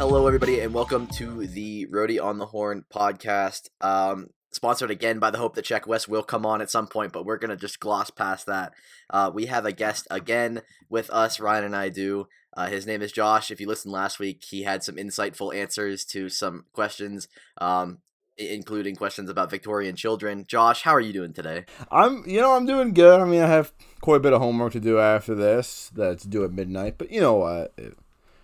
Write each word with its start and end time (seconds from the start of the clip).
Hello, 0.00 0.26
everybody, 0.26 0.58
and 0.58 0.74
welcome 0.74 1.06
to 1.08 1.46
the 1.46 1.86
Rody 1.86 2.18
on 2.18 2.38
the 2.38 2.46
Horn 2.46 2.84
podcast. 2.92 3.68
Um, 3.80 4.30
sponsored 4.50 4.90
again 4.90 5.18
by 5.18 5.30
the 5.30 5.38
hope 5.38 5.54
that 5.54 5.64
Check 5.64 5.86
West 5.86 6.08
will 6.08 6.22
come 6.22 6.44
on 6.44 6.60
at 6.60 6.70
some 6.70 6.86
point, 6.86 7.12
but 7.12 7.24
we're 7.24 7.38
gonna 7.38 7.56
just 7.56 7.80
gloss 7.80 8.10
past 8.10 8.46
that. 8.46 8.72
Uh, 9.08 9.30
we 9.32 9.46
have 9.46 9.64
a 9.64 9.72
guest 9.72 10.06
again 10.10 10.62
with 10.88 11.10
us. 11.10 11.40
Ryan 11.40 11.64
and 11.64 11.76
I 11.76 11.88
do. 11.88 12.28
Uh, 12.56 12.66
his 12.66 12.86
name 12.86 13.00
is 13.02 13.12
Josh. 13.12 13.50
If 13.50 13.60
you 13.60 13.68
listened 13.68 13.92
last 13.92 14.18
week, 14.18 14.44
he 14.44 14.64
had 14.64 14.82
some 14.82 14.96
insightful 14.96 15.54
answers 15.54 16.04
to 16.06 16.28
some 16.28 16.64
questions, 16.72 17.28
um, 17.58 17.98
including 18.36 18.96
questions 18.96 19.30
about 19.30 19.50
Victorian 19.50 19.94
children. 19.94 20.44
Josh, 20.48 20.82
how 20.82 20.92
are 20.92 21.00
you 21.00 21.12
doing 21.12 21.32
today? 21.32 21.64
I'm, 21.90 22.24
you 22.26 22.40
know, 22.40 22.56
I'm 22.56 22.66
doing 22.66 22.92
good. 22.92 23.20
I 23.20 23.24
mean, 23.24 23.42
I 23.42 23.46
have 23.46 23.72
quite 24.00 24.16
a 24.16 24.20
bit 24.20 24.32
of 24.32 24.40
homework 24.40 24.72
to 24.72 24.80
do 24.80 24.98
after 24.98 25.34
this. 25.34 25.90
That's 25.94 26.24
due 26.24 26.44
at 26.44 26.52
midnight, 26.52 26.96
but 26.98 27.12
you 27.12 27.20
know 27.20 27.34
what? 27.34 27.72
It, 27.76 27.96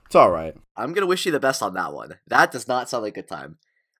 it's 0.06 0.14
all 0.14 0.30
right. 0.30 0.54
I'm 0.76 0.92
gonna 0.92 1.06
wish 1.06 1.26
you 1.26 1.32
the 1.32 1.40
best 1.40 1.62
on 1.62 1.74
that 1.74 1.92
one. 1.92 2.14
That 2.28 2.52
does 2.52 2.68
not 2.68 2.88
sound 2.88 3.02
like 3.02 3.16
a 3.16 3.22
good 3.22 3.28
time. 3.28 3.58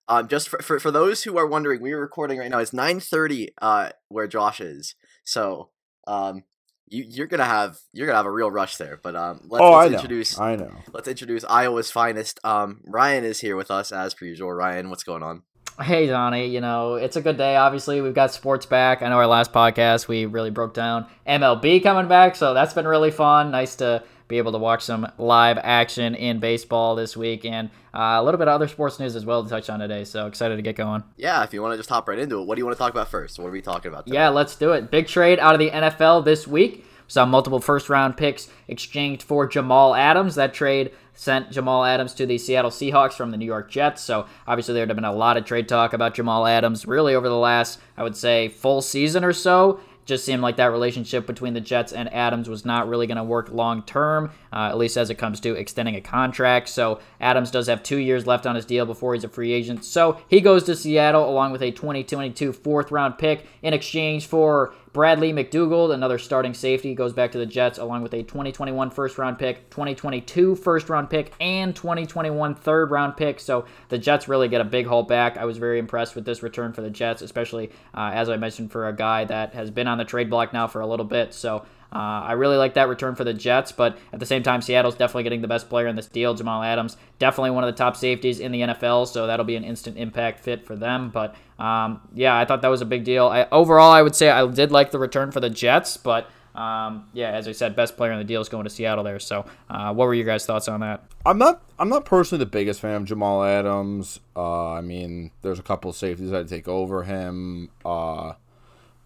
Um, 0.08 0.28
just 0.28 0.48
for, 0.48 0.58
for, 0.60 0.78
for 0.78 0.90
those 0.90 1.24
who 1.24 1.36
are 1.36 1.46
wondering, 1.46 1.80
we 1.82 1.92
are 1.92 2.00
recording 2.00 2.38
right 2.38 2.50
now. 2.50 2.58
It's 2.58 2.70
9:30 2.72 3.48
uh 3.60 3.90
where 4.08 4.26
Josh 4.26 4.60
is. 4.60 4.94
So 5.24 5.70
um 6.06 6.44
you 6.88 7.04
you're 7.08 7.26
gonna 7.26 7.44
have 7.44 7.78
you're 7.92 8.06
gonna 8.06 8.16
have 8.16 8.26
a 8.26 8.30
real 8.30 8.50
rush 8.50 8.76
there. 8.76 8.98
But 9.02 9.16
um 9.16 9.40
let's, 9.48 9.62
oh, 9.62 9.72
let's 9.72 9.86
I 9.86 9.88
know. 9.88 9.94
introduce 9.94 10.38
I 10.38 10.56
know. 10.56 10.70
let's 10.92 11.08
introduce 11.08 11.44
Iowa's 11.44 11.90
finest. 11.90 12.38
Um 12.44 12.80
Ryan 12.86 13.24
is 13.24 13.40
here 13.40 13.56
with 13.56 13.70
us 13.70 13.90
as 13.90 14.14
per 14.14 14.26
usual. 14.26 14.52
Ryan, 14.52 14.90
what's 14.90 15.02
going 15.04 15.22
on? 15.24 15.42
Hey, 15.82 16.06
Donnie, 16.06 16.46
you 16.46 16.62
know, 16.62 16.94
it's 16.94 17.16
a 17.16 17.20
good 17.20 17.36
day. 17.36 17.56
Obviously, 17.56 18.00
we've 18.00 18.14
got 18.14 18.32
sports 18.32 18.64
back. 18.64 19.02
I 19.02 19.10
know 19.10 19.16
our 19.16 19.26
last 19.26 19.52
podcast, 19.52 20.08
we 20.08 20.24
really 20.24 20.48
broke 20.48 20.72
down 20.72 21.06
MLB 21.26 21.82
coming 21.82 22.08
back, 22.08 22.34
so 22.34 22.54
that's 22.54 22.72
been 22.72 22.86
really 22.86 23.10
fun. 23.10 23.50
Nice 23.50 23.76
to 23.76 24.02
be 24.28 24.38
able 24.38 24.52
to 24.52 24.58
watch 24.58 24.82
some 24.82 25.10
live 25.18 25.58
action 25.62 26.14
in 26.14 26.40
baseball 26.40 26.96
this 26.96 27.16
week 27.16 27.44
and 27.44 27.70
uh, 27.94 28.18
a 28.18 28.22
little 28.22 28.38
bit 28.38 28.48
of 28.48 28.54
other 28.54 28.68
sports 28.68 28.98
news 28.98 29.14
as 29.16 29.24
well 29.24 29.42
to 29.42 29.48
touch 29.48 29.70
on 29.70 29.80
today. 29.80 30.04
So 30.04 30.26
excited 30.26 30.56
to 30.56 30.62
get 30.62 30.76
going. 30.76 31.04
Yeah, 31.16 31.44
if 31.44 31.52
you 31.52 31.62
want 31.62 31.72
to 31.72 31.76
just 31.76 31.88
hop 31.88 32.08
right 32.08 32.18
into 32.18 32.40
it, 32.40 32.44
what 32.46 32.56
do 32.56 32.60
you 32.60 32.64
want 32.64 32.76
to 32.76 32.78
talk 32.78 32.92
about 32.92 33.08
first? 33.08 33.38
What 33.38 33.48
are 33.48 33.52
we 33.52 33.62
talking 33.62 33.90
about? 33.90 34.06
Today? 34.06 34.16
Yeah, 34.16 34.28
let's 34.28 34.56
do 34.56 34.72
it. 34.72 34.90
Big 34.90 35.06
trade 35.06 35.38
out 35.38 35.54
of 35.54 35.58
the 35.58 35.70
NFL 35.70 36.24
this 36.24 36.46
week. 36.46 36.84
Saw 37.08 37.24
multiple 37.24 37.60
first 37.60 37.88
round 37.88 38.16
picks 38.16 38.48
exchanged 38.66 39.22
for 39.22 39.46
Jamal 39.46 39.94
Adams. 39.94 40.34
That 40.34 40.52
trade 40.52 40.90
sent 41.14 41.50
Jamal 41.50 41.84
Adams 41.84 42.12
to 42.14 42.26
the 42.26 42.36
Seattle 42.36 42.70
Seahawks 42.70 43.12
from 43.12 43.30
the 43.30 43.36
New 43.36 43.46
York 43.46 43.70
Jets. 43.70 44.02
So 44.02 44.26
obviously 44.46 44.74
there'd 44.74 44.88
have 44.88 44.96
been 44.96 45.04
a 45.04 45.12
lot 45.12 45.36
of 45.36 45.44
trade 45.44 45.68
talk 45.68 45.92
about 45.92 46.14
Jamal 46.14 46.46
Adams 46.46 46.84
really 46.84 47.14
over 47.14 47.28
the 47.28 47.36
last, 47.36 47.78
I 47.96 48.02
would 48.02 48.16
say, 48.16 48.48
full 48.48 48.82
season 48.82 49.24
or 49.24 49.32
so. 49.32 49.80
Just 50.06 50.24
seemed 50.24 50.40
like 50.40 50.56
that 50.56 50.70
relationship 50.70 51.26
between 51.26 51.52
the 51.52 51.60
Jets 51.60 51.92
and 51.92 52.12
Adams 52.14 52.48
was 52.48 52.64
not 52.64 52.88
really 52.88 53.06
going 53.06 53.16
to 53.16 53.24
work 53.24 53.50
long 53.50 53.82
term, 53.82 54.30
uh, 54.52 54.68
at 54.70 54.78
least 54.78 54.96
as 54.96 55.10
it 55.10 55.16
comes 55.16 55.40
to 55.40 55.54
extending 55.54 55.96
a 55.96 56.00
contract. 56.00 56.68
So 56.68 57.00
Adams 57.20 57.50
does 57.50 57.66
have 57.66 57.82
two 57.82 57.98
years 57.98 58.26
left 58.26 58.46
on 58.46 58.54
his 58.54 58.64
deal 58.64 58.86
before 58.86 59.14
he's 59.14 59.24
a 59.24 59.28
free 59.28 59.52
agent. 59.52 59.84
So 59.84 60.20
he 60.28 60.40
goes 60.40 60.64
to 60.64 60.76
Seattle 60.76 61.28
along 61.28 61.52
with 61.52 61.60
a 61.60 61.72
2022 61.72 62.52
fourth 62.52 62.90
round 62.90 63.18
pick 63.18 63.46
in 63.62 63.74
exchange 63.74 64.26
for 64.26 64.72
Bradley 64.96 65.30
McDougald, 65.30 65.92
another 65.92 66.16
starting 66.16 66.54
safety, 66.54 66.94
goes 66.94 67.12
back 67.12 67.32
to 67.32 67.38
the 67.38 67.44
Jets 67.44 67.76
along 67.76 68.02
with 68.02 68.14
a 68.14 68.22
2021 68.22 68.88
first 68.88 69.18
round 69.18 69.38
pick, 69.38 69.68
2022 69.68 70.54
first 70.56 70.88
round 70.88 71.10
pick, 71.10 71.34
and 71.38 71.76
2021 71.76 72.54
third 72.54 72.90
round 72.90 73.14
pick. 73.14 73.38
So 73.38 73.66
the 73.90 73.98
Jets 73.98 74.26
really 74.26 74.48
get 74.48 74.62
a 74.62 74.64
big 74.64 74.86
haul 74.86 75.02
back. 75.02 75.36
I 75.36 75.44
was 75.44 75.58
very 75.58 75.78
impressed 75.78 76.14
with 76.14 76.24
this 76.24 76.42
return 76.42 76.72
for 76.72 76.80
the 76.80 76.88
Jets, 76.88 77.20
especially 77.20 77.72
uh, 77.92 78.12
as 78.14 78.30
I 78.30 78.38
mentioned 78.38 78.72
for 78.72 78.88
a 78.88 78.96
guy 78.96 79.26
that 79.26 79.52
has 79.52 79.70
been 79.70 79.86
on 79.86 79.98
the 79.98 80.04
trade 80.06 80.30
block 80.30 80.54
now 80.54 80.66
for 80.66 80.80
a 80.80 80.86
little 80.86 81.04
bit. 81.04 81.34
So 81.34 81.66
uh, 81.92 81.98
I 81.98 82.32
really 82.32 82.56
like 82.56 82.74
that 82.74 82.88
return 82.88 83.14
for 83.14 83.24
the 83.24 83.34
Jets, 83.34 83.72
but 83.72 83.98
at 84.12 84.20
the 84.20 84.26
same 84.26 84.42
time, 84.42 84.60
Seattle's 84.60 84.96
definitely 84.96 85.22
getting 85.22 85.40
the 85.40 85.48
best 85.48 85.68
player 85.68 85.86
in 85.86 85.96
this 85.96 86.06
deal. 86.06 86.34
Jamal 86.34 86.62
Adams, 86.62 86.96
definitely 87.18 87.50
one 87.50 87.64
of 87.64 87.74
the 87.74 87.78
top 87.78 87.96
safeties 87.96 88.40
in 88.40 88.52
the 88.52 88.60
NFL, 88.60 89.08
so 89.08 89.26
that'll 89.26 89.46
be 89.46 89.56
an 89.56 89.64
instant 89.64 89.96
impact 89.96 90.40
fit 90.40 90.66
for 90.66 90.76
them. 90.76 91.10
But 91.10 91.34
um, 91.58 92.00
yeah, 92.14 92.36
I 92.36 92.44
thought 92.44 92.62
that 92.62 92.68
was 92.68 92.80
a 92.80 92.86
big 92.86 93.04
deal. 93.04 93.26
I, 93.28 93.46
overall, 93.52 93.92
I 93.92 94.02
would 94.02 94.14
say 94.14 94.30
I 94.30 94.46
did 94.46 94.72
like 94.72 94.90
the 94.90 94.98
return 94.98 95.30
for 95.30 95.40
the 95.40 95.50
Jets, 95.50 95.96
but 95.96 96.28
um, 96.56 97.06
yeah, 97.12 97.30
as 97.30 97.46
I 97.46 97.52
said, 97.52 97.76
best 97.76 97.96
player 97.96 98.12
in 98.12 98.18
the 98.18 98.24
deal 98.24 98.40
is 98.40 98.48
going 98.48 98.64
to 98.64 98.70
Seattle 98.70 99.04
there. 99.04 99.18
So, 99.18 99.44
uh, 99.68 99.92
what 99.92 100.06
were 100.06 100.14
your 100.14 100.24
guys' 100.24 100.46
thoughts 100.46 100.68
on 100.68 100.80
that? 100.80 101.04
I'm 101.24 101.38
not. 101.38 101.62
I'm 101.78 101.90
not 101.90 102.06
personally 102.06 102.42
the 102.42 102.50
biggest 102.50 102.80
fan 102.80 102.94
of 102.94 103.04
Jamal 103.04 103.44
Adams. 103.44 104.20
Uh, 104.34 104.72
I 104.72 104.80
mean, 104.80 105.30
there's 105.42 105.58
a 105.58 105.62
couple 105.62 105.90
of 105.90 105.96
safeties 105.96 106.32
I'd 106.32 106.48
take 106.48 106.66
over 106.66 107.02
him. 107.02 107.68
Uh, 107.84 108.32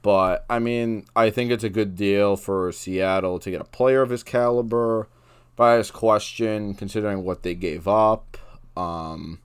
but 0.02 0.44
I 0.48 0.58
mean, 0.58 1.04
I 1.14 1.30
think 1.30 1.50
it's 1.50 1.64
a 1.64 1.68
good 1.68 1.96
deal 1.96 2.36
for 2.36 2.72
Seattle 2.72 3.38
to 3.38 3.50
get 3.50 3.60
a 3.60 3.64
player 3.64 4.02
of 4.02 4.10
his 4.10 4.22
caliber. 4.22 5.08
Bias 5.56 5.90
question, 5.90 6.74
considering 6.74 7.22
what 7.22 7.42
they 7.42 7.54
gave 7.54 7.86
up, 7.86 8.38
um, 8.76 9.40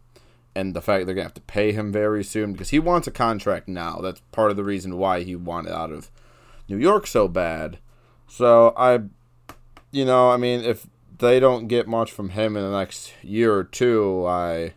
and 0.56 0.74
the 0.74 0.82
fact 0.82 1.06
they're 1.06 1.16
gonna 1.16 1.24
have 1.24 1.34
to 1.34 1.42
pay 1.42 1.74
him 1.74 1.92
very 1.92 2.24
soon 2.24 2.54
because 2.54 2.70
he 2.70 2.80
wants 2.80 3.08
a 3.08 3.12
contract 3.12 3.68
now. 3.68 4.00
That's 4.02 4.22
part 4.32 4.52
of 4.52 4.58
the 4.58 4.64
reason 4.64 4.98
why 4.98 5.24
he 5.24 5.36
wanted 5.36 5.74
out 5.74 5.92
of 5.92 6.10
New 6.70 6.78
York 6.78 7.06
so 7.06 7.28
bad. 7.28 7.80
So 8.28 8.74
I, 8.78 9.02
you 9.92 10.06
know, 10.06 10.32
I 10.32 10.38
mean, 10.38 10.62
if 10.62 10.88
they 11.18 11.40
don't 11.40 11.68
get 11.68 11.88
much 11.88 12.12
from 12.12 12.30
him 12.30 12.56
in 12.56 12.64
the 12.64 12.78
next 12.78 13.14
year 13.22 13.54
or 13.54 13.64
two, 13.64 14.26
I, 14.26 14.74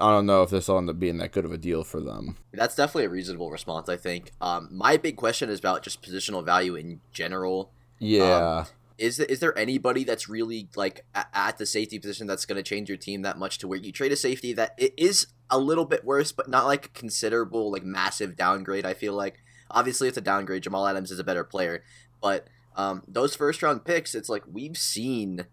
I 0.00 0.10
don't 0.10 0.26
know 0.26 0.42
if 0.42 0.50
this 0.50 0.68
will 0.68 0.78
end 0.78 0.90
up 0.90 0.98
being 0.98 1.18
that 1.18 1.32
good 1.32 1.44
of 1.44 1.52
a 1.52 1.58
deal 1.58 1.84
for 1.84 2.00
them. 2.00 2.36
That's 2.52 2.74
definitely 2.74 3.04
a 3.04 3.10
reasonable 3.10 3.50
response, 3.50 3.88
I 3.88 3.96
think. 3.96 4.32
Um, 4.40 4.68
my 4.70 4.96
big 4.96 5.16
question 5.16 5.50
is 5.50 5.58
about 5.58 5.82
just 5.82 6.02
positional 6.02 6.44
value 6.44 6.74
in 6.74 7.00
general. 7.12 7.70
Yeah. 7.98 8.64
Is 8.98 9.16
th- 9.16 9.28
is 9.28 9.40
there 9.40 9.56
anybody 9.58 10.04
that's 10.04 10.28
really 10.28 10.68
like 10.76 11.04
a- 11.14 11.26
at 11.32 11.58
the 11.58 11.66
safety 11.66 11.98
position 11.98 12.26
that's 12.26 12.44
going 12.46 12.56
to 12.56 12.62
change 12.62 12.88
your 12.88 12.98
team 12.98 13.22
that 13.22 13.38
much 13.38 13.58
to 13.58 13.68
where 13.68 13.78
you 13.78 13.92
trade 13.92 14.12
a 14.12 14.16
safety 14.16 14.52
that 14.54 14.74
it 14.76 14.92
is 14.96 15.28
a 15.48 15.58
little 15.58 15.84
bit 15.86 16.04
worse, 16.04 16.32
but 16.32 16.48
not 16.48 16.66
like 16.66 16.86
a 16.86 16.90
considerable 16.90 17.70
like 17.70 17.84
massive 17.84 18.36
downgrade? 18.36 18.86
I 18.86 18.94
feel 18.94 19.14
like 19.14 19.42
obviously 19.70 20.08
it's 20.08 20.18
a 20.18 20.22
downgrade. 20.22 20.62
Jamal 20.62 20.86
Adams 20.86 21.10
is 21.10 21.18
a 21.18 21.24
better 21.24 21.44
player, 21.44 21.82
but 22.20 22.48
um, 22.76 23.02
those 23.08 23.34
first 23.34 23.62
round 23.62 23.84
picks, 23.84 24.14
it's 24.14 24.28
like 24.28 24.44
we've 24.50 24.76
seen 24.76 25.46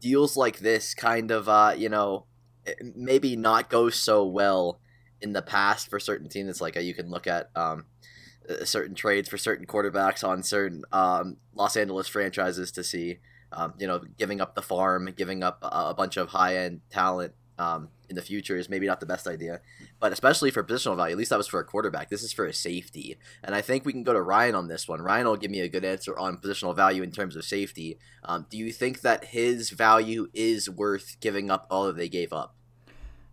deals 0.00 0.36
like 0.36 0.58
this 0.58 0.94
kind 0.94 1.30
of 1.30 1.48
uh, 1.48 1.74
you 1.76 1.88
know 1.88 2.26
maybe 2.94 3.36
not 3.36 3.70
go 3.70 3.90
so 3.90 4.24
well 4.24 4.80
in 5.20 5.32
the 5.32 5.42
past 5.42 5.88
for 5.88 5.98
certain 5.98 6.28
teams. 6.28 6.48
It's 6.48 6.60
like 6.60 6.76
uh, 6.76 6.80
you 6.80 6.94
can 6.94 7.10
look 7.10 7.26
at 7.26 7.50
um, 7.56 7.86
uh, 8.48 8.64
certain 8.64 8.94
trades 8.94 9.28
for 9.28 9.38
certain 9.38 9.66
quarterbacks 9.66 10.26
on 10.26 10.42
certain 10.42 10.84
um, 10.92 11.38
Los 11.54 11.76
Angeles 11.76 12.08
franchises 12.08 12.70
to 12.72 12.84
see, 12.84 13.18
um, 13.52 13.74
you 13.78 13.86
know, 13.86 14.02
giving 14.18 14.40
up 14.40 14.54
the 14.54 14.62
farm, 14.62 15.12
giving 15.16 15.42
up 15.42 15.58
a, 15.62 15.90
a 15.90 15.94
bunch 15.94 16.16
of 16.16 16.28
high 16.28 16.56
end 16.56 16.80
talent 16.90 17.32
um, 17.58 17.88
in 18.08 18.16
the 18.16 18.22
future 18.22 18.56
is 18.56 18.68
maybe 18.68 18.86
not 18.86 19.00
the 19.00 19.06
best 19.06 19.26
idea. 19.26 19.60
But 20.00 20.12
especially 20.12 20.50
for 20.50 20.62
positional 20.62 20.96
value, 20.96 21.12
at 21.12 21.18
least 21.18 21.30
that 21.30 21.38
was 21.38 21.48
for 21.48 21.60
a 21.60 21.64
quarterback. 21.64 22.10
This 22.10 22.22
is 22.22 22.32
for 22.32 22.46
a 22.46 22.52
safety. 22.52 23.16
And 23.42 23.54
I 23.54 23.60
think 23.60 23.84
we 23.84 23.92
can 23.92 24.04
go 24.04 24.12
to 24.12 24.22
Ryan 24.22 24.54
on 24.54 24.68
this 24.68 24.88
one. 24.88 25.02
Ryan 25.02 25.26
will 25.26 25.36
give 25.36 25.50
me 25.50 25.60
a 25.60 25.68
good 25.68 25.84
answer 25.84 26.18
on 26.18 26.38
positional 26.38 26.74
value 26.74 27.02
in 27.02 27.12
terms 27.12 27.36
of 27.36 27.44
safety. 27.44 27.98
Um, 28.22 28.46
do 28.50 28.58
you 28.58 28.72
think 28.72 29.00
that 29.02 29.26
his 29.26 29.70
value 29.70 30.28
is 30.34 30.68
worth 30.68 31.16
giving 31.20 31.50
up 31.50 31.66
all 31.70 31.86
that 31.86 31.96
they 31.96 32.08
gave 32.08 32.32
up? 32.32 32.56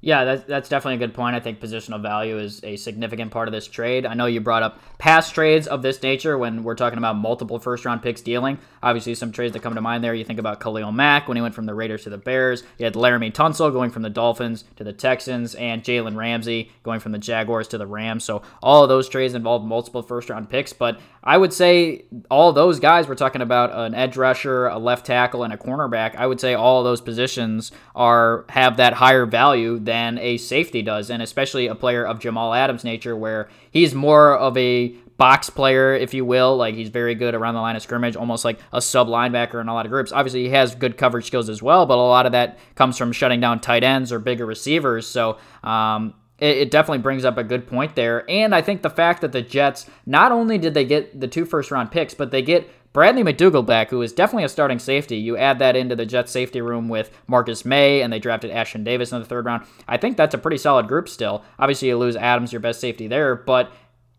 Yeah, 0.04 0.24
that's, 0.24 0.44
that's 0.46 0.68
definitely 0.68 0.96
a 0.96 1.08
good 1.08 1.14
point. 1.14 1.36
I 1.36 1.40
think 1.40 1.60
positional 1.60 2.02
value 2.02 2.40
is 2.40 2.60
a 2.64 2.76
significant 2.76 3.30
part 3.30 3.48
of 3.48 3.52
this 3.52 3.68
trade. 3.68 4.04
I 4.08 4.16
know 4.16 4.26
you 4.26 4.42
brought 4.42 4.64
up 4.64 4.80
past 4.98 5.36
trades 5.36 5.68
of 5.68 5.84
this 5.84 6.02
nature 6.02 6.40
when 6.40 6.64
we're 6.64 6.76
talking 6.76 6.98
about 6.98 7.18
multiple 7.18 7.60
first 7.60 7.86
round 7.86 8.02
picks 8.02 8.22
dealing. 8.22 8.58
Obviously, 8.84 9.16
some 9.16 9.32
trades 9.32 9.54
that 9.54 9.62
come 9.62 9.76
to 9.76 9.82
mind 9.82 10.04
there. 10.04 10.14
You 10.14 10.24
think 10.24 10.40
about 10.40 10.60
Khalil 10.60 10.92
Mack 10.92 11.28
when 11.28 11.38
he 11.38 11.42
went 11.42 11.56
from 11.56 11.66
the 11.66 11.74
Raiders 11.74 12.04
to 12.04 12.10
the 12.10 12.18
Bears. 12.18 12.64
You 12.78 12.86
had 12.86 12.96
Laremy 12.96 13.32
Tunsil 13.32 13.72
going 13.72 13.92
from 13.92 14.02
the 14.02 14.10
Dolphins 14.10 14.64
to 14.78 14.84
the 14.84 14.94
Texans, 14.94 15.56
and 15.56 15.84
Jalen 15.84 16.16
Ramsey 16.16 16.72
going 16.84 17.00
from 17.00 17.12
the 17.12 17.18
Jaguars 17.18 17.68
to 17.70 17.78
the 17.78 17.88
Rams. 17.88 18.24
So 18.24 18.42
all 18.62 18.84
of 18.84 18.90
those 18.90 19.10
trades 19.10 19.34
involved 19.34 19.66
multiple 19.66 20.02
first 20.02 20.30
round 20.30 20.50
picks. 20.50 20.74
But 20.74 21.00
I 21.24 21.38
would 21.38 21.54
say 21.54 22.06
all 22.30 22.52
those 22.54 22.80
guys, 22.80 23.08
we're 23.08 23.16
talking 23.16 23.42
about 23.42 23.72
an 23.74 23.94
edge 23.94 24.18
rusher, 24.18 24.68
a 24.68 24.80
left 24.80 25.06
tackle, 25.06 25.44
and 25.44 25.54
a 25.54 25.58
cornerback. 25.58 26.16
I 26.16 26.26
would 26.26 26.40
say 26.40 26.54
all 26.54 26.80
of 26.80 26.86
those 26.86 27.02
positions 27.02 27.72
are 27.96 28.46
have 28.50 28.78
that 28.78 28.94
higher 28.94 29.26
value 29.26 29.80
than 29.80 30.18
a 30.18 30.38
safety 30.38 30.82
does, 30.82 31.10
and 31.10 31.22
especially 31.22 31.68
a 31.68 31.76
player 31.76 32.06
of 32.06 32.20
Jamal 32.20 32.54
Adams' 32.54 32.84
nature, 32.84 33.16
where 33.16 33.50
he's 33.70 33.94
more 33.94 34.38
of 34.38 34.58
a 34.58 34.96
box 35.18 35.50
player, 35.50 35.94
if 35.94 36.14
you 36.14 36.26
will. 36.26 36.58
Like 36.58 36.76
he's 36.76 36.90
very 36.90 37.16
good 37.16 37.36
around 37.36 37.56
the 37.56 37.62
line 37.62 37.76
of 37.76 37.82
scrimmage, 37.82 38.16
almost 38.16 38.46
like 38.46 38.60
a 38.72 38.82
sub 38.82 39.08
linebacker 39.08 39.62
in 39.62 39.68
a 39.68 39.74
lot 39.74 39.86
of 39.86 39.92
groups. 39.92 40.12
Obviously, 40.12 40.44
he 40.44 40.50
has 40.50 40.76
good 40.76 40.98
coverage 40.98 41.26
skills 41.26 41.50
as 41.50 41.62
well, 41.62 41.86
but 41.86 41.96
a 41.96 42.02
lot 42.02 42.26
of 42.26 42.32
that 42.32 42.60
comes 42.76 42.98
from 42.98 43.12
shutting 43.12 43.40
down 43.40 43.60
tight 43.60 43.84
ends 43.84 44.12
or 44.12 44.20
bigger 44.20 44.46
receivers. 44.46 45.08
So, 45.08 45.38
um, 45.64 46.14
it, 46.42 46.58
it 46.58 46.72
definitely 46.72 47.00
brings 47.00 47.24
up 47.24 47.38
a 47.38 47.44
good 47.44 47.68
point 47.68 47.96
there. 47.96 48.30
And 48.30 48.54
I 48.54 48.62
think 48.62 48.82
the 48.82 48.90
fact 48.90 49.22
that 49.22 49.32
the 49.32 49.42
Jets 49.42 49.86
not 50.06 50.32
only 50.32 50.58
did 50.58 50.74
they 50.74 50.86
get 50.86 51.20
the 51.20 51.28
two 51.28 51.46
first 51.46 51.72
round 51.72 51.92
picks, 51.92 52.14
but 52.14 52.32
they 52.32 52.42
get 52.42 52.70
Bradley 52.94 53.24
McDougald 53.24 53.68
back, 53.68 53.90
who 53.90 54.02
is 54.02 54.12
definitely 54.12 54.44
a 54.44 54.50
starting 54.50 54.80
safety. 54.80 55.16
You 55.16 55.38
add 55.38 55.60
that 55.60 55.78
into 55.78 55.96
the 55.96 56.06
Jets 56.06 56.32
safety 56.32 56.60
room 56.60 56.90
with 56.90 57.10
Marcus 57.26 57.64
Maye, 57.64 58.02
and 58.02 58.12
they 58.12 58.20
drafted 58.20 58.52
Ashtyn 58.52 58.84
Davis 58.84 59.14
in 59.14 59.20
the 59.20 59.26
third 59.26 59.46
round. 59.46 59.66
I 59.88 59.96
think 59.96 60.18
that's 60.18 60.36
a 60.36 60.38
pretty 60.38 60.58
solid 60.58 60.90
group 60.90 61.08
still. 61.08 61.46
Obviously, 61.58 61.88
you 61.88 61.98
lose 61.98 62.18
Adams, 62.18 62.52
your 62.52 62.60
best 62.60 62.82
safety 62.82 63.08
there, 63.08 63.36
but 63.36 63.72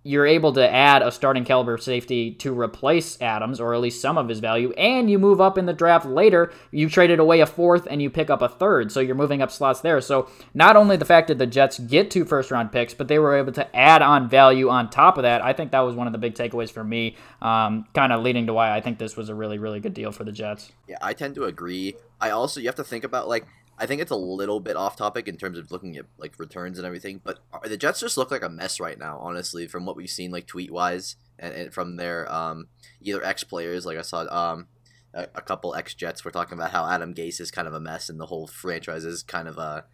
you're 0.04 0.26
able 0.26 0.52
to 0.52 0.68
add 0.68 1.02
a 1.02 1.12
starting 1.12 1.44
caliber 1.44 1.78
safety 1.78 2.32
to 2.32 2.58
replace 2.58 3.20
Adams, 3.20 3.60
or 3.60 3.72
at 3.74 3.80
least 3.80 4.00
some 4.00 4.18
of 4.18 4.28
his 4.28 4.40
value, 4.40 4.72
and 4.72 5.10
you 5.10 5.18
move 5.18 5.40
up 5.40 5.56
in 5.56 5.66
the 5.66 5.72
draft 5.72 6.06
later. 6.06 6.52
You 6.70 6.88
traded 6.88 7.20
away 7.20 7.40
a 7.40 7.46
fourth 7.46 7.86
and 7.88 8.02
you 8.02 8.10
pick 8.10 8.28
up 8.28 8.42
a 8.42 8.48
third, 8.48 8.90
so 8.90 9.00
you're 9.00 9.14
moving 9.14 9.42
up 9.42 9.50
slots 9.50 9.80
there. 9.80 10.00
So 10.00 10.28
not 10.54 10.76
only 10.76 10.96
the 10.96 11.04
fact 11.04 11.28
that 11.28 11.38
the 11.38 11.46
Jets 11.46 11.78
get 11.78 12.10
two 12.10 12.24
first 12.24 12.50
round 12.50 12.72
picks, 12.72 12.94
but 12.94 13.08
they 13.08 13.18
were 13.18 13.36
able 13.36 13.52
to 13.52 13.76
add 13.76 14.02
on 14.02 14.28
value 14.28 14.68
on 14.68 14.90
top 14.90 15.18
of 15.18 15.22
that. 15.22 15.42
I 15.42 15.52
think 15.52 15.70
that 15.70 15.80
was 15.80 15.94
one 15.94 16.06
of 16.06 16.12
the 16.12 16.18
big 16.18 16.34
takeaways 16.34 16.72
for 16.72 16.82
me, 16.82 17.16
um, 17.40 17.86
kind 17.94 18.12
of 18.12 18.22
leading 18.22 18.46
to 18.46 18.54
why 18.54 18.74
I 18.76 18.80
think 18.80 18.98
this 18.98 19.16
was 19.16 19.28
a 19.28 19.34
really, 19.34 19.58
really 19.58 19.80
good 19.80 19.94
deal 19.94 20.10
for 20.10 20.24
the 20.24 20.32
Jets. 20.32 20.72
Yeah, 20.88 20.98
I 21.00 21.12
tend 21.14 21.36
to 21.36 21.44
agree. 21.44 21.94
I 22.20 22.30
also, 22.30 22.60
you 22.60 22.66
have 22.66 22.76
to 22.76 22.84
think 22.84 23.04
about 23.04 23.28
like, 23.28 23.46
I 23.78 23.86
think 23.86 24.00
it's 24.00 24.10
a 24.10 24.16
little 24.16 24.60
bit 24.60 24.76
off 24.76 24.96
topic 24.96 25.28
in 25.28 25.36
terms 25.36 25.58
of 25.58 25.70
looking 25.70 25.96
at 25.96 26.06
like 26.18 26.38
returns 26.38 26.78
and 26.78 26.86
everything, 26.86 27.20
but 27.22 27.38
the 27.64 27.76
Jets 27.76 28.00
just 28.00 28.16
look 28.16 28.30
like 28.30 28.42
a 28.42 28.48
mess 28.48 28.78
right 28.78 28.98
now, 28.98 29.18
honestly, 29.18 29.66
from 29.66 29.86
what 29.86 29.96
we've 29.96 30.10
seen 30.10 30.30
like 30.30 30.46
tweet 30.46 30.70
wise 30.70 31.16
and, 31.38 31.54
and 31.54 31.74
from 31.74 31.96
their 31.96 32.30
um 32.32 32.68
either 33.00 33.24
ex 33.24 33.44
players, 33.44 33.86
like 33.86 33.98
I 33.98 34.02
saw 34.02 34.26
um 34.30 34.68
a, 35.14 35.22
a 35.34 35.42
couple 35.42 35.74
ex 35.74 35.94
Jets 35.94 36.24
were 36.24 36.30
talking 36.30 36.58
about 36.58 36.70
how 36.70 36.86
Adam 36.86 37.14
Gase 37.14 37.40
is 37.40 37.50
kind 37.50 37.66
of 37.66 37.74
a 37.74 37.80
mess 37.80 38.08
and 38.08 38.20
the 38.20 38.26
whole 38.26 38.46
franchise 38.46 39.04
is 39.04 39.22
kind 39.22 39.48
of 39.48 39.58
a 39.58 39.84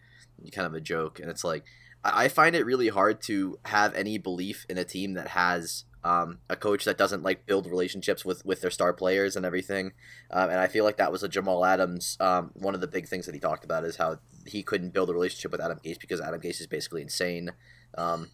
kind 0.53 0.67
of 0.67 0.73
a 0.73 0.81
joke, 0.81 1.19
and 1.19 1.29
it's 1.29 1.43
like 1.43 1.63
I, 2.03 2.25
I 2.25 2.27
find 2.27 2.55
it 2.55 2.65
really 2.65 2.89
hard 2.89 3.21
to 3.23 3.59
have 3.65 3.93
any 3.95 4.17
belief 4.17 4.65
in 4.69 4.77
a 4.77 4.83
team 4.83 5.13
that 5.13 5.29
has 5.29 5.85
um, 6.03 6.39
a 6.49 6.55
coach 6.55 6.85
that 6.85 6.97
doesn't 6.97 7.23
like 7.23 7.45
build 7.45 7.67
relationships 7.67 8.23
with 8.23 8.45
with 8.45 8.61
their 8.61 8.71
star 8.71 8.93
players 8.93 9.35
and 9.35 9.45
everything. 9.45 9.91
Um, 10.31 10.49
and 10.49 10.59
I 10.59 10.67
feel 10.67 10.83
like 10.83 10.97
that 10.97 11.11
was 11.11 11.23
a 11.23 11.29
Jamal 11.29 11.65
Adams. 11.65 12.17
Um, 12.19 12.51
one 12.53 12.75
of 12.75 12.81
the 12.81 12.87
big 12.87 13.07
things 13.07 13.25
that 13.25 13.35
he 13.35 13.39
talked 13.39 13.65
about 13.65 13.83
is 13.83 13.97
how 13.97 14.19
he 14.45 14.63
couldn't 14.63 14.93
build 14.93 15.09
a 15.09 15.13
relationship 15.13 15.51
with 15.51 15.61
Adam 15.61 15.79
Gase 15.83 15.99
because 15.99 16.21
Adam 16.21 16.39
Gase 16.39 16.61
is 16.61 16.67
basically 16.67 17.01
insane. 17.01 17.51
Um, 17.97 18.31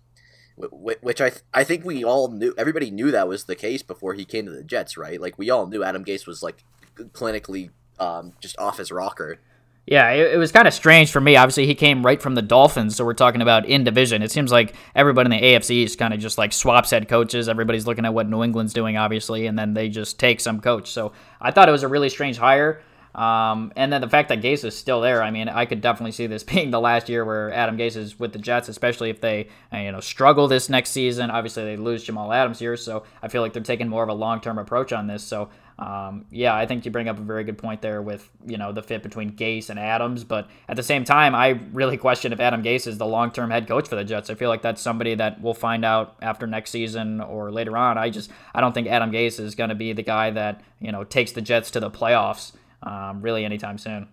which 0.58 1.20
I 1.20 1.30
th- 1.30 1.42
I 1.54 1.64
think 1.66 1.84
we 1.84 2.04
all 2.04 2.30
knew. 2.30 2.54
Everybody 2.58 2.90
knew 2.90 3.12
that 3.12 3.28
was 3.28 3.44
the 3.44 3.56
case 3.56 3.84
before 3.84 4.14
he 4.14 4.24
came 4.24 4.46
to 4.46 4.52
the 4.52 4.64
Jets, 4.64 4.96
right? 4.96 5.20
Like 5.20 5.38
we 5.38 5.50
all 5.50 5.68
knew 5.68 5.84
Adam 5.84 6.06
Gase 6.06 6.26
was 6.26 6.42
like 6.42 6.64
clinically 6.96 7.72
um, 8.00 8.34
just 8.40 8.58
off 8.58 8.78
his 8.78 8.92
rocker. 8.92 9.40
Yeah, 9.88 10.10
it, 10.12 10.34
it 10.34 10.38
was 10.38 10.52
kind 10.52 10.68
of 10.68 10.74
strange 10.74 11.12
for 11.12 11.22
me. 11.22 11.36
Obviously, 11.36 11.68
he 11.68 11.76
came 11.76 12.04
right 12.04 12.20
from 12.20 12.34
the 12.34 12.42
Dolphins, 12.42 12.96
so 12.96 13.06
we're 13.06 13.14
talking 13.14 13.42
about 13.42 13.68
in 13.68 13.84
division. 13.84 14.24
It 14.24 14.32
seems 14.32 14.52
like 14.52 14.74
everybody 14.96 15.28
in 15.28 15.40
the 15.40 15.48
AFC 15.48 15.84
is 15.84 15.96
kind 15.96 16.14
of 16.14 16.20
just 16.20 16.38
like 16.40 16.54
swaps 16.54 16.90
head 16.90 17.08
coaches. 17.08 17.48
Everybody's 17.48 17.86
looking 17.86 18.06
at 18.06 18.14
what 18.14 18.28
New 18.28 18.44
England's 18.44 18.74
doing, 18.74 18.98
obviously, 18.98 19.46
and 19.46 19.58
then 19.58 19.76
they 19.76 19.90
just 19.90 20.18
take 20.20 20.40
some 20.40 20.60
coach. 20.60 20.90
So 20.92 21.14
I 21.40 21.52
thought 21.52 21.70
it 21.70 21.72
was 21.72 21.84
a 21.84 21.88
really 21.88 22.10
strange 22.10 22.38
hire. 22.38 22.82
Um, 23.16 23.72
and 23.78 23.94
then 23.94 24.02
the 24.02 24.10
fact 24.10 24.28
that 24.30 24.42
Gase 24.42 24.66
is 24.66 24.76
still 24.76 25.00
there, 25.00 25.24
I 25.24 25.32
mean, 25.32 25.48
I 25.48 25.66
could 25.66 25.80
definitely 25.80 26.12
see 26.12 26.28
this 26.28 26.44
being 26.54 26.72
the 26.72 26.81
last 26.81 27.08
year 27.08 27.24
where 27.24 27.54
Adam 27.54 27.78
Gase 27.78 27.96
is 27.96 28.20
with 28.20 28.34
the 28.34 28.40
Jets, 28.40 28.68
especially 28.70 29.10
if 29.10 29.22
they, 29.22 29.48
uh, 29.72 29.78
you 29.78 29.92
know, 29.92 30.02
struggle 30.02 30.48
this 30.48 30.68
next 30.68 30.90
season. 30.92 31.31
Obviously, 31.31 31.64
they 31.64 31.78
lose 31.78 32.04
Jamal 32.04 32.34
Adams 32.34 32.60
here, 32.60 32.76
so 32.76 33.04
I 33.22 33.28
feel 33.30 33.42
like 33.42 33.54
they're 33.54 33.64
taking 33.64 33.88
more 33.88 34.04
of 34.04 34.10
a 34.10 34.14
long-term 34.14 34.58
approach 34.58 34.92
on 34.92 35.08
this. 35.08 35.24
So 35.24 35.50
um, 35.77 36.25
yeah, 36.31 36.56
I 36.56 36.66
think 36.66 36.86
you 36.86 36.92
bring 36.92 37.10
up 37.10 37.19
a 37.19 37.22
very 37.22 37.44
good 37.44 37.57
point 37.57 37.81
there 37.81 38.01
with 38.01 38.30
you 38.45 38.57
know 38.57 38.72
the 38.72 38.81
fit 38.81 39.04
between 39.04 39.31
Gase 39.31 39.69
and 39.69 39.77
Adams, 39.77 40.24
but 40.24 40.48
at 40.69 40.77
the 40.77 40.83
same 40.83 41.04
time, 41.04 41.36
I 41.36 41.60
really 41.74 41.98
question 41.98 42.31
if 42.31 42.39
Adam 42.39 42.63
Gase 42.63 42.88
is 42.88 42.98
the 42.98 43.06
long-term 43.06 43.51
head 43.51 43.68
coach 43.68 43.89
for 43.89 43.95
the 43.95 44.06
Jets. 44.06 44.30
I 44.30 44.36
feel 44.36 44.48
like 44.50 44.62
that's 44.62 44.81
somebody 44.81 45.16
that 45.16 45.42
we'll 45.42 45.54
find 45.54 45.83
out 45.83 46.16
after 46.22 46.48
next 46.48 46.72
season 46.72 47.19
or 47.19 47.51
later 47.51 47.75
on. 47.75 47.98
I 47.98 48.10
just 48.10 48.31
I 48.54 48.62
don't 48.62 48.72
think 48.72 48.88
Adam 48.88 49.12
Gase 49.12 49.39
is 49.39 49.54
going 49.54 49.69
to 49.69 49.75
be 49.75 49.92
the 49.92 50.04
guy 50.04 50.31
that 50.31 50.62
you 50.80 50.94
know 50.94 51.04
takes 51.04 51.33
the 51.33 51.42
Jets 51.42 51.69
to 51.72 51.81
the 51.81 51.92
playoffs 51.92 52.54
um, 52.83 53.21
really 53.21 53.44
anytime 53.44 53.78
soon. 53.78 54.07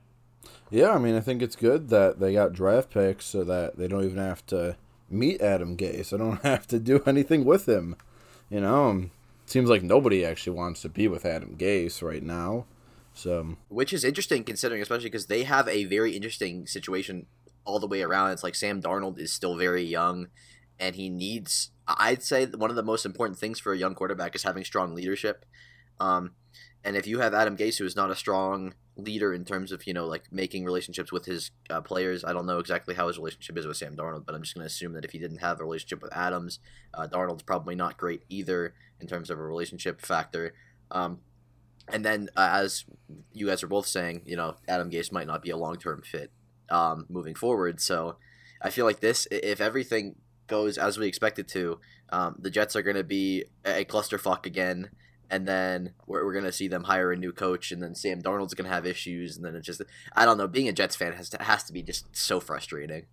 Yeah, 0.69 0.91
I 0.91 0.99
mean, 0.99 1.15
I 1.15 1.20
think 1.20 1.43
it's 1.43 1.55
good 1.55 1.91
that 1.91 2.19
they 2.19 2.32
got 2.32 2.55
draft 2.55 2.91
picks 2.91 3.26
so 3.26 3.44
that 3.44 3.76
they 3.76 3.87
don't 3.87 4.05
even 4.05 4.19
have 4.19 4.44
to 4.47 4.76
meet 5.08 5.41
Adam 5.41 5.76
Gase. 5.76 6.12
I 6.12 6.17
don't 6.17 6.43
have 6.43 6.67
to 6.69 6.81
do 6.81 7.03
anything 7.06 7.44
with 7.44 7.69
him. 7.69 7.94
You 8.50 8.61
know, 8.61 9.11
seems 9.53 9.69
like 9.69 9.83
nobody 9.83 10.25
actually 10.25 10.57
wants 10.57 10.83
to 10.83 10.89
be 10.89 11.07
with 11.07 11.25
Adam 11.27 11.57
Gase 11.57 12.03
right 12.03 12.23
now. 12.23 12.65
So, 13.15 13.57
which 13.69 13.93
is 13.93 14.05
interesting 14.05 14.43
considering, 14.43 14.81
especially 14.81 15.11
because 15.11 15.27
they 15.27 15.43
have 15.43 15.69
a 15.69 15.85
very 15.85 16.17
interesting 16.17 16.67
situation 16.67 17.27
all 17.65 17.79
the 17.79 17.87
way 17.87 18.03
around. 18.03 18.31
It's 18.31 18.43
like 18.43 18.55
Sam 18.55 18.81
Darnold 18.81 19.19
is 19.19 19.33
still 19.33 19.57
very 19.57 19.83
young, 19.83 20.29
and 20.81 20.97
he 20.97 21.11
needs. 21.11 21.71
I'd 21.87 22.23
say 22.23 22.47
one 22.47 22.71
of 22.71 22.77
the 22.77 22.83
most 22.83 23.05
important 23.05 23.39
things 23.39 23.61
for 23.61 23.73
a 23.73 23.79
young 23.79 23.95
quarterback 23.95 24.35
is 24.35 24.45
having 24.45 24.65
strong 24.65 24.95
leadership. 24.95 25.45
Um, 26.01 26.33
and 26.83 26.97
if 26.97 27.07
you 27.07 27.19
have 27.19 27.35
Adam 27.35 27.57
Gase, 27.57 27.79
who 27.79 27.85
is 27.85 27.95
not 27.95 28.11
a 28.11 28.17
strong 28.17 28.75
leader 28.97 29.33
in 29.33 29.45
terms 29.45 29.73
of 29.73 29.87
you 29.87 29.95
know 29.95 30.07
like 30.07 30.25
making 30.31 30.65
relationships 30.65 31.11
with 31.11 31.25
his 31.25 31.51
uh, 31.71 31.81
players. 31.81 32.25
I 32.25 32.33
don't 32.33 32.47
know 32.47 32.59
exactly 32.59 32.95
how 32.95 33.09
his 33.09 33.19
relationship 33.19 33.57
is 33.59 33.67
with 33.67 33.77
Sam 33.77 33.97
Darnold, 33.97 34.27
but 34.27 34.35
I'm 34.35 34.43
just 34.43 34.55
going 34.55 34.63
to 34.63 34.67
assume 34.67 34.93
that 34.95 35.05
if 35.05 35.13
he 35.13 35.19
didn't 35.19 35.39
have 35.39 35.61
a 35.61 35.65
relationship 35.65 36.03
with 36.03 36.15
Adams, 36.15 36.59
uh, 36.95 37.07
Darnold's 37.07 37.43
probably 37.43 37.75
not 37.75 37.97
great 37.97 38.23
either 38.29 38.75
in 39.03 39.09
terms 39.09 39.29
of 39.31 39.39
a 39.39 39.43
relationship 39.43 40.01
factor. 40.01 40.55
Um, 40.91 41.19
and 41.89 42.05
then 42.05 42.29
uh, 42.37 42.51
as 42.53 42.85
you 43.33 43.47
guys 43.47 43.63
are 43.63 43.69
both 43.69 43.87
saying, 43.87 44.23
you 44.25 44.37
know 44.37 44.57
Adam 44.69 44.91
Gase 44.91 45.13
might 45.13 45.27
not 45.27 45.43
be 45.43 45.51
a 45.51 45.57
long 45.57 45.77
term 45.77 46.03
fit 46.03 46.31
um, 46.71 47.07
moving 47.09 47.35
forward. 47.35 47.81
So 47.81 48.17
I 48.63 48.71
feel 48.71 48.87
like 48.87 49.01
this, 49.01 49.27
if 49.31 49.61
everything 49.61 50.17
goes 50.47 50.79
as 50.79 50.99
we 50.99 51.07
expect 51.07 51.39
it 51.39 51.49
to, 51.49 51.81
um, 52.11 52.37
the 52.39 52.51
Jets 52.51 52.77
are 52.77 52.83
going 52.83 52.97
to 52.97 53.05
be 53.05 53.45
a 53.65 53.85
clusterfuck 53.85 54.47
again 54.47 54.91
and 55.33 55.49
then 55.49 55.95
we're, 56.07 56.25
we're 56.27 56.35
gonna 56.35 56.53
see 56.53 56.69
them 56.69 56.85
hire 56.85 57.11
a 57.11 57.17
new 57.17 57.33
coach, 57.33 57.73
and 57.73 57.83
then 57.83 57.95
Sam 57.95 58.21
Darnold's 58.21 58.53
gonna 58.53 58.69
have 58.69 58.87
issues, 58.87 59.35
and 59.35 59.45
then 59.45 59.57
it's 59.57 59.67
just 59.67 59.81
I 60.15 60.27
don't 60.27 60.37
know. 60.37 60.47
Being 60.47 60.69
a 60.69 60.73
Jets 60.73 60.95
fan 60.95 61.15
has 61.15 61.31
to 61.31 61.43
has 61.43 61.65
to 61.65 61.73
be 61.73 61.83
just 61.83 62.15
so 62.15 62.39
frustrating. 62.39 63.07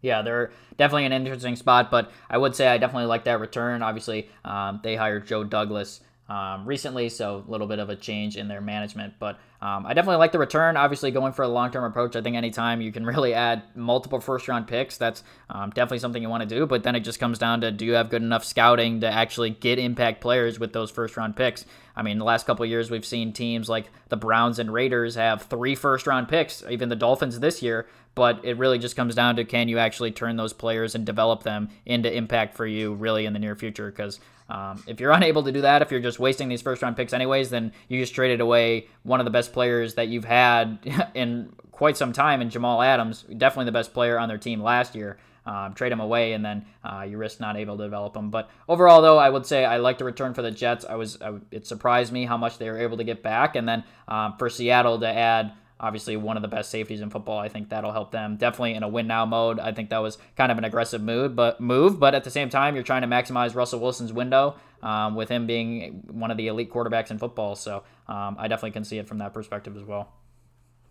Yeah, 0.00 0.22
they're 0.22 0.52
definitely 0.76 1.06
an 1.06 1.12
interesting 1.12 1.56
spot, 1.56 1.90
but 1.90 2.12
I 2.30 2.38
would 2.38 2.54
say 2.54 2.68
I 2.68 2.78
definitely 2.78 3.06
like 3.06 3.24
that 3.24 3.40
return. 3.40 3.82
Obviously, 3.82 4.30
um, 4.44 4.80
they 4.82 4.94
hired 4.94 5.26
Joe 5.26 5.44
Douglas 5.44 6.00
um, 6.28 6.66
recently, 6.66 7.08
so 7.08 7.44
a 7.46 7.50
little 7.50 7.66
bit 7.66 7.78
of 7.78 7.88
a 7.88 7.96
change 7.96 8.36
in 8.36 8.48
their 8.48 8.60
management. 8.60 9.14
But 9.18 9.38
um, 9.60 9.86
I 9.86 9.94
definitely 9.94 10.18
like 10.18 10.30
the 10.30 10.38
return. 10.38 10.76
Obviously, 10.76 11.10
going 11.10 11.32
for 11.32 11.42
a 11.42 11.48
long 11.48 11.70
term 11.70 11.82
approach, 11.84 12.14
I 12.14 12.20
think 12.20 12.36
anytime 12.36 12.80
you 12.80 12.92
can 12.92 13.04
really 13.06 13.34
add 13.34 13.62
multiple 13.74 14.20
first 14.20 14.46
round 14.46 14.68
picks, 14.68 14.96
that's 14.96 15.24
um, 15.50 15.70
definitely 15.70 15.98
something 15.98 16.22
you 16.22 16.28
want 16.28 16.48
to 16.48 16.54
do. 16.54 16.66
But 16.66 16.84
then 16.84 16.94
it 16.94 17.00
just 17.00 17.18
comes 17.18 17.38
down 17.38 17.60
to 17.62 17.72
do 17.72 17.84
you 17.84 17.94
have 17.94 18.08
good 18.08 18.22
enough 18.22 18.44
scouting 18.44 19.00
to 19.00 19.08
actually 19.08 19.50
get 19.50 19.78
impact 19.78 20.20
players 20.20 20.60
with 20.60 20.72
those 20.72 20.90
first 20.90 21.16
round 21.16 21.34
picks? 21.34 21.64
I 21.96 22.02
mean, 22.02 22.18
the 22.18 22.24
last 22.24 22.46
couple 22.46 22.64
years, 22.66 22.90
we've 22.90 23.04
seen 23.04 23.32
teams 23.32 23.68
like 23.68 23.90
the 24.08 24.16
Browns 24.16 24.60
and 24.60 24.72
Raiders 24.72 25.16
have 25.16 25.42
three 25.42 25.74
first 25.74 26.06
round 26.06 26.28
picks, 26.28 26.62
even 26.70 26.88
the 26.88 26.96
Dolphins 26.96 27.40
this 27.40 27.60
year. 27.60 27.88
But 28.14 28.44
it 28.44 28.58
really 28.58 28.78
just 28.78 28.96
comes 28.96 29.14
down 29.14 29.36
to 29.36 29.44
can 29.44 29.68
you 29.68 29.78
actually 29.78 30.10
turn 30.10 30.36
those 30.36 30.52
players 30.52 30.94
and 30.94 31.04
develop 31.04 31.42
them 31.42 31.68
into 31.86 32.12
impact 32.12 32.56
for 32.56 32.66
you 32.66 32.94
really 32.94 33.26
in 33.26 33.32
the 33.32 33.38
near 33.38 33.54
future? 33.54 33.90
Because 33.90 34.18
um, 34.48 34.82
if 34.86 34.98
you're 35.00 35.10
unable 35.12 35.42
to 35.44 35.52
do 35.52 35.60
that, 35.62 35.82
if 35.82 35.90
you're 35.90 36.00
just 36.00 36.18
wasting 36.18 36.48
these 36.48 36.62
first 36.62 36.82
round 36.82 36.96
picks 36.96 37.12
anyways, 37.12 37.50
then 37.50 37.72
you 37.88 38.00
just 38.00 38.14
traded 38.14 38.40
away 38.40 38.88
one 39.02 39.20
of 39.20 39.24
the 39.24 39.30
best 39.30 39.47
players 39.52 39.94
that 39.94 40.08
you've 40.08 40.24
had 40.24 40.78
in 41.14 41.52
quite 41.72 41.96
some 41.96 42.12
time 42.12 42.40
in 42.40 42.50
Jamal 42.50 42.82
Adams, 42.82 43.22
definitely 43.22 43.66
the 43.66 43.72
best 43.72 43.94
player 43.94 44.18
on 44.18 44.28
their 44.28 44.38
team 44.38 44.62
last 44.62 44.94
year. 44.94 45.18
Um, 45.46 45.72
trade 45.72 45.92
him 45.92 46.00
away, 46.00 46.34
and 46.34 46.44
then 46.44 46.66
uh, 46.84 47.06
you 47.08 47.16
risk 47.16 47.40
not 47.40 47.56
able 47.56 47.78
to 47.78 47.84
develop 47.84 48.14
him. 48.14 48.28
But 48.28 48.50
overall, 48.68 49.00
though, 49.00 49.16
I 49.16 49.30
would 49.30 49.46
say 49.46 49.64
I 49.64 49.78
like 49.78 49.96
the 49.96 50.04
return 50.04 50.34
for 50.34 50.42
the 50.42 50.50
Jets. 50.50 50.84
I 50.84 50.96
was 50.96 51.22
I, 51.22 51.36
it 51.50 51.66
surprised 51.66 52.12
me 52.12 52.26
how 52.26 52.36
much 52.36 52.58
they 52.58 52.68
were 52.68 52.78
able 52.78 52.98
to 52.98 53.04
get 53.04 53.22
back, 53.22 53.56
and 53.56 53.66
then 53.66 53.84
um, 54.08 54.34
for 54.38 54.50
Seattle 54.50 55.00
to 55.00 55.08
add 55.08 55.52
obviously 55.80 56.16
one 56.16 56.36
of 56.36 56.42
the 56.42 56.48
best 56.48 56.70
safeties 56.70 57.00
in 57.00 57.08
football. 57.10 57.38
I 57.38 57.48
think 57.48 57.68
that'll 57.68 57.92
help 57.92 58.10
them 58.10 58.36
definitely 58.36 58.74
in 58.74 58.82
a 58.82 58.88
win 58.88 59.06
now 59.06 59.24
mode. 59.24 59.58
I 59.58 59.72
think 59.72 59.90
that 59.90 59.98
was 59.98 60.18
kind 60.36 60.50
of 60.50 60.58
an 60.58 60.64
aggressive 60.64 61.02
move, 61.02 61.36
but 61.36 61.60
move. 61.60 61.98
But 61.98 62.14
at 62.14 62.24
the 62.24 62.30
same 62.30 62.50
time, 62.50 62.74
you're 62.74 62.84
trying 62.84 63.02
to 63.02 63.08
maximize 63.08 63.54
Russell 63.54 63.80
Wilson's 63.80 64.12
window 64.12 64.56
um, 64.82 65.14
with 65.14 65.28
him 65.28 65.46
being 65.46 66.04
one 66.10 66.30
of 66.30 66.36
the 66.36 66.48
elite 66.48 66.70
quarterbacks 66.70 67.10
in 67.10 67.18
football. 67.18 67.54
So 67.54 67.82
um, 68.06 68.36
I 68.38 68.48
definitely 68.48 68.72
can 68.72 68.84
see 68.84 68.98
it 68.98 69.08
from 69.08 69.18
that 69.18 69.34
perspective 69.34 69.76
as 69.76 69.84
well. 69.84 70.12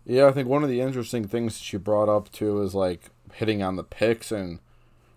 Yeah, 0.04 0.26
I 0.26 0.32
think 0.32 0.48
one 0.48 0.62
of 0.62 0.70
the 0.70 0.80
interesting 0.80 1.26
things 1.26 1.58
that 1.58 1.72
you 1.72 1.78
brought 1.78 2.08
up 2.08 2.32
too 2.32 2.62
is 2.62 2.74
like 2.74 3.10
hitting 3.34 3.62
on 3.62 3.76
the 3.76 3.84
picks 3.84 4.32
and. 4.32 4.60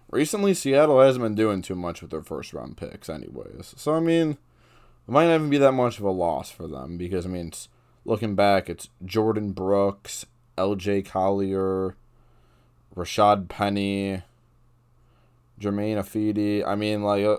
Recently, 0.09 0.53
Seattle 0.53 0.99
hasn't 0.99 1.23
been 1.23 1.35
doing 1.35 1.61
too 1.61 1.73
much 1.73 2.01
with 2.01 2.11
their 2.11 2.21
first 2.21 2.51
round 2.51 2.75
picks, 2.75 3.07
anyways. 3.09 3.73
So, 3.77 3.95
I 3.95 4.01
mean, 4.01 4.31
it 4.31 5.11
might 5.11 5.27
not 5.27 5.35
even 5.35 5.49
be 5.49 5.57
that 5.57 5.71
much 5.71 5.99
of 5.99 6.03
a 6.03 6.11
loss 6.11 6.51
for 6.51 6.67
them 6.67 6.97
because, 6.97 7.25
I 7.25 7.29
mean, 7.29 7.53
looking 8.03 8.35
back, 8.35 8.69
it's 8.69 8.89
Jordyn 9.05 9.55
Brooks, 9.55 10.25
L.J. 10.57 11.03
Collier, 11.03 11.95
Rashaad 12.95 13.47
Penny, 13.47 14.21
Germain 15.57 15.97
Ifedi. 15.97 16.65
I 16.67 16.75
mean, 16.75 17.03
like, 17.03 17.23
uh, 17.23 17.37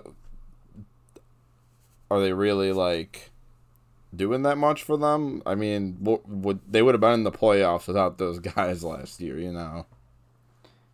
are 2.09 2.19
they 2.19 2.33
really 2.33 2.71
like 2.71 3.31
doing 4.15 4.43
that 4.43 4.57
much 4.57 4.83
for 4.83 4.97
them? 4.97 5.41
I 5.45 5.55
mean, 5.55 5.97
would 6.01 6.59
they 6.69 6.81
would 6.81 6.93
have 6.93 7.01
been 7.01 7.13
in 7.13 7.23
the 7.23 7.31
playoffs 7.31 7.87
without 7.87 8.17
those 8.17 8.39
guys 8.55 8.83
last 8.83 9.19
year? 9.19 9.39
You 9.39 9.51
know. 9.51 9.85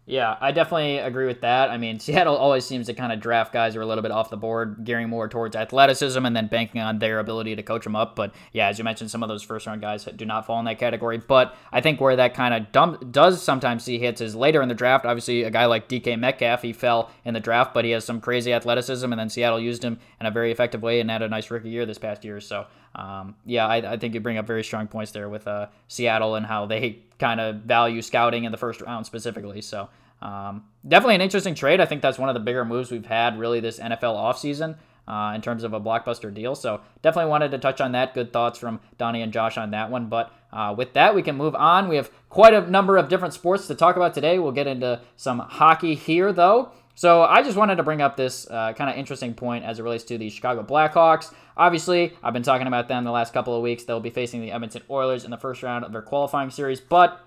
Yeah, 0.09 0.37
I 0.41 0.51
definitely 0.51 0.97
agree 0.97 1.27
with 1.27 1.41
that. 1.41 1.69
I 1.69 1.77
mean, 1.77 1.99
Seattle 1.99 2.35
always 2.35 2.65
seems 2.65 2.87
to 2.87 2.95
kind 2.95 3.13
of 3.13 3.19
draft 3.19 3.53
guys 3.53 3.75
who 3.75 3.79
are 3.79 3.83
a 3.83 3.85
little 3.85 4.01
bit 4.01 4.09
off 4.09 4.31
the 4.31 4.37
board, 4.37 4.83
gearing 4.83 5.07
more 5.07 5.29
towards 5.29 5.55
athleticism 5.55 6.25
and 6.25 6.35
then 6.35 6.47
banking 6.47 6.81
on 6.81 6.97
their 6.97 7.19
ability 7.19 7.55
to 7.55 7.61
coach 7.61 7.83
them 7.83 7.95
up. 7.95 8.15
But 8.15 8.33
yeah, 8.51 8.69
as 8.69 8.79
you 8.79 8.83
mentioned, 8.83 9.11
some 9.11 9.21
of 9.21 9.29
those 9.29 9.43
first 9.43 9.67
round 9.67 9.81
guys 9.81 10.05
do 10.05 10.25
not 10.25 10.47
fall 10.47 10.57
in 10.57 10.65
that 10.65 10.79
category. 10.79 11.19
But 11.19 11.55
I 11.71 11.79
think 11.81 12.01
where 12.01 12.15
that 12.15 12.33
kind 12.33 12.55
of 12.55 12.71
dump, 12.71 13.11
does 13.11 13.43
sometimes 13.43 13.83
see 13.83 13.99
hits 13.99 14.19
is 14.19 14.35
later 14.35 14.63
in 14.63 14.67
the 14.67 14.73
draft. 14.73 15.05
Obviously, 15.05 15.43
a 15.43 15.51
guy 15.51 15.67
like 15.67 15.87
DK 15.87 16.17
Metcalf, 16.17 16.63
he 16.63 16.73
fell 16.73 17.11
in 17.23 17.35
the 17.35 17.39
draft, 17.39 17.75
but 17.75 17.85
he 17.85 17.91
has 17.91 18.03
some 18.03 18.19
crazy 18.19 18.51
athleticism, 18.51 19.11
and 19.13 19.19
then 19.19 19.29
Seattle 19.29 19.59
used 19.59 19.83
him 19.83 19.99
in 20.19 20.25
a 20.25 20.31
very 20.31 20.51
effective 20.51 20.81
way 20.81 21.01
and 21.01 21.11
had 21.11 21.21
a 21.21 21.29
nice 21.29 21.51
rookie 21.51 21.69
year 21.69 21.85
this 21.85 21.99
past 21.99 22.25
year. 22.25 22.41
So 22.41 22.65
um, 22.95 23.35
yeah, 23.45 23.67
I, 23.67 23.93
I, 23.93 23.97
think 23.97 24.15
you 24.15 24.19
bring 24.19 24.39
up 24.39 24.47
very 24.47 24.63
strong 24.63 24.87
points 24.87 25.11
there 25.11 25.29
with 25.29 25.47
uh, 25.47 25.67
Seattle 25.87 26.33
and 26.33 26.45
how 26.45 26.65
they 26.65 27.03
kind 27.19 27.39
of 27.39 27.57
value 27.57 28.01
scouting 28.01 28.45
in 28.45 28.51
the 28.51 28.57
first 28.57 28.81
round 28.81 29.05
specifically. 29.05 29.61
So 29.61 29.89
um, 30.21 30.63
definitely 30.87 31.15
an 31.15 31.21
interesting 31.21 31.55
trade. 31.55 31.79
I 31.79 31.85
think 31.85 32.01
that's 32.01 32.17
one 32.17 32.29
of 32.29 32.33
the 32.33 32.39
bigger 32.39 32.65
moves 32.65 32.91
we've 32.91 33.05
had 33.05 33.37
really 33.37 33.59
this 33.59 33.79
NFL 33.79 34.15
offseason. 34.15 34.77
Uh, 35.07 35.33
in 35.33 35.41
terms 35.41 35.63
of 35.63 35.73
a 35.73 35.81
blockbuster 35.81 36.31
deal. 36.31 36.53
So 36.53 36.81
definitely 37.01 37.31
wanted 37.31 37.49
to 37.49 37.57
touch 37.57 37.81
on 37.81 37.93
that. 37.93 38.13
Good 38.13 38.31
thoughts 38.31 38.59
from 38.59 38.79
Donnie 38.99 39.23
and 39.23 39.33
Josh 39.33 39.57
on 39.57 39.71
that 39.71 39.89
one. 39.89 40.07
But 40.07 40.31
uh, 40.53 40.75
with 40.77 40.93
that, 40.93 41.15
we 41.15 41.23
can 41.23 41.35
move 41.35 41.55
on. 41.55 41.87
We 41.87 41.95
have 41.95 42.11
quite 42.29 42.53
a 42.53 42.69
number 42.69 42.95
of 42.95 43.09
different 43.09 43.33
sports 43.33 43.65
to 43.65 43.73
talk 43.73 43.95
about 43.95 44.13
today. 44.13 44.37
We'll 44.37 44.51
get 44.51 44.67
into 44.67 45.01
some 45.15 45.39
hockey 45.39 45.95
here, 45.95 46.31
though. 46.31 46.73
So 46.93 47.23
I 47.23 47.41
just 47.41 47.57
wanted 47.57 47.77
to 47.77 47.83
bring 47.83 48.03
up 48.03 48.17
this 48.17 48.47
uh, 48.51 48.73
kind 48.73 48.87
of 48.87 48.97
interesting 48.97 49.33
point 49.33 49.65
as 49.65 49.79
it 49.79 49.83
relates 49.83 50.03
to 50.03 50.17
the 50.19 50.29
Chicago 50.29 50.61
Blackhawks. 50.61 51.33
Obviously, 51.59 52.13
I've 52.23 52.31
been 52.31 52.41
talking 52.41 52.67
about 52.67 52.87
them 52.87 53.03
the 53.03 53.11
last 53.11 53.33
couple 53.33 53.53
of 53.53 53.61
weeks. 53.61 53.83
They'll 53.83 53.99
be 53.99 54.09
facing 54.09 54.39
the 54.39 54.53
Edmonton 54.53 54.81
Oilers 54.89 55.25
in 55.25 55.31
the 55.31 55.37
first 55.37 55.61
round 55.61 55.83
of 55.83 55.91
their 55.91 56.01
qualifying 56.01 56.51
series. 56.51 56.79
But 56.79 57.19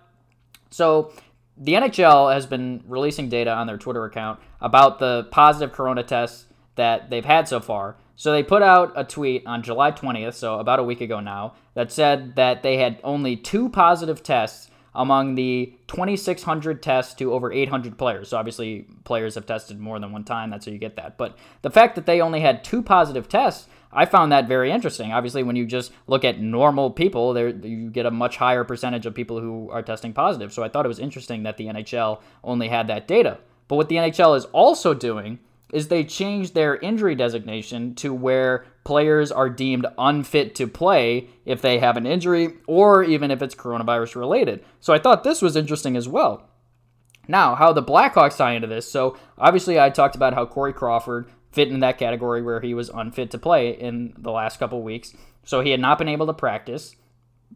so 0.70 1.12
the 1.58 1.74
NHL 1.74 2.32
has 2.32 2.46
been 2.46 2.82
releasing 2.88 3.28
data 3.28 3.52
on 3.52 3.66
their 3.66 3.76
Twitter 3.76 4.06
account 4.06 4.40
about 4.62 4.98
the 4.98 5.28
positive 5.30 5.74
corona 5.74 6.02
tests 6.02 6.46
that 6.76 7.10
they've 7.10 7.26
had 7.26 7.46
so 7.46 7.60
far. 7.60 7.96
So 8.16 8.32
they 8.32 8.42
put 8.42 8.62
out 8.62 8.94
a 8.96 9.04
tweet 9.04 9.46
on 9.46 9.62
July 9.62 9.92
20th, 9.92 10.34
so 10.34 10.58
about 10.58 10.78
a 10.78 10.84
week 10.84 11.02
ago 11.02 11.20
now, 11.20 11.54
that 11.74 11.92
said 11.92 12.36
that 12.36 12.62
they 12.62 12.78
had 12.78 13.00
only 13.04 13.36
two 13.36 13.68
positive 13.68 14.22
tests 14.22 14.70
among 14.94 15.34
the 15.34 15.74
2,600 15.88 16.82
tests 16.82 17.14
to 17.14 17.34
over 17.34 17.52
800 17.52 17.98
players. 17.98 18.30
So 18.30 18.38
obviously, 18.38 18.86
players 19.04 19.34
have 19.34 19.44
tested 19.44 19.78
more 19.78 19.98
than 19.98 20.12
one 20.12 20.24
time. 20.24 20.50
That's 20.50 20.66
how 20.66 20.72
you 20.72 20.78
get 20.78 20.96
that. 20.96 21.18
But 21.18 21.36
the 21.60 21.70
fact 21.70 21.96
that 21.96 22.06
they 22.06 22.20
only 22.20 22.40
had 22.40 22.64
two 22.64 22.82
positive 22.82 23.28
tests 23.28 23.68
I 23.92 24.06
found 24.06 24.32
that 24.32 24.48
very 24.48 24.70
interesting. 24.70 25.12
Obviously, 25.12 25.42
when 25.42 25.56
you 25.56 25.66
just 25.66 25.92
look 26.06 26.24
at 26.24 26.40
normal 26.40 26.90
people, 26.90 27.32
there 27.32 27.48
you 27.48 27.90
get 27.90 28.06
a 28.06 28.10
much 28.10 28.36
higher 28.36 28.64
percentage 28.64 29.04
of 29.04 29.14
people 29.14 29.40
who 29.40 29.68
are 29.70 29.82
testing 29.82 30.12
positive. 30.12 30.52
So 30.52 30.62
I 30.62 30.68
thought 30.68 30.86
it 30.86 30.88
was 30.88 30.98
interesting 30.98 31.42
that 31.42 31.56
the 31.58 31.66
NHL 31.66 32.20
only 32.42 32.68
had 32.68 32.86
that 32.86 33.06
data. 33.06 33.38
But 33.68 33.76
what 33.76 33.88
the 33.88 33.96
NHL 33.96 34.36
is 34.36 34.46
also 34.46 34.94
doing 34.94 35.38
is 35.72 35.88
they 35.88 36.04
changed 36.04 36.54
their 36.54 36.76
injury 36.76 37.14
designation 37.14 37.94
to 37.96 38.12
where 38.12 38.64
players 38.84 39.32
are 39.32 39.48
deemed 39.48 39.86
unfit 39.96 40.54
to 40.54 40.66
play 40.66 41.28
if 41.46 41.62
they 41.62 41.78
have 41.78 41.96
an 41.96 42.06
injury 42.06 42.54
or 42.66 43.02
even 43.02 43.30
if 43.30 43.40
it's 43.40 43.54
coronavirus 43.54 44.16
related. 44.16 44.64
So 44.80 44.92
I 44.92 44.98
thought 44.98 45.24
this 45.24 45.40
was 45.40 45.56
interesting 45.56 45.96
as 45.96 46.08
well. 46.08 46.48
Now, 47.28 47.54
how 47.54 47.72
the 47.72 47.82
Blackhawks 47.82 48.36
tie 48.36 48.52
into 48.52 48.66
this. 48.66 48.90
So, 48.90 49.16
obviously, 49.38 49.78
I 49.78 49.90
talked 49.90 50.16
about 50.16 50.34
how 50.34 50.44
Corey 50.44 50.72
Crawford 50.72 51.30
fit 51.52 51.68
in 51.68 51.80
that 51.80 51.98
category 51.98 52.42
where 52.42 52.60
he 52.60 52.74
was 52.74 52.88
unfit 52.88 53.30
to 53.30 53.38
play 53.38 53.70
in 53.70 54.14
the 54.18 54.32
last 54.32 54.58
couple 54.58 54.82
weeks. 54.82 55.14
So 55.44 55.60
he 55.60 55.70
had 55.70 55.80
not 55.80 55.98
been 55.98 56.08
able 56.08 56.26
to 56.26 56.32
practice, 56.32 56.96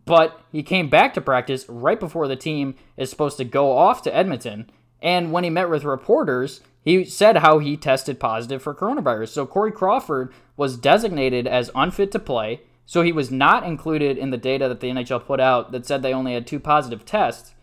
but 0.05 0.41
he 0.53 0.63
came 0.63 0.89
back 0.89 1.15
to 1.15 1.21
practice 1.21 1.69
right 1.69 1.99
before 1.99 2.29
the 2.29 2.37
team 2.37 2.75
is 2.97 3.11
supposed 3.11 3.37
to 3.39 3.45
go 3.45 3.77
off 3.77 4.03
to 4.03 4.15
Edmonton. 4.15 4.71
And 5.01 5.33
when 5.33 5.45
he 5.45 5.51
met 5.51 5.71
with 5.71 5.85
reporters, 5.85 6.61
he 6.83 7.05
said 7.05 7.39
how 7.39 7.59
he 7.59 7.77
tested 7.77 8.21
positive 8.21 8.63
for 8.63 8.75
coronavirus. 8.75 9.29
So 9.29 9.47
Corey 9.47 9.73
Crawford 9.73 10.33
was 10.57 10.77
designated 10.77 11.47
as 11.47 11.71
unfit 11.75 12.13
to 12.13 12.19
play. 12.19 12.61
So 12.85 13.03
he 13.03 13.13
was 13.13 13.31
not 13.31 13.65
included 13.65 14.17
in 14.17 14.31
the 14.31 14.37
data 14.37 14.69
that 14.69 14.81
the 14.81 14.91
NHL 14.91 15.25
put 15.25 15.41
out 15.41 15.73
that 15.73 15.87
said 15.87 16.03
they 16.03 16.15
only 16.15 16.35
had 16.35 16.47
two 16.47 16.61
positive 16.61 17.05
tests. 17.05 17.55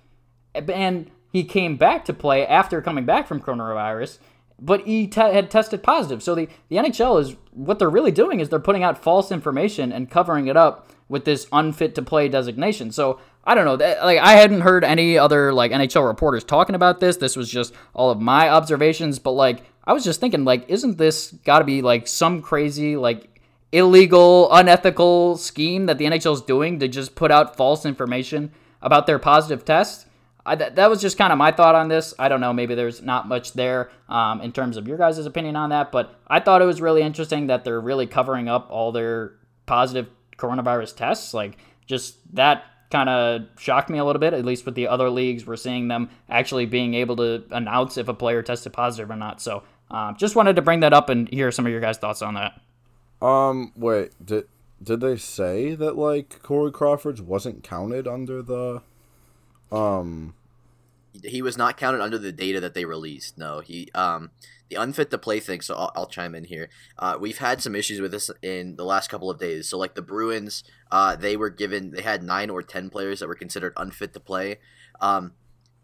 And 0.53 1.09
he 1.31 1.43
came 1.43 1.77
back 1.77 2.05
to 2.05 2.13
play 2.13 2.45
after 2.45 2.81
coming 2.81 3.05
back 3.05 3.27
from 3.27 3.41
coronavirus 3.41 4.19
but 4.59 4.81
he 4.81 5.07
te- 5.07 5.19
had 5.19 5.51
tested 5.51 5.83
positive. 5.83 6.23
So 6.23 6.35
the, 6.35 6.47
the 6.69 6.77
NHL 6.77 7.21
is 7.21 7.35
what 7.51 7.79
they're 7.79 7.89
really 7.89 8.11
doing 8.11 8.39
is 8.39 8.49
they're 8.49 8.59
putting 8.59 8.83
out 8.83 9.01
false 9.01 9.31
information 9.31 9.91
and 9.91 10.09
covering 10.09 10.47
it 10.47 10.57
up 10.57 10.89
with 11.09 11.25
this 11.25 11.47
unfit 11.51 11.95
to 11.95 12.01
play 12.01 12.29
designation. 12.29 12.91
So 12.91 13.19
I 13.43 13.55
don't 13.55 13.65
know. 13.65 13.77
That, 13.77 14.03
Like 14.03 14.19
I 14.19 14.33
hadn't 14.33 14.61
heard 14.61 14.83
any 14.83 15.17
other 15.17 15.53
like 15.53 15.71
NHL 15.71 16.07
reporters 16.07 16.43
talking 16.43 16.75
about 16.75 16.99
this. 16.99 17.17
This 17.17 17.35
was 17.35 17.49
just 17.49 17.73
all 17.93 18.09
of 18.09 18.21
my 18.21 18.49
observations. 18.49 19.19
But 19.19 19.31
like 19.31 19.63
I 19.85 19.93
was 19.93 20.03
just 20.03 20.19
thinking, 20.19 20.45
like, 20.45 20.69
isn't 20.69 20.97
this 20.97 21.31
got 21.43 21.59
to 21.59 21.65
be 21.65 21.81
like 21.81 22.07
some 22.07 22.41
crazy 22.41 22.95
like 22.95 23.41
illegal, 23.71 24.51
unethical 24.53 25.37
scheme 25.37 25.87
that 25.87 25.97
the 25.97 26.05
NHL 26.05 26.33
is 26.33 26.41
doing 26.41 26.79
to 26.79 26.87
just 26.87 27.15
put 27.15 27.31
out 27.31 27.57
false 27.57 27.85
information 27.85 28.51
about 28.81 29.07
their 29.07 29.19
positive 29.19 29.65
tests? 29.65 30.05
I, 30.45 30.55
that, 30.55 30.75
that 30.75 30.89
was 30.89 31.01
just 31.01 31.17
kind 31.17 31.31
of 31.31 31.37
my 31.37 31.51
thought 31.51 31.75
on 31.75 31.87
this. 31.87 32.13
I 32.19 32.27
don't 32.27 32.41
know. 32.41 32.53
Maybe 32.53 32.75
there's 32.75 33.01
not 33.01 33.27
much 33.27 33.53
there 33.53 33.91
um, 34.09 34.41
in 34.41 34.51
terms 34.51 34.77
of 34.77 34.87
your 34.87 34.97
guys' 34.97 35.25
opinion 35.25 35.55
on 35.55 35.69
that, 35.69 35.91
but 35.91 36.19
I 36.27 36.39
thought 36.39 36.61
it 36.61 36.65
was 36.65 36.81
really 36.81 37.01
interesting 37.01 37.47
that 37.47 37.63
they're 37.63 37.79
really 37.79 38.07
covering 38.07 38.49
up 38.49 38.67
all 38.69 38.91
their 38.91 39.35
positive 39.65 40.07
coronavirus 40.37 40.95
tests. 40.95 41.33
Like, 41.33 41.57
just 41.85 42.17
that 42.35 42.65
kind 42.91 43.09
of 43.09 43.47
shocked 43.57 43.89
me 43.89 43.97
a 43.97 44.05
little 44.05 44.19
bit, 44.19 44.33
at 44.33 44.45
least 44.45 44.65
with 44.65 44.75
the 44.75 44.87
other 44.87 45.09
leagues. 45.09 45.45
We're 45.45 45.55
seeing 45.55 45.87
them 45.87 46.09
actually 46.29 46.65
being 46.65 46.93
able 46.93 47.15
to 47.17 47.43
announce 47.51 47.97
if 47.97 48.07
a 48.07 48.13
player 48.13 48.41
tested 48.41 48.73
positive 48.73 49.09
or 49.09 49.15
not. 49.15 49.41
So, 49.41 49.63
um, 49.89 50.15
just 50.17 50.35
wanted 50.35 50.55
to 50.57 50.61
bring 50.61 50.81
that 50.81 50.93
up 50.93 51.09
and 51.09 51.29
hear 51.29 51.51
some 51.51 51.65
of 51.65 51.71
your 51.71 51.81
guys' 51.81 51.97
thoughts 51.97 52.21
on 52.21 52.33
that. 52.33 52.59
Um, 53.25 53.71
wait, 53.75 54.11
did 54.23 54.47
did 54.81 54.99
they 54.99 55.15
say 55.15 55.75
that 55.75 55.97
like 55.97 56.41
Corey 56.43 56.71
Crawford's 56.71 57.21
wasn't 57.21 57.63
counted 57.63 58.07
under 58.07 58.41
the 58.41 58.81
um, 59.73 60.35
he 61.23 61.41
was 61.41 61.57
not 61.57 61.77
counted 61.77 62.01
under 62.01 62.17
the 62.17 62.31
data 62.31 62.59
that 62.59 62.73
they 62.73 62.85
released. 62.85 63.37
No, 63.37 63.59
he 63.59 63.89
um 63.93 64.31
the 64.69 64.81
unfit 64.81 65.11
to 65.11 65.17
play 65.17 65.39
thing. 65.39 65.61
So 65.61 65.75
I'll, 65.75 65.91
I'll 65.95 66.07
chime 66.07 66.35
in 66.35 66.45
here. 66.45 66.69
Uh, 66.97 67.17
we've 67.19 67.37
had 67.37 67.61
some 67.61 67.75
issues 67.75 68.01
with 68.01 68.11
this 68.11 68.31
in 68.41 68.75
the 68.75 68.85
last 68.85 69.09
couple 69.09 69.29
of 69.29 69.39
days. 69.39 69.69
So 69.69 69.77
like 69.77 69.95
the 69.95 70.01
Bruins, 70.01 70.63
uh, 70.91 71.15
they 71.15 71.37
were 71.37 71.49
given 71.49 71.91
they 71.91 72.01
had 72.01 72.23
nine 72.23 72.49
or 72.49 72.61
ten 72.63 72.89
players 72.89 73.19
that 73.19 73.27
were 73.27 73.35
considered 73.35 73.73
unfit 73.77 74.13
to 74.13 74.19
play. 74.19 74.57
Um, 75.01 75.33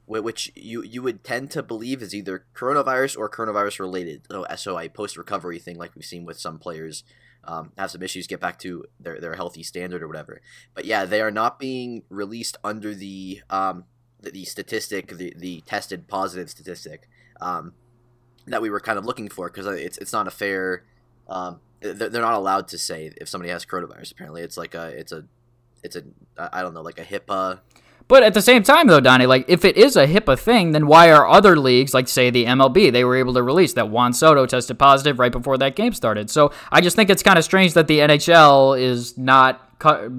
which 0.06 0.52
you 0.56 0.82
you 0.82 1.04
would 1.04 1.24
tend 1.24 1.52
to 1.52 1.62
believe 1.62 2.02
is 2.02 2.16
either 2.16 2.46
coronavirus 2.56 3.16
or 3.18 3.30
coronavirus 3.30 3.80
related. 3.80 4.24
So 4.30 4.46
SOI 4.56 4.90
post 4.90 5.18
recovery 5.18 5.60
thing, 5.60 5.78
like 5.78 5.94
we've 5.96 6.04
seen 6.04 6.26
with 6.26 6.40
some 6.40 6.58
players 6.58 7.04
um, 7.50 7.72
have 7.80 7.90
some 7.90 8.04
issues, 8.04 8.28
get 8.28 8.40
back 8.40 8.60
to 8.60 8.86
their, 9.00 9.20
their 9.20 9.34
healthy 9.34 9.64
standard 9.64 10.04
or 10.04 10.08
whatever. 10.08 10.40
But 10.76 10.86
yeah, 10.86 11.06
they 11.06 11.20
are 11.20 11.32
not 11.32 11.58
being 11.58 12.04
released 12.10 12.58
under 12.64 12.94
the 12.94 13.42
um, 13.50 13.86
the, 14.22 14.30
the 14.30 14.46
statistic, 14.46 15.18
the, 15.18 15.34
the 15.36 15.62
tested 15.62 16.08
positive 16.08 16.50
statistic 16.50 17.10
um, 17.42 17.74
that 18.46 18.62
we 18.62 18.70
were 18.70 18.80
kind 18.80 19.00
of 19.00 19.06
looking 19.06 19.30
for 19.30 19.50
because 19.50 19.66
it's 19.66 19.98
it's 19.98 20.14
not 20.14 20.28
a 20.28 20.32
fair. 20.32 20.84
Um, 21.28 21.60
they're 21.82 22.10
not 22.10 22.36
allowed 22.36 22.68
to 22.68 22.78
say 22.78 23.12
if 23.20 23.28
somebody 23.28 23.50
has 23.50 23.66
coronavirus. 23.66 24.12
Apparently, 24.12 24.44
it's 24.44 24.58
like 24.58 24.76
a 24.76 24.88
it's 24.90 25.12
a 25.12 25.26
it's 25.82 25.96
a 25.96 26.04
I 26.38 26.62
don't 26.62 26.76
know 26.76 26.82
like 26.82 27.00
a 27.00 27.04
HIPAA 27.04 27.62
but 28.10 28.24
at 28.24 28.34
the 28.34 28.42
same 28.42 28.64
time, 28.64 28.88
though, 28.88 29.00
Donnie, 29.00 29.28
like 29.28 29.46
if 29.48 29.64
it 29.64 29.78
is 29.78 29.96
a 29.96 30.08
HIPAA 30.08 30.38
thing, 30.38 30.72
then 30.72 30.88
why 30.88 31.12
are 31.12 31.28
other 31.28 31.56
leagues, 31.56 31.94
like 31.94 32.08
say 32.08 32.32
the 32.32 32.46
MLB, 32.46 32.92
they 32.92 33.06
were 33.06 33.16
able 33.16 33.36
to 33.36 33.44
release 33.44 33.74
that 33.74 33.90
Juan 33.90 34.14
Soto 34.14 34.48
tested 34.48 34.80
positive 34.80 35.20
right 35.20 35.32
before 35.32 35.60
that 35.60 35.76
game 35.76 35.94
started? 35.94 36.32
So 36.32 36.52
I 36.72 36.82
just 36.82 36.96
think 36.96 37.12
it's 37.12 37.22
kind 37.22 37.38
of 37.38 37.46
strange 37.46 37.74
that 37.74 37.88
the 37.88 38.00
NHL 38.00 38.82
is 38.82 39.16
not, 39.16 39.62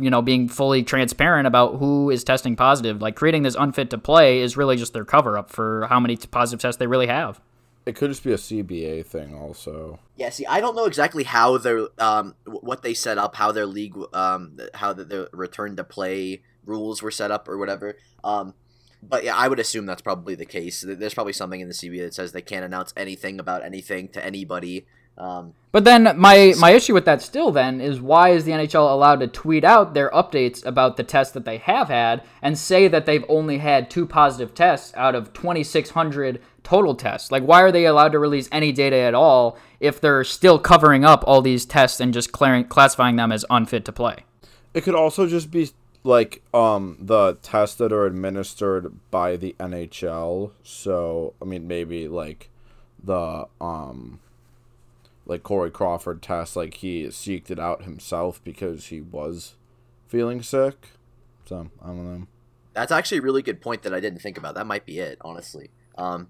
you 0.01 0.09
know, 0.09 0.23
being 0.23 0.49
fully 0.49 0.85
transparent 0.85 1.49
about 1.49 1.79
who 1.79 2.11
is 2.11 2.23
testing 2.23 2.55
positive. 2.55 3.03
Like 3.03 3.17
creating 3.17 3.43
this 3.43 3.57
unfit 3.59 3.91
to 3.91 3.99
play 3.99 4.39
is 4.39 4.57
really 4.57 4.77
just 4.77 4.93
their 4.93 5.05
cover 5.05 5.37
up 5.37 5.51
for 5.51 5.89
how 5.89 5.99
many 5.99 6.17
positive 6.17 6.61
tests 6.61 6.79
they 6.79 6.87
really 6.87 7.09
have. 7.09 7.41
It 7.87 7.97
could 7.97 8.11
just 8.11 8.23
be 8.23 8.33
a 8.33 8.37
CBA 8.37 9.05
thing, 9.07 9.35
also. 9.35 9.99
Yeah, 10.15 10.29
see, 10.29 10.47
I 10.47 10.61
don't 10.61 10.77
know 10.77 10.85
exactly 10.85 11.25
how 11.25 11.59
their 11.59 11.89
um 11.99 12.37
what 12.45 12.85
they 12.85 12.95
set 12.95 13.19
up, 13.19 13.35
how 13.35 13.51
their 13.51 13.67
league 13.67 13.97
um 14.13 14.59
how 14.75 14.93
the, 14.93 15.05
the 15.05 15.29
return 15.33 15.75
to 15.75 15.83
play 15.83 16.43
rules 16.65 17.03
were 17.03 17.11
set 17.11 17.31
up 17.31 17.49
or 17.49 17.59
whatever. 17.59 17.97
Um, 18.25 18.55
but 19.03 19.25
yeah, 19.25 19.37
I 19.37 19.49
would 19.49 19.59
assume 19.59 19.87
that's 19.87 20.03
probably 20.03 20.35
the 20.35 20.45
case. 20.45 20.85
There's 20.87 21.15
probably 21.15 21.33
something 21.33 21.61
in 21.61 21.69
the 21.69 21.75
CBA 21.75 22.03
that 22.05 22.15
says 22.15 22.33
they 22.33 22.43
can't 22.43 22.65
announce 22.65 22.93
anything 22.97 23.41
about 23.41 23.65
anything 23.65 24.09
to 24.09 24.25
anybody. 24.25 24.87
Um, 25.17 25.55
but 25.73 25.85
then 25.85 26.15
my 26.17 26.55
my 26.59 26.71
issue 26.71 26.95
with 26.95 27.05
that 27.05 27.21
still 27.21 27.51
then 27.51 27.81
is 27.81 28.01
why 28.01 28.31
is 28.31 28.45
the 28.45 28.53
NHL 28.53 28.91
allowed 28.91 29.21
to 29.21 29.27
tweet 29.27 29.65
out 29.65 29.93
their 29.93 30.11
updates 30.11 30.65
about 30.65 30.97
the 30.97 31.05
tests 31.05 31.35
that 31.35 31.45
they 31.45 31.59
have 31.59 31.89
had 31.89 32.23
and 32.41 32.59
say 32.59 32.89
that 32.89 33.07
they've 33.07 33.25
only 33.29 33.59
had 33.59 33.91
two 33.91 34.07
positive 34.07 34.55
tests 34.55 34.93
out 34.97 35.15
of 35.15 35.33
2600 35.33 36.41
total 36.63 36.95
tests? 36.95 37.31
Like 37.31 37.43
why 37.43 37.61
are 37.63 37.73
they 37.73 37.85
allowed 37.85 38.13
to 38.13 38.19
release 38.19 38.49
any 38.51 38.73
data 38.73 38.97
at 38.97 39.15
all 39.15 39.59
if 39.79 40.01
they're 40.01 40.25
still 40.25 40.59
covering 40.59 41.05
up 41.05 41.23
all 41.27 41.43
these 41.43 41.67
tests 41.67 42.01
and 42.01 42.15
just 42.15 42.33
clearing, 42.33 42.65
classifying 42.65 43.17
them 43.17 43.31
as 43.31 43.45
unfit 43.51 43.85
to 43.87 43.93
play? 43.93 44.25
It 44.73 44.83
could 44.83 44.95
also 44.95 45.27
just 45.27 45.51
be 45.51 45.71
like 46.03 46.43
um 46.55 46.97
the 47.01 47.35
tests 47.43 47.77
that 47.77 47.93
are 47.93 48.07
administered 48.07 48.93
by 49.11 49.37
the 49.37 49.55
NHL. 49.59 50.53
So 50.63 51.35
I 51.41 51.45
mean 51.45 51.67
maybe 51.67 52.09
like 52.09 52.51
the 53.03 53.47
um 53.61 54.21
like 55.27 55.43
Corey 55.43 55.71
Crawford 55.71 56.23
test, 56.23 56.57
like 56.57 56.75
he 56.75 57.05
seeked 57.07 57.51
it 57.51 57.59
out 57.59 57.85
himself 57.85 58.43
because 58.43 58.87
he 58.87 59.01
was 59.01 59.55
feeling 60.09 60.43
sick. 60.43 60.89
So 61.45 61.71
I 61.83 61.87
don't 61.89 62.21
know. 62.21 62.27
That's 62.73 62.93
actually 62.93 63.19
a 63.19 63.23
really 63.23 63.43
good 63.43 63.61
point 63.61 63.83
that 63.83 63.95
I 63.95 64.01
didn't 64.01 64.21
think 64.21 64.39
about. 64.39 64.55
That 64.55 64.67
might 64.67 64.87
be 64.87 64.99
it, 64.99 65.19
honestly. 65.21 65.71
Um, 65.99 66.29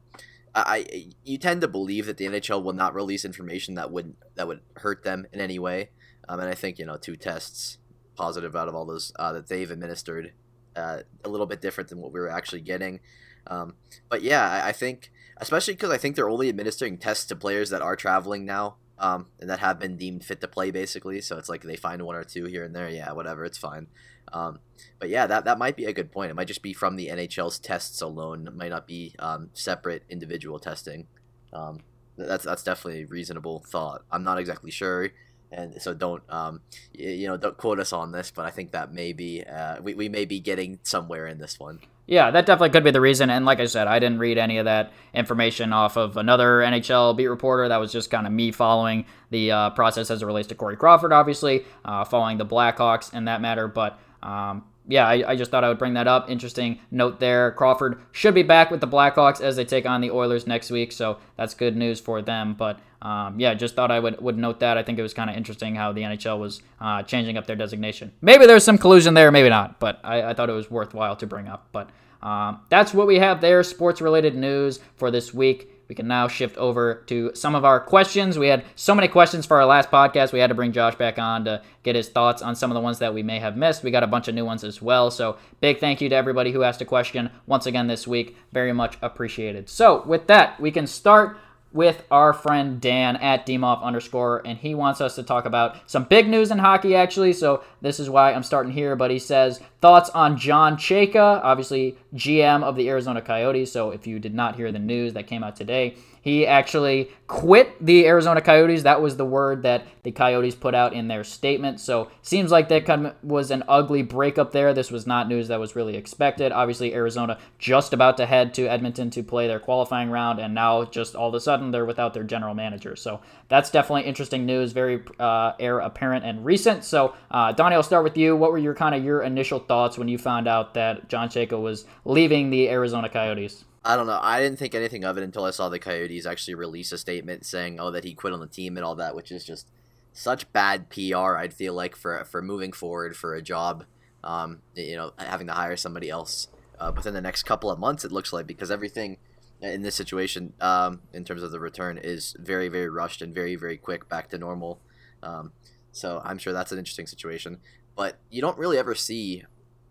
I, 0.54 1.06
you 1.24 1.38
tend 1.38 1.60
to 1.60 1.68
believe 1.68 2.06
that 2.06 2.16
the 2.16 2.26
NHL 2.26 2.62
will 2.62 2.72
not 2.72 2.94
release 2.94 3.24
information 3.24 3.74
that 3.74 3.90
would 3.92 4.14
that 4.34 4.48
would 4.48 4.60
hurt 4.76 5.04
them 5.04 5.26
in 5.32 5.40
any 5.40 5.58
way. 5.58 5.90
Um, 6.28 6.40
and 6.40 6.48
I 6.48 6.54
think 6.54 6.78
you 6.78 6.84
know 6.84 6.96
two 6.96 7.16
tests 7.16 7.78
positive 8.20 8.54
out 8.54 8.68
of 8.68 8.74
all 8.74 8.84
those 8.84 9.12
uh, 9.18 9.32
that 9.32 9.48
they've 9.48 9.70
administered, 9.70 10.32
uh, 10.76 10.98
a 11.24 11.28
little 11.28 11.46
bit 11.46 11.62
different 11.62 11.88
than 11.88 12.00
what 12.00 12.12
we 12.12 12.20
were 12.20 12.28
actually 12.28 12.60
getting. 12.60 13.00
Um, 13.46 13.74
but 14.10 14.22
yeah, 14.22 14.48
I, 14.50 14.68
I 14.68 14.72
think 14.72 15.10
especially 15.38 15.74
because 15.74 15.90
I 15.90 15.96
think 15.96 16.14
they're 16.14 16.28
only 16.28 16.50
administering 16.50 16.98
tests 16.98 17.24
to 17.26 17.36
players 17.36 17.70
that 17.70 17.82
are 17.82 17.96
traveling 17.96 18.44
now. 18.44 18.76
Um, 18.98 19.28
and 19.40 19.48
that 19.48 19.60
have 19.60 19.78
been 19.78 19.96
deemed 19.96 20.26
fit 20.26 20.42
to 20.42 20.46
play, 20.46 20.70
basically. 20.70 21.22
So 21.22 21.38
it's 21.38 21.48
like 21.48 21.62
they 21.62 21.74
find 21.74 22.02
one 22.02 22.16
or 22.16 22.22
two 22.22 22.44
here 22.44 22.64
and 22.64 22.76
there. 22.76 22.90
Yeah, 22.90 23.12
whatever, 23.12 23.46
it's 23.46 23.56
fine. 23.56 23.86
Um, 24.30 24.58
but 24.98 25.08
yeah, 25.08 25.26
that, 25.26 25.46
that 25.46 25.56
might 25.56 25.74
be 25.74 25.86
a 25.86 25.94
good 25.94 26.12
point. 26.12 26.30
It 26.30 26.34
might 26.34 26.48
just 26.48 26.60
be 26.62 26.74
from 26.74 26.96
the 26.96 27.08
NHL's 27.08 27.58
tests 27.58 28.02
alone. 28.02 28.46
It 28.46 28.54
might 28.54 28.68
not 28.68 28.86
be 28.86 29.14
um, 29.18 29.48
separate 29.54 30.02
individual 30.10 30.58
testing. 30.58 31.06
Um, 31.50 31.80
that's 32.18 32.44
that's 32.44 32.62
definitely 32.62 33.04
a 33.04 33.06
reasonable 33.06 33.64
thought. 33.66 34.02
I'm 34.12 34.22
not 34.22 34.38
exactly 34.38 34.70
sure 34.70 35.08
and 35.52 35.80
so 35.80 35.94
don't 35.94 36.22
um, 36.28 36.60
you 36.92 37.26
know 37.26 37.36
don't 37.36 37.56
quote 37.56 37.78
us 37.78 37.92
on 37.92 38.12
this 38.12 38.30
but 38.30 38.44
i 38.44 38.50
think 38.50 38.72
that 38.72 38.92
may 38.92 39.12
be 39.12 39.42
uh, 39.44 39.80
we, 39.82 39.94
we 39.94 40.08
may 40.08 40.24
be 40.24 40.40
getting 40.40 40.78
somewhere 40.82 41.26
in 41.26 41.38
this 41.38 41.58
one 41.58 41.80
yeah 42.06 42.30
that 42.30 42.46
definitely 42.46 42.70
could 42.70 42.84
be 42.84 42.90
the 42.90 43.00
reason 43.00 43.30
and 43.30 43.44
like 43.44 43.60
i 43.60 43.66
said 43.66 43.86
i 43.86 43.98
didn't 43.98 44.18
read 44.18 44.38
any 44.38 44.58
of 44.58 44.64
that 44.64 44.92
information 45.14 45.72
off 45.72 45.96
of 45.96 46.16
another 46.16 46.58
nhl 46.60 47.16
beat 47.16 47.28
reporter 47.28 47.68
that 47.68 47.78
was 47.78 47.92
just 47.92 48.10
kind 48.10 48.26
of 48.26 48.32
me 48.32 48.50
following 48.50 49.04
the 49.30 49.50
uh, 49.50 49.70
process 49.70 50.10
as 50.10 50.22
it 50.22 50.26
relates 50.26 50.48
to 50.48 50.54
corey 50.54 50.76
crawford 50.76 51.12
obviously 51.12 51.64
uh, 51.84 52.04
following 52.04 52.38
the 52.38 52.46
blackhawks 52.46 53.12
in 53.14 53.24
that 53.24 53.40
matter 53.40 53.68
but 53.68 53.98
um, 54.22 54.64
yeah, 54.90 55.06
I, 55.06 55.30
I, 55.30 55.36
just 55.36 55.50
thought 55.50 55.62
I 55.62 55.68
would 55.68 55.78
bring 55.78 55.94
that 55.94 56.08
up. 56.08 56.28
Interesting 56.28 56.80
note 56.90 57.20
there. 57.20 57.52
Crawford 57.52 58.00
should 58.10 58.34
be 58.34 58.42
back 58.42 58.70
with 58.70 58.80
the 58.80 58.88
Blackhawks 58.88 59.40
as 59.40 59.56
they 59.56 59.64
take 59.64 59.86
on 59.86 60.00
the 60.00 60.10
Oilers 60.10 60.46
next 60.46 60.70
week, 60.70 60.90
so 60.90 61.18
that's 61.36 61.54
good 61.54 61.76
news 61.76 62.00
for 62.00 62.20
them. 62.20 62.54
But 62.54 62.80
um, 63.02 63.40
yeah, 63.40 63.54
just 63.54 63.74
thought 63.74 63.90
I 63.90 64.00
would, 64.00 64.20
would 64.20 64.38
note 64.38 64.60
that. 64.60 64.76
I 64.76 64.82
think 64.82 64.98
it 64.98 65.02
was 65.02 65.14
kind 65.14 65.30
of 65.30 65.36
interesting 65.36 65.74
how 65.74 65.92
the 65.92 66.02
NHL 66.02 66.38
was 66.38 66.62
uh, 66.80 67.02
changing 67.02 67.36
up 67.38 67.46
their 67.46 67.56
designation. 67.56 68.12
Maybe 68.20 68.46
there's 68.46 68.64
some 68.64 68.78
collusion 68.78 69.14
there, 69.14 69.30
maybe 69.30 69.48
not, 69.48 69.80
but 69.80 70.00
I, 70.04 70.22
I 70.30 70.34
thought 70.34 70.50
it 70.50 70.54
was 70.54 70.70
worthwhile 70.70 71.16
to 71.16 71.26
bring 71.26 71.48
up. 71.48 71.68
But 71.72 71.90
um, 72.22 72.60
that's 72.68 72.92
what 72.92 73.06
we 73.06 73.18
have 73.18 73.40
there, 73.40 73.62
sports 73.62 74.00
related 74.00 74.34
news 74.34 74.80
for 74.96 75.10
this 75.10 75.32
week 75.32 75.70
we 75.90 75.96
can 75.96 76.06
now 76.06 76.28
shift 76.28 76.56
over 76.56 77.02
to 77.08 77.32
some 77.34 77.56
of 77.56 77.64
our 77.64 77.80
questions. 77.80 78.38
We 78.38 78.46
had 78.46 78.64
so 78.76 78.94
many 78.94 79.08
questions 79.08 79.44
for 79.44 79.56
our 79.56 79.66
last 79.66 79.90
podcast. 79.90 80.32
We 80.32 80.38
had 80.38 80.46
to 80.46 80.54
bring 80.54 80.70
Josh 80.70 80.94
back 80.94 81.18
on 81.18 81.46
to 81.46 81.62
get 81.82 81.96
his 81.96 82.08
thoughts 82.08 82.42
on 82.42 82.54
some 82.54 82.70
of 82.70 82.76
the 82.76 82.80
ones 82.80 83.00
that 83.00 83.12
we 83.12 83.24
may 83.24 83.40
have 83.40 83.56
missed. 83.56 83.82
We 83.82 83.90
got 83.90 84.04
a 84.04 84.06
bunch 84.06 84.28
of 84.28 84.36
new 84.36 84.44
ones 84.44 84.62
as 84.62 84.80
well. 84.80 85.10
So, 85.10 85.36
big 85.60 85.80
thank 85.80 86.00
you 86.00 86.08
to 86.08 86.14
everybody 86.14 86.52
who 86.52 86.62
asked 86.62 86.80
a 86.80 86.84
question 86.84 87.28
once 87.46 87.66
again 87.66 87.88
this 87.88 88.06
week. 88.06 88.36
Very 88.52 88.72
much 88.72 88.98
appreciated. 89.02 89.68
So, 89.68 90.04
with 90.06 90.28
that, 90.28 90.60
we 90.60 90.70
can 90.70 90.86
start 90.86 91.38
with 91.72 92.04
our 92.10 92.32
friend 92.32 92.80
Dan 92.80 93.16
at 93.16 93.46
Demoff 93.46 93.82
underscore, 93.82 94.42
and 94.44 94.58
he 94.58 94.74
wants 94.74 95.00
us 95.00 95.14
to 95.14 95.22
talk 95.22 95.44
about 95.44 95.76
some 95.88 96.04
big 96.04 96.28
news 96.28 96.50
in 96.50 96.58
hockey, 96.58 96.94
actually. 96.96 97.32
So 97.32 97.62
this 97.80 98.00
is 98.00 98.10
why 98.10 98.32
I'm 98.32 98.42
starting 98.42 98.72
here. 98.72 98.96
But 98.96 99.10
he 99.10 99.18
says 99.18 99.60
thoughts 99.80 100.10
on 100.10 100.36
John 100.36 100.76
Chayka, 100.76 101.40
obviously 101.42 101.96
GM 102.14 102.62
of 102.62 102.76
the 102.76 102.88
Arizona 102.88 103.22
Coyotes. 103.22 103.70
So 103.70 103.90
if 103.90 104.06
you 104.06 104.18
did 104.18 104.34
not 104.34 104.56
hear 104.56 104.72
the 104.72 104.78
news 104.78 105.14
that 105.14 105.26
came 105.26 105.44
out 105.44 105.56
today, 105.56 105.96
he 106.22 106.46
actually 106.46 107.10
quit 107.28 107.82
the 107.84 108.06
Arizona 108.06 108.42
Coyotes. 108.42 108.82
That 108.82 109.00
was 109.00 109.16
the 109.16 109.24
word 109.24 109.62
that 109.62 109.86
the 110.02 110.12
Coyotes 110.12 110.54
put 110.54 110.74
out 110.74 110.92
in 110.92 111.08
their 111.08 111.24
statement. 111.24 111.80
So 111.80 112.10
seems 112.20 112.50
like 112.50 112.68
that 112.68 112.84
kind 112.84 113.06
of 113.06 113.14
was 113.22 113.50
an 113.50 113.62
ugly 113.68 114.02
breakup 114.02 114.52
there. 114.52 114.74
This 114.74 114.90
was 114.90 115.06
not 115.06 115.28
news 115.28 115.48
that 115.48 115.60
was 115.60 115.74
really 115.74 115.96
expected. 115.96 116.52
Obviously, 116.52 116.94
Arizona 116.94 117.38
just 117.58 117.94
about 117.94 118.18
to 118.18 118.26
head 118.26 118.52
to 118.54 118.66
Edmonton 118.66 119.08
to 119.10 119.22
play 119.22 119.46
their 119.46 119.60
qualifying 119.60 120.10
round, 120.10 120.38
and 120.40 120.54
now 120.54 120.84
just 120.84 121.14
all 121.14 121.28
of 121.28 121.34
a 121.34 121.40
sudden 121.40 121.59
they're 121.70 121.84
without 121.84 122.14
their 122.14 122.24
general 122.24 122.54
manager. 122.54 122.96
So 122.96 123.20
that's 123.48 123.70
definitely 123.70 124.08
interesting 124.08 124.46
news, 124.46 124.72
very 124.72 125.02
uh, 125.18 125.52
air 125.60 125.80
apparent 125.80 126.24
and 126.24 126.44
recent. 126.44 126.84
So 126.84 127.14
uh, 127.30 127.52
Donnie, 127.52 127.76
I'll 127.76 127.82
start 127.82 128.04
with 128.04 128.16
you. 128.16 128.34
What 128.34 128.52
were 128.52 128.58
your 128.58 128.74
kind 128.74 128.94
of 128.94 129.04
your 129.04 129.22
initial 129.22 129.58
thoughts 129.58 129.98
when 129.98 130.08
you 130.08 130.16
found 130.16 130.48
out 130.48 130.74
that 130.74 131.08
John 131.08 131.28
Chayka 131.28 131.60
was 131.60 131.84
leaving 132.04 132.50
the 132.50 132.70
Arizona 132.70 133.08
Coyotes? 133.08 133.64
I 133.84 133.96
don't 133.96 134.06
know. 134.06 134.18
I 134.20 134.40
didn't 134.40 134.58
think 134.58 134.74
anything 134.74 135.04
of 135.04 135.16
it 135.16 135.24
until 135.24 135.44
I 135.44 135.50
saw 135.50 135.68
the 135.68 135.78
Coyotes 135.78 136.26
actually 136.26 136.54
release 136.54 136.92
a 136.92 136.98
statement 136.98 137.46
saying, 137.46 137.80
"Oh, 137.80 137.90
that 137.90 138.04
he 138.04 138.12
quit 138.12 138.32
on 138.32 138.40
the 138.40 138.46
team 138.46 138.76
and 138.76 138.84
all 138.84 138.94
that," 138.96 139.14
which 139.14 139.32
is 139.32 139.44
just 139.44 139.68
such 140.12 140.52
bad 140.52 140.90
PR. 140.90 141.36
I'd 141.36 141.54
feel 141.54 141.74
like 141.74 141.96
for 141.96 142.24
for 142.24 142.42
moving 142.42 142.72
forward 142.72 143.16
for 143.16 143.34
a 143.34 143.42
job, 143.42 143.84
um, 144.22 144.60
you 144.74 144.96
know, 144.96 145.12
having 145.16 145.46
to 145.46 145.54
hire 145.54 145.76
somebody 145.76 146.10
else 146.10 146.48
uh, 146.78 146.92
within 146.94 147.14
the 147.14 147.20
next 147.22 147.44
couple 147.44 147.70
of 147.70 147.78
months. 147.78 148.04
It 148.04 148.12
looks 148.12 148.32
like 148.32 148.46
because 148.46 148.70
everything 148.70 149.16
in 149.62 149.82
this 149.82 149.94
situation, 149.94 150.54
um, 150.60 151.00
in 151.12 151.24
terms 151.24 151.42
of 151.42 151.50
the 151.50 151.60
return, 151.60 151.98
is 151.98 152.34
very 152.38 152.68
very 152.68 152.88
rushed 152.88 153.22
and 153.22 153.34
very 153.34 153.56
very 153.56 153.76
quick 153.76 154.08
back 154.08 154.28
to 154.30 154.38
normal. 154.38 154.80
Um, 155.22 155.52
so 155.92 156.20
I'm 156.24 156.38
sure 156.38 156.52
that's 156.52 156.72
an 156.72 156.78
interesting 156.78 157.06
situation. 157.06 157.58
But 157.96 158.18
you 158.30 158.40
don't 158.40 158.58
really 158.58 158.78
ever 158.78 158.94
see 158.94 159.44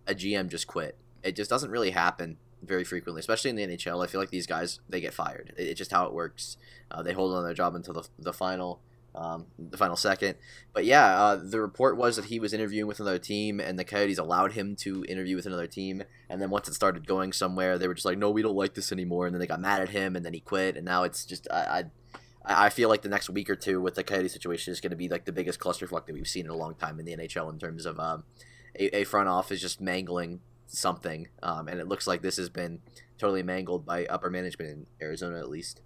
a 0.08 0.15
GM 0.15 0.49
just 0.49 0.67
quit. 0.67 0.97
It 1.23 1.36
just 1.36 1.49
doesn't 1.49 1.69
really 1.69 1.91
happen 1.91 2.38
very 2.63 2.84
frequently, 2.84 3.19
especially 3.19 3.49
in 3.49 3.55
the 3.55 3.67
NHL. 3.67 4.03
I 4.03 4.08
feel 4.08 4.19
like 4.19 4.32
these 4.32 4.47
guys 4.47 4.79
they 4.89 5.01
get 5.01 5.13
fired. 5.13 5.53
It's 5.58 5.77
just 5.77 5.91
how 5.91 6.05
it 6.05 6.13
works. 6.13 6.58
Uh, 6.89 7.03
they 7.03 7.13
hold 7.13 7.34
on 7.34 7.43
their 7.43 7.53
job 7.53 7.75
until 7.75 7.93
the, 7.93 8.08
the 8.17 8.34
final 8.34 8.82
um, 9.15 9.48
the 9.58 9.78
final 9.78 9.95
second. 9.95 10.36
But 10.74 10.86
yeah, 10.86 11.22
uh, 11.22 11.36
the 11.36 11.60
report 11.60 11.98
was 11.98 12.15
that 12.15 12.26
he 12.26 12.39
was 12.39 12.54
interviewing 12.54 12.88
with 12.88 13.00
another 13.00 13.19
team, 13.19 13.60
and 13.60 13.78
the 13.78 13.84
Coyotes 13.84 14.17
allowed 14.17 14.54
him 14.54 14.76
to 14.78 15.04
interview 15.06 15.36
with 15.36 15.45
another 15.45 15.67
team. 15.67 16.04
And 16.30 16.41
then 16.41 16.50
once 16.50 16.67
it 16.67 16.74
started 16.74 17.08
going 17.08 17.34
somewhere, 17.34 17.78
they 17.78 17.88
were 17.88 17.93
just 17.93 18.06
like, 18.06 18.17
"No, 18.17 18.30
we 18.30 18.41
don't 18.41 18.56
like 18.56 18.74
this 18.74 18.91
anymore." 18.91 19.26
And 19.26 19.34
then 19.34 19.39
they 19.39 19.48
got 19.48 19.62
mad 19.62 19.82
at 19.82 19.89
him, 19.89 20.15
and 20.15 20.26
then 20.26 20.34
he 20.34 20.39
quit. 20.39 20.76
And 20.76 20.86
now 20.86 21.04
it's 21.04 21.26
just 21.26 21.48
I. 21.52 21.62
I, 21.62 21.84
I 22.45 22.69
feel 22.69 22.89
like 22.89 23.02
the 23.02 23.10
next 23.10 23.30
week 23.30 23.50
or 23.50 23.56
two 23.56 23.82
with 23.82 23.95
the 23.95 24.04
Coyote 24.04 24.30
situation 24.30 24.72
is 24.72 24.80
going 24.80 24.91
to 24.91 24.95
be 24.95 25.10
like 25.10 25.26
the 25.26 25.32
biggest 25.32 25.60
clusterfuck 25.60 26.06
that 26.06 26.13
we've 26.13 26.28
seen 26.28 26.45
in 26.45 26.52
a 26.52 26.56
long 26.56 26.74
time 26.74 26.98
in 26.98 27.06
the 27.06 27.15
NHL 27.15 27.52
in 27.52 27.60
terms 27.60 27.86
of 27.86 28.00
um, 28.00 28.24
a, 28.80 29.00
a 29.00 29.04
front 29.04 29.28
office 29.28 29.60
just 29.60 29.82
mangling 29.82 30.39
something, 30.65 31.28
um, 31.43 31.67
and 31.67 31.80
it 31.80 31.88
looks 31.88 32.08
like 32.08 32.22
this 32.22 32.38
has 32.38 32.50
been 32.50 32.80
totally 33.17 33.43
mangled 33.43 33.86
by 33.86 34.06
upper 34.06 34.30
management 34.30 34.72
in 34.72 34.86
Arizona, 35.02 35.38
at 35.38 35.50
least. 35.50 35.82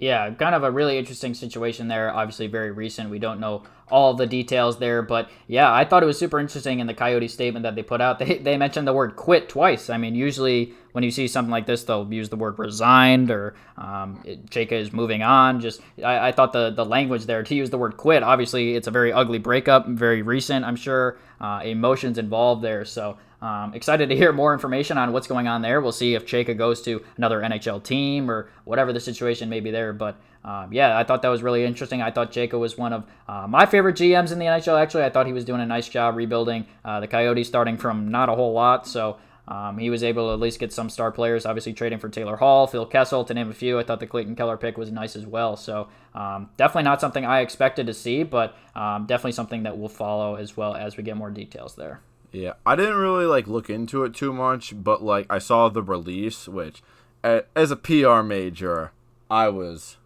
Yeah, 0.00 0.30
kind 0.34 0.54
of 0.54 0.62
a 0.62 0.70
really 0.70 0.96
interesting 0.96 1.34
situation 1.34 1.88
there. 1.88 2.14
Obviously, 2.14 2.46
very 2.46 2.70
recent. 2.70 3.10
We 3.10 3.18
don't 3.18 3.40
know 3.40 3.64
all 3.90 4.14
the 4.14 4.28
details 4.28 4.78
there, 4.78 5.02
but 5.02 5.28
yeah, 5.48 5.72
I 5.72 5.84
thought 5.84 6.04
it 6.04 6.06
was 6.06 6.16
super 6.16 6.38
interesting 6.38 6.78
in 6.78 6.86
the 6.86 6.94
Coyote 6.94 7.26
statement 7.26 7.64
that 7.64 7.74
they 7.74 7.82
put 7.82 8.00
out. 8.00 8.18
They, 8.28 8.38
they 8.38 8.56
mentioned 8.56 8.86
the 8.86 8.92
word 8.92 9.16
quit 9.16 9.48
twice. 9.48 9.90
I 9.90 9.96
mean, 9.96 10.14
usually 10.14 10.72
when 10.92 11.02
you 11.02 11.10
see 11.10 11.26
something 11.26 11.50
like 11.50 11.66
this, 11.66 11.82
they'll 11.82 12.06
use 12.12 12.28
the 12.28 12.36
word 12.36 12.60
resigned 12.60 13.32
or 13.32 13.56
um, 13.76 14.22
Chayka 14.50 14.72
is 14.72 14.92
moving 14.92 15.24
on. 15.24 15.60
Just 15.60 15.80
I, 16.04 16.28
I 16.28 16.32
thought 16.32 16.52
the, 16.52 16.70
the 16.70 16.84
language 16.84 17.26
there 17.26 17.42
to 17.42 17.54
use 17.54 17.70
the 17.70 17.78
word 17.78 17.96
quit, 17.96 18.22
obviously, 18.22 18.76
it's 18.76 18.86
a 18.86 18.92
very 18.92 19.12
ugly 19.12 19.38
breakup, 19.38 19.88
very 19.88 20.22
recent, 20.22 20.64
I'm 20.64 20.76
sure. 20.76 21.18
Uh, 21.40 21.62
emotions 21.64 22.18
involved 22.18 22.62
there. 22.62 22.84
So 22.84 23.18
um, 23.40 23.72
excited 23.74 24.08
to 24.08 24.16
hear 24.16 24.32
more 24.32 24.52
information 24.52 24.98
on 24.98 25.12
what's 25.12 25.26
going 25.26 25.46
on 25.46 25.62
there. 25.62 25.80
We'll 25.80 25.92
see 25.92 26.14
if 26.14 26.26
Chayka 26.26 26.56
goes 26.56 26.82
to 26.82 27.04
another 27.16 27.40
NHL 27.40 27.82
team 27.82 28.30
or 28.30 28.50
whatever 28.64 28.92
the 28.92 29.00
situation 29.00 29.48
may 29.48 29.60
be 29.60 29.70
there. 29.70 29.92
But 29.92 30.16
um, 30.44 30.72
yeah, 30.72 30.98
I 30.98 31.04
thought 31.04 31.22
that 31.22 31.28
was 31.28 31.42
really 31.42 31.64
interesting. 31.64 32.02
I 32.02 32.10
thought 32.10 32.32
Chayka 32.32 32.58
was 32.58 32.76
one 32.76 32.92
of 32.92 33.04
uh, 33.28 33.46
my 33.46 33.66
favorite 33.66 33.96
GMs 33.96 34.32
in 34.32 34.38
the 34.38 34.46
NHL. 34.46 34.80
Actually, 34.80 35.04
I 35.04 35.10
thought 35.10 35.26
he 35.26 35.32
was 35.32 35.44
doing 35.44 35.60
a 35.60 35.66
nice 35.66 35.88
job 35.88 36.16
rebuilding 36.16 36.66
uh, 36.84 37.00
the 37.00 37.06
Coyotes, 37.06 37.46
starting 37.46 37.76
from 37.76 38.10
not 38.10 38.28
a 38.28 38.34
whole 38.34 38.52
lot. 38.52 38.86
So. 38.86 39.18
Um, 39.50 39.78
he 39.78 39.88
was 39.88 40.02
able 40.02 40.28
to 40.28 40.34
at 40.34 40.40
least 40.40 40.60
get 40.60 40.74
some 40.74 40.90
star 40.90 41.10
players, 41.10 41.46
obviously 41.46 41.72
trading 41.72 41.98
for 41.98 42.10
Taylor 42.10 42.36
Hall, 42.36 42.66
Phil 42.66 42.84
Kessel, 42.84 43.24
to 43.24 43.32
name 43.32 43.48
a 43.48 43.54
few. 43.54 43.78
I 43.78 43.82
thought 43.82 43.98
the 43.98 44.06
Clayton 44.06 44.36
Keller 44.36 44.58
pick 44.58 44.76
was 44.76 44.92
nice 44.92 45.16
as 45.16 45.24
well. 45.24 45.56
So 45.56 45.88
um, 46.14 46.50
definitely 46.58 46.82
not 46.82 47.00
something 47.00 47.24
I 47.24 47.40
expected 47.40 47.86
to 47.86 47.94
see, 47.94 48.24
but 48.24 48.54
um, 48.74 49.06
definitely 49.06 49.32
something 49.32 49.62
that 49.62 49.78
we'll 49.78 49.88
follow 49.88 50.34
as 50.34 50.54
well 50.54 50.74
as 50.74 50.98
we 50.98 51.02
get 51.02 51.16
more 51.16 51.30
details 51.30 51.76
there. 51.76 52.02
Yeah, 52.32 52.54
I 52.66 52.76
didn't 52.76 52.96
really 52.96 53.24
like 53.24 53.46
look 53.46 53.70
into 53.70 54.04
it 54.04 54.14
too 54.14 54.32
much, 54.32 54.74
but 54.76 55.02
like 55.02 55.26
I 55.30 55.38
saw 55.38 55.68
the 55.68 55.82
release, 55.82 56.46
which 56.46 56.82
as 57.22 57.70
a 57.70 57.76
PR 57.76 58.22
major, 58.22 58.92
I 59.30 59.48
was, 59.48 59.96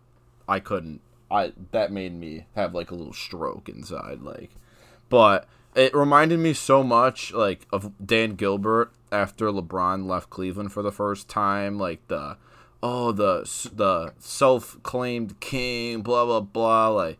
I 0.48 0.60
couldn't, 0.60 1.00
I 1.30 1.52
that 1.72 1.90
made 1.92 2.14
me 2.14 2.46
have 2.54 2.74
like 2.74 2.90
a 2.90 2.94
little 2.94 3.12
stroke 3.12 3.68
inside, 3.68 4.22
like, 4.22 4.50
but 5.08 5.48
it 5.74 5.94
reminded 5.94 6.38
me 6.38 6.52
so 6.52 6.82
much 6.82 7.32
like 7.32 7.66
of 7.72 7.92
Dan 8.04 8.34
Gilbert 8.34 8.92
after 9.10 9.46
LeBron 9.46 10.06
left 10.06 10.30
Cleveland 10.30 10.72
for 10.72 10.82
the 10.82 10.92
first 10.92 11.28
time, 11.28 11.78
like 11.78 12.06
the, 12.08 12.36
oh 12.82 13.10
the 13.10 13.40
the 13.74 14.12
self 14.20 14.80
claimed 14.84 15.40
king, 15.40 16.02
blah 16.02 16.24
blah 16.24 16.40
blah, 16.40 16.88
like, 16.88 17.18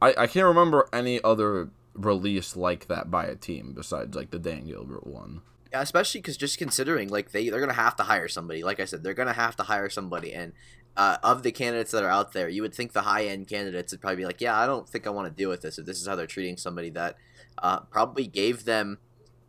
I 0.00 0.14
I 0.16 0.26
can't 0.28 0.46
remember 0.46 0.88
any 0.92 1.20
other 1.24 1.70
released 1.98 2.56
like 2.56 2.86
that 2.86 3.10
by 3.10 3.26
a 3.26 3.36
team 3.36 3.72
besides 3.74 4.16
like 4.16 4.30
the 4.30 4.38
Dan 4.38 4.66
Gilbert 4.66 5.06
one. 5.06 5.42
Yeah, 5.72 5.82
especially 5.82 6.20
because 6.20 6.36
just 6.36 6.56
considering 6.56 7.08
like 7.08 7.32
they 7.32 7.50
they're 7.50 7.60
gonna 7.60 7.72
have 7.74 7.96
to 7.96 8.04
hire 8.04 8.28
somebody. 8.28 8.62
Like 8.62 8.80
I 8.80 8.84
said, 8.86 9.02
they're 9.02 9.14
gonna 9.14 9.34
have 9.34 9.56
to 9.56 9.64
hire 9.64 9.90
somebody, 9.90 10.32
and 10.32 10.52
uh, 10.96 11.18
of 11.22 11.42
the 11.42 11.52
candidates 11.52 11.92
that 11.92 12.02
are 12.02 12.08
out 12.08 12.32
there, 12.32 12.48
you 12.48 12.62
would 12.62 12.74
think 12.74 12.92
the 12.92 13.02
high 13.02 13.26
end 13.26 13.46
candidates 13.48 13.92
would 13.92 14.00
probably 14.00 14.16
be 14.16 14.24
like, 14.24 14.40
yeah, 14.40 14.58
I 14.58 14.66
don't 14.66 14.88
think 14.88 15.06
I 15.06 15.10
want 15.10 15.28
to 15.28 15.34
deal 15.34 15.50
with 15.50 15.60
this 15.60 15.78
if 15.78 15.86
this 15.86 16.00
is 16.00 16.08
how 16.08 16.16
they're 16.16 16.26
treating 16.26 16.56
somebody 16.56 16.90
that 16.90 17.16
uh, 17.58 17.80
probably 17.80 18.26
gave 18.26 18.64
them 18.64 18.98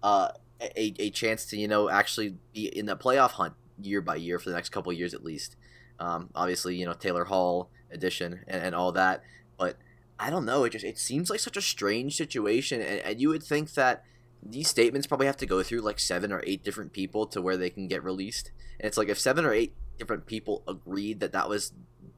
uh, 0.03 0.29
a 0.61 0.93
a 0.99 1.09
chance 1.09 1.45
to 1.45 1.57
you 1.57 1.67
know 1.67 1.89
actually 1.89 2.35
be 2.53 2.67
in 2.67 2.85
the 2.85 2.95
playoff 2.95 3.31
hunt 3.31 3.53
year 3.81 4.01
by 4.01 4.15
year 4.15 4.39
for 4.39 4.49
the 4.49 4.55
next 4.55 4.69
couple 4.69 4.91
years 4.93 5.13
at 5.13 5.23
least. 5.23 5.55
Um, 5.99 6.29
obviously, 6.35 6.75
you 6.75 6.85
know 6.85 6.93
Taylor 6.93 7.25
Hall 7.25 7.69
addition 7.91 8.41
and, 8.47 8.61
and 8.61 8.75
all 8.75 8.91
that, 8.91 9.23
but 9.57 9.77
I 10.19 10.29
don't 10.29 10.45
know. 10.45 10.65
It 10.65 10.71
just 10.71 10.85
it 10.85 10.97
seems 10.97 11.29
like 11.29 11.39
such 11.39 11.57
a 11.57 11.61
strange 11.61 12.17
situation, 12.17 12.81
and, 12.81 12.99
and 12.99 13.21
you 13.21 13.29
would 13.29 13.43
think 13.43 13.73
that 13.73 14.03
these 14.43 14.67
statements 14.67 15.07
probably 15.07 15.27
have 15.27 15.37
to 15.37 15.45
go 15.45 15.63
through 15.63 15.79
like 15.79 15.99
seven 15.99 16.31
or 16.31 16.43
eight 16.45 16.63
different 16.63 16.93
people 16.93 17.25
to 17.27 17.41
where 17.41 17.57
they 17.57 17.69
can 17.69 17.87
get 17.87 18.03
released. 18.03 18.51
And 18.79 18.87
it's 18.87 18.97
like 18.97 19.09
if 19.09 19.19
seven 19.19 19.45
or 19.45 19.53
eight 19.53 19.73
different 19.97 20.25
people 20.25 20.63
agreed 20.67 21.19
that 21.19 21.33
that 21.33 21.49
was 21.49 21.73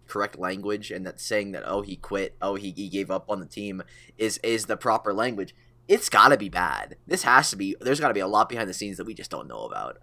correct 0.08 0.38
language 0.38 0.92
and 0.92 1.06
that 1.06 1.22
saying 1.22 1.52
that 1.52 1.64
oh 1.66 1.82
he 1.82 1.96
quit, 1.96 2.36
oh 2.42 2.56
he, 2.56 2.72
he 2.72 2.90
gave 2.90 3.10
up 3.10 3.30
on 3.30 3.40
the 3.40 3.46
team 3.46 3.82
is 4.18 4.40
is 4.40 4.66
the 4.66 4.78
proper 4.78 5.14
language. 5.14 5.56
It's 5.88 6.10
got 6.10 6.30
to 6.30 6.38
be 6.38 6.50
bad. 6.50 6.98
This 7.08 7.24
has 7.24 7.50
to 7.50 7.56
be. 7.56 7.76
There's 7.82 8.00
got 8.00 8.10
to 8.10 8.14
be 8.14 8.20
a 8.20 8.28
lot 8.28 8.50
behind 8.50 8.70
the 8.70 8.74
scenes 8.74 8.98
that 8.98 9.06
we 9.06 9.14
just 9.14 9.32
don't 9.32 9.48
know 9.48 9.66
about. 9.66 9.98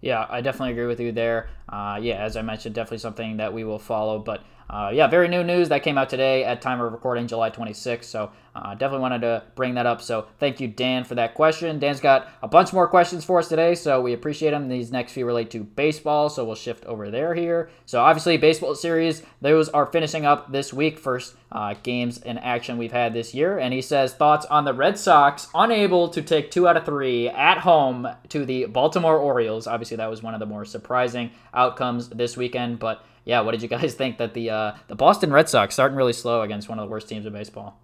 Yeah, 0.00 0.26
I 0.28 0.40
definitely 0.40 0.72
agree 0.72 0.86
with 0.86 1.00
you 1.00 1.12
there. 1.12 1.48
Uh, 1.68 1.98
yeah, 2.00 2.16
as 2.16 2.36
I 2.36 2.42
mentioned, 2.42 2.74
definitely 2.74 2.98
something 2.98 3.38
that 3.38 3.52
we 3.52 3.64
will 3.64 3.78
follow. 3.78 4.18
But 4.18 4.44
uh, 4.68 4.90
yeah, 4.92 5.06
very 5.06 5.28
new 5.28 5.44
news 5.44 5.68
that 5.68 5.82
came 5.82 5.96
out 5.96 6.08
today 6.08 6.44
at 6.44 6.60
time 6.60 6.80
of 6.80 6.92
recording, 6.92 7.28
July 7.28 7.50
26th. 7.50 8.04
So 8.04 8.32
uh, 8.56 8.70
definitely 8.74 9.00
wanted 9.00 9.20
to 9.20 9.42
bring 9.54 9.74
that 9.74 9.86
up. 9.86 10.02
So 10.02 10.26
thank 10.38 10.60
you, 10.60 10.66
Dan, 10.66 11.04
for 11.04 11.14
that 11.14 11.34
question. 11.34 11.78
Dan's 11.78 12.00
got 12.00 12.28
a 12.42 12.48
bunch 12.48 12.72
more 12.72 12.88
questions 12.88 13.24
for 13.24 13.38
us 13.38 13.48
today, 13.48 13.74
so 13.74 14.00
we 14.00 14.12
appreciate 14.12 14.50
them. 14.50 14.68
These 14.68 14.90
next 14.90 15.12
few 15.12 15.24
relate 15.24 15.50
to 15.50 15.62
baseball, 15.62 16.28
so 16.28 16.44
we'll 16.44 16.56
shift 16.56 16.84
over 16.86 17.10
there 17.10 17.34
here. 17.34 17.70
So 17.84 18.00
obviously, 18.00 18.38
baseball 18.38 18.74
series 18.74 19.22
those 19.40 19.68
are 19.68 19.86
finishing 19.86 20.24
up 20.24 20.50
this 20.50 20.72
week. 20.72 20.98
First 20.98 21.36
uh, 21.52 21.74
games 21.82 22.18
in 22.18 22.38
action 22.38 22.78
we've 22.78 22.92
had 22.92 23.12
this 23.12 23.34
year, 23.34 23.58
and 23.58 23.72
he 23.72 23.82
says 23.82 24.14
thoughts 24.14 24.46
on 24.46 24.64
the 24.64 24.74
Red 24.74 24.98
Sox 24.98 25.48
unable 25.54 26.08
to 26.08 26.22
take 26.22 26.50
two 26.50 26.66
out 26.66 26.76
of 26.76 26.84
three 26.84 27.28
at 27.28 27.58
home 27.58 28.08
to 28.30 28.44
the 28.44 28.64
Baltimore 28.64 29.18
Orioles. 29.18 29.66
Obviously, 29.66 29.98
that 29.98 30.10
was 30.10 30.22
one 30.22 30.34
of 30.34 30.40
the 30.40 30.46
more 30.46 30.64
surprising 30.64 31.30
outcomes 31.54 32.08
this 32.08 32.36
weekend, 32.36 32.78
but 32.78 33.04
yeah, 33.26 33.40
what 33.40 33.50
did 33.50 33.60
you 33.60 33.68
guys 33.68 33.92
think 34.00 34.16
that 34.16 34.32
the 34.32 34.48
uh, 34.48 34.72
the 34.88 34.94
Boston 34.94 35.30
Red 35.30 35.50
Sox 35.50 35.74
starting 35.74 35.98
really 35.98 36.14
slow 36.14 36.40
against 36.40 36.70
one 36.70 36.78
of 36.78 36.86
the 36.86 36.90
worst 36.90 37.08
teams 37.08 37.26
in 37.26 37.32
baseball? 37.32 37.78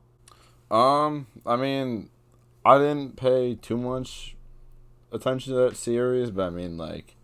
Um, 0.71 1.27
I 1.45 1.57
mean, 1.57 2.09
I 2.65 2.79
didn't 2.79 3.17
pay 3.17 3.57
too 3.57 3.77
much 3.77 4.37
attention 5.13 5.53
to 5.53 5.59
that 5.61 5.77
series, 5.77 6.31
but 6.31 6.47
I 6.47 6.51
mean, 6.51 6.79
like, 6.79 7.17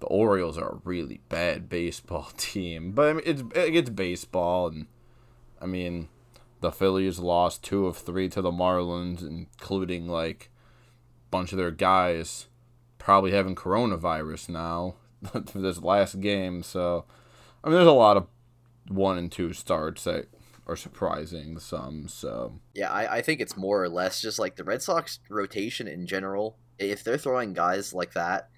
the 0.00 0.06
Orioles 0.06 0.58
are 0.58 0.70
a 0.70 0.80
really 0.82 1.20
bad 1.28 1.68
baseball 1.68 2.30
team. 2.36 2.90
But 2.90 3.10
I 3.10 3.12
mean, 3.12 3.22
it's 3.24 3.42
it's 3.54 3.90
baseball, 3.90 4.68
and 4.68 4.86
I 5.60 5.66
mean, 5.66 6.08
the 6.60 6.72
Phillies 6.72 7.18
lost 7.18 7.62
two 7.62 7.86
of 7.86 7.98
three 7.98 8.28
to 8.30 8.40
the 8.40 8.50
Marlins, 8.50 9.22
including 9.22 10.08
like 10.08 10.50
a 11.28 11.30
bunch 11.30 11.52
of 11.52 11.58
their 11.58 11.70
guys 11.70 12.46
probably 12.98 13.32
having 13.32 13.56
coronavirus 13.56 14.48
now 14.48 14.94
for 15.22 15.40
this 15.58 15.82
last 15.82 16.20
game. 16.20 16.62
So, 16.62 17.04
I 17.62 17.68
mean, 17.68 17.76
there's 17.76 17.86
a 17.86 17.92
lot 17.92 18.16
of 18.16 18.26
one 18.88 19.18
and 19.18 19.30
two 19.30 19.52
starts 19.52 20.04
that 20.04 20.26
are 20.66 20.76
surprising 20.76 21.58
some. 21.58 22.08
So 22.08 22.60
yeah, 22.74 22.90
I, 22.90 23.16
I 23.16 23.22
think 23.22 23.40
it's 23.40 23.56
more 23.56 23.82
or 23.82 23.88
less 23.88 24.20
just 24.20 24.38
like 24.38 24.56
the 24.56 24.64
Red 24.64 24.82
Sox 24.82 25.20
rotation 25.28 25.88
in 25.88 26.06
general. 26.06 26.58
If 26.78 27.04
they're 27.04 27.18
throwing 27.18 27.52
guys 27.52 27.92
like 27.92 28.12
that, 28.14 28.48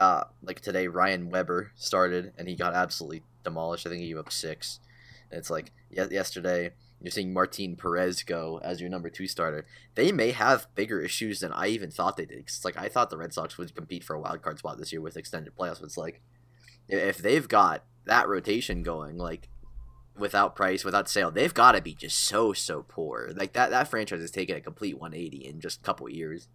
uh, 0.00 0.24
like 0.42 0.60
today 0.60 0.88
Ryan 0.88 1.30
Weber 1.30 1.72
started 1.76 2.32
and 2.36 2.48
he 2.48 2.56
got 2.56 2.74
absolutely 2.74 3.22
demolished. 3.42 3.86
I 3.86 3.90
think 3.90 4.02
he 4.02 4.08
gave 4.08 4.18
up 4.18 4.32
six. 4.32 4.80
And 5.30 5.38
it's 5.38 5.50
like 5.50 5.72
yesterday 5.90 6.72
you're 7.00 7.10
seeing 7.10 7.32
Martin 7.32 7.76
Perez 7.76 8.22
go 8.22 8.60
as 8.62 8.80
your 8.80 8.90
number 8.90 9.10
two 9.10 9.26
starter. 9.26 9.66
They 9.94 10.10
may 10.10 10.30
have 10.30 10.68
bigger 10.74 11.00
issues 11.00 11.40
than 11.40 11.52
I 11.52 11.68
even 11.68 11.90
thought 11.90 12.16
they 12.16 12.26
did. 12.26 12.38
It's 12.38 12.64
like 12.64 12.78
I 12.78 12.88
thought 12.88 13.10
the 13.10 13.18
Red 13.18 13.32
Sox 13.32 13.58
would 13.58 13.74
compete 13.74 14.04
for 14.04 14.14
a 14.14 14.20
wild 14.20 14.42
card 14.42 14.58
spot 14.58 14.78
this 14.78 14.92
year 14.92 15.00
with 15.00 15.16
extended 15.16 15.54
playoffs. 15.54 15.80
But 15.80 15.86
it's 15.86 15.96
like 15.96 16.20
if 16.88 17.18
they've 17.18 17.46
got 17.46 17.84
that 18.06 18.28
rotation 18.28 18.82
going, 18.82 19.18
like 19.18 19.48
without 20.16 20.54
Price, 20.54 20.84
without 20.84 21.08
Sale, 21.08 21.30
they've 21.30 21.54
got 21.54 21.72
to 21.72 21.80
be 21.80 21.94
just 21.94 22.18
so 22.18 22.52
so 22.52 22.84
poor. 22.86 23.30
Like 23.34 23.52
that 23.54 23.70
that 23.70 23.88
franchise 23.88 24.20
has 24.20 24.30
taken 24.30 24.56
a 24.56 24.60
complete 24.60 24.98
180 24.98 25.46
in 25.46 25.60
just 25.60 25.80
a 25.80 25.82
couple 25.82 26.08
years. 26.08 26.48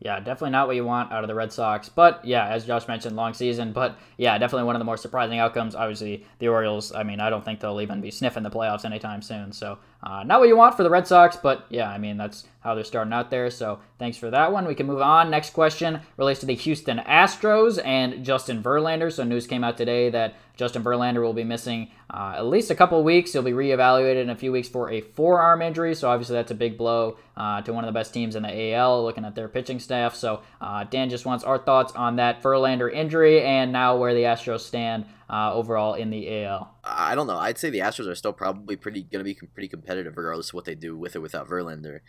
Yeah, 0.00 0.18
definitely 0.18 0.50
not 0.50 0.66
what 0.66 0.76
you 0.76 0.84
want 0.84 1.12
out 1.12 1.22
of 1.22 1.28
the 1.28 1.34
Red 1.34 1.52
Sox. 1.52 1.88
But 1.88 2.24
yeah, 2.24 2.48
as 2.48 2.66
Josh 2.66 2.88
mentioned, 2.88 3.16
long 3.16 3.32
season. 3.32 3.72
But 3.72 3.96
yeah, 4.18 4.36
definitely 4.38 4.64
one 4.64 4.74
of 4.74 4.80
the 4.80 4.84
more 4.84 4.96
surprising 4.96 5.38
outcomes. 5.38 5.74
Obviously, 5.74 6.26
the 6.40 6.48
Orioles. 6.48 6.92
I 6.92 7.04
mean, 7.04 7.20
I 7.20 7.30
don't 7.30 7.44
think 7.44 7.60
they'll 7.60 7.80
even 7.80 8.00
be 8.00 8.10
sniffing 8.10 8.42
the 8.42 8.50
playoffs 8.50 8.84
anytime 8.84 9.22
soon. 9.22 9.52
So 9.52 9.78
uh, 10.02 10.24
not 10.24 10.40
what 10.40 10.48
you 10.48 10.56
want 10.56 10.76
for 10.76 10.82
the 10.82 10.90
Red 10.90 11.06
Sox. 11.06 11.36
But 11.36 11.64
yeah, 11.70 11.88
I 11.88 11.98
mean 11.98 12.16
that's 12.16 12.44
how 12.64 12.74
they're 12.74 12.82
starting 12.82 13.12
out 13.12 13.30
there. 13.30 13.50
So 13.50 13.78
thanks 13.98 14.16
for 14.16 14.30
that 14.30 14.50
one. 14.50 14.66
We 14.66 14.74
can 14.74 14.86
move 14.86 15.02
on. 15.02 15.30
Next 15.30 15.50
question 15.52 16.00
relates 16.16 16.40
to 16.40 16.46
the 16.46 16.54
Houston 16.54 16.98
Astros 16.98 17.78
and 17.84 18.24
Justin 18.24 18.62
Verlander. 18.62 19.12
So 19.12 19.22
news 19.22 19.46
came 19.46 19.62
out 19.62 19.76
today 19.76 20.08
that 20.10 20.34
Justin 20.56 20.82
Verlander 20.82 21.22
will 21.22 21.34
be 21.34 21.44
missing 21.44 21.90
uh, 22.08 22.34
at 22.36 22.46
least 22.46 22.70
a 22.70 22.74
couple 22.74 23.02
weeks. 23.04 23.32
He'll 23.32 23.42
be 23.42 23.52
reevaluated 23.52 24.22
in 24.22 24.30
a 24.30 24.36
few 24.36 24.50
weeks 24.50 24.68
for 24.68 24.90
a 24.90 25.02
forearm 25.02 25.60
injury. 25.60 25.94
So 25.94 26.08
obviously 26.08 26.36
that's 26.36 26.52
a 26.52 26.54
big 26.54 26.78
blow 26.78 27.18
uh, 27.36 27.60
to 27.62 27.72
one 27.72 27.84
of 27.84 27.88
the 27.88 27.98
best 27.98 28.14
teams 28.14 28.34
in 28.34 28.44
the 28.44 28.72
AL, 28.72 29.04
looking 29.04 29.26
at 29.26 29.34
their 29.34 29.48
pitching 29.48 29.78
staff. 29.78 30.14
So 30.14 30.40
uh, 30.60 30.84
Dan 30.84 31.10
just 31.10 31.26
wants 31.26 31.44
our 31.44 31.58
thoughts 31.58 31.92
on 31.92 32.16
that 32.16 32.42
Verlander 32.42 32.90
injury 32.90 33.42
and 33.42 33.72
now 33.72 33.96
where 33.98 34.14
the 34.14 34.22
Astros 34.22 34.60
stand 34.60 35.04
uh, 35.28 35.52
overall 35.52 35.94
in 35.94 36.10
the 36.10 36.44
AL. 36.44 36.74
I 36.84 37.14
don't 37.14 37.26
know. 37.26 37.38
I'd 37.38 37.58
say 37.58 37.70
the 37.70 37.80
Astros 37.80 38.08
are 38.08 38.14
still 38.14 38.32
probably 38.32 38.76
pretty 38.76 39.02
going 39.02 39.20
to 39.20 39.24
be 39.24 39.34
pretty 39.34 39.68
competitive 39.68 40.16
regardless 40.16 40.50
of 40.50 40.54
what 40.54 40.64
they 40.64 40.74
do 40.74 40.96
with 40.96 41.16
or 41.16 41.20
without 41.20 41.48
Verlander. 41.48 42.00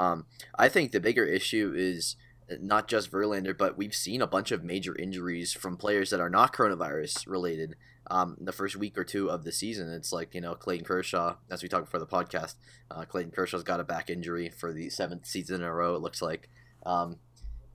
Um, 0.00 0.24
I 0.58 0.70
think 0.70 0.92
the 0.92 0.98
bigger 1.00 1.26
issue 1.26 1.74
is 1.76 2.16
not 2.58 2.88
just 2.88 3.12
Verlander, 3.12 3.56
but 3.56 3.76
we've 3.76 3.94
seen 3.94 4.22
a 4.22 4.26
bunch 4.26 4.50
of 4.50 4.64
major 4.64 4.96
injuries 4.96 5.52
from 5.52 5.76
players 5.76 6.08
that 6.10 6.20
are 6.20 6.30
not 6.30 6.54
coronavirus 6.54 7.26
related. 7.26 7.76
Um, 8.10 8.36
the 8.40 8.50
first 8.50 8.76
week 8.76 8.96
or 8.96 9.04
two 9.04 9.30
of 9.30 9.44
the 9.44 9.52
season, 9.52 9.92
it's 9.92 10.10
like 10.10 10.34
you 10.34 10.40
know 10.40 10.54
Clayton 10.54 10.86
Kershaw, 10.86 11.36
as 11.50 11.62
we 11.62 11.68
talked 11.68 11.84
before 11.84 12.00
the 12.00 12.06
podcast. 12.06 12.54
Uh, 12.90 13.04
Clayton 13.04 13.30
Kershaw's 13.30 13.62
got 13.62 13.78
a 13.78 13.84
back 13.84 14.08
injury 14.08 14.48
for 14.48 14.72
the 14.72 14.88
seventh 14.88 15.26
season 15.26 15.56
in 15.56 15.62
a 15.62 15.72
row. 15.72 15.94
It 15.94 16.00
looks 16.00 16.22
like, 16.22 16.48
um, 16.84 17.18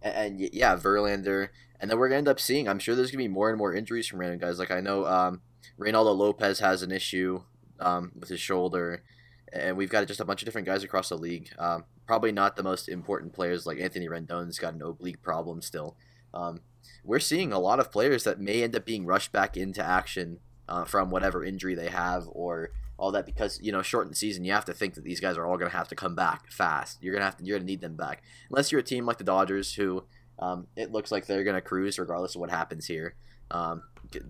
and, 0.01 0.41
and, 0.41 0.49
yeah, 0.51 0.75
Verlander, 0.75 1.49
and 1.79 1.89
then 1.89 1.99
we're 1.99 2.09
gonna 2.09 2.17
end 2.17 2.27
up 2.27 2.39
seeing. 2.39 2.67
I'm 2.67 2.79
sure 2.79 2.95
there's 2.95 3.11
gonna 3.11 3.23
be 3.23 3.27
more 3.29 3.49
and 3.49 3.57
more 3.57 3.73
injuries 3.73 4.07
from 4.07 4.19
random 4.19 4.39
guys. 4.39 4.59
Like 4.59 4.71
I 4.71 4.81
know 4.81 5.05
um, 5.05 5.41
Reynaldo 5.79 6.17
Lopez 6.17 6.59
has 6.59 6.81
an 6.81 6.91
issue 6.91 7.43
um, 7.79 8.11
with 8.19 8.29
his 8.29 8.41
shoulder, 8.41 9.03
and 9.53 9.77
we've 9.77 9.89
got 9.89 10.07
just 10.07 10.19
a 10.19 10.25
bunch 10.25 10.41
of 10.41 10.45
different 10.45 10.67
guys 10.67 10.83
across 10.83 11.09
the 11.09 11.17
league. 11.17 11.49
Um, 11.57 11.85
probably 12.05 12.31
not 12.31 12.55
the 12.55 12.63
most 12.63 12.87
important 12.87 13.33
players 13.33 13.65
like 13.65 13.79
Anthony 13.79 14.07
Rendon's 14.07 14.59
got 14.59 14.73
an 14.73 14.81
oblique 14.81 15.21
problem 15.21 15.61
still. 15.61 15.95
Um, 16.33 16.61
we're 17.03 17.19
seeing 17.19 17.51
a 17.51 17.59
lot 17.59 17.79
of 17.79 17.91
players 17.91 18.23
that 18.23 18.39
may 18.39 18.63
end 18.63 18.75
up 18.75 18.85
being 18.85 19.05
rushed 19.05 19.31
back 19.31 19.57
into 19.57 19.83
action 19.83 20.39
uh, 20.67 20.85
from 20.85 21.09
whatever 21.09 21.43
injury 21.43 21.75
they 21.75 21.89
have 21.89 22.23
or 22.31 22.71
all 22.97 23.11
that 23.11 23.25
because 23.25 23.59
you 23.61 23.71
know 23.71 23.81
shortened 23.81 24.15
season 24.15 24.45
you 24.45 24.53
have 24.53 24.63
to 24.65 24.73
think 24.73 24.93
that 24.93 25.03
these 25.03 25.19
guys 25.19 25.37
are 25.37 25.45
all 25.45 25.57
going 25.57 25.69
to 25.69 25.77
have 25.77 25.87
to 25.89 25.95
come 25.95 26.15
back 26.15 26.51
fast. 26.51 26.97
You're 27.01 27.13
going 27.13 27.21
to 27.21 27.25
have 27.25 27.37
to 27.37 27.43
you're 27.43 27.57
going 27.57 27.67
to 27.67 27.71
need 27.71 27.81
them 27.81 27.95
back. 27.95 28.23
Unless 28.49 28.71
you're 28.71 28.79
a 28.79 28.83
team 28.83 29.05
like 29.05 29.17
the 29.17 29.23
dodgers 29.23 29.73
who 29.73 30.03
um, 30.39 30.67
it 30.75 30.91
looks 30.91 31.11
like 31.11 31.25
they're 31.25 31.43
going 31.43 31.55
to 31.55 31.61
cruise 31.61 31.99
regardless 31.99 32.35
of 32.35 32.41
what 32.41 32.49
happens 32.49 32.87
here. 32.87 33.15
Um, 33.51 33.83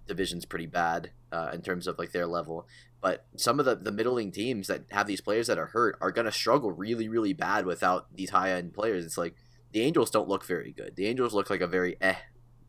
division's 0.07 0.45
pretty 0.45 0.65
bad 0.65 1.11
uh, 1.31 1.51
in 1.53 1.61
terms 1.61 1.87
of 1.87 1.97
like 1.97 2.11
their 2.11 2.27
level 2.27 2.67
but 3.05 3.23
some 3.37 3.59
of 3.59 3.67
the, 3.67 3.75
the 3.75 3.91
middling 3.91 4.31
teams 4.31 4.65
that 4.65 4.85
have 4.89 5.05
these 5.05 5.21
players 5.21 5.45
that 5.45 5.59
are 5.59 5.67
hurt 5.67 5.95
are 6.01 6.11
going 6.11 6.25
to 6.25 6.31
struggle 6.31 6.71
really, 6.71 7.07
really 7.07 7.33
bad 7.33 7.67
without 7.67 8.07
these 8.15 8.31
high 8.31 8.53
end 8.53 8.73
players. 8.73 9.05
It's 9.05 9.15
like 9.15 9.35
the 9.73 9.81
Angels 9.81 10.09
don't 10.09 10.27
look 10.27 10.43
very 10.43 10.71
good. 10.71 10.95
The 10.95 11.05
Angels 11.05 11.31
look 11.31 11.51
like 11.51 11.61
a 11.61 11.67
very 11.67 11.97
eh 12.01 12.15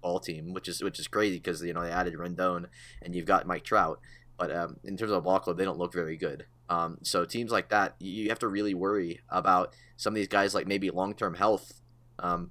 ball 0.03 0.20
team, 0.20 0.53
which 0.53 0.68
is 0.68 0.85
which 0.85 0.99
is 0.99 1.09
crazy 1.09 1.38
because 1.38 1.62
you 1.62 1.72
know 1.72 1.81
they 1.81 1.90
added 1.90 2.12
Rendon 2.16 2.66
and 3.01 3.14
you've 3.14 3.25
got 3.25 3.46
Mike 3.46 3.64
Trout. 3.64 3.99
But 4.37 4.55
um, 4.55 4.77
in 4.85 4.99
terms 4.99 5.11
of 5.11 5.25
ball 5.25 5.38
club, 5.38 5.57
they 5.57 5.64
don't 5.64 5.79
look 5.79 5.94
very 5.94 6.18
good. 6.18 6.44
Um, 6.68 6.99
so 7.01 7.25
teams 7.25 7.51
like 7.51 7.70
that, 7.70 7.94
you 7.99 8.29
have 8.29 8.40
to 8.40 8.49
really 8.49 8.75
worry 8.75 9.20
about 9.31 9.72
some 9.96 10.12
of 10.12 10.16
these 10.16 10.29
guys, 10.29 10.55
like 10.55 10.66
maybe 10.66 10.90
long 10.90 11.14
term 11.14 11.33
health. 11.33 11.81
Um, 12.18 12.51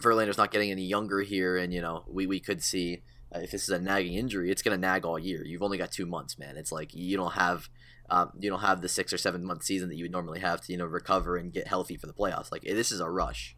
Verlander's 0.00 0.36
not 0.36 0.50
getting 0.50 0.72
any 0.72 0.82
younger 0.82 1.20
here, 1.20 1.56
and 1.56 1.72
you 1.72 1.80
know 1.80 2.02
we, 2.08 2.26
we 2.26 2.40
could 2.40 2.60
see 2.60 3.02
if 3.34 3.50
this 3.50 3.64
is 3.64 3.68
a 3.70 3.78
nagging 3.78 4.14
injury, 4.14 4.50
it's 4.50 4.62
gonna 4.62 4.76
nag 4.76 5.04
all 5.04 5.18
year. 5.18 5.44
You've 5.44 5.62
only 5.62 5.78
got 5.78 5.92
two 5.92 6.06
months, 6.06 6.38
man. 6.38 6.56
It's 6.56 6.72
like 6.72 6.94
you 6.94 7.16
don't 7.16 7.32
have 7.32 7.68
um, 8.10 8.32
you 8.38 8.50
don't 8.50 8.60
have 8.60 8.82
the 8.82 8.88
six 8.88 9.12
or 9.12 9.18
seven 9.18 9.44
month 9.44 9.62
season 9.62 9.88
that 9.88 9.96
you 9.96 10.04
would 10.04 10.12
normally 10.12 10.40
have 10.40 10.60
to 10.62 10.72
you 10.72 10.78
know 10.78 10.84
recover 10.84 11.36
and 11.36 11.52
get 11.52 11.66
healthy 11.66 11.96
for 11.96 12.06
the 12.06 12.12
playoffs. 12.12 12.52
Like 12.52 12.62
this 12.62 12.92
is 12.92 13.00
a 13.00 13.10
rush. 13.10 13.56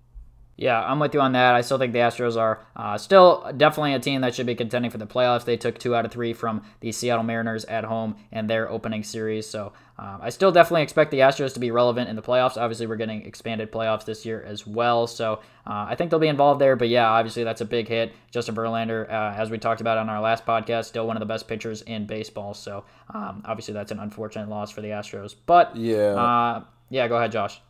Yeah, 0.59 0.83
I'm 0.83 0.99
with 0.99 1.13
you 1.13 1.21
on 1.21 1.33
that. 1.33 1.55
I 1.55 1.61
still 1.61 1.77
think 1.77 1.93
the 1.93 1.99
Astros 1.99 2.39
are 2.39 2.67
uh, 2.75 2.97
still 2.97 3.53
definitely 3.59 3.93
a 3.93 3.99
team 3.99 4.23
that 4.23 4.35
should 4.35 4.47
be 4.47 4.55
contending 4.55 4.91
for 4.91 4.97
the 4.97 5.07
playoffs. 5.07 5.45
They 5.45 5.59
took 5.59 5.79
two 5.79 5.95
out 5.95 6.07
of 6.07 6.13
three 6.13 6.33
from 6.33 6.63
the 6.81 6.93
Seattle 6.93 7.25
Mariners 7.25 7.67
at 7.67 7.85
home 7.85 8.17
in 8.33 8.47
their 8.47 8.71
opening 8.71 9.03
series. 9.03 9.47
So 9.47 9.75
um, 9.99 10.19
I 10.21 10.29
still 10.31 10.53
definitely 10.53 10.83
expect 10.83 11.11
the 11.11 11.21
Astros 11.21 11.55
to 11.55 11.61
be 11.61 11.71
relevant 11.71 12.11
in 12.11 12.17
the 12.17 12.23
playoffs. 12.23 12.57
Obviously, 12.59 12.87
we're 12.87 12.97
getting 12.97 13.25
expanded 13.25 13.73
playoffs 13.73 14.05
this 14.05 14.27
year 14.27 14.43
as 14.43 14.67
well. 14.67 15.07
So 15.07 15.41
uh, 15.67 15.87
I 15.89 15.95
think 15.95 16.11
they'll 16.11 16.21
be 16.21 16.29
involved 16.29 16.61
there. 16.61 16.77
But 16.77 16.89
yeah, 16.89 17.09
obviously, 17.09 17.45
that's 17.45 17.63
a 17.63 17.65
big 17.65 17.89
hit. 17.89 18.13
Justin 18.31 18.55
Verlander, 18.55 19.09
uh, 19.11 19.35
as 19.37 19.51
we 19.51 19.57
talked 19.59 19.81
about 19.81 19.97
on 19.97 20.11
our 20.11 20.21
last 20.21 20.45
podcast, 20.45 20.85
still 20.85 21.07
one 21.07 21.17
of 21.17 21.21
the 21.21 21.27
best 21.27 21.49
pitchers 21.49 21.81
in 21.83 22.07
baseball. 22.07 22.53
So 22.53 22.85
um, 23.15 23.43
obviously, 23.47 23.73
that's 23.73 23.91
an 23.91 23.99
unfortunate 23.99 24.49
loss 24.51 24.71
for 24.71 24.83
the 24.83 24.89
Astros. 24.89 25.35
But 25.47 25.75
Yeah. 25.77 26.15
uh, 26.15 26.65
yeah, 26.91 27.09
go 27.09 27.17
ahead, 27.17 27.33
Josh. 27.33 27.61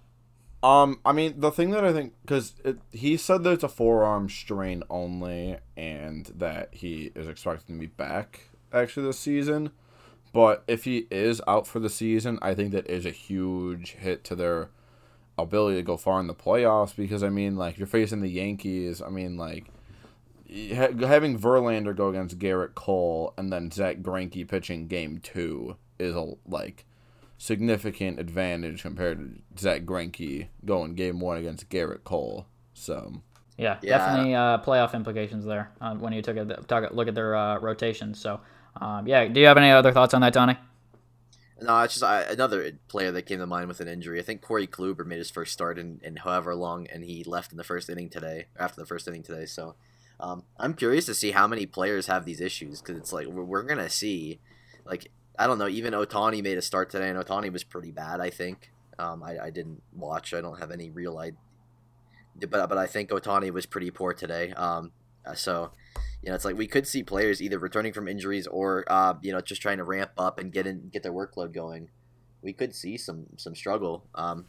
Um, 0.62 0.98
I 1.04 1.12
mean, 1.12 1.34
the 1.38 1.52
thing 1.52 1.70
that 1.70 1.84
I 1.84 1.92
think 1.92 2.14
because 2.22 2.54
he 2.90 3.16
said 3.16 3.44
that 3.44 3.52
it's 3.52 3.62
a 3.62 3.68
forearm 3.68 4.28
strain 4.28 4.82
only, 4.90 5.58
and 5.76 6.26
that 6.34 6.70
he 6.72 7.12
is 7.14 7.28
expected 7.28 7.68
to 7.68 7.78
be 7.78 7.86
back 7.86 8.48
actually 8.72 9.06
this 9.06 9.18
season. 9.18 9.70
But 10.36 10.64
if 10.68 10.84
he 10.84 11.06
is 11.10 11.40
out 11.48 11.66
for 11.66 11.80
the 11.80 11.88
season, 11.88 12.38
I 12.42 12.54
think 12.54 12.72
that 12.72 12.86
is 12.90 13.06
a 13.06 13.10
huge 13.10 13.92
hit 13.92 14.22
to 14.24 14.34
their 14.36 14.68
ability 15.38 15.76
to 15.78 15.82
go 15.82 15.96
far 15.96 16.20
in 16.20 16.26
the 16.26 16.34
playoffs. 16.34 16.94
Because 16.94 17.22
I 17.22 17.30
mean, 17.30 17.56
like 17.56 17.78
you're 17.78 17.86
facing 17.86 18.20
the 18.20 18.28
Yankees. 18.28 19.00
I 19.00 19.08
mean, 19.08 19.38
like 19.38 19.64
having 20.46 21.38
Verlander 21.38 21.96
go 21.96 22.10
against 22.10 22.38
Gerrit 22.38 22.74
Cole 22.74 23.32
and 23.38 23.50
then 23.50 23.70
Zack 23.70 24.00
Greinke 24.00 24.46
pitching 24.46 24.88
Game 24.88 25.20
Two 25.20 25.76
is 25.98 26.14
a 26.14 26.34
like 26.46 26.84
significant 27.38 28.18
advantage 28.18 28.82
compared 28.82 29.18
to 29.56 29.62
Zack 29.62 29.82
Greinke 29.84 30.48
going 30.66 30.94
game 30.94 31.18
one 31.18 31.38
against 31.38 31.70
Gerrit 31.70 32.04
Cole. 32.04 32.46
So 32.74 33.22
Yeah, 33.56 33.78
Yeah. 33.82 33.98
definitely 33.98 34.34
uh, 34.34 34.58
playoff 34.58 34.92
implications 34.94 35.46
there 35.46 35.70
uh, 35.80 35.94
when 35.94 36.12
you 36.12 36.20
took 36.20 36.36
a 36.36 36.44
talk, 36.44 36.92
look 36.92 37.08
at 37.08 37.14
their 37.14 37.34
uh, 37.34 37.58
rotation. 37.58 38.12
So, 38.12 38.40
um, 38.80 39.06
yeah, 39.06 39.26
do 39.26 39.40
you 39.40 39.46
have 39.46 39.56
any 39.56 39.70
other 39.70 39.92
thoughts 39.92 40.14
on 40.14 40.20
that, 40.20 40.32
Donnie? 40.32 40.56
No, 41.60 41.80
it's 41.80 41.94
just 41.94 42.04
I, 42.04 42.22
another 42.22 42.72
player 42.88 43.10
that 43.12 43.22
came 43.22 43.38
to 43.38 43.46
mind 43.46 43.68
with 43.68 43.80
an 43.80 43.88
injury. 43.88 44.18
I 44.18 44.22
think 44.22 44.42
Corey 44.42 44.66
Kluber 44.66 45.06
made 45.06 45.18
his 45.18 45.30
first 45.30 45.52
start 45.52 45.78
in, 45.78 46.00
in 46.04 46.16
however 46.16 46.54
long, 46.54 46.86
and 46.88 47.02
he 47.02 47.24
left 47.24 47.50
in 47.50 47.56
the 47.56 47.64
first 47.64 47.88
inning 47.88 48.10
today, 48.10 48.46
after 48.58 48.80
the 48.80 48.86
first 48.86 49.08
inning 49.08 49.22
today. 49.22 49.46
So 49.46 49.74
um, 50.20 50.44
I'm 50.58 50.74
curious 50.74 51.06
to 51.06 51.14
see 51.14 51.30
how 51.30 51.46
many 51.46 51.64
players 51.64 52.08
have 52.08 52.26
these 52.26 52.40
issues 52.40 52.82
because 52.82 52.98
it's 52.98 53.12
like 53.12 53.26
we're, 53.26 53.42
we're 53.42 53.62
going 53.62 53.78
to 53.78 53.88
see, 53.88 54.38
like, 54.84 55.10
I 55.38 55.46
don't 55.46 55.58
know, 55.58 55.68
even 55.68 55.94
Ohtani 55.94 56.42
made 56.42 56.58
a 56.58 56.62
start 56.62 56.90
today, 56.90 57.08
and 57.08 57.18
Ohtani 57.18 57.50
was 57.50 57.64
pretty 57.64 57.90
bad, 57.90 58.20
I 58.20 58.28
think. 58.28 58.70
Um, 58.98 59.22
I, 59.22 59.38
I 59.44 59.50
didn't 59.50 59.82
watch, 59.94 60.34
I 60.34 60.40
don't 60.40 60.58
have 60.58 60.70
any 60.70 60.90
real 60.90 61.18
idea. 61.18 61.38
But, 62.38 62.68
but 62.68 62.76
I 62.76 62.86
think 62.86 63.08
Ohtani 63.08 63.50
was 63.50 63.64
pretty 63.64 63.90
poor 63.90 64.12
today. 64.12 64.52
Um, 64.52 64.92
uh, 65.24 65.34
so 65.34 65.72
you 66.26 66.32
know, 66.32 66.34
it's 66.34 66.44
like 66.44 66.58
we 66.58 66.66
could 66.66 66.88
see 66.88 67.04
players 67.04 67.40
either 67.40 67.56
returning 67.56 67.92
from 67.92 68.08
injuries 68.08 68.48
or 68.48 68.84
uh, 68.88 69.14
you 69.22 69.32
know 69.32 69.40
just 69.40 69.62
trying 69.62 69.76
to 69.76 69.84
ramp 69.84 70.10
up 70.18 70.40
and 70.40 70.52
get 70.52 70.66
in 70.66 70.88
get 70.88 71.04
their 71.04 71.12
workload 71.12 71.52
going. 71.52 71.88
We 72.42 72.52
could 72.52 72.74
see 72.74 72.96
some 72.96 73.26
some 73.36 73.54
struggle 73.54 74.02
um, 74.16 74.46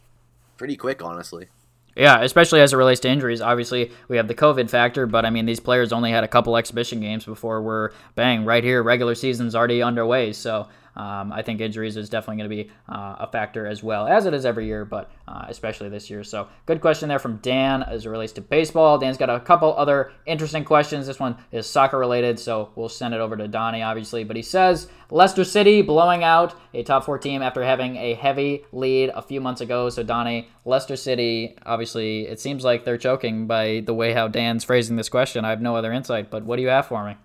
pretty 0.58 0.76
quick, 0.76 1.04
honestly. 1.04 1.50
Yeah, 1.96 2.22
especially 2.22 2.62
as 2.62 2.74
it 2.74 2.78
relates 2.78 3.00
to 3.02 3.10
injuries. 3.10 3.42
Obviously, 3.42 3.92
we 4.08 4.18
have 4.18 4.28
the 4.28 4.34
COVID 4.34 4.72
factor, 4.72 5.06
but 5.06 5.24
I 5.24 5.30
mean, 5.30 5.46
these 5.46 5.60
players 5.60 5.94
only 5.94 6.10
had 6.10 6.24
a 6.24 6.28
couple 6.28 6.58
exhibition 6.58 7.00
games 7.00 7.26
before 7.26 7.62
we're 7.62 7.92
bang 8.16 8.44
right 8.44 8.64
here. 8.64 8.82
Regular 8.82 9.14
season's 9.14 9.54
already 9.54 9.84
underway, 9.84 10.34
so 10.34 10.68
um, 10.98 11.32
I 11.32 11.44
think 11.44 11.62
injuries 11.62 11.96
is 11.96 12.10
definitely 12.10 12.38
going 12.38 12.50
to 12.50 12.64
be 12.64 12.72
uh, 12.90 13.18
a 13.20 13.28
factor 13.28 13.68
as 13.68 13.84
well 13.84 14.08
as 14.08 14.26
it 14.26 14.34
is 14.34 14.46
every 14.46 14.66
year, 14.66 14.84
but 14.84 15.12
uh, 15.28 15.46
especially 15.48 15.90
this 15.90 16.10
year. 16.10 16.24
So, 16.24 16.48
good 16.66 16.82
question 16.82 17.08
there 17.08 17.20
from 17.20 17.38
Dan 17.38 17.84
as 17.84 18.06
it 18.06 18.10
relates 18.10 18.34
to 18.34 18.42
baseball. 18.42 18.98
Dan's 18.98 19.18
got 19.18 19.30
a 19.30 19.40
couple 19.40 19.76
other 19.78 20.12
interesting 20.26 20.66
questions. 20.66 21.06
This 21.06 21.20
one 21.20 21.38
is 21.52 21.68
soccer 21.68 22.00
related, 22.00 22.40
so 22.40 22.72
we'll 22.76 22.90
send 22.90 23.14
it 23.14 23.20
over 23.20 23.38
to 23.38 23.48
Donnie, 23.48 23.84
obviously. 23.84 24.24
But 24.24 24.38
he 24.38 24.42
says 24.42 24.88
Leicester 25.12 25.44
City 25.44 25.84
blowing 25.84 26.24
out 26.24 26.56
a 26.74 26.82
top 26.82 27.06
four 27.06 27.20
team 27.20 27.44
after 27.44 27.64
having 27.64 27.96
a 27.98 28.16
heavy 28.16 28.66
lead 28.72 29.12
a 29.14 29.22
few 29.22 29.40
months 29.40 29.62
ago. 29.62 29.90
So, 29.90 30.02
Donnie, 30.02 30.50
Leicester 30.66 30.96
City, 30.96 31.56
obviously, 31.64 32.28
it 32.28 32.40
seems 32.40 32.64
like 32.64 32.86
they're 32.86 32.98
choking 32.98 33.46
by 33.46 33.84
the 33.86 33.94
way 33.94 34.14
how 34.14 34.28
Dan's 34.28 34.64
phrasing 34.64 34.96
this 34.96 35.10
question. 35.10 35.46
I 35.46 35.52
have 35.52 35.62
no 35.62 35.76
other 35.76 35.94
insight, 35.94 36.32
but 36.32 36.44
what 36.44 36.56
do 36.56 36.64
you 36.64 36.70
have 36.70 36.88
for 36.88 37.06
me? 37.06 37.18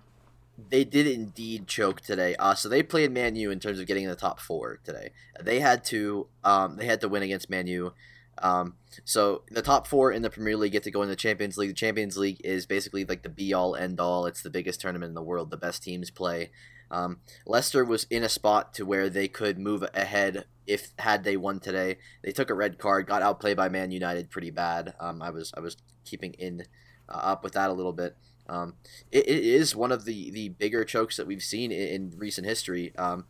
They 0.57 0.83
did 0.83 1.07
indeed 1.07 1.67
choke 1.67 2.01
today. 2.01 2.35
Uh, 2.37 2.53
so 2.53 2.69
they 2.69 2.83
played 2.83 3.11
Man 3.11 3.35
U 3.35 3.49
in 3.49 3.59
terms 3.59 3.79
of 3.79 3.87
getting 3.87 4.03
in 4.03 4.09
the 4.09 4.15
top 4.15 4.39
four 4.39 4.79
today. 4.83 5.11
They 5.41 5.59
had 5.59 5.83
to 5.85 6.27
um, 6.43 6.77
they 6.77 6.85
had 6.85 7.01
to 7.01 7.09
win 7.09 7.23
against 7.23 7.49
Man 7.49 7.67
U. 7.67 7.93
Um, 8.39 8.75
so 9.03 9.43
the 9.49 9.61
top 9.61 9.87
four 9.87 10.11
in 10.11 10.21
the 10.21 10.29
Premier 10.29 10.57
League 10.57 10.71
get 10.71 10.83
to 10.83 10.91
go 10.91 11.01
in 11.01 11.09
the 11.09 11.15
Champions 11.15 11.57
League. 11.57 11.69
The 11.69 11.75
Champions 11.75 12.17
League 12.17 12.41
is 12.43 12.65
basically 12.65 13.05
like 13.05 13.23
the 13.23 13.29
be 13.29 13.53
all 13.53 13.75
end 13.75 13.99
all. 13.99 14.25
It's 14.25 14.41
the 14.41 14.49
biggest 14.49 14.81
tournament 14.81 15.09
in 15.09 15.15
the 15.15 15.23
world. 15.23 15.49
The 15.49 15.57
best 15.57 15.83
teams 15.83 16.09
play. 16.09 16.51
Um, 16.91 17.21
Leicester 17.45 17.83
was 17.83 18.05
in 18.09 18.23
a 18.23 18.29
spot 18.29 18.73
to 18.75 18.85
where 18.85 19.09
they 19.09 19.27
could 19.27 19.57
move 19.57 19.83
ahead 19.93 20.45
if 20.67 20.93
had 20.99 21.23
they 21.23 21.37
won 21.37 21.59
today. 21.59 21.97
They 22.23 22.31
took 22.31 22.49
a 22.49 22.55
red 22.55 22.77
card, 22.77 23.07
got 23.07 23.23
outplayed 23.23 23.57
by 23.57 23.69
Man 23.69 23.91
United 23.91 24.29
pretty 24.29 24.51
bad. 24.51 24.93
Um, 24.99 25.21
I 25.21 25.31
was 25.31 25.51
I 25.57 25.59
was 25.59 25.77
keeping 26.05 26.33
in 26.33 26.65
uh, 27.09 27.17
up 27.17 27.43
with 27.43 27.53
that 27.53 27.69
a 27.69 27.73
little 27.73 27.93
bit. 27.93 28.15
Um, 28.47 28.75
it, 29.11 29.27
it 29.27 29.43
is 29.43 29.75
one 29.75 29.91
of 29.91 30.05
the, 30.05 30.31
the 30.31 30.49
bigger 30.49 30.83
chokes 30.83 31.17
that 31.17 31.27
we've 31.27 31.43
seen 31.43 31.71
in, 31.71 31.87
in 31.87 32.13
recent 32.17 32.47
history. 32.47 32.95
Um, 32.97 33.25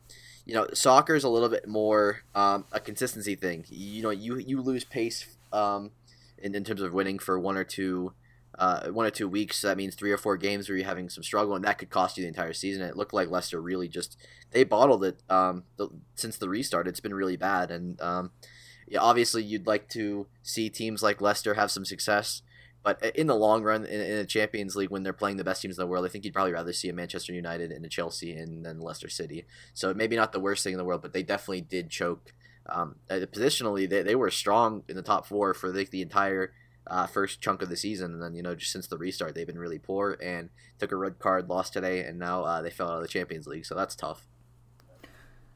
you 0.46 0.54
know, 0.54 0.68
soccer 0.74 1.16
is 1.16 1.24
a 1.24 1.30
little 1.30 1.50
bit 1.50 1.68
more 1.68 2.22
um, 2.36 2.66
a 2.72 2.80
consistency 2.80 3.36
thing. 3.36 3.66
You 3.70 4.04
know, 4.04 4.10
you 4.10 4.38
you 4.38 4.62
lose 4.62 4.84
pace 4.84 5.38
um, 5.54 5.92
in, 6.38 6.54
in 6.54 6.64
terms 6.64 6.82
of 6.82 6.94
winning 6.94 7.20
for 7.20 7.40
one 7.40 7.58
or 7.58 7.64
two 7.64 8.14
uh, 8.60 8.90
one 8.90 9.06
or 9.06 9.12
two 9.12 9.28
weeks. 9.30 9.60
So 9.60 9.68
that 9.68 9.78
means 9.78 9.96
three 9.96 10.12
or 10.12 10.18
four 10.18 10.38
games 10.38 10.68
where 10.68 10.78
you're 10.78 10.88
having 10.88 11.10
some 11.10 11.24
struggle, 11.24 11.56
and 11.56 11.64
that 11.66 11.78
could 11.78 11.90
cost 11.90 12.18
you 12.18 12.24
the 12.24 12.28
entire 12.28 12.54
season. 12.54 12.84
It 12.84 12.98
looked 12.98 13.14
like 13.14 13.30
Leicester 13.30 13.62
really 13.62 13.88
just 13.88 14.18
they 14.52 14.64
bottled 14.64 15.04
it 15.04 15.22
um, 15.30 15.64
the, 15.78 15.90
since 16.16 16.38
the 16.38 16.50
restart. 16.50 16.88
It's 16.88 17.00
been 17.00 17.14
really 17.14 17.38
bad, 17.38 17.72
and 17.72 18.00
um, 18.02 18.32
yeah, 18.88 19.00
obviously 19.00 19.44
you'd 19.44 19.68
like 19.68 19.90
to 19.90 20.28
see 20.42 20.70
teams 20.70 21.02
like 21.02 21.22
Leicester 21.22 21.54
have 21.54 21.72
some 21.72 21.86
success. 21.86 22.42
But 22.84 23.16
in 23.16 23.28
the 23.28 23.36
long 23.36 23.64
run, 23.64 23.86
in, 23.86 24.02
in 24.02 24.18
a 24.18 24.26
Champions 24.26 24.76
League, 24.76 24.90
when 24.90 25.04
they're 25.04 25.14
playing 25.14 25.38
the 25.38 25.44
best 25.44 25.62
teams 25.62 25.78
in 25.78 25.82
the 25.82 25.88
world, 25.88 26.06
I 26.06 26.10
think 26.10 26.26
you'd 26.26 26.34
probably 26.34 26.52
rather 26.52 26.74
see 26.74 26.90
a 26.90 26.94
Manchester 26.94 27.34
United 27.34 27.72
and 27.72 27.86
a 27.86 27.90
Chelsea 27.90 28.34
and 28.34 28.66
then 28.66 28.80
Leicester 28.80 29.10
City. 29.10 29.46
So 29.74 29.94
maybe 29.94 30.16
not 30.16 30.34
the 30.34 30.40
worst 30.40 30.64
thing 30.64 30.74
in 30.74 30.78
the 30.78 30.84
world, 30.84 31.02
but 31.02 31.14
they 31.14 31.24
definitely 31.24 31.62
did 31.62 31.90
choke. 31.90 32.34
Um, 32.68 32.96
uh, 33.10 33.16
positionally, 33.16 33.90
they, 33.90 34.04
they 34.04 34.16
were 34.16 34.30
strong 34.30 34.84
in 34.88 34.96
the 34.96 35.02
top 35.02 35.26
four 35.26 35.54
for 35.54 35.72
the, 35.72 35.86
the 35.86 36.02
entire 36.02 36.54
uh, 36.88 37.08
first 37.08 37.42
chunk 37.42 37.62
of 37.62 37.70
the 37.70 37.78
season, 37.78 38.14
and 38.14 38.22
then 38.22 38.36
you 38.36 38.44
know 38.44 38.56
just 38.56 38.72
since 38.72 38.88
the 38.88 38.98
restart, 38.98 39.36
they've 39.36 39.48
been 39.48 39.60
really 39.60 39.80
poor 39.80 40.18
and 40.22 40.50
took 40.80 40.92
a 40.92 40.96
red 40.96 41.20
card, 41.20 41.50
lost 41.50 41.74
today, 41.74 42.04
and 42.04 42.20
now 42.20 42.44
uh, 42.44 42.62
they 42.62 42.70
fell 42.70 42.90
out 42.90 42.98
of 42.98 43.02
the 43.02 43.08
Champions 43.08 43.48
League. 43.48 43.66
So 43.66 43.76
that's 43.76 43.96
tough. 43.96 44.28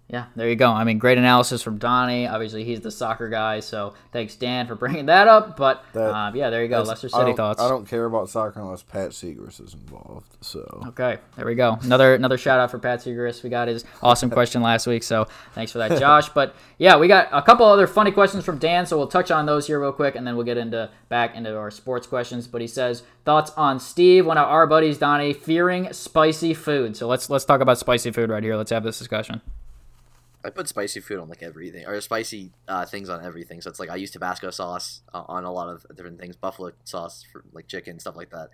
Yeah, 0.09 0.27
there 0.37 0.47
you 0.47 0.55
go. 0.55 0.69
I 0.71 0.85
mean, 0.85 0.99
great 0.99 1.17
analysis 1.17 1.61
from 1.61 1.79
Donnie. 1.79 2.27
Obviously, 2.27 2.63
he's 2.63 2.79
the 2.79 2.91
soccer 2.91 3.27
guy, 3.27 3.59
so 3.59 3.93
thanks, 4.13 4.35
Dan, 4.37 4.65
for 4.65 4.73
bringing 4.75 5.07
that 5.07 5.27
up. 5.27 5.57
But 5.57 5.83
That- 5.91 6.09
uh, 6.15 6.31
yeah, 6.33 6.49
there 6.49 6.63
you 6.63 6.69
go. 6.69 6.81
Leicester 6.81 7.07
I 7.13 7.17
City 7.17 7.25
don't- 7.25 7.35
thoughts. 7.35 7.61
I 7.61 7.67
don't 7.67 7.85
care 7.85 8.05
about 8.05 8.29
soccer 8.29 8.61
unless 8.61 8.83
Pat 8.83 9.09
Segrist 9.09 9.59
is 9.61 9.73
involved. 9.73 10.37
So 10.39 10.61
Okay, 10.87 11.17
there 11.35 11.45
we 11.45 11.55
go. 11.55 11.77
Another 11.83 12.13
another 12.15 12.37
shout 12.37 12.57
out 12.57 12.71
for 12.71 12.79
Pat 12.79 12.99
Segrist. 12.99 13.43
We 13.43 13.49
got 13.49 13.67
his 13.67 13.83
awesome 14.01 14.29
question 14.29 14.61
last 14.61 14.87
week, 14.87 15.03
so 15.03 15.27
thanks 15.53 15.73
for 15.73 15.79
that, 15.79 15.89
Josh. 15.99 16.29
But 16.29 16.55
yeah, 16.77 16.95
we 16.97 17.09
got 17.09 17.27
a 17.33 17.41
couple 17.41 17.65
other 17.65 17.85
funny 17.85 18.11
questions 18.11 18.45
from 18.45 18.59
Dan, 18.59 18.85
so 18.85 18.97
we'll 18.97 19.07
touch 19.07 19.29
on 19.29 19.45
those 19.45 19.67
here 19.67 19.81
real 19.81 19.91
quick, 19.91 20.15
and 20.15 20.25
then 20.25 20.37
we'll 20.37 20.45
get 20.45 20.57
into 20.57 20.89
back 21.09 21.35
into 21.35 21.57
our 21.57 21.69
sports 21.69 22.07
questions. 22.07 22.47
But 22.47 22.61
he 22.61 22.67
says 22.67 23.03
thoughts 23.25 23.51
on 23.57 23.77
Steve, 23.81 24.25
one 24.25 24.37
of 24.37 24.47
our 24.47 24.67
buddies, 24.67 24.97
Donnie, 24.97 25.33
fearing 25.33 25.91
spicy 25.91 26.53
food. 26.53 26.95
So 26.95 27.07
let's 27.09 27.29
let's 27.29 27.43
talk 27.43 27.59
about 27.59 27.77
spicy 27.77 28.11
food 28.11 28.29
right 28.29 28.41
here. 28.43 28.55
Let's 28.55 28.71
have 28.71 28.83
this 28.83 28.97
discussion. 28.97 29.41
I 30.45 30.49
put 30.49 30.67
spicy 30.67 30.99
food 30.99 31.19
on 31.19 31.29
like 31.29 31.43
everything, 31.43 31.85
or 31.85 31.99
spicy 32.01 32.51
uh, 32.67 32.85
things 32.85 33.09
on 33.09 33.23
everything. 33.23 33.61
So 33.61 33.69
it's 33.69 33.79
like 33.79 33.89
I 33.89 33.95
use 33.95 34.11
Tabasco 34.11 34.51
sauce 34.51 35.01
uh, 35.13 35.23
on 35.27 35.43
a 35.43 35.51
lot 35.51 35.69
of 35.69 35.85
different 35.95 36.19
things, 36.19 36.35
buffalo 36.35 36.71
sauce 36.83 37.25
for 37.31 37.43
like 37.53 37.67
chicken, 37.67 37.99
stuff 37.99 38.15
like 38.15 38.29
that. 38.29 38.49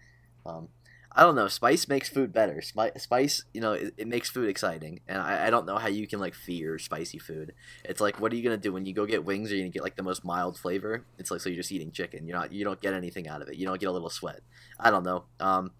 Um, 0.45 0.69
I 1.15 1.21
don't 1.21 1.35
know. 1.35 1.47
Spice 1.47 1.87
makes 1.87 2.09
food 2.09 2.33
better. 2.33 2.61
Spi- 2.61 2.97
spice, 2.97 3.45
you 3.53 3.61
know, 3.61 3.73
it, 3.73 3.93
it 3.97 4.07
makes 4.07 4.29
food 4.29 4.49
exciting, 4.49 5.01
and 5.07 5.19
I, 5.19 5.47
I 5.47 5.49
don't 5.51 5.67
know 5.67 5.77
how 5.77 5.87
you 5.87 6.07
can 6.07 6.19
like 6.19 6.33
fear 6.33 6.79
spicy 6.79 7.19
food. 7.19 7.53
It's 7.85 8.01
like, 8.01 8.19
what 8.19 8.33
are 8.33 8.35
you 8.35 8.43
gonna 8.43 8.57
do 8.57 8.73
when 8.73 8.85
you 8.85 8.93
go 8.93 9.05
get 9.05 9.23
wings? 9.23 9.51
Are 9.51 9.55
you 9.55 9.61
gonna 9.61 9.71
get 9.71 9.83
like 9.83 9.95
the 9.95 10.03
most 10.03 10.25
mild 10.25 10.57
flavor? 10.57 11.05
It's 11.19 11.29
like 11.29 11.41
so 11.41 11.49
you're 11.49 11.57
just 11.57 11.71
eating 11.71 11.91
chicken. 11.91 12.25
You're 12.27 12.37
not. 12.37 12.51
You 12.51 12.63
don't 12.63 12.81
get 12.81 12.93
anything 12.93 13.27
out 13.27 13.41
of 13.41 13.49
it. 13.49 13.57
You 13.57 13.67
don't 13.67 13.79
get 13.79 13.89
a 13.89 13.91
little 13.91 14.09
sweat. 14.09 14.39
I 14.79 14.89
don't 14.89 15.03
know. 15.03 15.25
Um, 15.39 15.71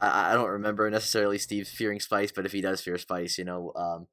I, 0.00 0.32
I 0.32 0.34
don't 0.34 0.50
remember 0.50 0.90
necessarily 0.90 1.38
Steve 1.38 1.68
fearing 1.68 2.00
spice, 2.00 2.32
but 2.32 2.44
if 2.44 2.52
he 2.52 2.60
does 2.60 2.80
fear 2.80 2.98
spice, 2.98 3.38
you 3.38 3.44
know, 3.44 3.72
um, 3.76 4.06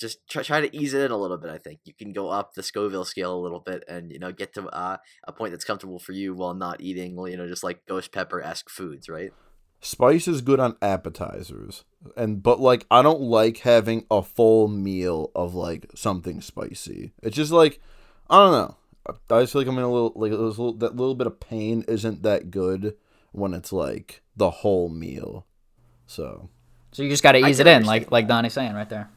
just 0.00 0.26
try, 0.28 0.42
try 0.42 0.60
to 0.60 0.76
ease 0.76 0.94
it 0.94 1.04
in 1.04 1.10
a 1.10 1.16
little 1.16 1.38
bit. 1.38 1.50
I 1.50 1.58
think 1.58 1.80
you 1.84 1.94
can 1.94 2.12
go 2.12 2.28
up 2.28 2.54
the 2.54 2.62
Scoville 2.62 3.04
scale 3.04 3.34
a 3.34 3.40
little 3.40 3.60
bit, 3.60 3.84
and 3.88 4.12
you 4.12 4.18
know 4.18 4.32
get 4.32 4.54
to 4.54 4.66
uh, 4.68 4.96
a 5.24 5.32
point 5.32 5.52
that's 5.52 5.64
comfortable 5.64 5.98
for 5.98 6.12
you 6.12 6.34
while 6.34 6.54
not 6.54 6.80
eating, 6.80 7.16
you 7.28 7.36
know, 7.36 7.46
just 7.46 7.64
like 7.64 7.86
ghost 7.86 8.12
pepper 8.12 8.42
esque 8.42 8.68
foods, 8.68 9.08
right? 9.08 9.32
spice 9.84 10.26
is 10.26 10.40
good 10.40 10.60
on 10.60 10.76
appetizers, 10.82 11.84
and 12.16 12.42
but 12.42 12.60
like 12.60 12.86
I 12.90 13.02
don't 13.02 13.20
like 13.20 13.58
having 13.58 14.06
a 14.10 14.22
full 14.22 14.68
meal 14.68 15.30
of 15.34 15.54
like 15.54 15.86
something 15.94 16.40
spicy. 16.40 17.12
It's 17.22 17.36
just 17.36 17.52
like 17.52 17.80
I 18.28 18.38
don't 18.38 18.52
know. 18.52 18.76
I 19.06 19.40
just 19.40 19.52
feel 19.52 19.60
like 19.60 19.68
I'm 19.68 19.76
in 19.76 19.84
a 19.84 19.92
little 19.92 20.12
like 20.16 20.32
a 20.32 20.36
little, 20.36 20.72
that 20.74 20.96
little 20.96 21.14
bit 21.14 21.26
of 21.26 21.38
pain 21.38 21.84
isn't 21.86 22.22
that 22.22 22.50
good 22.50 22.96
when 23.32 23.52
it's 23.52 23.72
like 23.72 24.22
the 24.36 24.50
whole 24.50 24.88
meal. 24.88 25.46
So 26.06 26.48
So 26.92 27.02
you 27.02 27.10
just 27.10 27.22
got 27.22 27.32
to 27.32 27.38
ease 27.38 27.60
it 27.60 27.66
in, 27.66 27.84
like 27.84 28.02
understand 28.02 28.12
like 28.12 28.28
Donnie's 28.28 28.54
saying 28.54 28.74
right 28.74 28.88
there. 28.88 29.10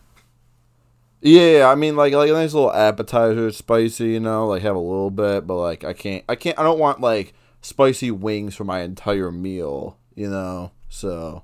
Yeah, 1.27 1.69
I 1.69 1.75
mean 1.75 1.95
like 1.95 2.13
like 2.13 2.29
a 2.29 2.33
nice 2.33 2.53
little 2.53 2.73
appetizer, 2.73 3.51
spicy, 3.51 4.09
you 4.09 4.19
know, 4.19 4.47
like 4.47 4.61
have 4.61 4.75
a 4.75 4.79
little 4.79 5.11
bit, 5.11 5.45
but 5.45 5.55
like 5.55 5.83
I 5.83 5.93
can't 5.93 6.23
I 6.29 6.35
can't 6.35 6.57
I 6.57 6.63
don't 6.63 6.79
want 6.79 7.01
like 7.01 7.33
spicy 7.61 8.11
wings 8.11 8.55
for 8.55 8.63
my 8.63 8.81
entire 8.81 9.31
meal, 9.31 9.97
you 10.15 10.29
know. 10.29 10.71
So 10.89 11.43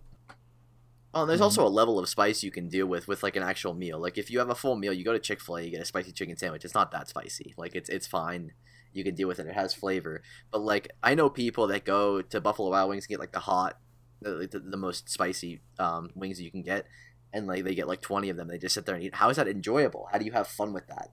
Oh, 1.15 1.21
and 1.21 1.29
there's 1.29 1.41
also 1.41 1.65
a 1.65 1.69
level 1.69 1.99
of 1.99 2.09
spice 2.09 2.41
you 2.41 2.49
can 2.49 2.69
deal 2.69 2.87
with 2.87 3.07
with 3.07 3.21
like 3.21 3.35
an 3.35 3.43
actual 3.43 3.75
meal. 3.75 3.99
Like 3.99 4.17
if 4.17 4.31
you 4.31 4.39
have 4.39 4.49
a 4.49 4.55
full 4.55 4.75
meal, 4.75 4.93
you 4.93 5.03
go 5.03 5.13
to 5.13 5.19
Chick 5.19 5.39
Fil 5.39 5.57
A, 5.57 5.61
you 5.61 5.69
get 5.69 5.81
a 5.81 5.85
spicy 5.85 6.11
chicken 6.11 6.35
sandwich. 6.37 6.65
It's 6.65 6.73
not 6.73 6.91
that 6.91 7.07
spicy. 7.07 7.53
Like 7.55 7.75
it's 7.75 7.89
it's 7.89 8.07
fine. 8.07 8.53
You 8.93 9.03
can 9.03 9.13
deal 9.13 9.27
with 9.27 9.39
it. 9.39 9.45
It 9.45 9.53
has 9.53 9.75
flavor. 9.75 10.23
But 10.51 10.61
like 10.61 10.89
I 11.03 11.13
know 11.13 11.29
people 11.29 11.67
that 11.67 11.85
go 11.85 12.23
to 12.23 12.41
Buffalo 12.41 12.71
Wild 12.71 12.89
Wings 12.89 13.03
and 13.05 13.09
get 13.09 13.19
like 13.19 13.31
the 13.31 13.39
hot, 13.39 13.77
the, 14.21 14.47
the, 14.51 14.59
the 14.59 14.77
most 14.77 15.07
spicy 15.07 15.61
um, 15.77 16.09
wings 16.15 16.37
that 16.37 16.43
you 16.43 16.51
can 16.51 16.63
get, 16.63 16.87
and 17.33 17.47
like 17.47 17.63
they 17.63 17.75
get 17.75 17.87
like 17.87 18.01
twenty 18.01 18.29
of 18.29 18.37
them. 18.37 18.47
They 18.47 18.57
just 18.57 18.75
sit 18.75 18.85
there 18.85 18.95
and 18.95 19.03
eat. 19.03 19.15
How 19.15 19.29
is 19.29 19.37
that 19.37 19.47
enjoyable? 19.47 20.07
How 20.11 20.17
do 20.17 20.25
you 20.25 20.31
have 20.31 20.47
fun 20.47 20.73
with 20.73 20.87
that? 20.87 21.09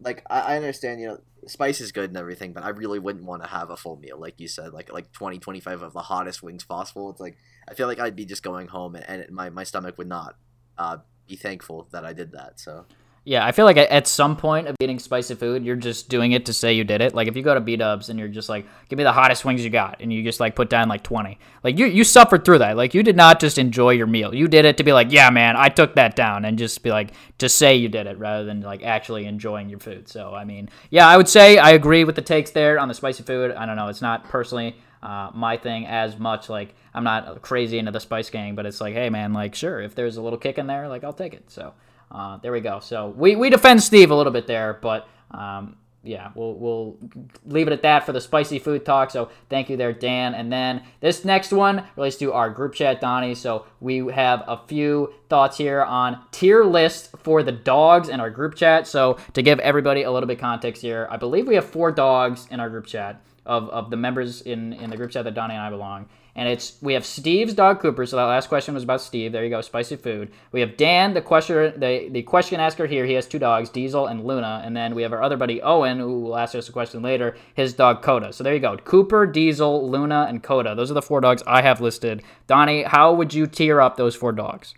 Like 0.00 0.24
I, 0.30 0.40
I 0.40 0.56
understand, 0.56 1.00
you 1.00 1.08
know, 1.08 1.18
spice 1.46 1.80
is 1.80 1.92
good 1.92 2.10
and 2.10 2.16
everything, 2.16 2.52
but 2.52 2.64
I 2.64 2.70
really 2.70 2.98
wouldn't 2.98 3.26
want 3.26 3.42
to 3.42 3.48
have 3.48 3.70
a 3.70 3.76
full 3.76 3.96
meal, 3.96 4.18
like 4.18 4.40
you 4.40 4.48
said, 4.48 4.72
like 4.72 4.92
like 4.92 5.12
20, 5.12 5.38
25 5.38 5.82
of 5.82 5.92
the 5.92 6.00
hottest 6.00 6.42
wings 6.42 6.64
possible. 6.64 7.10
It's 7.10 7.20
like 7.20 7.36
I 7.68 7.74
feel 7.74 7.86
like 7.86 8.00
I'd 8.00 8.16
be 8.16 8.24
just 8.24 8.42
going 8.42 8.68
home 8.68 8.96
and, 8.96 9.04
and 9.04 9.30
my 9.30 9.50
my 9.50 9.64
stomach 9.64 9.98
would 9.98 10.08
not 10.08 10.36
uh, 10.78 10.98
be 11.28 11.36
thankful 11.36 11.88
that 11.92 12.04
I 12.04 12.12
did 12.12 12.32
that. 12.32 12.58
So 12.58 12.86
Yeah, 13.22 13.44
I 13.44 13.52
feel 13.52 13.66
like 13.66 13.76
at- 13.76 14.06
some 14.08 14.34
point 14.34 14.66
of 14.66 14.76
eating 14.80 14.98
spicy 14.98 15.34
food, 15.34 15.62
you're 15.64 15.76
just 15.76 16.08
doing 16.08 16.32
it 16.32 16.46
to 16.46 16.54
say 16.54 16.72
you 16.72 16.84
did 16.84 17.02
it. 17.02 17.14
Like 17.14 17.28
if 17.28 17.36
you 17.36 17.42
go 17.42 17.52
to 17.54 17.60
B 17.60 17.76
Dubs 17.76 18.08
and 18.08 18.18
you're 18.18 18.28
just 18.28 18.48
like, 18.48 18.64
"Give 18.88 18.96
me 18.96 19.04
the 19.04 19.12
hottest 19.12 19.44
wings 19.44 19.62
you 19.62 19.68
got," 19.68 19.98
and 20.00 20.10
you 20.10 20.22
just 20.22 20.40
like 20.40 20.56
put 20.56 20.70
down 20.70 20.88
like 20.88 21.02
twenty, 21.02 21.38
like 21.62 21.78
you 21.78 21.84
you 21.86 22.02
suffered 22.02 22.44
through 22.46 22.58
that. 22.58 22.78
Like 22.78 22.94
you 22.94 23.02
did 23.02 23.16
not 23.16 23.38
just 23.38 23.58
enjoy 23.58 23.90
your 23.90 24.06
meal. 24.06 24.34
You 24.34 24.48
did 24.48 24.64
it 24.64 24.78
to 24.78 24.84
be 24.84 24.94
like, 24.94 25.12
"Yeah, 25.12 25.28
man, 25.28 25.54
I 25.56 25.68
took 25.68 25.94
that 25.96 26.16
down," 26.16 26.46
and 26.46 26.58
just 26.58 26.82
be 26.82 26.90
like, 26.90 27.12
to 27.38 27.48
say 27.48 27.76
you 27.76 27.90
did 27.90 28.06
it 28.06 28.18
rather 28.18 28.44
than 28.46 28.62
like 28.62 28.82
actually 28.82 29.26
enjoying 29.26 29.68
your 29.68 29.80
food. 29.80 30.08
So 30.08 30.34
I 30.34 30.44
mean, 30.44 30.70
yeah, 30.88 31.06
I 31.06 31.18
would 31.18 31.28
say 31.28 31.58
I 31.58 31.70
agree 31.72 32.04
with 32.04 32.16
the 32.16 32.22
takes 32.22 32.50
there 32.52 32.78
on 32.78 32.88
the 32.88 32.94
spicy 32.94 33.22
food. 33.22 33.52
I 33.52 33.66
don't 33.66 33.76
know, 33.76 33.88
it's 33.88 34.02
not 34.02 34.24
personally 34.24 34.76
uh, 35.02 35.30
my 35.34 35.58
thing 35.58 35.86
as 35.86 36.18
much. 36.18 36.48
Like 36.48 36.74
I'm 36.94 37.04
not 37.04 37.42
crazy 37.42 37.78
into 37.78 37.92
the 37.92 38.00
spice 38.00 38.30
gang, 38.30 38.54
but 38.54 38.64
it's 38.64 38.80
like, 38.80 38.94
hey 38.94 39.10
man, 39.10 39.34
like 39.34 39.54
sure, 39.54 39.78
if 39.80 39.94
there's 39.94 40.16
a 40.16 40.22
little 40.22 40.38
kick 40.38 40.56
in 40.56 40.66
there, 40.66 40.88
like 40.88 41.04
I'll 41.04 41.12
take 41.12 41.34
it. 41.34 41.50
So. 41.50 41.74
Uh, 42.10 42.38
there 42.38 42.52
we 42.52 42.60
go. 42.60 42.80
So 42.80 43.08
we, 43.16 43.36
we 43.36 43.50
defend 43.50 43.82
Steve 43.82 44.10
a 44.10 44.14
little 44.14 44.32
bit 44.32 44.46
there, 44.46 44.78
but 44.80 45.08
um, 45.30 45.76
yeah, 46.02 46.30
we'll 46.34 46.54
we'll 46.54 46.98
leave 47.44 47.66
it 47.66 47.72
at 47.72 47.82
that 47.82 48.06
for 48.06 48.12
the 48.12 48.20
spicy 48.20 48.58
food 48.58 48.86
talk. 48.86 49.10
So 49.10 49.30
thank 49.50 49.68
you 49.68 49.76
there, 49.76 49.92
Dan. 49.92 50.34
And 50.34 50.50
then 50.50 50.82
this 51.00 51.26
next 51.26 51.52
one 51.52 51.84
relates 51.94 52.16
to 52.16 52.32
our 52.32 52.48
group 52.48 52.72
chat, 52.74 53.00
Donnie. 53.02 53.34
So 53.34 53.66
we 53.80 53.98
have 54.08 54.42
a 54.46 54.60
few 54.66 55.12
thoughts 55.28 55.58
here 55.58 55.82
on 55.82 56.20
tier 56.32 56.64
list 56.64 57.14
for 57.18 57.42
the 57.42 57.52
dogs 57.52 58.08
in 58.08 58.18
our 58.18 58.30
group 58.30 58.54
chat. 58.54 58.86
So 58.86 59.18
to 59.34 59.42
give 59.42 59.60
everybody 59.60 60.02
a 60.04 60.10
little 60.10 60.26
bit 60.26 60.38
context 60.38 60.80
here, 60.80 61.06
I 61.10 61.18
believe 61.18 61.46
we 61.46 61.54
have 61.54 61.66
four 61.66 61.92
dogs 61.92 62.48
in 62.50 62.60
our 62.60 62.70
group 62.70 62.86
chat 62.86 63.22
of, 63.44 63.68
of 63.68 63.90
the 63.90 63.96
members 63.96 64.40
in, 64.40 64.72
in 64.72 64.88
the 64.88 64.96
group 64.96 65.10
chat 65.10 65.24
that 65.24 65.34
Donnie 65.34 65.54
and 65.54 65.62
I 65.62 65.68
belong. 65.68 66.08
And 66.40 66.48
it's 66.48 66.78
we 66.80 66.94
have 66.94 67.04
Steve's 67.04 67.52
dog 67.52 67.80
Cooper. 67.80 68.06
So 68.06 68.16
that 68.16 68.22
last 68.22 68.48
question 68.48 68.72
was 68.72 68.82
about 68.82 69.02
Steve. 69.02 69.30
There 69.30 69.44
you 69.44 69.50
go, 69.50 69.60
spicy 69.60 69.96
food. 69.96 70.32
We 70.52 70.60
have 70.60 70.78
Dan, 70.78 71.12
the 71.12 71.20
question 71.20 71.78
the, 71.78 72.08
the 72.10 72.22
question 72.22 72.60
asker 72.60 72.86
here. 72.86 73.04
He 73.04 73.12
has 73.12 73.26
two 73.26 73.38
dogs, 73.38 73.68
Diesel 73.68 74.06
and 74.06 74.24
Luna. 74.24 74.62
And 74.64 74.74
then 74.74 74.94
we 74.94 75.02
have 75.02 75.12
our 75.12 75.22
other 75.22 75.36
buddy 75.36 75.60
Owen, 75.60 75.98
who 75.98 76.20
will 76.20 76.38
ask 76.38 76.54
us 76.54 76.66
a 76.66 76.72
question 76.72 77.02
later. 77.02 77.36
His 77.52 77.74
dog 77.74 78.00
Coda. 78.00 78.32
So 78.32 78.42
there 78.42 78.54
you 78.54 78.60
go, 78.60 78.78
Cooper, 78.78 79.26
Diesel, 79.26 79.90
Luna, 79.90 80.28
and 80.30 80.42
Coda. 80.42 80.74
Those 80.74 80.90
are 80.90 80.94
the 80.94 81.02
four 81.02 81.20
dogs 81.20 81.42
I 81.46 81.60
have 81.60 81.82
listed. 81.82 82.22
Donnie, 82.46 82.84
how 82.84 83.12
would 83.12 83.34
you 83.34 83.46
tier 83.46 83.78
up 83.78 83.98
those 83.98 84.16
four 84.16 84.32
dogs? 84.32 84.72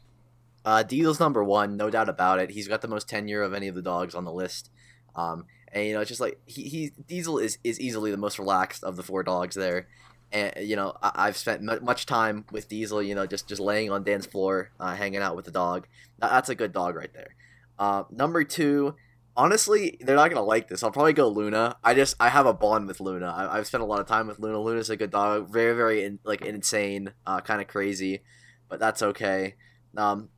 Uh, 0.64 0.82
Diesel's 0.82 1.20
number 1.20 1.44
one, 1.44 1.76
no 1.76 1.90
doubt 1.90 2.08
about 2.08 2.40
it. 2.40 2.50
He's 2.50 2.66
got 2.66 2.82
the 2.82 2.88
most 2.88 3.08
tenure 3.08 3.42
of 3.42 3.54
any 3.54 3.68
of 3.68 3.76
the 3.76 3.82
dogs 3.82 4.16
on 4.16 4.24
the 4.24 4.32
list. 4.32 4.68
Um, 5.14 5.46
and 5.72 5.86
you 5.86 5.94
know, 5.94 6.00
it's 6.00 6.08
just 6.08 6.20
like 6.20 6.40
he, 6.44 6.64
he 6.64 6.90
Diesel 7.06 7.38
is, 7.38 7.58
is 7.62 7.78
easily 7.78 8.10
the 8.10 8.16
most 8.16 8.40
relaxed 8.40 8.82
of 8.82 8.96
the 8.96 9.04
four 9.04 9.22
dogs 9.22 9.54
there. 9.54 9.86
And 10.32 10.52
you 10.66 10.76
know, 10.76 10.96
I, 11.02 11.12
I've 11.14 11.36
spent 11.36 11.62
much 11.82 12.06
time 12.06 12.44
with 12.50 12.68
Diesel. 12.68 13.02
You 13.02 13.14
know, 13.14 13.26
just 13.26 13.48
just 13.48 13.60
laying 13.60 13.90
on 13.90 14.02
Dan's 14.02 14.26
floor, 14.26 14.70
uh, 14.80 14.94
hanging 14.94 15.20
out 15.20 15.36
with 15.36 15.44
the 15.44 15.50
dog. 15.50 15.86
That, 16.18 16.30
that's 16.30 16.48
a 16.48 16.54
good 16.54 16.72
dog 16.72 16.96
right 16.96 17.12
there. 17.12 17.34
Uh, 17.78 18.04
number 18.10 18.44
two, 18.44 18.94
honestly, 19.36 19.98
they're 20.00 20.16
not 20.16 20.30
gonna 20.30 20.44
like 20.44 20.68
this. 20.68 20.82
I'll 20.82 20.90
probably 20.90 21.12
go 21.12 21.28
Luna. 21.28 21.76
I 21.82 21.94
just 21.94 22.16
I 22.20 22.28
have 22.28 22.46
a 22.46 22.54
bond 22.54 22.86
with 22.86 23.00
Luna. 23.00 23.26
I, 23.26 23.58
I've 23.58 23.66
spent 23.66 23.82
a 23.82 23.86
lot 23.86 24.00
of 24.00 24.06
time 24.06 24.26
with 24.26 24.38
Luna. 24.38 24.60
Luna's 24.60 24.90
a 24.90 24.96
good 24.96 25.10
dog. 25.10 25.50
Very 25.50 25.74
very 25.74 26.04
in, 26.04 26.18
like 26.24 26.42
insane, 26.42 27.12
uh, 27.26 27.40
kind 27.40 27.60
of 27.60 27.68
crazy, 27.68 28.22
but 28.68 28.80
that's 28.80 29.02
okay. 29.02 29.54
Um, 29.96 30.28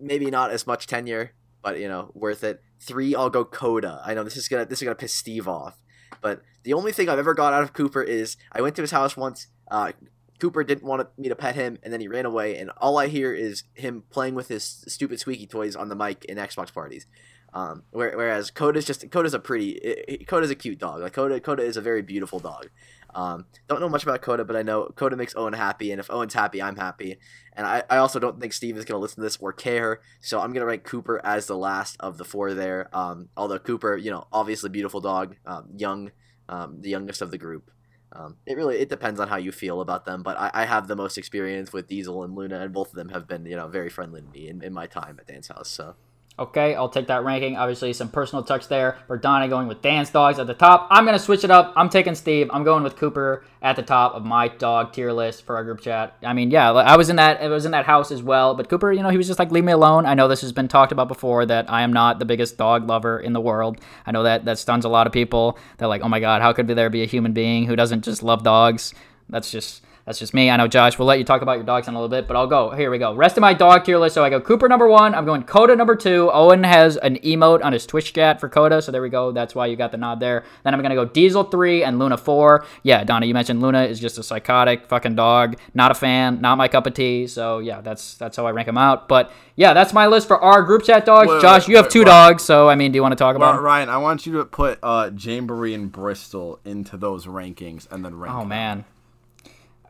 maybe 0.00 0.30
not 0.30 0.50
as 0.50 0.66
much 0.66 0.86
tenure, 0.86 1.32
but 1.62 1.78
you 1.78 1.88
know, 1.88 2.10
worth 2.14 2.44
it. 2.44 2.62
Three, 2.80 3.14
I'll 3.14 3.30
go 3.30 3.44
Coda. 3.44 4.02
I 4.04 4.14
know 4.14 4.24
this 4.24 4.36
is 4.36 4.48
gonna 4.48 4.66
this 4.66 4.80
is 4.80 4.84
gonna 4.84 4.94
piss 4.94 5.14
Steve 5.14 5.46
off, 5.46 5.78
but 6.20 6.42
the 6.64 6.72
only 6.74 6.92
thing 6.92 7.08
I've 7.08 7.18
ever 7.18 7.34
got 7.34 7.52
out 7.52 7.62
of 7.62 7.72
Cooper 7.72 8.02
is 8.02 8.36
I 8.52 8.60
went 8.60 8.76
to 8.76 8.82
his 8.82 8.90
house 8.90 9.16
once. 9.16 9.48
Uh, 9.70 9.92
Cooper 10.38 10.64
didn't 10.64 10.84
want 10.84 11.06
me 11.18 11.28
to 11.28 11.36
pet 11.36 11.54
him, 11.54 11.78
and 11.82 11.92
then 11.92 12.00
he 12.00 12.08
ran 12.08 12.26
away. 12.26 12.58
And 12.58 12.70
all 12.78 12.98
I 12.98 13.06
hear 13.06 13.32
is 13.32 13.62
him 13.74 14.02
playing 14.10 14.34
with 14.34 14.48
his 14.48 14.64
stupid 14.88 15.20
squeaky 15.20 15.46
toys 15.46 15.76
on 15.76 15.88
the 15.88 15.94
mic 15.94 16.24
in 16.24 16.36
Xbox 16.36 16.72
parties. 16.72 17.06
Um, 17.54 17.82
whereas 17.90 18.50
Coda's 18.50 18.86
just 18.86 19.08
Coda's 19.10 19.34
a 19.34 19.38
pretty 19.38 19.78
i- 19.84 20.12
i- 20.14 20.24
Coda's 20.24 20.50
a 20.50 20.54
cute 20.54 20.78
dog. 20.78 21.02
Like 21.02 21.12
Coda 21.12 21.38
Coda 21.38 21.62
is 21.62 21.76
a 21.76 21.82
very 21.82 22.00
beautiful 22.00 22.38
dog. 22.38 22.70
Um, 23.14 23.46
don't 23.68 23.80
know 23.80 23.88
much 23.88 24.02
about 24.02 24.22
Coda, 24.22 24.44
but 24.44 24.56
I 24.56 24.62
know 24.62 24.86
Coda 24.96 25.16
makes 25.16 25.34
Owen 25.36 25.52
happy, 25.52 25.90
and 25.90 26.00
if 26.00 26.10
Owen's 26.10 26.34
happy, 26.34 26.62
I'm 26.62 26.76
happy. 26.76 27.18
And 27.52 27.66
I, 27.66 27.82
I 27.90 27.98
also 27.98 28.18
don't 28.18 28.40
think 28.40 28.52
Steve 28.52 28.76
is 28.76 28.84
going 28.84 28.96
to 28.96 29.02
listen 29.02 29.16
to 29.16 29.22
this 29.22 29.36
or 29.36 29.52
care, 29.52 30.00
so 30.20 30.40
I'm 30.40 30.52
going 30.52 30.60
to 30.62 30.66
rank 30.66 30.84
Cooper 30.84 31.20
as 31.24 31.46
the 31.46 31.56
last 31.56 31.96
of 32.00 32.18
the 32.18 32.24
four 32.24 32.54
there. 32.54 32.88
Um, 32.92 33.28
although 33.36 33.58
Cooper, 33.58 33.96
you 33.96 34.10
know, 34.10 34.26
obviously 34.32 34.70
beautiful 34.70 35.00
dog, 35.00 35.36
um, 35.44 35.68
young, 35.76 36.10
um, 36.48 36.80
the 36.80 36.90
youngest 36.90 37.22
of 37.22 37.30
the 37.30 37.38
group. 37.38 37.70
Um, 38.14 38.36
it 38.46 38.56
really 38.58 38.78
it 38.78 38.90
depends 38.90 39.20
on 39.20 39.28
how 39.28 39.36
you 39.36 39.52
feel 39.52 39.80
about 39.80 40.04
them, 40.04 40.22
but 40.22 40.38
I, 40.38 40.50
I 40.52 40.64
have 40.66 40.86
the 40.86 40.96
most 40.96 41.16
experience 41.16 41.72
with 41.72 41.88
Diesel 41.88 42.24
and 42.24 42.34
Luna, 42.34 42.60
and 42.60 42.72
both 42.72 42.88
of 42.88 42.94
them 42.94 43.08
have 43.08 43.26
been 43.26 43.46
you 43.46 43.56
know 43.56 43.68
very 43.68 43.88
friendly 43.88 44.20
to 44.20 44.28
me 44.28 44.48
in, 44.48 44.62
in 44.62 44.72
my 44.74 44.86
time 44.86 45.18
at 45.18 45.26
Dan's 45.26 45.48
house. 45.48 45.70
So 45.70 45.94
Okay, 46.38 46.74
I'll 46.74 46.88
take 46.88 47.08
that 47.08 47.24
ranking. 47.24 47.56
Obviously, 47.56 47.92
some 47.92 48.08
personal 48.08 48.42
touch 48.42 48.66
there 48.68 48.98
Donnie 49.20 49.48
going 49.48 49.68
with 49.68 49.82
Dan's 49.82 50.10
dogs 50.10 50.38
at 50.38 50.46
the 50.46 50.54
top. 50.54 50.88
I'm 50.90 51.04
going 51.04 51.16
to 51.16 51.22
switch 51.22 51.44
it 51.44 51.50
up. 51.50 51.72
I'm 51.76 51.88
taking 51.88 52.14
Steve. 52.14 52.50
I'm 52.52 52.64
going 52.64 52.82
with 52.82 52.96
Cooper 52.96 53.44
at 53.60 53.76
the 53.76 53.82
top 53.82 54.14
of 54.14 54.24
my 54.24 54.48
dog 54.48 54.92
tier 54.92 55.12
list 55.12 55.44
for 55.44 55.56
our 55.56 55.64
group 55.64 55.80
chat. 55.80 56.16
I 56.22 56.32
mean, 56.32 56.50
yeah, 56.50 56.72
I 56.72 56.96
was 56.96 57.10
in 57.10 57.16
that 57.16 57.42
I 57.42 57.48
was 57.48 57.66
in 57.66 57.72
that 57.72 57.84
house 57.84 58.10
as 58.10 58.22
well, 58.22 58.54
but 58.54 58.68
Cooper, 58.68 58.92
you 58.92 59.02
know, 59.02 59.10
he 59.10 59.18
was 59.18 59.26
just 59.26 59.38
like 59.38 59.52
leave 59.52 59.64
me 59.64 59.72
alone. 59.72 60.06
I 60.06 60.14
know 60.14 60.26
this 60.26 60.40
has 60.40 60.52
been 60.52 60.68
talked 60.68 60.92
about 60.92 61.08
before 61.08 61.46
that 61.46 61.70
I 61.70 61.82
am 61.82 61.92
not 61.92 62.18
the 62.18 62.24
biggest 62.24 62.56
dog 62.56 62.88
lover 62.88 63.20
in 63.20 63.34
the 63.34 63.40
world. 63.40 63.80
I 64.06 64.12
know 64.12 64.22
that 64.22 64.44
that 64.46 64.58
stuns 64.58 64.84
a 64.84 64.88
lot 64.88 65.06
of 65.06 65.12
people. 65.12 65.58
They're 65.78 65.88
like, 65.88 66.02
"Oh 66.02 66.08
my 66.08 66.20
god, 66.20 66.42
how 66.42 66.52
could 66.52 66.66
there 66.66 66.90
be 66.90 67.02
a 67.02 67.06
human 67.06 67.32
being 67.32 67.66
who 67.66 67.76
doesn't 67.76 68.04
just 68.04 68.22
love 68.22 68.42
dogs?" 68.42 68.94
That's 69.28 69.50
just 69.50 69.81
that's 70.04 70.18
just 70.18 70.34
me. 70.34 70.50
I 70.50 70.56
know, 70.56 70.66
Josh. 70.66 70.98
We'll 70.98 71.06
let 71.06 71.18
you 71.18 71.24
talk 71.24 71.42
about 71.42 71.52
your 71.52 71.64
dogs 71.64 71.86
in 71.86 71.94
a 71.94 71.96
little 71.96 72.08
bit, 72.08 72.26
but 72.26 72.36
I'll 72.36 72.46
go. 72.46 72.70
Here 72.70 72.90
we 72.90 72.98
go. 72.98 73.14
Rest 73.14 73.36
of 73.36 73.40
my 73.40 73.54
dog 73.54 73.84
tier 73.84 73.98
list. 73.98 74.14
So 74.14 74.24
I 74.24 74.30
go 74.30 74.40
Cooper 74.40 74.68
number 74.68 74.88
one. 74.88 75.14
I'm 75.14 75.24
going 75.24 75.44
Coda 75.44 75.76
number 75.76 75.94
two. 75.94 76.30
Owen 76.32 76.64
has 76.64 76.96
an 76.96 77.16
emote 77.18 77.64
on 77.64 77.72
his 77.72 77.86
Twitch 77.86 78.12
chat 78.12 78.40
for 78.40 78.48
Coda, 78.48 78.82
so 78.82 78.90
there 78.90 79.02
we 79.02 79.10
go. 79.10 79.30
That's 79.30 79.54
why 79.54 79.66
you 79.66 79.76
got 79.76 79.92
the 79.92 79.98
nod 79.98 80.18
there. 80.18 80.44
Then 80.64 80.74
I'm 80.74 80.82
gonna 80.82 80.94
go 80.94 81.04
Diesel 81.04 81.44
three 81.44 81.84
and 81.84 81.98
Luna 81.98 82.16
four. 82.16 82.66
Yeah, 82.82 83.04
Donna, 83.04 83.26
you 83.26 83.34
mentioned 83.34 83.62
Luna 83.62 83.84
is 83.84 84.00
just 84.00 84.18
a 84.18 84.22
psychotic 84.22 84.88
fucking 84.88 85.14
dog. 85.14 85.56
Not 85.74 85.90
a 85.90 85.94
fan. 85.94 86.40
Not 86.40 86.58
my 86.58 86.68
cup 86.68 86.86
of 86.86 86.94
tea. 86.94 87.26
So 87.26 87.60
yeah, 87.60 87.80
that's 87.80 88.14
that's 88.14 88.36
how 88.36 88.46
I 88.46 88.50
rank 88.50 88.66
them 88.66 88.78
out. 88.78 89.06
But 89.06 89.30
yeah, 89.54 89.72
that's 89.72 89.92
my 89.92 90.06
list 90.06 90.26
for 90.26 90.38
our 90.42 90.62
group 90.62 90.82
chat 90.82 91.04
dogs. 91.04 91.28
Wait, 91.28 91.42
Josh, 91.42 91.62
wait, 91.62 91.68
you 91.68 91.76
have 91.76 91.86
wait, 91.86 91.92
two 91.92 92.04
dogs, 92.04 92.42
so 92.42 92.68
I 92.68 92.74
mean, 92.74 92.90
do 92.90 92.96
you 92.96 93.02
want 93.02 93.12
to 93.12 93.16
talk 93.16 93.36
about? 93.36 93.56
Them? 93.56 93.64
Ryan, 93.64 93.88
I 93.88 93.98
want 93.98 94.26
you 94.26 94.32
to 94.34 94.44
put 94.44 94.78
uh, 94.82 95.10
Jamboree 95.16 95.74
and 95.74 95.92
Bristol 95.92 96.58
into 96.64 96.96
those 96.96 97.26
rankings 97.26 97.86
and 97.90 98.04
then 98.04 98.16
rank. 98.16 98.34
Oh 98.34 98.40
them. 98.40 98.48
man. 98.48 98.84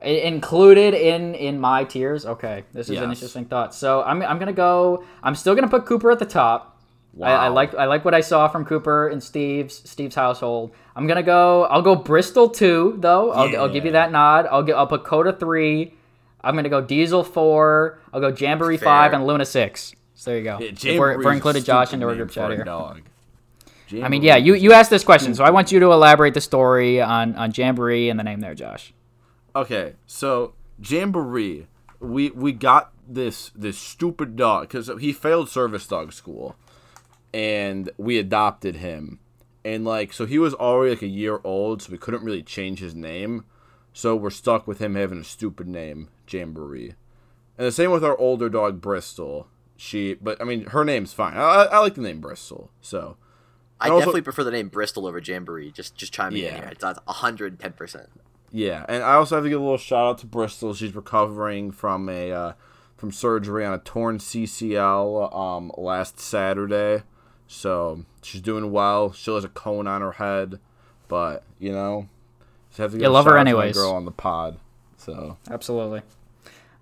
Included 0.03 0.95
in 0.95 1.35
in 1.35 1.61
my 1.61 1.85
tiers. 1.85 2.27
Okay, 2.27 2.65
this 2.73 2.89
is 2.89 2.99
an 2.99 3.11
interesting 3.11 3.45
thought. 3.45 3.75
So 3.75 4.03
I'm, 4.03 4.21
I'm 4.23 4.39
gonna 4.39 4.53
go. 4.53 5.05
I'm 5.23 5.35
still 5.35 5.55
gonna 5.55 5.69
put 5.69 5.87
Cooper 5.87 6.11
at 6.11 6.19
the 6.19 6.27
top. 6.27 6.81
I, 7.21 7.33
I 7.33 7.49
like 7.49 7.75
I 7.75 7.85
like 7.85 8.05
what 8.05 8.15
I 8.15 8.21
saw 8.21 8.49
from 8.49 8.65
Cooper 8.65 9.09
and 9.09 9.23
Steve's 9.23 9.89
Steve's 9.89 10.15
household. 10.15 10.73
I'm 10.97 11.07
gonna 11.07 11.23
go. 11.23 11.65
I'll 11.67 11.83
go 11.83 11.95
Bristol 11.95 12.49
two 12.49 12.97
though. 12.99 13.33
I'll, 13.33 13.57
I'll 13.57 13.69
give 13.69 13.85
you 13.85 13.93
that 13.93 14.11
nod. 14.11 14.47
I'll 14.51 14.63
get. 14.63 14.77
I'll 14.77 14.87
put 14.87 15.05
Coda 15.05 15.33
three. 15.33 15.95
I'm 16.41 16.57
gonna 16.57 16.69
go 16.69 16.81
Diesel 16.81 17.23
four. 17.23 18.01
I'll 18.13 18.21
go 18.21 18.33
Jamboree 18.33 18.79
Fair. 18.79 18.87
five 18.87 19.13
and 19.13 19.27
Luna 19.27 19.45
six. 19.45 19.95
So 20.15 20.31
there 20.31 20.39
you 20.39 20.45
go. 20.45 20.59
Yeah, 20.59 20.71
if, 20.71 20.99
we're, 20.99 21.13
if 21.13 21.25
we're 21.25 21.33
included 21.33 21.65
Josh 21.65 21.93
into 21.93 22.09
our 22.09 22.15
group 22.15 22.31
chat 22.31 22.51
here. 22.51 22.65
Dog. 22.65 23.03
I 24.03 24.09
mean, 24.09 24.23
yeah, 24.23 24.37
you 24.37 24.55
you 24.55 24.73
asked 24.73 24.91
this 24.91 25.05
question, 25.05 25.35
so 25.35 25.45
I 25.45 25.51
want 25.51 25.71
you 25.71 25.81
to 25.81 25.93
elaborate 25.93 26.35
the 26.35 26.41
story 26.41 27.01
on 27.03 27.37
on 27.37 27.53
Jamboree 27.55 28.09
and 28.09 28.19
the 28.19 28.25
name 28.25 28.41
there, 28.41 28.55
Josh. 28.55 28.95
Okay, 29.55 29.95
so 30.07 30.55
Jamboree, 30.83 31.67
we 32.01 32.31
we 32.31 32.53
got 32.53 32.93
this 33.07 33.51
this 33.55 33.79
stupid 33.79 34.37
dog 34.37 34.69
because 34.69 34.91
he 35.01 35.13
failed 35.13 35.49
service 35.49 35.87
dog 35.87 36.13
school, 36.13 36.57
and 37.35 37.91
we 37.99 38.19
adopted 38.19 38.77
him, 38.77 39.19
and 39.65 39.85
like 39.85 40.13
so 40.13 40.25
he 40.27 40.39
was 40.39 40.55
already 40.55 40.91
like 40.93 41.03
a 41.03 41.07
year 41.07 41.41
old, 41.45 41.83
so 41.83 41.93
we 41.93 41.99
couldn't 41.99 42.25
really 42.25 42.43
change 42.43 42.79
his 42.81 42.95
name. 42.95 43.45
So 43.93 44.17
we're 44.17 44.31
stuck 44.31 44.67
with 44.67 44.79
him 44.79 44.95
having 44.95 45.21
a 45.21 45.25
stupid 45.25 45.69
name, 45.69 46.09
Jamboree. 46.27 46.95
And 47.59 47.67
the 47.67 47.73
same 47.73 47.91
with 47.91 48.03
our 48.03 48.17
older 48.17 48.49
dog 48.49 48.81
Bristol. 48.81 49.49
She, 49.77 50.15
but 50.15 50.41
I 50.41 50.45
mean, 50.45 50.65
her 50.69 50.83
name's 50.85 51.13
fine. 51.13 51.37
I, 51.37 51.65
I 51.71 51.79
like 51.81 51.95
the 51.97 52.01
name 52.01 52.21
Bristol. 52.21 52.71
So 52.81 53.19
I 53.79 53.89
also- 53.91 53.99
definitely 54.01 54.23
prefer 54.23 54.45
the 54.45 54.51
name 54.51 54.69
Bristol 54.69 55.07
over 55.07 55.19
Jamboree. 55.19 55.71
Just 55.73 55.95
just 55.95 56.19
in 56.19 56.37
Yeah. 56.37 56.55
here. 56.57 56.69
It's 56.73 56.85
hundred 57.07 57.61
ten 57.61 57.73
percent. 57.75 58.09
Yeah, 58.53 58.85
and 58.89 59.03
I 59.03 59.15
also 59.15 59.37
have 59.37 59.45
to 59.45 59.51
give 59.51 59.61
a 59.61 59.65
little 59.65 59.79
shout 59.79 60.05
out 60.07 60.19
to 60.19 60.27
Bristol. 60.27 60.75
She's 60.75 60.95
recovering 60.95 61.71
from 61.73 62.09
a 62.09 62.31
uh, 62.33 62.53
from 62.97 63.11
surgery 63.11 63.65
on 63.65 63.73
a 63.73 63.79
torn 63.79 64.19
CCL 64.19 65.35
um, 65.35 65.73
last 65.77 66.21
Saturday, 66.21 67.03
so 67.47 68.05
she's 68.23 68.41
doing 68.43 68.71
well. 68.71 69.13
She 69.13 69.33
has 69.33 69.45
a 69.45 69.49
cone 69.49 69.87
on 69.87 70.01
her 70.03 70.13
head, 70.13 70.61
but 71.09 71.43
you 71.59 71.73
know, 71.73 72.09
just 72.69 72.79
have 72.79 72.91
to 72.93 72.97
give 72.99 73.03
You 73.03 73.09
a 73.09 73.11
love 73.11 73.25
her 73.25 73.39
anyways. 73.39 73.75
girl 73.75 73.93
on 73.93 74.05
the 74.05 74.11
pod. 74.13 74.59
So 74.99 75.37
Absolutely. 75.51 76.03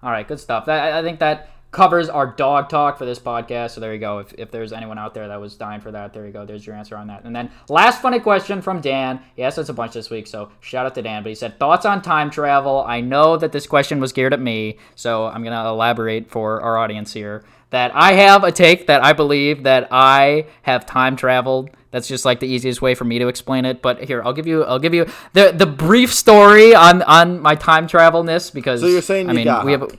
All 0.03 0.11
right, 0.11 0.27
good 0.27 0.41
stuff. 0.41 0.67
That, 0.67 0.93
I 0.93 1.03
think 1.03 1.21
that 1.21 1.49
covers 1.71 2.09
our 2.09 2.27
dog 2.27 2.69
talk 2.69 2.99
for 2.99 3.05
this 3.05 3.19
podcast. 3.19 3.71
So 3.73 3.81
there 3.81 3.93
you 3.95 4.01
go. 4.01 4.19
If, 4.19 4.33
if 4.37 4.51
there's 4.51 4.73
anyone 4.73 4.99
out 4.99 5.15
there 5.15 5.29
that 5.29 5.41
was 5.41 5.55
dying 5.57 5.81
for 5.81 5.91
that, 5.93 6.13
there 6.13 6.27
you 6.27 6.33
go. 6.33 6.45
There's 6.45 6.67
your 6.67 6.75
answer 6.77 6.97
on 6.97 7.07
that. 7.07 7.25
And 7.25 7.35
then 7.35 7.51
last 7.69 8.03
funny 8.03 8.19
question 8.19 8.61
from 8.61 8.81
Dan. 8.81 9.21
Yes, 9.37 9.57
it's 9.59 9.69
a 9.69 9.73
bunch 9.75 9.93
this 9.93 10.11
week, 10.11 10.27
so 10.27 10.51
shout 10.61 10.87
out 10.87 10.95
to 10.97 11.03
Dan. 11.03 11.23
But 11.23 11.29
he 11.29 11.35
said 11.35 11.59
thoughts 11.59 11.87
on 11.87 12.03
time 12.03 12.31
travel. 12.31 12.85
I 12.87 13.01
know 13.01 13.37
that 13.37 13.53
this 13.53 13.67
question 13.67 14.01
was 14.01 14.13
geared 14.13 14.33
at 14.33 14.41
me, 14.41 14.79
so 14.97 15.27
I'm 15.27 15.45
gonna 15.45 15.69
elaborate 15.69 16.31
for 16.31 16.61
our 16.61 16.77
audience 16.77 17.13
here. 17.13 17.45
That 17.71 17.93
I 17.95 18.15
have 18.15 18.43
a 18.43 18.51
take 18.51 18.89
that 18.89 19.05
I 19.05 19.13
believe 19.13 19.63
that 19.63 19.87
I 19.93 20.47
have 20.63 20.87
time 20.87 21.15
traveled. 21.15 21.71
That's 21.93 22.09
just 22.09 22.25
like 22.25 22.41
the 22.41 22.49
easiest 22.49 22.83
way 22.83 22.97
for 22.97 23.05
me 23.05 23.21
to 23.21 23.29
explain 23.29 23.65
it. 23.65 23.81
But 23.81 24.03
here, 24.03 24.23
I'll 24.25 24.33
give 24.33 24.49
you, 24.49 24.65
I'll 24.65 24.81
give 24.81 24.93
you 24.93 25.07
the 25.35 25.53
the 25.57 25.67
brief 25.67 26.13
story 26.13 26.75
on 26.75 27.03
on 27.03 27.39
my 27.41 27.55
time 27.55 27.87
travelness 27.87 28.51
because 28.51 28.81
So 28.81 28.89
you're 28.89 29.03
saying 29.03 29.29
I 29.29 29.33
you 29.35 29.45
mean 29.45 29.65
we 29.65 29.71
have. 29.73 29.83
hot. 29.83 29.93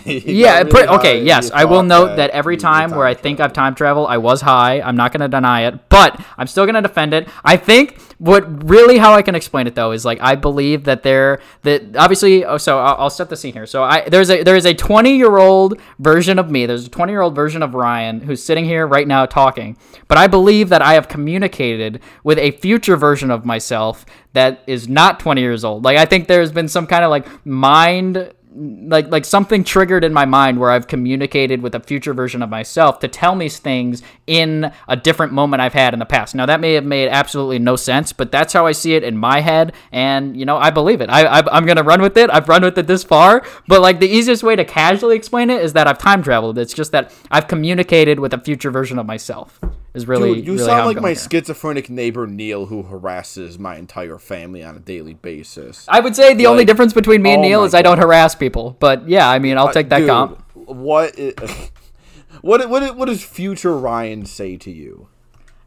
Yeah, 0.34 0.62
Really 0.62 0.88
okay, 0.88 1.22
yes. 1.22 1.50
I 1.52 1.64
will 1.64 1.82
note 1.82 2.16
that 2.16 2.24
that 2.24 2.30
every 2.34 2.56
time 2.56 2.90
where 2.90 3.06
I 3.06 3.12
think 3.12 3.38
I've 3.38 3.52
time 3.52 3.74
traveled, 3.74 4.08
I 4.08 4.16
was 4.16 4.40
high. 4.40 4.80
I'm 4.80 4.96
not 4.96 5.12
going 5.12 5.20
to 5.20 5.28
deny 5.28 5.66
it, 5.66 5.88
but 5.90 6.18
I'm 6.38 6.46
still 6.46 6.64
going 6.64 6.74
to 6.74 6.80
defend 6.80 7.12
it. 7.12 7.28
I 7.44 7.58
think 7.58 8.00
what 8.18 8.64
really 8.64 8.96
how 8.96 9.12
I 9.12 9.20
can 9.20 9.34
explain 9.34 9.66
it 9.66 9.74
though 9.74 9.92
is 9.92 10.04
like 10.04 10.18
I 10.22 10.36
believe 10.36 10.84
that 10.84 11.02
there 11.02 11.40
that 11.62 11.96
obviously 11.96 12.44
oh, 12.44 12.56
so 12.56 12.78
I'll, 12.78 12.96
I'll 12.98 13.10
set 13.10 13.28
the 13.28 13.36
scene 13.36 13.52
here. 13.52 13.66
So 13.66 13.82
I 13.82 14.08
there's 14.08 14.30
a 14.30 14.42
there 14.42 14.56
is 14.56 14.64
a 14.64 14.72
20 14.72 15.16
year 15.16 15.36
old 15.36 15.78
version 15.98 16.38
of 16.38 16.50
me. 16.50 16.64
There's 16.64 16.86
a 16.86 16.90
20 16.90 17.12
year 17.12 17.20
old 17.20 17.34
version 17.34 17.62
of 17.62 17.74
Ryan 17.74 18.20
who's 18.20 18.42
sitting 18.42 18.64
here 18.64 18.86
right 18.86 19.06
now 19.06 19.26
talking. 19.26 19.76
But 20.08 20.16
I 20.16 20.26
believe 20.26 20.70
that 20.70 20.80
I 20.80 20.94
have 20.94 21.08
communicated 21.08 22.00
with 22.22 22.38
a 22.38 22.52
future 22.52 22.96
version 22.96 23.30
of 23.30 23.44
myself 23.44 24.06
that 24.32 24.62
is 24.66 24.88
not 24.88 25.20
20 25.20 25.42
years 25.42 25.62
old. 25.62 25.84
Like 25.84 25.98
I 25.98 26.06
think 26.06 26.26
there's 26.26 26.52
been 26.52 26.68
some 26.68 26.86
kind 26.86 27.04
of 27.04 27.10
like 27.10 27.26
mind 27.44 28.32
like 28.54 29.08
like 29.08 29.24
something 29.24 29.64
triggered 29.64 30.04
in 30.04 30.12
my 30.12 30.24
mind 30.24 30.58
where 30.58 30.70
I've 30.70 30.86
communicated 30.86 31.60
with 31.60 31.74
a 31.74 31.80
future 31.80 32.14
version 32.14 32.42
of 32.42 32.50
myself 32.50 33.00
to 33.00 33.08
tell 33.08 33.34
me 33.34 33.48
things 33.48 34.02
in 34.26 34.72
a 34.88 34.96
different 34.96 35.32
moment 35.32 35.60
I've 35.60 35.72
had 35.72 35.92
in 35.92 35.98
the 35.98 36.06
past. 36.06 36.34
Now 36.34 36.46
that 36.46 36.60
may 36.60 36.74
have 36.74 36.84
made 36.84 37.08
absolutely 37.08 37.58
no 37.58 37.76
sense, 37.76 38.12
but 38.12 38.30
that's 38.30 38.52
how 38.52 38.66
I 38.66 38.72
see 38.72 38.94
it 38.94 39.02
in 39.02 39.16
my 39.16 39.40
head, 39.40 39.72
and 39.90 40.36
you 40.36 40.46
know 40.46 40.56
I 40.56 40.70
believe 40.70 41.00
it. 41.00 41.10
I, 41.10 41.24
I 41.24 41.56
I'm 41.56 41.66
gonna 41.66 41.82
run 41.82 42.00
with 42.00 42.16
it. 42.16 42.30
I've 42.30 42.48
run 42.48 42.62
with 42.62 42.78
it 42.78 42.86
this 42.86 43.02
far, 43.02 43.44
but 43.66 43.80
like 43.80 43.98
the 44.00 44.08
easiest 44.08 44.42
way 44.42 44.54
to 44.56 44.64
casually 44.64 45.16
explain 45.16 45.50
it 45.50 45.60
is 45.60 45.72
that 45.72 45.86
I've 45.86 45.98
time 45.98 46.22
traveled. 46.22 46.58
It's 46.58 46.74
just 46.74 46.92
that 46.92 47.12
I've 47.30 47.48
communicated 47.48 48.20
with 48.20 48.32
a 48.32 48.38
future 48.38 48.70
version 48.70 48.98
of 48.98 49.06
myself. 49.06 49.60
Is 49.94 50.08
really 50.08 50.34
Dude, 50.34 50.46
you 50.46 50.52
really 50.54 50.64
sound 50.64 50.86
like 50.86 51.00
my 51.00 51.10
here. 51.10 51.16
schizophrenic 51.30 51.88
neighbor 51.88 52.26
Neil, 52.26 52.66
who 52.66 52.82
harasses 52.82 53.60
my 53.60 53.76
entire 53.76 54.18
family 54.18 54.64
on 54.64 54.74
a 54.74 54.80
daily 54.80 55.14
basis. 55.14 55.86
I 55.88 56.00
would 56.00 56.16
say 56.16 56.34
the 56.34 56.48
only 56.48 56.64
difference 56.64 56.92
between 56.92 57.22
me 57.22 57.34
and 57.34 57.38
oh 57.38 57.42
Neil 57.42 57.64
is 57.64 57.74
I 57.74 57.82
don't 57.82 57.98
harass 57.98 58.34
people, 58.34 58.76
but 58.80 59.08
yeah, 59.08 59.30
I 59.30 59.38
mean 59.38 59.56
I'll 59.56 59.68
uh, 59.68 59.72
take 59.72 59.90
that 59.90 60.00
Dude, 60.00 60.08
comp. 60.08 60.42
What? 60.54 61.16
what? 62.40 62.68
What? 62.68 62.96
What 62.96 63.04
does 63.06 63.22
future 63.22 63.78
Ryan 63.78 64.26
say 64.26 64.56
to 64.56 64.70
you? 64.72 65.06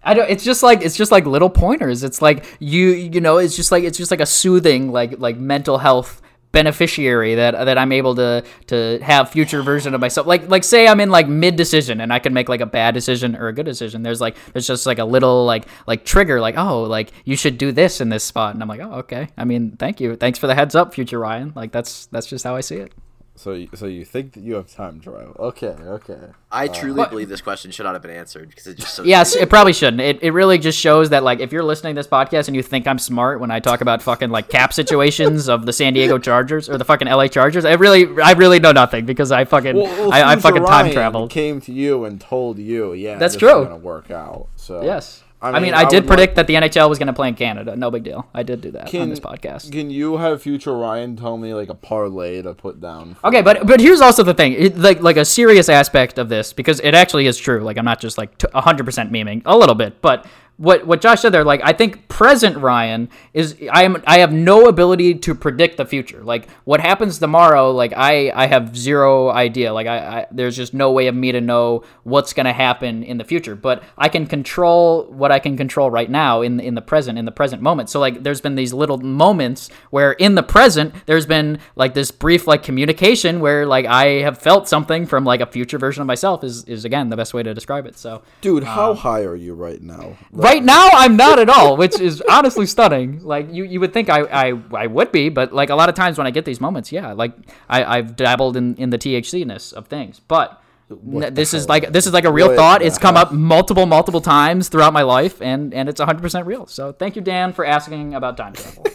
I 0.04 0.14
don't. 0.14 0.30
It's 0.30 0.44
just 0.44 0.62
like 0.62 0.82
it's 0.82 0.98
just 0.98 1.12
like 1.12 1.26
little 1.26 1.50
pointers. 1.50 2.04
It's 2.04 2.22
like 2.22 2.44
you 2.60 2.90
you 2.90 3.22
know. 3.22 3.38
It's 3.38 3.56
just 3.56 3.72
like 3.72 3.86
it's 3.86 3.98
just 3.98 4.12
like 4.12 4.22
a 4.22 4.26
soothing 4.26 4.92
like 4.92 5.20
like 5.20 5.38
mental 5.38 5.78
health 5.78 6.22
beneficiary 6.58 7.36
that 7.36 7.66
that 7.66 7.78
I'm 7.78 7.92
able 7.92 8.16
to 8.16 8.44
to 8.68 8.98
have 9.04 9.30
future 9.30 9.62
version 9.62 9.94
of 9.94 10.02
myself. 10.02 10.26
Like 10.26 10.50
like 10.50 10.64
say 10.64 10.88
I'm 10.88 11.00
in 11.00 11.12
like 11.12 11.28
mid 11.28 11.56
decision 11.56 12.02
and 12.02 12.12
I 12.12 12.18
can 12.18 12.34
make 12.34 12.50
like 12.50 12.62
a 12.62 12.66
bad 12.66 12.96
decision 12.96 13.36
or 13.36 13.48
a 13.48 13.54
good 13.54 13.68
decision. 13.68 14.02
There's 14.02 14.20
like 14.20 14.36
there's 14.54 14.66
just 14.66 14.88
like 14.88 14.98
a 14.98 15.06
little 15.06 15.46
like 15.46 15.68
like 15.86 16.04
trigger 16.04 16.42
like 16.42 16.58
oh 16.58 16.82
like 16.82 17.12
you 17.26 17.36
should 17.36 17.60
do 17.60 17.72
this 17.72 18.02
in 18.02 18.10
this 18.10 18.24
spot 18.24 18.56
and 18.56 18.64
I'm 18.64 18.70
like 18.70 18.80
oh 18.80 18.94
okay. 19.04 19.28
I 19.38 19.46
mean 19.46 19.78
thank 19.78 20.02
you 20.02 20.16
thanks 20.16 20.40
for 20.40 20.48
the 20.48 20.56
heads 20.56 20.74
up 20.74 20.96
future 20.96 21.20
Ryan. 21.20 21.54
Like 21.56 21.72
that's 21.72 22.08
that's 22.08 22.26
just 22.26 22.44
how 22.44 22.56
I 22.56 22.62
see 22.62 22.78
it. 22.78 22.92
So, 23.38 23.54
you- 23.54 23.70
so 23.76 23.86
you 23.86 24.04
think 24.04 24.34
that 24.34 24.42
you 24.42 24.56
have 24.56 24.68
time 24.68 25.00
travel? 25.00 25.36
Okay, 25.38 25.68
okay. 25.68 26.18
I 26.52 26.66
uh, 26.68 26.74
truly 26.74 27.06
believe 27.08 27.30
this 27.30 27.42
question 27.42 27.70
should 27.70 27.84
not 27.84 27.94
have 27.94 28.02
been 28.02 28.10
answered 28.10 28.50
because 28.50 28.66
it 28.66 28.78
just 28.78 28.96
so. 28.96 29.04
Yes, 29.04 29.36
it 29.36 29.48
probably 29.50 29.74
shouldn't. 29.74 30.02
It, 30.02 30.24
it 30.24 30.32
really 30.32 30.58
just 30.58 30.80
shows 30.80 31.12
that 31.12 31.24
like 31.24 31.40
if 31.40 31.52
you're 31.52 31.64
listening 31.64 31.94
to 31.94 32.00
this 32.00 32.08
podcast 32.08 32.48
and 32.48 32.56
you 32.56 32.64
think 32.64 32.88
I'm 32.88 32.98
smart 32.98 33.40
when 33.40 33.52
I 33.52 33.60
talk 33.60 33.82
about 33.82 34.02
fucking 34.02 34.32
like 34.32 34.50
cap 34.50 34.74
situations 34.74 35.50
of 35.50 35.68
the 35.68 35.74
San 35.74 35.94
Diego 35.94 36.18
Chargers 36.18 36.68
or 36.68 36.80
the 36.80 36.86
fucking 36.86 37.08
LA 37.08 37.28
Chargers, 37.28 37.64
I 37.64 37.74
really 37.74 38.08
I 38.22 38.32
really 38.32 38.60
know 38.60 38.72
nothing 38.72 39.06
because 39.06 39.32
I 39.32 39.46
fucking 39.46 39.76
Well, 39.76 39.86
well, 39.86 40.12
I, 40.12 40.24
I 40.24 40.36
future 40.36 40.42
fucking 40.42 40.64
time 40.66 40.82
Ryan 40.86 40.94
traveled. 40.94 41.30
Came 41.30 41.62
to 41.62 41.72
you 41.72 42.06
and 42.06 42.20
told 42.20 42.58
you, 42.58 42.94
yeah, 42.94 43.18
That's 43.20 43.36
this 43.36 43.40
true. 43.40 43.62
Is 43.62 43.68
gonna 43.68 43.78
work 43.78 44.10
out. 44.10 44.48
So 44.56 44.82
Yes. 44.84 45.24
I 45.40 45.50
I 45.50 45.54
mean, 45.54 45.62
mean, 45.64 45.74
I, 45.76 45.82
I 45.82 45.86
did 45.86 46.08
predict 46.08 46.32
like- 46.32 46.36
that 46.36 46.48
the 46.48 46.56
NHL 46.56 46.90
was 46.90 46.98
going 46.98 47.08
to 47.08 47.14
play 47.14 47.28
in 47.28 47.36
Canada. 47.36 47.76
No 47.76 47.92
big 47.92 48.04
deal. 48.04 48.28
I 48.34 48.42
did 48.42 48.62
do 48.62 48.72
that 48.72 48.94
on 48.96 49.10
this 49.10 49.20
podcast. 49.20 49.72
Can 49.72 49.92
you 49.92 50.18
have 50.18 50.42
future 50.42 50.74
Ryan 50.76 51.16
tell 51.16 51.38
me 51.38 51.54
like 51.54 51.70
a 51.70 51.76
parlay 51.76 52.42
to 52.42 52.56
put 52.56 52.82
down? 52.82 53.16
Okay, 53.24 53.42
but 53.44 53.68
but 53.68 53.80
here's 53.80 54.02
also 54.02 54.24
the 54.24 54.34
thing, 54.34 54.54
it, 54.54 54.78
like 54.78 55.02
like 55.02 55.18
a 55.18 55.26
serious 55.26 55.70
aspect 55.70 56.18
of 56.18 56.30
this 56.30 56.54
because 56.54 56.80
it 56.80 56.96
actually 56.96 57.28
is 57.28 57.38
true. 57.38 57.60
Like 57.60 57.78
I'm 57.78 57.86
not 57.86 58.00
just 58.00 58.18
like 58.18 58.36
100% 58.40 59.12
memeing, 59.12 59.44
a 59.46 59.56
little 59.56 59.76
bit, 59.76 60.02
but 60.02 60.26
what 60.58 60.88
what 60.88 61.02
Josh 61.02 61.22
said 61.22 61.32
there, 61.32 61.44
like 61.44 61.62
I 61.64 61.74
think 61.74 62.08
present 62.08 62.58
Ryan 62.58 63.10
is 63.34 63.56
I 63.72 63.84
am 63.84 64.02
I 64.08 64.20
have 64.20 64.34
no 64.34 64.68
ability 64.68 65.16
to 65.16 65.36
predict 65.36 65.78
the 65.78 65.86
future. 65.86 66.24
Like 66.24 66.50
what 66.64 66.80
happens 66.80 67.20
tomorrow, 67.20 67.72
like 67.72 67.94
I 67.96 68.32
I 68.34 68.48
have 68.48 68.76
zero 68.76 69.30
idea. 69.30 69.72
Like 69.74 69.88
I, 69.88 69.98
I 69.98 70.26
there's 70.32 70.56
just 70.56 70.74
no 70.74 70.92
way 70.92 71.08
of 71.08 71.16
me 71.16 71.32
to 71.32 71.42
know 71.42 71.84
what's 72.04 72.34
gonna 72.34 72.54
happen 72.54 73.04
in 73.04 73.18
the 73.18 73.24
future. 73.24 73.56
But 73.56 73.84
I 73.98 74.10
can 74.10 74.26
control 74.26 75.06
what 75.12 75.32
I 75.32 75.40
can 75.40 75.58
control 75.58 75.92
right 75.92 76.10
now 76.10 76.42
in 76.42 76.60
in 76.60 76.74
the 76.74 76.82
present 76.82 77.20
in 77.20 77.26
the 77.26 77.32
present 77.32 77.62
moment. 77.62 77.90
So 77.90 78.00
like 78.00 78.24
there's 78.24 78.42
been 78.42 78.56
these 78.56 78.74
little 78.74 78.98
moments 78.98 79.70
where 79.92 80.14
in 80.14 80.36
the 80.36 80.44
present 80.44 80.94
there's 81.06 81.28
been 81.28 81.60
like 81.76 81.94
this 81.94 82.10
brief 82.10 82.48
like 82.48 82.64
communication 82.64 83.40
where 83.40 83.66
like 83.68 83.86
I 83.86 84.22
have 84.22 84.40
felt 84.40 84.68
something 84.68 85.06
from 85.06 85.24
like 85.24 85.40
a 85.42 85.46
future 85.46 85.78
version 85.78 86.02
of 86.02 86.08
myself 86.08 86.44
is 86.44 86.64
is 86.64 86.84
again 86.84 87.10
the 87.10 87.16
best 87.18 87.34
way 87.36 87.44
to 87.44 87.54
describe 87.54 87.86
it. 87.86 87.96
So 87.98 88.24
dude, 88.42 88.64
how 88.64 88.92
Um, 88.92 88.98
high 88.98 89.22
are 89.22 89.36
you 89.36 89.54
right 89.54 89.82
now? 89.82 90.18
Right 90.48 90.64
now 90.64 90.90
I'm 90.94 91.16
not 91.18 91.40
at 91.40 91.50
all, 91.50 91.78
which 91.78 92.00
is 92.00 92.22
honestly 92.30 92.66
stunning. 92.66 93.24
Like 93.24 93.52
you, 93.52 93.64
you 93.64 93.80
would 93.80 93.94
think 93.94 94.10
I, 94.10 94.22
I, 94.22 94.62
I 94.74 94.88
would 94.88 95.12
be, 95.12 95.30
but 95.30 95.54
like 95.54 95.70
a 95.70 95.76
lot 95.76 95.90
of 95.90 95.96
times 95.96 96.18
when 96.18 96.28
I 96.28 96.32
get 96.32 96.46
these 96.46 96.62
moments, 96.62 96.92
yeah, 96.92 97.14
like 97.14 97.34
I, 97.70 97.98
I've 97.98 98.16
dabbled 98.16 98.58
in, 98.58 98.76
in 98.76 98.90
the 98.90 98.98
THC-ness 98.98 99.72
of 99.72 99.88
things. 99.88 100.20
But 100.28 100.62
this 100.90 101.54
is 101.54 101.64
hell? 101.64 101.68
like 101.70 101.92
this 101.92 102.08
is 102.08 102.14
like 102.14 102.26
a 102.26 102.32
real 102.32 102.48
What 102.48 102.56
thought. 102.56 102.82
It's 102.82 102.98
come 102.98 103.16
hell? 103.16 103.26
up 103.26 103.32
multiple 103.32 103.86
multiple 103.86 104.22
times 104.22 104.70
throughout 104.70 104.94
my 104.94 105.04
life, 105.04 105.42
and 105.42 105.74
and 105.74 105.90
it's 105.90 106.00
100 106.00 106.22
percent 106.22 106.48
real. 106.48 106.66
So 106.66 106.92
thank 106.92 107.16
you, 107.16 107.22
Dan, 107.22 107.54
for 107.54 107.66
asking 107.66 108.14
about 108.14 108.38
time 108.38 108.54
travel. 108.62 108.86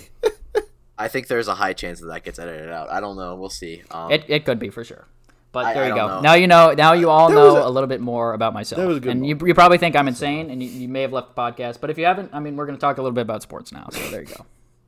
I 0.98 1.09
think 1.09 1.26
there's 1.26 1.48
a 1.48 1.55
high 1.55 1.72
chance 1.72 2.00
that 2.00 2.07
that 2.07 2.22
gets 2.24 2.38
edited 2.38 2.70
out. 2.70 2.90
I 2.90 3.00
don't 3.00 3.16
know. 3.16 3.34
We'll 3.34 3.50
see. 3.50 3.82
Um, 3.90 4.12
it, 4.12 4.24
it 4.28 4.44
could 4.44 4.59
be 4.59 4.70
for 4.70 4.84
sure. 4.84 5.09
But 5.53 5.66
I- 5.66 5.74
there 5.74 5.88
you 5.88 5.94
go. 5.94 6.09
know. 6.09 6.20
Now 6.20 6.34
you 6.34 6.46
know. 6.46 6.72
Now 6.72 6.94
you 6.94 7.11
all 7.11 7.28
That 7.28 7.34
know 7.34 7.57
a, 7.59 7.68
a- 7.68 7.70
little 7.70 7.86
bit 7.86 8.00
more 8.00 8.32
about 8.32 8.55
myself. 8.55 8.80
that 8.80 8.88
was 8.88 8.96
a 8.96 9.00
good 9.00 9.12
and 9.12 9.26
you, 9.26 9.38
you 9.44 9.55
probably 9.55 9.78
think 9.78 9.94
I'm 9.94 10.09
insane, 10.09 10.50
and 10.50 10.62
you, 10.62 10.68
you 10.68 10.88
may 10.88 11.03
have 11.03 11.12
left 11.12 11.34
the 11.34 11.40
podcast. 11.40 11.80
But 11.80 11.90
if 11.90 11.98
you 11.98 12.07
haven't, 12.07 12.30
I 12.32 12.40
mean, 12.40 12.57
we're 12.57 12.66
going 12.66 12.76
to 12.76 12.80
talk 12.80 12.96
a 12.98 13.03
little 13.03 13.14
bit 13.14 13.20
about 13.22 13.42
sports 13.42 13.70
now. 13.70 13.88
So 13.92 14.00
there 14.11 14.22
you 14.22 14.26
go. 14.28 14.46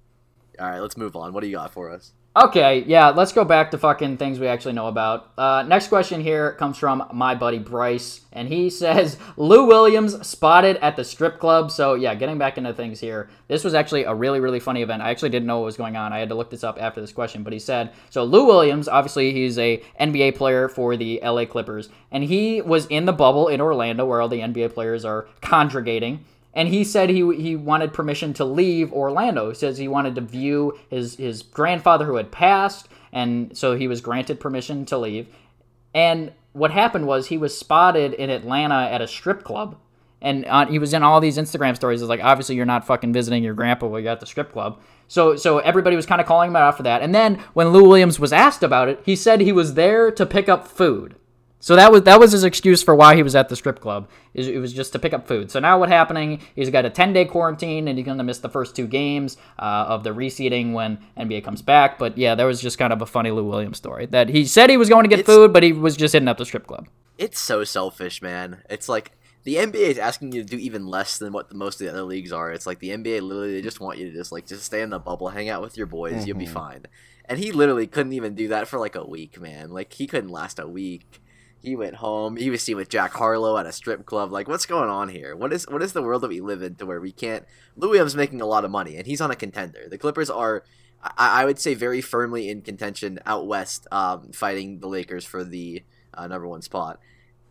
all 0.60 0.66
right, 0.70 0.80
let's 0.80 0.96
move 0.96 1.16
on. 1.16 1.32
What 1.34 1.42
do 1.42 1.48
you 1.48 1.56
got 1.56 1.70
for 1.72 1.90
us? 1.90 2.12
Okay, 2.36 2.82
yeah, 2.88 3.10
let's 3.10 3.30
go 3.30 3.44
back 3.44 3.70
to 3.70 3.78
fucking 3.78 4.16
things 4.16 4.40
we 4.40 4.48
actually 4.48 4.72
know 4.72 4.88
about. 4.88 5.30
Uh, 5.38 5.62
next 5.68 5.86
question 5.86 6.20
here 6.20 6.54
comes 6.54 6.76
from 6.76 7.06
my 7.12 7.32
buddy 7.32 7.60
Bryce, 7.60 8.22
and 8.32 8.48
he 8.48 8.70
says 8.70 9.18
Lou 9.36 9.66
Williams 9.66 10.26
spotted 10.26 10.76
at 10.78 10.96
the 10.96 11.04
strip 11.04 11.38
club. 11.38 11.70
So 11.70 11.94
yeah, 11.94 12.16
getting 12.16 12.36
back 12.36 12.58
into 12.58 12.74
things 12.74 12.98
here, 12.98 13.30
this 13.46 13.62
was 13.62 13.72
actually 13.72 14.02
a 14.02 14.12
really 14.12 14.40
really 14.40 14.58
funny 14.58 14.82
event. 14.82 15.00
I 15.00 15.10
actually 15.10 15.28
didn't 15.28 15.46
know 15.46 15.60
what 15.60 15.66
was 15.66 15.76
going 15.76 15.94
on. 15.94 16.12
I 16.12 16.18
had 16.18 16.28
to 16.30 16.34
look 16.34 16.50
this 16.50 16.64
up 16.64 16.76
after 16.80 17.00
this 17.00 17.12
question, 17.12 17.44
but 17.44 17.52
he 17.52 17.60
said 17.60 17.92
so. 18.10 18.24
Lou 18.24 18.46
Williams, 18.46 18.88
obviously, 18.88 19.32
he's 19.32 19.56
a 19.56 19.80
NBA 20.00 20.34
player 20.34 20.68
for 20.68 20.96
the 20.96 21.20
LA 21.22 21.44
Clippers, 21.44 21.88
and 22.10 22.24
he 22.24 22.60
was 22.60 22.86
in 22.86 23.04
the 23.04 23.12
bubble 23.12 23.46
in 23.46 23.60
Orlando 23.60 24.04
where 24.04 24.20
all 24.20 24.28
the 24.28 24.40
NBA 24.40 24.74
players 24.74 25.04
are 25.04 25.28
congregating 25.40 26.24
and 26.54 26.68
he 26.68 26.84
said 26.84 27.10
he 27.10 27.34
he 27.36 27.56
wanted 27.56 27.92
permission 27.92 28.32
to 28.34 28.44
leave 28.44 28.92
Orlando. 28.92 29.48
He 29.50 29.54
says 29.54 29.76
he 29.76 29.88
wanted 29.88 30.14
to 30.14 30.20
view 30.20 30.78
his 30.88 31.16
his 31.16 31.42
grandfather 31.42 32.06
who 32.06 32.16
had 32.16 32.30
passed, 32.30 32.88
and 33.12 33.56
so 33.56 33.76
he 33.76 33.88
was 33.88 34.00
granted 34.00 34.40
permission 34.40 34.86
to 34.86 34.98
leave. 34.98 35.28
And 35.92 36.32
what 36.52 36.70
happened 36.70 37.06
was 37.06 37.26
he 37.26 37.38
was 37.38 37.58
spotted 37.58 38.14
in 38.14 38.30
Atlanta 38.30 38.88
at 38.90 39.02
a 39.02 39.08
strip 39.08 39.42
club, 39.42 39.76
and 40.22 40.46
he 40.70 40.78
was 40.78 40.94
in 40.94 41.02
all 41.02 41.20
these 41.20 41.36
Instagram 41.36 41.74
stories. 41.74 42.00
It's 42.00 42.08
like 42.08 42.22
obviously 42.22 42.54
you're 42.54 42.64
not 42.64 42.86
fucking 42.86 43.12
visiting 43.12 43.42
your 43.42 43.54
grandpa 43.54 43.86
while 43.88 44.00
you're 44.00 44.12
at 44.12 44.20
the 44.20 44.26
strip 44.26 44.52
club. 44.52 44.80
So 45.08 45.36
so 45.36 45.58
everybody 45.58 45.96
was 45.96 46.06
kind 46.06 46.20
of 46.20 46.26
calling 46.26 46.50
him 46.50 46.56
out 46.56 46.76
for 46.76 46.84
that. 46.84 47.02
And 47.02 47.14
then 47.14 47.40
when 47.52 47.68
Lou 47.68 47.88
Williams 47.88 48.20
was 48.20 48.32
asked 48.32 48.62
about 48.62 48.88
it, 48.88 49.00
he 49.04 49.16
said 49.16 49.40
he 49.40 49.52
was 49.52 49.74
there 49.74 50.10
to 50.12 50.24
pick 50.24 50.48
up 50.48 50.68
food. 50.68 51.16
So 51.64 51.76
that 51.76 51.90
was 51.90 52.02
that 52.02 52.20
was 52.20 52.32
his 52.32 52.44
excuse 52.44 52.82
for 52.82 52.94
why 52.94 53.16
he 53.16 53.22
was 53.22 53.34
at 53.34 53.48
the 53.48 53.56
strip 53.56 53.80
club. 53.80 54.10
It 54.34 54.58
was 54.58 54.70
just 54.70 54.92
to 54.92 54.98
pick 54.98 55.14
up 55.14 55.26
food. 55.26 55.50
So 55.50 55.60
now 55.60 55.78
what's 55.78 55.90
happening? 55.90 56.40
He's 56.54 56.68
got 56.68 56.84
a 56.84 56.90
10 56.90 57.14
day 57.14 57.24
quarantine 57.24 57.88
and 57.88 57.96
he's 57.96 58.04
going 58.04 58.18
to 58.18 58.22
miss 58.22 58.40
the 58.40 58.50
first 58.50 58.76
two 58.76 58.86
games 58.86 59.38
uh, 59.58 59.86
of 59.88 60.04
the 60.04 60.10
reseeding 60.10 60.74
when 60.74 60.98
NBA 61.18 61.42
comes 61.42 61.62
back. 61.62 61.98
But 61.98 62.18
yeah, 62.18 62.34
that 62.34 62.44
was 62.44 62.60
just 62.60 62.76
kind 62.76 62.92
of 62.92 63.00
a 63.00 63.06
funny 63.06 63.30
Lou 63.30 63.48
Williams 63.48 63.78
story 63.78 64.04
that 64.04 64.28
he 64.28 64.44
said 64.44 64.68
he 64.68 64.76
was 64.76 64.90
going 64.90 65.04
to 65.04 65.08
get 65.08 65.20
It's- 65.20 65.34
food, 65.34 65.54
but 65.54 65.62
he 65.62 65.72
was 65.72 65.96
just 65.96 66.12
hitting 66.12 66.28
up 66.28 66.36
the 66.36 66.44
strip 66.44 66.66
club. 66.66 66.86
It's 67.16 67.40
so 67.40 67.64
selfish, 67.64 68.20
man. 68.20 68.62
It's 68.68 68.90
like 68.90 69.12
the 69.44 69.54
NBA 69.54 69.74
is 69.74 69.98
asking 69.98 70.32
you 70.32 70.42
to 70.42 70.46
do 70.46 70.58
even 70.58 70.86
less 70.86 71.16
than 71.16 71.32
what 71.32 71.48
the, 71.48 71.54
most 71.54 71.80
of 71.80 71.86
the 71.86 71.92
other 71.94 72.02
leagues 72.02 72.30
are. 72.30 72.52
It's 72.52 72.66
like 72.66 72.80
the 72.80 72.90
NBA 72.90 73.22
literally 73.22 73.54
they 73.54 73.62
just 73.62 73.80
want 73.80 73.96
you 73.96 74.10
to 74.10 74.14
just 74.14 74.32
like 74.32 74.46
just 74.46 74.64
stay 74.64 74.82
in 74.82 74.90
the 74.90 74.98
bubble, 74.98 75.30
hang 75.30 75.48
out 75.48 75.62
with 75.62 75.78
your 75.78 75.86
boys, 75.86 76.26
you'll 76.26 76.36
be 76.36 76.44
fine. 76.44 76.84
And 77.24 77.38
he 77.38 77.52
literally 77.52 77.86
couldn't 77.86 78.12
even 78.12 78.34
do 78.34 78.48
that 78.48 78.68
for 78.68 78.78
like 78.78 78.96
a 78.96 79.08
week, 79.08 79.40
man. 79.40 79.70
Like 79.70 79.94
he 79.94 80.06
couldn't 80.06 80.28
last 80.28 80.58
a 80.58 80.68
week. 80.68 81.22
He 81.64 81.76
went 81.76 81.96
home. 81.96 82.36
He 82.36 82.50
was 82.50 82.62
seen 82.62 82.76
with 82.76 82.90
Jack 82.90 83.12
Harlow 83.12 83.56
at 83.56 83.64
a 83.64 83.72
strip 83.72 84.04
club. 84.04 84.30
Like, 84.30 84.48
what's 84.48 84.66
going 84.66 84.90
on 84.90 85.08
here? 85.08 85.34
What 85.34 85.50
is 85.50 85.66
what 85.66 85.82
is 85.82 85.94
the 85.94 86.02
world 86.02 86.20
that 86.20 86.28
we 86.28 86.42
live 86.42 86.62
in 86.62 86.74
to 86.74 86.84
where 86.84 87.00
we 87.00 87.10
can't? 87.10 87.46
Lou 87.74 87.88
Williams 87.88 88.14
making 88.14 88.42
a 88.42 88.46
lot 88.46 88.66
of 88.66 88.70
money, 88.70 88.96
and 88.96 89.06
he's 89.06 89.22
on 89.22 89.30
a 89.30 89.36
contender. 89.36 89.88
The 89.88 89.96
Clippers 89.96 90.28
are, 90.28 90.62
I, 91.02 91.40
I 91.40 91.44
would 91.46 91.58
say, 91.58 91.72
very 91.72 92.02
firmly 92.02 92.50
in 92.50 92.60
contention 92.60 93.18
out 93.24 93.46
west, 93.46 93.86
um, 93.90 94.30
fighting 94.32 94.80
the 94.80 94.88
Lakers 94.88 95.24
for 95.24 95.42
the 95.42 95.82
uh, 96.12 96.26
number 96.26 96.46
one 96.46 96.60
spot. 96.60 97.00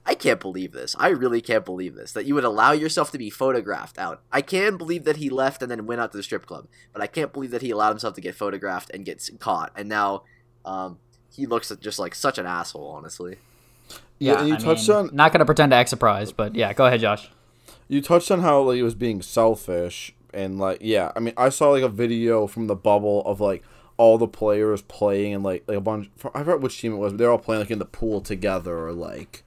I 0.05 0.14
can't 0.14 0.39
believe 0.39 0.74
this. 0.74 0.95
I 0.99 1.07
really 1.07 1.41
can't 1.41 1.66
believe 1.66 1.95
this. 1.95 2.11
That 2.11 2.26
you 2.26 2.36
would 2.36 2.43
allow 2.43 2.72
yourself 2.72 3.09
to 3.14 3.18
be 3.18 3.32
photographed 3.32 3.97
out. 3.97 4.22
I 4.32 4.41
can 4.41 4.78
believe 4.78 5.05
that 5.05 5.18
he 5.18 5.32
left 5.32 5.64
and 5.64 5.72
then 5.72 5.88
went 5.88 6.01
out 6.01 6.11
to 6.11 6.18
the 6.18 6.24
strip 6.24 6.45
club, 6.45 6.68
but 6.91 7.01
I 7.01 7.07
can't 7.07 7.34
believe 7.34 7.49
that 7.49 7.64
he 7.64 7.72
allowed 7.72 7.89
himself 7.89 8.14
to 8.14 8.22
get 8.22 8.36
photographed 8.36 8.91
and 8.93 9.05
gets 9.05 9.32
caught. 9.39 9.72
And 9.76 9.89
now, 9.89 10.22
um, 10.66 10.99
he 11.34 11.47
looks 11.47 11.72
just 11.82 11.97
like 11.97 12.14
such 12.14 12.38
an 12.38 12.45
asshole. 12.45 12.93
Honestly. 12.95 13.38
Yeah, 14.20 14.39
and 14.39 14.47
you 14.49 14.55
I 14.55 14.57
touched 14.57 14.88
mean, 14.88 14.97
on 14.97 15.09
Not 15.14 15.32
going 15.32 15.39
to 15.39 15.45
pretend 15.45 15.72
to 15.72 15.76
act 15.76 15.89
surprised, 15.89 16.38
but 16.38 16.55
yeah, 16.55 16.72
go 16.74 16.86
ahead, 16.86 17.01
Josh. 17.01 17.30
you 17.88 18.01
touched 18.01 18.32
on 18.32 18.39
how 18.41 18.61
like, 18.61 18.76
he 18.78 18.84
was 18.84 18.95
being 18.95 19.22
selfish 19.22 20.14
and 20.34 20.57
like 20.57 20.80
yeah 20.82 21.11
i 21.16 21.20
mean 21.20 21.34
i 21.38 21.47
saw 21.47 21.70
like 21.70 21.84
a 21.84 21.89
video 21.89 22.47
from 22.47 22.66
the 22.66 22.76
bubble 22.76 23.22
of 23.26 23.39
like 23.39 23.61
all 23.97 24.18
the 24.18 24.28
players 24.28 24.82
playing 24.82 25.32
and 25.32 25.43
like 25.43 25.64
like 25.68 25.78
a 25.78 25.82
bunch 25.82 26.09
i 26.34 26.39
forgot 26.39 26.59
which 26.61 26.80
team 26.82 26.93
it 26.93 26.97
was 26.97 27.14
but 27.14 27.20
they're 27.20 27.30
all 27.30 27.38
playing 27.38 27.59
like 27.61 27.70
in 27.70 27.78
the 27.78 27.86
pool 27.86 28.20
together 28.20 28.88
or 28.88 28.93
like 28.93 29.43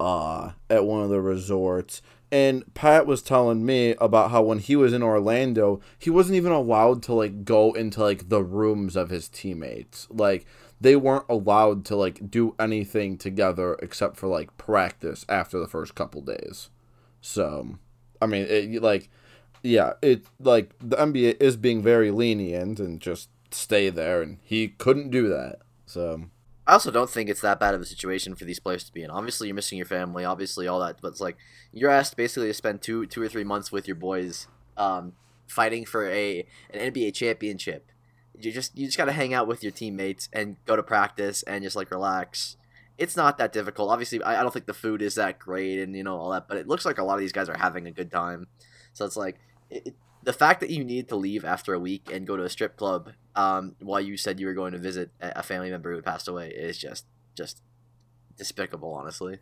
uh 0.00 0.50
at 0.68 0.84
one 0.84 1.02
of 1.02 1.08
the 1.08 1.20
resorts 1.20 2.02
and 2.30 2.62
pat 2.74 3.06
was 3.06 3.22
telling 3.22 3.64
me 3.64 3.94
about 4.00 4.30
how 4.30 4.42
when 4.42 4.58
he 4.58 4.76
was 4.76 4.92
in 4.92 5.02
orlando 5.02 5.80
he 5.98 6.10
wasn't 6.10 6.36
even 6.36 6.52
allowed 6.52 7.02
to 7.02 7.14
like 7.14 7.42
go 7.44 7.72
into 7.72 8.02
like 8.02 8.28
the 8.28 8.42
rooms 8.42 8.96
of 8.96 9.08
his 9.08 9.28
teammates 9.28 10.06
like 10.10 10.44
they 10.82 10.96
weren't 10.96 11.24
allowed 11.28 11.84
to 11.84 11.96
like 11.96 12.30
do 12.30 12.54
anything 12.58 13.16
together 13.16 13.76
except 13.80 14.16
for 14.16 14.26
like 14.26 14.56
practice 14.56 15.24
after 15.28 15.58
the 15.58 15.68
first 15.68 15.94
couple 15.94 16.20
days 16.20 16.70
so, 17.22 17.78
I 18.20 18.26
mean, 18.26 18.46
it, 18.48 18.82
like, 18.82 19.08
yeah, 19.62 19.94
it 20.02 20.26
like 20.40 20.72
the 20.80 20.96
NBA 20.96 21.40
is 21.40 21.56
being 21.56 21.80
very 21.80 22.10
lenient 22.10 22.78
and 22.80 23.00
just 23.00 23.30
stay 23.50 23.88
there, 23.88 24.20
and 24.20 24.38
he 24.42 24.68
couldn't 24.68 25.10
do 25.10 25.28
that. 25.28 25.60
So, 25.86 26.24
I 26.66 26.74
also 26.74 26.90
don't 26.90 27.08
think 27.08 27.30
it's 27.30 27.40
that 27.40 27.60
bad 27.60 27.74
of 27.74 27.80
a 27.80 27.86
situation 27.86 28.34
for 28.34 28.44
these 28.44 28.58
players 28.58 28.84
to 28.84 28.92
be 28.92 29.04
in. 29.04 29.10
Obviously, 29.10 29.46
you're 29.46 29.54
missing 29.54 29.78
your 29.78 29.86
family, 29.86 30.24
obviously 30.24 30.66
all 30.66 30.80
that, 30.80 30.98
but 31.00 31.08
it's 31.08 31.20
like 31.20 31.36
you're 31.72 31.90
asked 31.90 32.16
basically 32.16 32.48
to 32.48 32.54
spend 32.54 32.82
two, 32.82 33.06
two 33.06 33.22
or 33.22 33.28
three 33.28 33.44
months 33.44 33.70
with 33.70 33.86
your 33.86 33.96
boys, 33.96 34.48
um, 34.76 35.12
fighting 35.46 35.84
for 35.84 36.10
a 36.10 36.44
an 36.70 36.92
NBA 36.92 37.14
championship. 37.14 37.92
You 38.38 38.50
just 38.52 38.76
you 38.76 38.86
just 38.86 38.98
gotta 38.98 39.12
hang 39.12 39.34
out 39.34 39.46
with 39.46 39.62
your 39.62 39.72
teammates 39.72 40.28
and 40.32 40.56
go 40.66 40.76
to 40.76 40.82
practice 40.82 41.42
and 41.44 41.62
just 41.62 41.76
like 41.76 41.90
relax. 41.90 42.56
It's 42.98 43.16
not 43.16 43.38
that 43.38 43.52
difficult. 43.52 43.90
Obviously, 43.90 44.22
I, 44.22 44.40
I 44.40 44.42
don't 44.42 44.52
think 44.52 44.66
the 44.66 44.74
food 44.74 45.02
is 45.02 45.14
that 45.16 45.38
great 45.38 45.78
and 45.80 45.94
you 45.96 46.02
know 46.04 46.16
all 46.16 46.30
that, 46.30 46.48
but 46.48 46.56
it 46.56 46.68
looks 46.68 46.84
like 46.84 46.98
a 46.98 47.04
lot 47.04 47.14
of 47.14 47.20
these 47.20 47.32
guys 47.32 47.48
are 47.48 47.58
having 47.58 47.86
a 47.86 47.90
good 47.90 48.10
time. 48.10 48.46
So 48.92 49.04
it's 49.04 49.16
like 49.16 49.38
it, 49.70 49.88
it- 49.88 49.96
the 50.24 50.32
fact 50.32 50.60
that 50.60 50.70
you 50.70 50.84
need 50.84 51.08
to 51.08 51.16
leave 51.16 51.44
after 51.44 51.74
a 51.74 51.80
week 51.80 52.08
and 52.12 52.28
go 52.28 52.36
to 52.36 52.44
a 52.44 52.48
strip 52.48 52.76
club 52.76 53.10
um, 53.34 53.74
while 53.80 54.00
you 54.00 54.16
said 54.16 54.38
you 54.38 54.46
were 54.46 54.54
going 54.54 54.70
to 54.70 54.78
visit 54.78 55.10
a 55.20 55.42
family 55.42 55.68
member 55.68 55.92
who 55.92 56.00
passed 56.00 56.28
away 56.28 56.48
is 56.50 56.78
just 56.78 57.06
just 57.34 57.60
despicable, 58.36 58.92
honestly. 58.94 59.40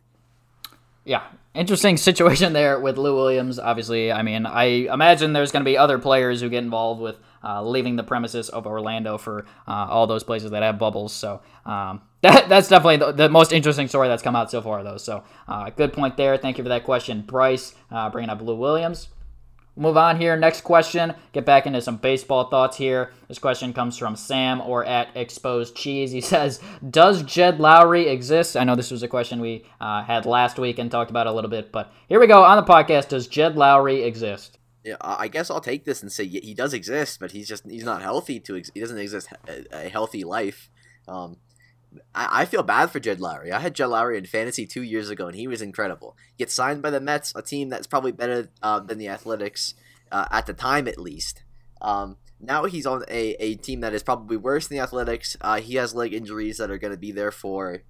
Yeah, 1.03 1.23
interesting 1.53 1.97
situation 1.97 2.53
there 2.59 2.79
with 2.79 2.97
Lou 2.97 3.15
Williams. 3.15 3.59
Obviously, 3.59 4.11
I 4.11 4.21
mean, 4.21 4.45
I 4.45 4.63
imagine 4.91 5.33
there's 5.33 5.51
going 5.51 5.63
to 5.63 5.69
be 5.69 5.77
other 5.77 5.97
players 5.97 6.41
who 6.41 6.49
get 6.49 6.63
involved 6.63 7.01
with 7.01 7.17
uh, 7.43 7.63
leaving 7.63 7.95
the 7.95 8.03
premises 8.03 8.49
of 8.49 8.67
Orlando 8.67 9.17
for 9.17 9.45
uh, 9.67 9.87
all 9.89 10.05
those 10.05 10.23
places 10.23 10.51
that 10.51 10.61
have 10.63 10.77
bubbles. 10.77 11.13
So 11.13 11.41
um, 11.65 12.01
that 12.21 12.49
that's 12.49 12.67
definitely 12.67 12.97
the, 12.97 13.11
the 13.11 13.29
most 13.29 13.51
interesting 13.51 13.87
story 13.87 14.07
that's 14.07 14.23
come 14.23 14.35
out 14.35 14.51
so 14.51 14.61
far, 14.61 14.83
though. 14.83 14.97
So 14.97 15.23
uh, 15.47 15.69
good 15.71 15.93
point 15.93 16.17
there. 16.17 16.37
Thank 16.37 16.57
you 16.57 16.63
for 16.63 16.69
that 16.69 16.83
question, 16.83 17.21
Bryce, 17.21 17.73
uh, 17.89 18.09
bringing 18.09 18.29
up 18.29 18.41
Lou 18.41 18.55
Williams. 18.55 19.09
Move 19.75 19.95
on 19.95 20.19
here. 20.19 20.35
Next 20.35 20.61
question. 20.61 21.13
Get 21.31 21.45
back 21.45 21.65
into 21.65 21.81
some 21.81 21.97
baseball 21.97 22.49
thoughts 22.49 22.77
here. 22.77 23.13
This 23.29 23.39
question 23.39 23.71
comes 23.71 23.97
from 23.97 24.17
Sam 24.17 24.59
or 24.59 24.83
at 24.83 25.15
Exposed 25.15 25.75
Cheese. 25.75 26.11
He 26.11 26.21
says, 26.33 26.59
"Does 26.87 27.23
Jed 27.23 27.57
Lowrie 27.59 28.07
exist?" 28.07 28.57
I 28.57 28.65
know 28.65 28.75
this 28.75 28.91
was 28.91 29.03
a 29.03 29.07
question 29.07 29.39
we 29.39 29.65
uh, 29.79 30.03
had 30.03 30.25
last 30.25 30.59
week 30.59 30.77
and 30.77 30.91
talked 30.91 31.09
about 31.09 31.27
a 31.27 31.31
little 31.31 31.49
bit, 31.49 31.71
but 31.71 31.91
here 32.09 32.19
we 32.19 32.27
go 32.27 32.43
on 32.43 32.57
the 32.57 32.69
podcast. 32.69 33.09
Does 33.09 33.27
Jed 33.27 33.55
Lowrie 33.55 34.05
exist? 34.05 34.57
Yeah, 34.83 34.95
I 34.99 35.27
guess 35.27 35.49
I'll 35.49 35.61
take 35.61 35.85
this 35.85 36.01
and 36.01 36.11
say 36.11 36.25
he 36.25 36.53
does 36.53 36.73
exist, 36.73 37.19
but 37.19 37.31
he's 37.31 37.47
just 37.47 37.69
he's 37.69 37.83
not 37.83 38.01
healthy 38.01 38.39
to 38.41 38.57
ex- 38.57 38.71
he 38.73 38.79
doesn't 38.79 38.97
exist 38.97 39.29
a, 39.47 39.85
a 39.85 39.89
healthy 39.89 40.23
life. 40.23 40.69
Um, 41.07 41.37
I, 42.13 42.41
I 42.41 42.45
feel 42.45 42.63
bad 42.63 42.91
for 42.91 42.99
Jed 42.99 43.19
Lowrie. 43.19 43.51
I 43.51 43.59
had 43.59 43.75
Jed 43.75 43.87
Lowrie 43.87 44.17
in 44.17 44.25
fantasy 44.25 44.65
two 44.65 44.83
years 44.83 45.09
ago, 45.09 45.27
and 45.27 45.35
he 45.35 45.47
was 45.47 45.61
incredible. 45.61 46.15
Gets 46.37 46.53
signed 46.53 46.81
by 46.81 46.89
the 46.89 46.99
Mets, 46.99 47.33
a 47.35 47.41
team 47.41 47.69
that's 47.69 47.87
probably 47.87 48.11
better 48.11 48.49
uh, 48.61 48.79
than 48.79 48.97
the 48.97 49.09
Athletics 49.09 49.73
uh, 50.11 50.25
at 50.31 50.45
the 50.45 50.53
time, 50.53 50.87
at 50.87 50.97
least. 50.97 51.43
Um, 51.81 52.17
now 52.39 52.65
he's 52.65 52.85
on 52.85 53.03
a, 53.09 53.31
a 53.43 53.55
team 53.55 53.81
that 53.81 53.93
is 53.93 54.03
probably 54.03 54.37
worse 54.37 54.67
than 54.67 54.77
the 54.77 54.83
Athletics. 54.83 55.37
Uh, 55.41 55.59
he 55.59 55.75
has 55.75 55.93
leg 55.93 56.13
injuries 56.13 56.57
that 56.57 56.71
are 56.71 56.77
going 56.77 56.93
to 56.93 56.97
be 56.97 57.11
there 57.11 57.31
for 57.31 57.83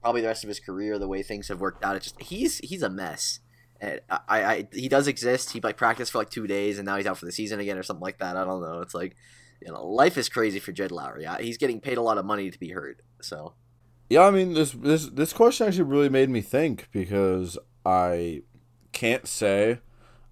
probably 0.00 0.20
the 0.20 0.28
rest 0.28 0.44
of 0.44 0.48
his 0.48 0.60
career. 0.60 0.98
The 0.98 1.08
way 1.08 1.22
things 1.22 1.48
have 1.48 1.60
worked 1.60 1.84
out, 1.84 1.96
it's 1.96 2.06
just 2.06 2.22
he's 2.22 2.58
he's 2.58 2.82
a 2.82 2.90
mess. 2.90 3.40
And 3.80 4.00
I, 4.10 4.18
I, 4.28 4.68
he 4.72 4.88
does 4.88 5.06
exist. 5.06 5.52
He 5.52 5.60
like 5.60 5.76
practiced 5.76 6.12
for 6.12 6.18
like 6.18 6.30
two 6.30 6.46
days, 6.46 6.78
and 6.78 6.86
now 6.86 6.96
he's 6.96 7.06
out 7.06 7.18
for 7.18 7.26
the 7.26 7.32
season 7.32 7.60
again, 7.60 7.78
or 7.78 7.82
something 7.82 8.02
like 8.02 8.18
that. 8.18 8.36
I 8.36 8.44
don't 8.44 8.60
know. 8.60 8.80
It's 8.80 8.94
like, 8.94 9.16
you 9.60 9.72
know, 9.72 9.86
life 9.86 10.18
is 10.18 10.28
crazy 10.28 10.58
for 10.58 10.72
Jed 10.72 10.90
Lowrie. 10.90 11.40
He's 11.40 11.58
getting 11.58 11.80
paid 11.80 11.96
a 11.96 12.02
lot 12.02 12.18
of 12.18 12.24
money 12.24 12.50
to 12.50 12.58
be 12.58 12.70
hurt. 12.70 13.00
So 13.20 13.54
yeah, 14.08 14.22
I 14.22 14.30
mean 14.30 14.54
this 14.54 14.72
this 14.72 15.06
this 15.06 15.32
question 15.32 15.66
actually 15.66 15.84
really 15.84 16.08
made 16.08 16.30
me 16.30 16.40
think 16.40 16.88
because 16.92 17.58
I 17.84 18.42
can't 18.92 19.26
say 19.26 19.80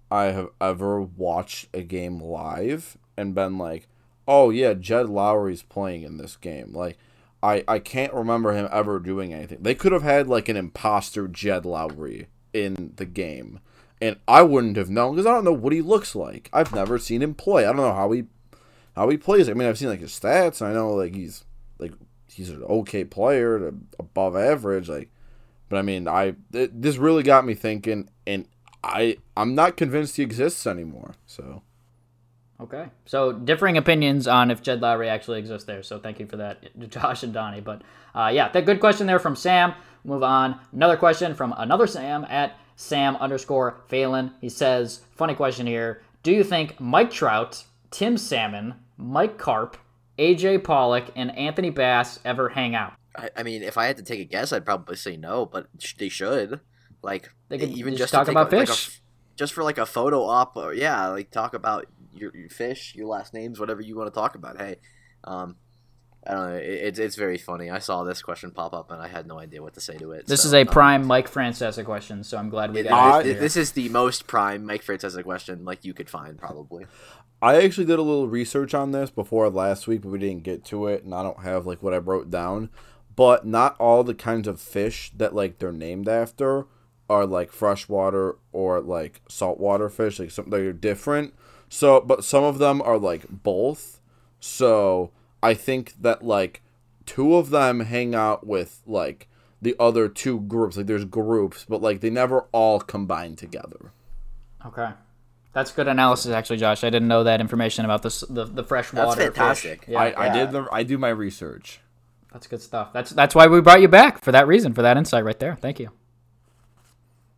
I 0.09 0.25
have 0.25 0.49
ever 0.59 1.01
watched 1.01 1.67
a 1.73 1.83
game 1.83 2.19
live 2.19 2.97
and 3.15 3.35
been 3.35 3.57
like, 3.57 3.87
"Oh 4.27 4.49
yeah, 4.49 4.73
Jed 4.73 5.07
Lowrie's 5.07 5.63
playing 5.63 6.03
in 6.03 6.17
this 6.17 6.35
game." 6.35 6.73
Like 6.73 6.97
I 7.43 7.63
I 7.67 7.79
can't 7.79 8.13
remember 8.13 8.53
him 8.53 8.67
ever 8.71 8.99
doing 8.99 9.33
anything. 9.33 9.59
They 9.61 9.75
could 9.75 9.91
have 9.91 10.03
had 10.03 10.27
like 10.27 10.49
an 10.49 10.57
imposter 10.57 11.27
Jed 11.27 11.63
Lowrie 11.63 12.27
in 12.53 12.93
the 12.95 13.05
game. 13.05 13.59
And 13.99 14.17
I 14.27 14.43
wouldn't 14.43 14.77
have 14.77 14.91
known 14.91 15.15
because 15.15 15.25
I 15.25 15.31
don't 15.31 15.43
know 15.43 15.53
what 15.53 15.73
he 15.73 15.81
looks 15.81 16.15
like. 16.15 16.49
I've 16.53 16.73
never 16.73 16.99
seen 16.99 17.23
him 17.23 17.33
play. 17.33 17.63
I 17.65 17.67
don't 17.67 17.77
know 17.77 17.93
how 17.93 18.11
he 18.11 18.25
how 18.95 19.09
he 19.09 19.17
plays. 19.17 19.49
I 19.49 19.53
mean, 19.53 19.67
I've 19.67 19.77
seen 19.77 19.89
like 19.89 20.01
his 20.01 20.17
stats. 20.17 20.61
I 20.61 20.73
know 20.73 20.93
like 20.93 21.15
he's 21.15 21.45
he's 22.37 22.49
an 22.49 22.63
okay 22.63 23.03
player, 23.03 23.73
above 23.99 24.35
average. 24.35 24.87
Like, 24.87 25.09
but 25.69 25.77
I 25.77 25.81
mean, 25.81 26.07
I 26.07 26.35
th- 26.51 26.71
this 26.73 26.97
really 26.97 27.23
got 27.23 27.45
me 27.45 27.55
thinking, 27.55 28.09
and 28.25 28.47
I 28.83 29.17
I'm 29.35 29.55
not 29.55 29.75
convinced 29.75 30.17
he 30.17 30.23
exists 30.23 30.65
anymore. 30.65 31.15
So 31.25 31.63
Okay. 32.59 32.87
So 33.05 33.31
differing 33.33 33.77
opinions 33.77 34.27
on 34.27 34.49
if 34.49 34.63
Jed 34.63 34.81
Lowrie 34.81 35.09
actually 35.09 35.39
exists 35.39 35.67
there. 35.67 35.83
So 35.83 35.99
thank 35.99 36.19
you 36.19 36.25
for 36.25 36.37
that, 36.37 36.63
Josh 36.89 37.23
and 37.23 37.33
Donnie. 37.33 37.61
But 37.61 37.83
uh, 38.15 38.31
yeah, 38.33 38.49
that 38.49 38.65
good 38.65 38.79
question 38.79 39.07
there 39.07 39.19
from 39.19 39.35
Sam. 39.35 39.73
Move 40.03 40.23
on. 40.23 40.59
Another 40.71 40.97
question 40.97 41.35
from 41.35 41.53
another 41.57 41.85
Sam 41.85 42.25
at 42.29 42.57
Sam 42.75 43.15
underscore 43.17 43.81
Phelan. 43.87 44.31
He 44.41 44.49
says, 44.49 45.01
funny 45.11 45.35
question 45.35 45.67
here. 45.67 46.01
Do 46.23 46.31
you 46.31 46.43
think 46.43 46.79
Mike 46.79 47.11
Trout, 47.11 47.65
Tim 47.91 48.17
Salmon, 48.17 48.75
Mike 48.97 49.37
Carp, 49.37 49.77
AJ 50.17 50.63
Pollock, 50.63 51.05
and 51.15 51.35
Anthony 51.37 51.69
Bass 51.69 52.19
ever 52.25 52.49
hang 52.49 52.75
out? 52.75 52.93
I, 53.15 53.29
I 53.37 53.43
mean, 53.43 53.63
if 53.63 53.77
I 53.77 53.85
had 53.85 53.97
to 53.97 54.03
take 54.03 54.19
a 54.19 54.25
guess, 54.25 54.51
I'd 54.51 54.65
probably 54.65 54.95
say 54.95 55.17
no, 55.17 55.45
but 55.45 55.67
sh- 55.79 55.95
they 55.97 56.09
should. 56.09 56.59
Like 57.03 57.31
They 57.49 57.57
could 57.57 57.69
even 57.69 57.93
just 57.93 58.11
just, 58.11 58.13
talk 58.13 58.27
about 58.27 58.51
a, 58.51 58.57
like 58.57 58.69
a 58.69 58.71
fish. 58.71 59.01
just 59.35 59.53
for 59.53 59.63
like 59.63 59.77
a 59.77 59.85
photo 59.85 60.23
op, 60.23 60.57
or 60.57 60.73
yeah, 60.73 61.07
like 61.09 61.29
talk 61.31 61.53
about 61.53 61.85
your, 62.13 62.35
your 62.35 62.49
fish, 62.49 62.93
your 62.95 63.07
last 63.07 63.33
names, 63.33 63.59
whatever 63.59 63.81
you 63.81 63.95
want 63.95 64.11
to 64.11 64.19
talk 64.19 64.35
about. 64.35 64.59
Hey, 64.59 64.77
um, 65.23 65.55
I 66.25 66.31
don't 66.33 66.49
know. 66.49 66.55
It, 66.57 66.63
it's 66.65 66.99
it's 66.99 67.15
very 67.15 67.37
funny. 67.37 67.69
I 67.69 67.79
saw 67.79 68.03
this 68.03 68.21
question 68.23 68.51
pop 68.51 68.73
up 68.73 68.91
and 68.91 69.01
I 69.01 69.07
had 69.07 69.27
no 69.27 69.39
idea 69.39 69.61
what 69.61 69.75
to 69.75 69.81
say 69.81 69.97
to 69.97 70.11
it. 70.11 70.25
This 70.27 70.41
so, 70.41 70.47
is 70.47 70.53
a 70.53 70.61
um, 70.61 70.67
prime 70.67 71.05
Mike 71.05 71.31
Francesa 71.31 71.85
question, 71.85 72.23
so 72.23 72.37
I'm 72.37 72.49
glad 72.49 72.73
we 72.73 72.83
got 72.83 73.25
it- 73.25 73.29
it. 73.29 73.37
I- 73.37 73.39
this 73.39 73.55
is 73.55 73.71
the 73.73 73.89
most 73.89 74.25
prime 74.27 74.65
Mike 74.65 74.83
Francesa 74.83 75.23
question 75.23 75.63
like 75.65 75.85
you 75.85 75.93
could 75.93 76.09
find 76.09 76.37
probably. 76.37 76.85
I 77.41 77.61
actually 77.61 77.85
did 77.85 77.99
a 77.99 78.03
little 78.03 78.27
research 78.27 78.73
on 78.73 78.91
this 78.91 79.09
before 79.11 79.49
last 79.49 79.87
week, 79.87 80.01
but 80.01 80.09
we 80.09 80.19
didn't 80.19 80.43
get 80.43 80.65
to 80.65 80.87
it, 80.87 81.03
and 81.03 81.13
I 81.13 81.21
don't 81.21 81.43
have 81.43 81.67
like 81.67 81.83
what 81.83 81.93
I 81.93 81.97
wrote 81.97 82.31
down. 82.31 82.69
But 83.15 83.45
not 83.45 83.75
all 83.79 84.03
the 84.03 84.13
kinds 84.13 84.47
of 84.47 84.59
fish 84.59 85.11
that 85.15 85.35
like 85.35 85.59
they're 85.59 85.71
named 85.71 86.07
after 86.07 86.67
are 87.09 87.25
like 87.25 87.51
freshwater 87.51 88.37
or 88.51 88.81
like 88.81 89.21
saltwater 89.27 89.89
fish. 89.89 90.19
Like 90.19 90.31
some 90.31 90.49
they're 90.49 90.73
different. 90.73 91.33
So, 91.69 92.01
but 92.01 92.23
some 92.23 92.43
of 92.43 92.59
them 92.59 92.81
are 92.81 92.97
like 92.97 93.25
both. 93.29 94.01
So 94.39 95.11
I 95.41 95.53
think 95.53 95.95
that 96.01 96.23
like 96.23 96.61
two 97.05 97.35
of 97.35 97.49
them 97.49 97.81
hang 97.81 98.13
out 98.13 98.45
with 98.45 98.81
like 98.85 99.27
the 99.61 99.75
other 99.79 100.07
two 100.09 100.41
groups. 100.41 100.77
Like 100.77 100.87
there's 100.87 101.05
groups, 101.05 101.65
but 101.67 101.81
like 101.81 102.01
they 102.01 102.09
never 102.09 102.41
all 102.51 102.79
combine 102.79 103.35
together. 103.35 103.93
Okay. 104.65 104.91
That's 105.57 105.71
good 105.71 105.87
analysis, 105.87 106.29
actually, 106.33 106.57
Josh. 106.57 106.83
I 106.83 106.91
didn't 106.91 107.07
know 107.07 107.23
that 107.23 107.41
information 107.41 107.83
about 107.83 108.03
this, 108.03 108.19
the 108.29 108.45
the 108.45 108.63
freshwater. 108.63 109.07
That's 109.07 109.35
fantastic. 109.35 109.85
Fish. 109.85 109.93
Yeah, 109.93 110.01
I, 110.01 110.27
I 110.27 110.29
did 110.29 110.51
the 110.51 110.67
I 110.71 110.83
do 110.83 110.99
my 110.99 111.09
research. 111.09 111.79
that's 112.31 112.45
good 112.45 112.61
stuff. 112.61 112.93
That's 112.93 113.09
that's 113.09 113.33
why 113.33 113.47
we 113.47 113.59
brought 113.61 113.81
you 113.81 113.87
back 113.87 114.23
for 114.23 114.31
that 114.31 114.45
reason, 114.45 114.75
for 114.75 114.83
that 114.83 114.97
insight 114.97 115.25
right 115.25 115.39
there. 115.39 115.55
Thank 115.55 115.79
you. 115.79 115.89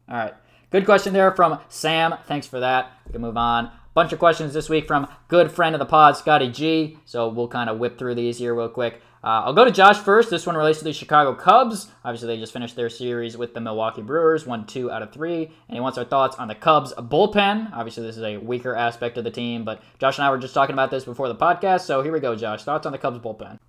All 0.09 0.17
right, 0.17 0.33
good 0.69 0.83
question 0.83 1.13
there 1.13 1.31
from 1.31 1.59
Sam. 1.69 2.13
Thanks 2.25 2.45
for 2.45 2.59
that. 2.59 2.91
We 3.05 3.13
can 3.13 3.21
move 3.21 3.37
on. 3.37 3.71
Bunch 3.99 4.13
of 4.13 4.19
questions 4.19 4.53
this 4.53 4.69
week 4.69 4.87
from 4.87 5.09
good 5.27 5.51
friend 5.51 5.75
of 5.75 5.79
the 5.79 5.85
pod, 5.85 6.15
Scotty 6.15 6.49
G. 6.49 6.97
So 7.03 7.27
we'll 7.27 7.49
kind 7.49 7.69
of 7.69 7.79
whip 7.79 7.99
through 7.99 8.15
these 8.15 8.37
here 8.37 8.55
real 8.55 8.69
quick. 8.69 9.01
Uh, 9.21 9.43
I'll 9.43 9.51
go 9.51 9.65
to 9.65 9.71
Josh 9.71 9.97
first. 9.97 10.29
This 10.29 10.45
one 10.45 10.55
relates 10.55 10.79
to 10.79 10.85
the 10.85 10.93
Chicago 10.93 11.35
Cubs. 11.35 11.91
Obviously, 12.05 12.29
they 12.29 12.37
just 12.37 12.53
finished 12.53 12.77
their 12.77 12.89
series 12.89 13.35
with 13.35 13.53
the 13.53 13.59
Milwaukee 13.59 14.01
Brewers, 14.01 14.45
won 14.45 14.65
two 14.65 14.89
out 14.89 15.01
of 15.01 15.11
three. 15.11 15.47
And 15.67 15.75
he 15.75 15.81
wants 15.81 15.97
our 15.97 16.05
thoughts 16.05 16.37
on 16.37 16.47
the 16.47 16.55
Cubs 16.55 16.93
bullpen. 16.93 17.73
Obviously, 17.73 18.03
this 18.03 18.15
is 18.15 18.23
a 18.23 18.37
weaker 18.37 18.73
aspect 18.73 19.17
of 19.17 19.25
the 19.25 19.31
team, 19.31 19.65
but 19.65 19.83
Josh 19.99 20.17
and 20.17 20.25
I 20.25 20.29
were 20.29 20.37
just 20.37 20.53
talking 20.53 20.71
about 20.71 20.91
this 20.91 21.03
before 21.03 21.27
the 21.27 21.35
podcast. 21.35 21.81
So 21.81 22.01
here 22.01 22.13
we 22.13 22.21
go, 22.21 22.37
Josh. 22.37 22.63
Thoughts 22.63 22.85
on 22.85 22.93
the 22.93 22.97
Cubs 22.97 23.19
bullpen? 23.19 23.59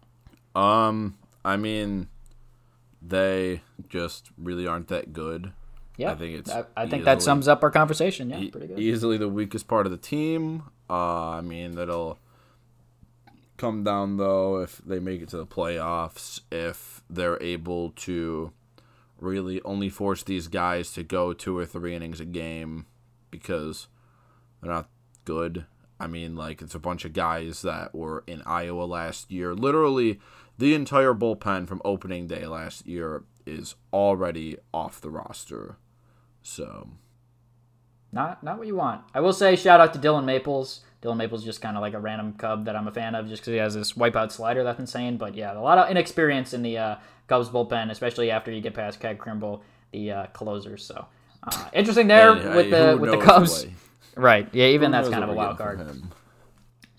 Um, 0.55 1.19
I 1.45 1.57
mean, 1.57 2.07
they 3.03 3.63
just 3.89 4.31
really 4.39 4.69
aren't 4.69 4.87
that 4.87 5.13
good. 5.13 5.51
Yeah, 6.01 6.13
I 6.13 6.15
think 6.15 6.39
it's 6.39 6.51
I, 6.51 6.65
I 6.77 6.87
think 6.87 7.05
that 7.05 7.21
sums 7.23 7.47
up 7.47 7.63
our 7.63 7.71
conversation. 7.71 8.31
Yeah, 8.31 8.39
E- 8.39 8.51
pretty 8.51 8.69
good. 8.69 8.79
easily 8.79 9.19
the 9.19 9.29
weakest 9.29 9.69
part 9.69 9.87
of 9.87 9.93
the 9.93 9.99
team. 9.99 10.63
Uh, 10.89 11.31
I 11.31 11.41
mean, 11.43 11.73
that'll 11.73 12.19
come 13.57 13.85
down 13.85 14.17
though 14.17 14.61
if 14.63 14.79
they 14.79 14.99
make 14.99 15.21
it 15.21 15.29
to 15.31 15.37
the 15.37 15.47
playoffs. 15.47 16.41
If 16.51 17.03
they're 17.11 17.41
able 17.43 17.91
to 17.91 18.53
really 19.19 19.61
only 19.63 19.91
force 19.91 20.23
these 20.23 20.49
guys 20.49 20.93
to 20.93 21.03
go 21.03 21.33
two 21.35 21.57
or 21.57 21.67
three 21.67 21.95
innings 21.95 22.21
a 22.21 22.25
game 22.25 22.87
because 23.31 23.89
they're 24.63 24.73
not 24.73 24.89
good. 25.27 25.67
I 25.99 26.07
mean, 26.07 26.35
like 26.35 26.63
it's 26.63 26.75
a 26.75 26.79
bunch 26.79 27.05
of 27.05 27.13
guys 27.13 27.61
that 27.61 27.95
were 27.95 28.25
in 28.27 28.41
Iowa 28.47 28.85
last 28.85 29.31
year. 29.31 29.55
Literally, 29.55 30.19
the 30.57 30.75
entire 30.75 31.13
bullpen 31.13 31.69
from 31.69 31.83
opening 31.85 32.27
day 32.27 32.47
last 32.47 32.87
year 32.87 33.25
is 33.45 33.75
already 33.93 34.57
off 34.73 35.01
the 35.01 35.11
roster. 35.11 35.77
So 36.43 36.89
Not 38.13 38.43
not 38.43 38.59
what 38.59 38.67
you 38.67 38.77
want. 38.77 39.03
I 39.15 39.21
will 39.21 39.33
say 39.33 39.57
shout 39.57 39.81
out 39.81 39.93
to 39.95 39.99
Dillon 39.99 40.25
Maples. 40.25 40.81
Dillon 41.01 41.17
Maples 41.19 41.41
is 41.41 41.47
just 41.47 41.63
kind 41.63 41.77
of 41.77 41.81
like 41.81 41.95
a 41.95 41.99
random 41.99 42.35
Cub 42.35 42.67
that 42.67 42.77
I'm 42.77 42.87
a 42.87 42.93
fan 42.93 43.15
of, 43.15 43.29
just 43.29 43.43
because 43.43 43.53
he 43.53 43.59
has 43.59 43.75
this 43.75 43.95
wipeout 43.95 44.31
slider 44.33 44.63
that's 44.65 44.79
insane. 44.81 45.17
But 45.17 45.35
yeah, 45.35 45.57
a 45.57 45.61
lot 45.61 45.79
of 45.79 45.91
inexperience 45.91 46.53
in 46.53 46.63
the 46.63 46.77
uh, 46.77 46.97
Cubs 47.27 47.49
bullpen, 47.49 47.91
especially 47.91 48.31
after 48.31 48.51
you 48.51 48.61
get 48.61 48.75
past 48.75 49.01
Craig 49.01 49.19
Kimbrel, 49.19 49.61
the 49.93 50.13
uh, 50.13 50.27
closers. 50.27 50.85
So 50.85 51.07
uh, 51.45 51.69
interesting 51.73 52.09
there 52.09 52.35
Hey, 52.35 52.57
with 52.57 52.71
the 52.71 52.99
with 53.01 53.11
the 53.13 53.19
Cubs. 53.19 53.67
Right. 54.17 54.49
Yeah. 54.53 54.67
Even 54.67 54.91
that's 54.91 55.09
kind 55.09 55.25
of 55.25 55.31
a 55.31 55.35
wild 55.35 55.57
card. 55.57 55.79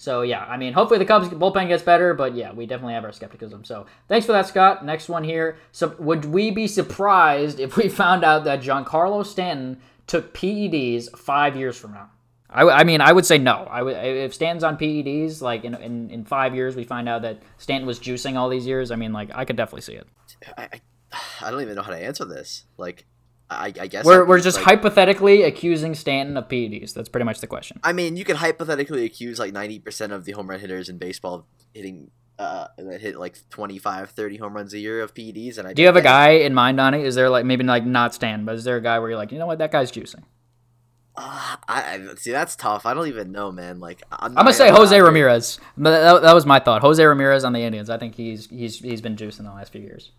So 0.02 0.24
yeah, 0.24 0.44
I 0.46 0.58
mean, 0.58 0.74
hopefully 0.74 0.98
the 0.98 1.06
Cubs 1.06 1.28
bullpen 1.30 1.68
gets 1.68 1.84
better, 1.84 2.16
but 2.16 2.34
yeah, 2.34 2.52
we 2.54 2.66
definitely 2.66 2.96
have 2.96 3.04
our 3.04 3.12
skepticism. 3.12 3.64
So 3.64 3.86
thanks 4.08 4.26
for 4.26 4.32
that, 4.32 4.48
Scott. 4.48 4.84
Next 4.84 5.08
one 5.10 5.24
here. 5.24 5.58
So 5.74 5.96
would 6.00 6.26
we 6.26 6.50
be 6.50 6.66
surprised 6.66 7.60
if 7.60 7.78
we 7.78 7.88
found 8.04 8.24
out 8.24 8.44
that 8.46 8.64
Giancarlo 8.64 9.24
Stanton 9.24 9.80
took 10.08 10.34
PEDs 10.34 11.16
five 11.16 11.56
years 11.56 11.78
from 11.78 11.94
now? 11.94 12.10
I, 12.50 12.84
mean, 12.84 13.00
I 13.00 13.12
would 13.12 13.28
say 13.28 13.38
no. 13.38 13.68
I 13.70 13.84
would 13.84 13.96
if 13.96 14.34
Stanton's 14.34 14.64
on 14.64 14.76
PEDs, 14.76 15.40
like 15.40 15.66
in, 15.66 15.76
in 15.76 16.10
in 16.10 16.26
five 16.26 16.56
years, 16.56 16.76
we 16.76 16.84
find 16.84 17.08
out 17.08 17.22
that 17.22 17.44
Stanton 17.60 17.86
was 17.86 18.00
juicing 18.00 18.38
all 18.38 18.50
these 18.50 18.66
years. 18.66 18.90
I 18.90 18.96
mean, 18.96 19.14
like 19.14 19.30
I 19.36 19.46
could 19.46 19.56
definitely 19.56 19.82
see 19.82 19.94
it. 19.94 20.08
I, 20.58 20.82
I 21.42 21.52
don't 21.52 21.62
even 21.62 21.76
know 21.76 21.84
how 21.84 21.92
to 21.92 22.04
answer 22.04 22.26
this. 22.26 22.64
Like, 22.76 23.06
I, 23.52 23.74
I 23.80 23.88
guess 23.88 24.06
We're 24.06 24.26
we're 24.26 24.40
just 24.40 24.58
like, 24.58 24.66
hypothetically 24.66 25.44
accusing 25.44 25.94
Stanton 25.96 26.38
of 26.38 26.48
PEDs. 26.48 26.94
That's 26.94 27.10
pretty 27.10 27.26
much 27.26 27.40
the 27.40 27.48
question. 27.48 27.80
I 27.84 27.94
mean, 27.94 28.18
you 28.18 28.24
could 28.24 28.38
hypothetically 28.38 29.06
accuse 29.06 29.40
like 29.40 29.54
ninety 29.54 29.80
percent 29.80 30.14
of 30.14 30.26
the 30.26 30.32
home 30.32 30.50
run 30.50 30.60
hitters 30.60 30.90
in 30.90 30.98
baseball 30.98 31.46
hitting 31.74 32.12
uh 32.40 32.68
that 32.78 33.02
hit 33.02 33.18
like 33.18 33.38
25, 33.50 34.12
30 34.12 34.38
home 34.38 34.56
runs 34.56 34.74
a 34.74 34.80
year 34.80 35.02
of 35.02 35.14
PEDs. 35.14 35.58
And 35.58 35.68
I 35.68 35.74
Do 35.74 35.82
you 35.82 35.88
have 35.88 35.96
a 35.96 36.02
guy 36.02 36.32
in 36.32 36.54
mind 36.54 36.80
on 36.80 36.94
it? 36.94 37.06
Is 37.06 37.16
there 37.16 37.30
like 37.30 37.46
maybe 37.46 37.64
like 37.64 37.86
not 37.86 38.16
Stanton, 38.16 38.46
but 38.46 38.56
is 38.56 38.64
there 38.64 38.78
a 38.78 38.82
guy 38.82 39.00
where 39.00 39.10
you're 39.10 39.18
like, 39.18 39.32
you 39.32 39.38
know 39.38 39.46
what, 39.46 39.60
that 39.60 39.72
guy's 39.72 39.92
juicing? 39.92 40.24
Uh, 41.16 41.58
I, 41.68 41.96
I 41.96 42.16
see. 42.16 42.32
That's 42.32 42.56
tough. 42.56 42.86
I 42.86 42.94
don't 42.94 43.08
even 43.08 43.34
know, 43.34 43.52
man. 43.52 43.80
Like, 43.82 44.02
I'm, 44.12 44.30
I'm 44.38 44.46
gonna 44.46 44.54
say 44.54 44.70
Jose 44.70 45.00
Ramirez. 45.00 45.60
But 45.78 45.92
that, 45.92 46.22
that 46.22 46.34
was 46.34 46.46
my 46.46 46.60
thought. 46.60 46.82
Jose 46.82 47.04
Ramirez 47.04 47.44
on 47.44 47.52
the 47.52 47.60
Indians. 47.60 47.90
I 47.90 47.98
think 47.98 48.16
he's 48.16 48.48
he's 48.48 48.80
he's 48.80 49.02
been 49.02 49.18
juicing 49.18 49.44
the 49.44 49.52
last 49.52 49.74
few 49.74 49.82
years. 49.82 50.12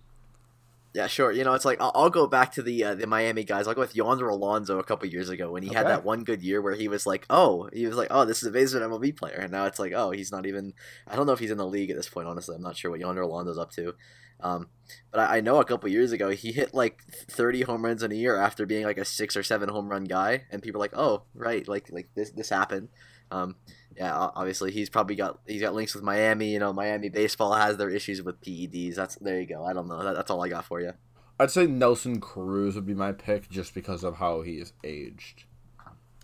Yeah, 0.95 1.07
sure. 1.07 1.32
You 1.32 1.43
know, 1.43 1.55
it's 1.55 1.64
like 1.64 1.80
I'll, 1.80 1.93
I'll 1.95 2.11
go 2.11 2.26
back 2.26 2.53
to 2.53 2.62
the 2.62 2.84
uh, 2.84 2.95
the 2.95 3.07
Miami 3.07 3.45
guys. 3.45 3.66
I'll 3.66 3.74
go 3.74 3.80
with 3.80 3.97
Yonder 3.97 4.28
Alonso 4.28 4.78
a 4.78 4.84
couple 4.84 5.09
years 5.09 5.30
ago 5.30 5.51
when 5.51 5.62
he 5.62 5.72
had 5.72 5.86
that 5.86 6.05
one 6.05 6.22
good 6.22 6.43
year 6.43 6.61
where 6.61 6.74
he 6.74 6.86
was 6.88 7.07
like, 7.07 7.24
oh, 7.30 7.70
he 7.72 7.86
was 7.86 7.97
like, 7.97 8.09
oh, 8.11 8.26
this 8.26 8.43
is 8.43 8.49
a 8.49 8.51
basement 8.51 8.84
MLB 8.84 9.16
player, 9.16 9.38
and 9.40 9.51
now 9.51 9.64
it's 9.64 9.78
like, 9.78 9.93
oh, 9.95 10.11
he's 10.11 10.30
not 10.30 10.45
even. 10.45 10.74
I 11.09 11.16
don't 11.16 11.26
know 11.26 11.32
if 11.32 11.38
he's 11.38 11.51
in 11.51 11.57
the 11.57 11.66
league 11.66 11.90
at 11.90 11.97
this 11.97 12.11
point. 12.11 12.28
Honestly, 12.28 12.55
I'm 12.55 12.62
not 12.62 12.76
sure 12.76 12.90
what 12.90 13.01
Yonder 13.01 13.22
Alonso's 13.22 13.59
up 13.59 13.70
to. 13.72 13.95
Um, 14.40 14.68
but 15.11 15.20
I, 15.20 15.38
I 15.38 15.40
know 15.40 15.61
a 15.61 15.64
couple 15.64 15.88
years 15.88 16.12
ago 16.12 16.30
he 16.30 16.53
hit 16.53 16.74
like 16.74 17.03
30 17.30 17.62
home 17.62 17.84
runs 17.84 18.03
in 18.03 18.12
a 18.12 18.16
year 18.16 18.36
after 18.36 18.66
being 18.66 18.84
like 18.84 18.99
a 18.99 19.05
six 19.05 19.36
or 19.36 19.43
seven 19.43 19.70
home 19.70 19.88
run 19.88 20.05
guy, 20.05 20.45
and 20.51 20.62
people 20.62 20.78
are 20.78 20.84
like, 20.84 20.97
oh, 20.97 21.22
right, 21.34 21.66
like 21.66 21.90
like 21.90 22.11
this 22.14 22.30
this 22.32 22.51
happened. 22.51 22.88
Um, 23.30 23.57
yeah, 23.97 24.16
obviously 24.34 24.70
he's 24.72 24.88
probably 24.90 25.16
got 25.16 25.38
he's 25.47 25.61
got 25.61 25.74
links 25.74 25.95
with 25.95 26.03
Miami. 26.05 26.51
You 26.53 26.59
know, 26.59 26.72
Miami 26.72 27.09
baseball 27.09 27.53
has 27.55 27.76
their 27.76 27.90
issues 27.90 28.22
with 28.22 28.40
PEDs. 28.40 28.95
That's 28.95 29.16
there 29.16 29.40
you 29.40 29.47
go. 29.47 29.64
I 29.64 29.72
don't 29.72 29.88
know. 29.88 30.03
That, 30.03 30.14
that's 30.14 30.30
all 30.30 30.43
I 30.45 30.49
got 30.49 30.64
for 30.64 30.80
you. 30.80 30.93
I'd 31.40 31.51
say 31.51 31.66
Nelson 31.66 32.20
Cruz 32.20 32.74
would 32.74 32.86
be 32.86 32.95
my 32.95 33.12
pick 33.12 33.49
just 33.51 33.74
because 33.74 34.05
of 34.05 34.16
how 34.16 34.43
he 34.43 34.53
is 34.59 34.72
aged. 34.84 35.45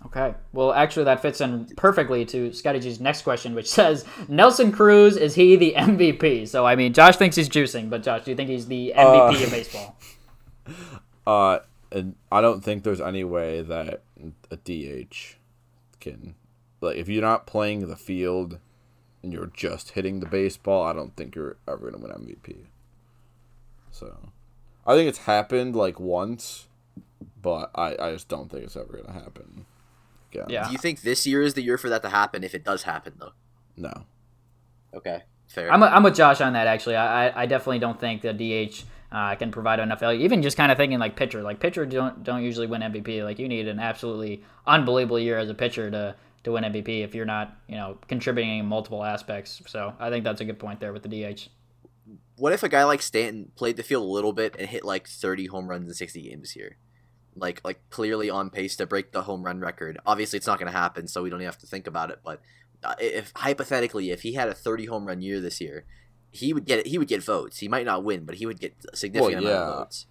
Okay. 0.06 0.34
Well, 0.52 0.72
actually, 0.72 1.04
that 1.06 1.20
fits 1.20 1.40
in 1.40 1.66
perfectly 1.76 2.24
to 2.26 2.52
Scotty 2.52 2.78
G's 2.78 3.00
next 3.00 3.22
question, 3.22 3.54
which 3.54 3.68
says 3.68 4.04
Nelson 4.28 4.70
Cruz 4.70 5.16
is 5.16 5.34
he 5.34 5.56
the 5.56 5.74
MVP? 5.76 6.46
So 6.46 6.64
I 6.64 6.76
mean, 6.76 6.92
Josh 6.92 7.16
thinks 7.16 7.34
he's 7.34 7.48
juicing, 7.48 7.90
but 7.90 8.04
Josh, 8.04 8.24
do 8.24 8.30
you 8.30 8.36
think 8.36 8.48
he's 8.48 8.66
the 8.66 8.92
MVP 8.96 9.40
Uh, 9.40 9.44
of 9.44 9.50
baseball? 9.50 9.96
Uh, 11.26 11.58
and 11.92 12.14
I 12.32 12.40
don't 12.40 12.64
think 12.64 12.84
there's 12.84 13.02
any 13.02 13.22
way 13.22 13.60
that 13.60 14.02
a 14.50 14.56
DH 14.56 15.36
can, 16.00 16.34
like, 16.80 16.96
if 16.96 17.08
you're 17.08 17.22
not 17.22 17.46
playing 17.46 17.86
the 17.88 17.96
field 17.96 18.58
and 19.22 19.32
you're 19.32 19.50
just 19.54 19.90
hitting 19.92 20.20
the 20.20 20.26
baseball, 20.26 20.84
I 20.84 20.92
don't 20.92 21.14
think 21.16 21.34
you're 21.34 21.56
ever 21.66 21.90
gonna 21.90 22.02
win 22.02 22.12
MVP. 22.12 22.66
So, 23.90 24.30
I 24.86 24.94
think 24.94 25.08
it's 25.08 25.18
happened 25.18 25.74
like 25.74 25.98
once, 25.98 26.68
but 27.40 27.70
I, 27.74 27.96
I 27.98 28.12
just 28.12 28.28
don't 28.28 28.50
think 28.50 28.64
it's 28.64 28.76
ever 28.76 29.00
gonna 29.02 29.18
happen. 29.18 29.66
Again. 30.32 30.46
Yeah. 30.48 30.66
Do 30.66 30.72
you 30.72 30.78
think 30.78 31.00
this 31.02 31.26
year 31.26 31.42
is 31.42 31.54
the 31.54 31.62
year 31.62 31.78
for 31.78 31.88
that 31.88 32.02
to 32.02 32.10
happen? 32.10 32.44
If 32.44 32.54
it 32.54 32.64
does 32.64 32.82
happen, 32.82 33.14
though. 33.18 33.32
No. 33.76 34.04
Okay, 34.94 35.22
fair. 35.46 35.72
I'm, 35.72 35.82
I'm 35.82 36.02
with 36.02 36.14
Josh 36.16 36.40
on 36.40 36.52
that. 36.54 36.66
Actually, 36.66 36.96
I 36.96 37.28
I- 37.28 37.42
I 37.42 37.46
definitely 37.46 37.78
don't 37.78 37.98
think 38.00 38.22
the 38.22 38.32
DH 38.32 38.84
uh, 39.10 39.34
can 39.36 39.50
provide 39.50 39.80
enough 39.80 40.00
value. 40.00 40.24
Even 40.24 40.42
just 40.42 40.56
kind 40.56 40.70
of 40.72 40.78
thinking 40.78 40.98
like 40.98 41.16
pitcher, 41.16 41.42
like 41.42 41.60
pitcher 41.60 41.84
don't 41.86 42.22
don't 42.24 42.42
usually 42.42 42.66
win 42.66 42.82
MVP. 42.82 43.22
Like 43.24 43.38
you 43.38 43.48
need 43.48 43.68
an 43.68 43.78
absolutely 43.80 44.42
unbelievable 44.66 45.18
year 45.18 45.38
as 45.38 45.48
a 45.50 45.54
pitcher 45.54 45.90
to 45.90 46.14
to 46.44 46.52
win 46.52 46.64
MVP 46.64 47.02
if 47.04 47.14
you're 47.14 47.26
not 47.26 47.56
you 47.68 47.76
know 47.76 47.98
contributing 48.08 48.58
in 48.58 48.66
multiple 48.66 49.04
aspects. 49.04 49.62
So 49.66 49.94
I 49.98 50.10
think 50.10 50.24
that's 50.24 50.40
a 50.40 50.44
good 50.44 50.58
point 50.58 50.80
there 50.80 50.92
with 50.92 51.02
the 51.02 51.08
DH. 51.08 51.48
what 52.36 52.52
if 52.52 52.62
a 52.62 52.68
guy 52.68 52.84
like 52.84 53.02
Stanton 53.02 53.50
played 53.56 53.76
the 53.76 53.82
field 53.82 54.04
a 54.04 54.06
little 54.12 54.32
bit 54.32 54.56
and 54.58 54.68
hit 54.68 54.84
like 54.84 55.08
30 55.08 55.46
home 55.46 55.68
runs 55.68 55.88
in 55.88 55.94
60 55.94 56.22
games 56.22 56.42
this 56.42 56.56
year? 56.56 56.76
Like, 57.36 57.60
like 57.64 57.80
clearly 57.90 58.30
on 58.30 58.50
pace 58.50 58.74
to 58.76 58.86
break 58.86 59.12
the 59.12 59.22
home 59.22 59.44
run 59.44 59.60
record. 59.60 59.98
Obviously, 60.06 60.38
it's 60.38 60.46
not 60.46 60.58
going 60.58 60.72
to 60.72 60.76
happen, 60.76 61.06
so 61.06 61.22
we 61.22 61.30
don't 61.30 61.40
even 61.40 61.46
have 61.46 61.58
to 61.58 61.66
think 61.66 61.86
about 61.86 62.10
it. 62.10 62.18
But 62.24 62.40
uh, 62.82 62.94
if 63.00 63.32
hypothetically, 63.36 64.10
if 64.10 64.22
he 64.22 64.32
had 64.32 64.48
a 64.48 64.54
30 64.54 64.86
home 64.86 65.06
run 65.06 65.20
year 65.20 65.40
this 65.40 65.60
year, 65.60 65.84
he 66.32 66.52
would 66.52 66.64
get 66.64 66.86
he 66.86 66.98
would 66.98 67.06
get 67.08 67.22
votes. 67.22 67.58
He 67.58 67.68
might 67.68 67.86
not 67.86 68.02
win, 68.02 68.24
but 68.24 68.36
he 68.36 68.46
would 68.46 68.58
get 68.58 68.74
a 68.92 68.96
significant 68.96 69.44
Well, 69.44 69.52
amount 69.52 69.62
of 69.62 69.68
yeah. 69.74 69.78
votes. 69.84 70.06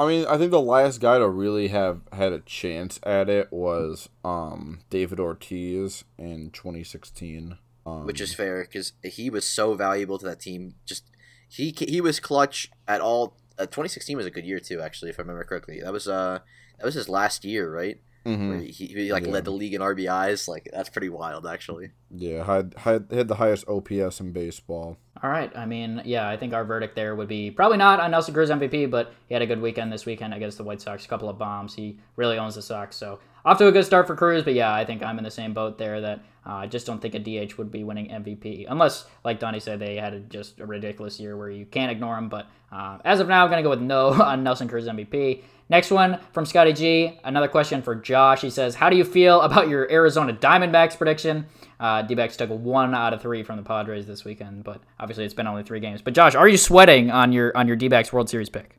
I 0.00 0.06
mean, 0.06 0.24
I 0.30 0.38
think 0.38 0.50
the 0.50 0.62
last 0.62 0.98
guy 1.02 1.18
to 1.18 1.28
really 1.28 1.68
have 1.68 2.00
had 2.10 2.32
a 2.32 2.40
chance 2.40 2.98
at 3.02 3.28
it 3.28 3.52
was 3.52 4.08
um, 4.24 4.80
David 4.88 5.20
Ortiz 5.20 6.04
in 6.16 6.50
2016. 6.52 7.58
Um, 7.84 8.06
which 8.06 8.22
is 8.22 8.32
fair 8.32 8.62
because 8.62 8.94
he 9.04 9.28
was 9.28 9.44
so 9.44 9.74
valuable 9.74 10.16
to 10.18 10.24
that 10.24 10.40
team. 10.40 10.76
Just 10.86 11.04
he 11.50 11.74
he 11.76 12.00
was 12.00 12.18
clutch 12.18 12.70
at 12.88 13.02
all. 13.02 13.36
Uh, 13.58 13.66
2016 13.66 14.16
was 14.16 14.24
a 14.24 14.30
good 14.30 14.46
year 14.46 14.58
too, 14.58 14.80
actually, 14.80 15.10
if 15.10 15.18
I 15.18 15.22
remember 15.22 15.44
correctly. 15.44 15.82
That 15.82 15.92
was 15.92 16.08
uh 16.08 16.38
that 16.78 16.86
was 16.86 16.94
his 16.94 17.10
last 17.10 17.44
year, 17.44 17.70
right? 17.70 18.00
Mhm. 18.24 18.48
Where 18.50 18.58
he, 18.60 18.86
he 18.86 19.12
like 19.12 19.24
Yeah. 19.26 19.32
led 19.32 19.44
the 19.44 19.50
league 19.52 19.74
in 19.74 19.80
RBIs. 19.80 20.48
Like 20.48 20.68
that's 20.72 20.88
pretty 20.88 21.08
wild, 21.08 21.46
actually. 21.46 21.90
yeah, 22.14 22.44
had, 22.44 22.74
had 22.78 23.06
had 23.10 23.28
the 23.28 23.36
highest 23.36 23.66
OPS 23.68 24.20
in 24.20 24.32
baseball. 24.32 24.96
All 25.22 25.28
right. 25.30 25.50
I 25.54 25.66
mean, 25.66 26.00
yeah, 26.04 26.26
I 26.28 26.36
think 26.38 26.54
our 26.54 26.64
verdict 26.64 26.96
there 26.96 27.14
would 27.14 27.28
be 27.28 27.50
probably 27.50 27.76
not 27.76 28.00
on 28.00 28.10
Nelson 28.10 28.32
Cruz 28.32 28.48
MVP, 28.50 28.90
but 28.90 29.12
he 29.28 29.34
had 29.34 29.42
a 29.42 29.46
good 29.46 29.60
weekend 29.60 29.92
this 29.92 30.06
weekend 30.06 30.32
against 30.32 30.56
the 30.56 30.64
White 30.64 30.80
Sox. 30.80 31.04
A 31.04 31.08
couple 31.08 31.28
of 31.28 31.36
bombs. 31.38 31.74
He 31.74 31.98
really 32.16 32.38
owns 32.38 32.54
the 32.54 32.62
Sox. 32.62 32.96
So 32.96 33.18
off 33.44 33.58
to 33.58 33.66
a 33.66 33.72
good 33.72 33.84
start 33.84 34.06
for 34.06 34.16
Cruz. 34.16 34.42
But 34.44 34.54
yeah, 34.54 34.72
I 34.72 34.84
think 34.86 35.02
I'm 35.02 35.18
in 35.18 35.24
the 35.24 35.30
same 35.30 35.52
boat 35.52 35.76
there 35.76 36.00
that 36.00 36.20
uh, 36.46 36.52
I 36.54 36.66
just 36.66 36.86
don't 36.86 37.02
think 37.02 37.14
a 37.14 37.18
DH 37.18 37.58
would 37.58 37.70
be 37.70 37.84
winning 37.84 38.08
MVP 38.08 38.64
unless, 38.68 39.04
like 39.22 39.38
Donnie 39.38 39.60
said, 39.60 39.78
they 39.78 39.96
had 39.96 40.14
a, 40.14 40.20
just 40.20 40.58
a 40.58 40.64
ridiculous 40.64 41.20
year 41.20 41.36
where 41.36 41.50
you 41.50 41.66
can't 41.66 41.92
ignore 41.92 42.16
him. 42.16 42.30
But 42.30 42.46
uh, 42.72 42.98
as 43.04 43.20
of 43.20 43.28
now, 43.28 43.42
I'm 43.44 43.50
going 43.50 43.62
to 43.62 43.66
go 43.66 43.70
with 43.70 43.82
no 43.82 44.08
on 44.22 44.42
Nelson 44.42 44.68
Cruz 44.68 44.86
MVP. 44.86 45.42
Next 45.70 45.90
one 45.92 46.18
from 46.32 46.44
Scotty 46.44 46.72
G. 46.72 47.18
Another 47.22 47.46
question 47.46 47.80
for 47.80 47.94
Josh. 47.94 48.40
He 48.40 48.50
says, 48.50 48.74
How 48.74 48.90
do 48.90 48.96
you 48.96 49.04
feel 49.04 49.40
about 49.40 49.68
your 49.68 49.90
Arizona 49.90 50.32
Diamondbacks 50.34 50.98
prediction? 50.98 51.46
Uh, 51.78 52.02
D 52.02 52.14
backs 52.16 52.36
took 52.36 52.50
one 52.50 52.92
out 52.94 53.14
of 53.14 53.22
three 53.22 53.44
from 53.44 53.56
the 53.56 53.62
Padres 53.62 54.04
this 54.04 54.24
weekend, 54.24 54.64
but 54.64 54.80
obviously 54.98 55.24
it's 55.24 55.32
been 55.32 55.46
only 55.46 55.62
three 55.62 55.78
games. 55.80 56.02
But 56.02 56.12
Josh, 56.12 56.34
are 56.34 56.48
you 56.48 56.56
sweating 56.56 57.10
on 57.12 57.32
your 57.32 57.56
on 57.56 57.68
your 57.68 57.76
D 57.76 57.86
backs 57.88 58.12
World 58.12 58.28
Series 58.28 58.50
pick? 58.50 58.76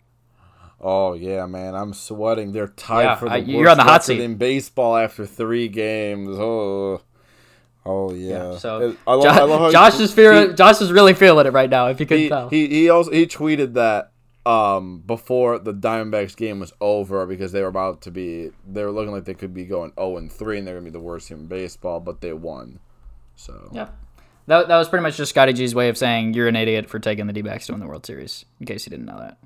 Oh 0.81 1.13
yeah, 1.13 1.45
man, 1.45 1.75
I'm 1.75 1.93
sweating. 1.93 2.51
They're 2.51 2.67
tied 2.67 3.03
Yeah, 3.03 3.15
for 3.15 3.25
the 3.29 3.35
I- 3.35 3.37
worst 3.39 3.47
you're 3.49 3.69
on 3.69 3.77
the 3.77 3.83
hot 3.83 4.03
seat. 4.03 4.19
in 4.19 4.35
baseball 4.35 4.97
after 4.97 5.25
three 5.25 5.69
games. 5.69 6.27
Oh, 6.37 7.01
oh 7.85 8.13
yeah. 8.13 8.57
So 8.57 8.95
I 9.07 9.13
love- 9.13 9.23
Jo- 9.23 9.29
I 9.29 9.43
love 9.43 9.71
Josh 9.71 9.99
is 9.99 10.11
feeling, 10.13 10.55
Josh 10.57 10.81
is 10.81 10.91
really 10.91 11.13
feeling 11.13 11.45
it 11.47 11.53
right 11.53 11.69
now. 11.69 11.87
If 11.87 11.99
you 12.01 12.05
could 12.05 12.19
he, 12.19 12.29
tell, 12.29 12.49
he 12.49 12.67
he 12.67 12.89
also 12.89 13.11
he 13.11 13.25
tweeted 13.27 13.75
that 13.75 14.10
um 14.45 14.99
before 15.05 15.59
the 15.59 15.73
Diamondbacks 15.73 16.35
game 16.35 16.59
was 16.59 16.73
over 16.81 17.25
because 17.27 17.51
they 17.51 17.61
were 17.61 17.67
about 17.67 18.01
to 18.01 18.11
be 18.11 18.49
they 18.67 18.83
were 18.83 18.91
looking 18.91 19.11
like 19.11 19.25
they 19.25 19.33
could 19.35 19.53
be 19.53 19.65
going 19.65 19.91
0 19.95 20.17
and 20.17 20.31
3 20.31 20.57
and 20.57 20.67
they're 20.67 20.75
going 20.75 20.85
to 20.85 20.91
be 20.91 20.93
the 20.93 20.99
worst 21.03 21.27
team 21.27 21.41
in 21.41 21.45
baseball, 21.47 21.99
but 21.99 22.21
they 22.21 22.33
won. 22.33 22.79
So 23.35 23.69
Yep. 23.73 23.95
That, 24.47 24.67
that 24.67 24.77
was 24.77 24.89
pretty 24.89 25.03
much 25.03 25.17
just 25.17 25.29
Scotty 25.29 25.53
G's 25.53 25.75
way 25.75 25.87
of 25.89 25.97
saying 25.97 26.33
you're 26.33 26.47
an 26.47 26.55
idiot 26.55 26.89
for 26.89 26.97
taking 26.97 27.27
the 27.27 27.33
D 27.33 27.41
backs 27.43 27.67
to 27.67 27.73
win 27.73 27.79
the 27.79 27.85
World 27.87 28.05
Series. 28.05 28.43
In 28.59 28.65
case 28.65 28.85
you 28.85 28.89
didn't 28.89 29.05
know 29.05 29.19
that. 29.19 29.37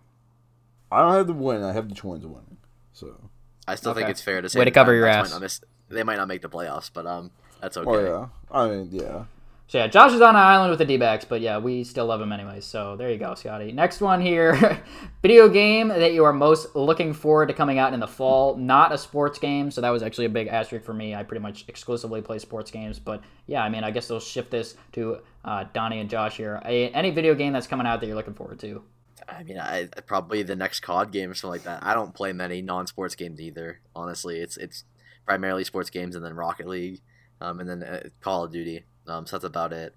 I 0.92 1.02
don't 1.02 1.14
have 1.14 1.28
the 1.28 1.34
win. 1.34 1.62
I 1.64 1.74
have 1.74 1.90
the 1.90 1.96
Twins 1.96 2.26
winning. 2.26 2.58
So 2.94 3.30
I 3.68 3.76
still 3.76 3.92
Okay. 3.92 4.00
think 4.02 4.10
it's 4.12 4.22
fair 4.22 4.42
to 4.42 4.48
say 4.48 4.58
Way 4.60 4.66
to 4.66 4.72
cover 4.72 4.94
your 4.94 5.08
ass. 5.08 5.34
Might 5.34 5.42
miss, 5.42 5.60
they 5.90 6.04
might 6.04 6.16
not 6.16 6.30
make 6.30 6.42
the 6.42 6.48
playoffs, 6.50 6.90
but 6.94 7.06
um, 7.06 7.32
that's 7.62 7.76
okay. 7.76 7.90
oh 7.90 8.00
yeah. 8.00 8.28
I 8.58 8.70
mean 8.70 8.88
yeah. 8.92 9.26
So 9.68 9.80
yeah, 9.80 9.88
Josh 9.88 10.14
is 10.14 10.22
on 10.22 10.36
an 10.36 10.42
island 10.42 10.70
with 10.70 10.78
the 10.78 10.86
D-backs, 10.86 11.26
but 11.26 11.42
yeah, 11.42 11.58
we 11.58 11.84
still 11.84 12.06
love 12.06 12.22
him 12.22 12.32
anyway. 12.32 12.60
So 12.60 12.96
there 12.96 13.10
you 13.10 13.18
go, 13.18 13.34
Scotty. 13.34 13.72
Next 13.72 14.00
one 14.00 14.22
here, 14.22 14.84
video 15.24 15.50
game 15.50 15.88
that 15.88 16.14
you 16.14 16.24
are 16.24 16.34
most 16.34 16.76
looking 16.76 17.14
forward 17.14 17.48
to 17.48 17.54
coming 17.56 17.80
out 17.80 17.92
in 17.92 18.00
the 18.00 18.08
fall. 18.08 18.56
Not 18.58 18.92
a 18.92 18.98
sports 18.98 19.40
game, 19.40 19.72
so 19.72 19.82
that 19.82 19.90
was 19.90 20.04
actually 20.04 20.26
a 20.26 20.30
big 20.30 20.48
asterisk 20.48 20.86
for 20.86 20.94
me. 20.94 21.16
I 21.16 21.24
pretty 21.24 21.42
much 21.42 21.66
exclusively 21.68 22.22
play 22.22 22.38
sports 22.38 22.70
games, 22.70 23.00
but 23.00 23.24
yeah, 23.48 23.64
I 23.64 23.70
mean, 23.70 23.84
I 23.84 23.90
guess 23.90 24.08
they'll 24.08 24.20
shift 24.20 24.52
this 24.52 24.76
to 24.92 25.18
uh, 25.44 25.66
Donnie 25.74 26.00
and 26.00 26.12
Josh 26.12 26.38
here. 26.38 26.62
A, 26.64 26.90
any 26.90 27.10
video 27.10 27.34
game 27.34 27.54
that's 27.54 27.68
coming 27.68 27.88
out 27.88 28.02
that 28.02 28.06
you're 28.06 28.16
looking 28.16 28.36
forward 28.36 28.60
to? 28.60 28.84
I 29.28 29.42
mean, 29.42 29.58
I 29.58 29.88
probably 30.06 30.44
the 30.44 30.56
next 30.56 30.82
COD 30.82 31.12
game 31.12 31.32
or 31.32 31.34
something 31.34 31.54
like 31.54 31.64
that. 31.64 31.84
I 31.84 31.96
don't 31.96 32.14
play 32.14 32.34
many 32.34 32.62
non-sports 32.62 33.16
games 33.16 33.42
either. 33.42 33.80
Honestly, 33.96 34.40
it's 34.40 34.58
it's 34.58 34.84
primarily 35.26 35.64
sports 35.64 35.90
games 35.90 36.16
and 36.16 36.24
then 36.24 36.36
Rocket 36.36 36.68
League, 36.68 37.02
um, 37.42 37.60
and 37.60 37.68
then 37.68 37.82
uh, 37.82 38.10
Call 38.22 38.44
of 38.44 38.52
Duty. 38.52 38.84
Um, 39.08 39.26
so 39.26 39.38
that's 39.38 39.46
about 39.46 39.74
it. 39.74 39.96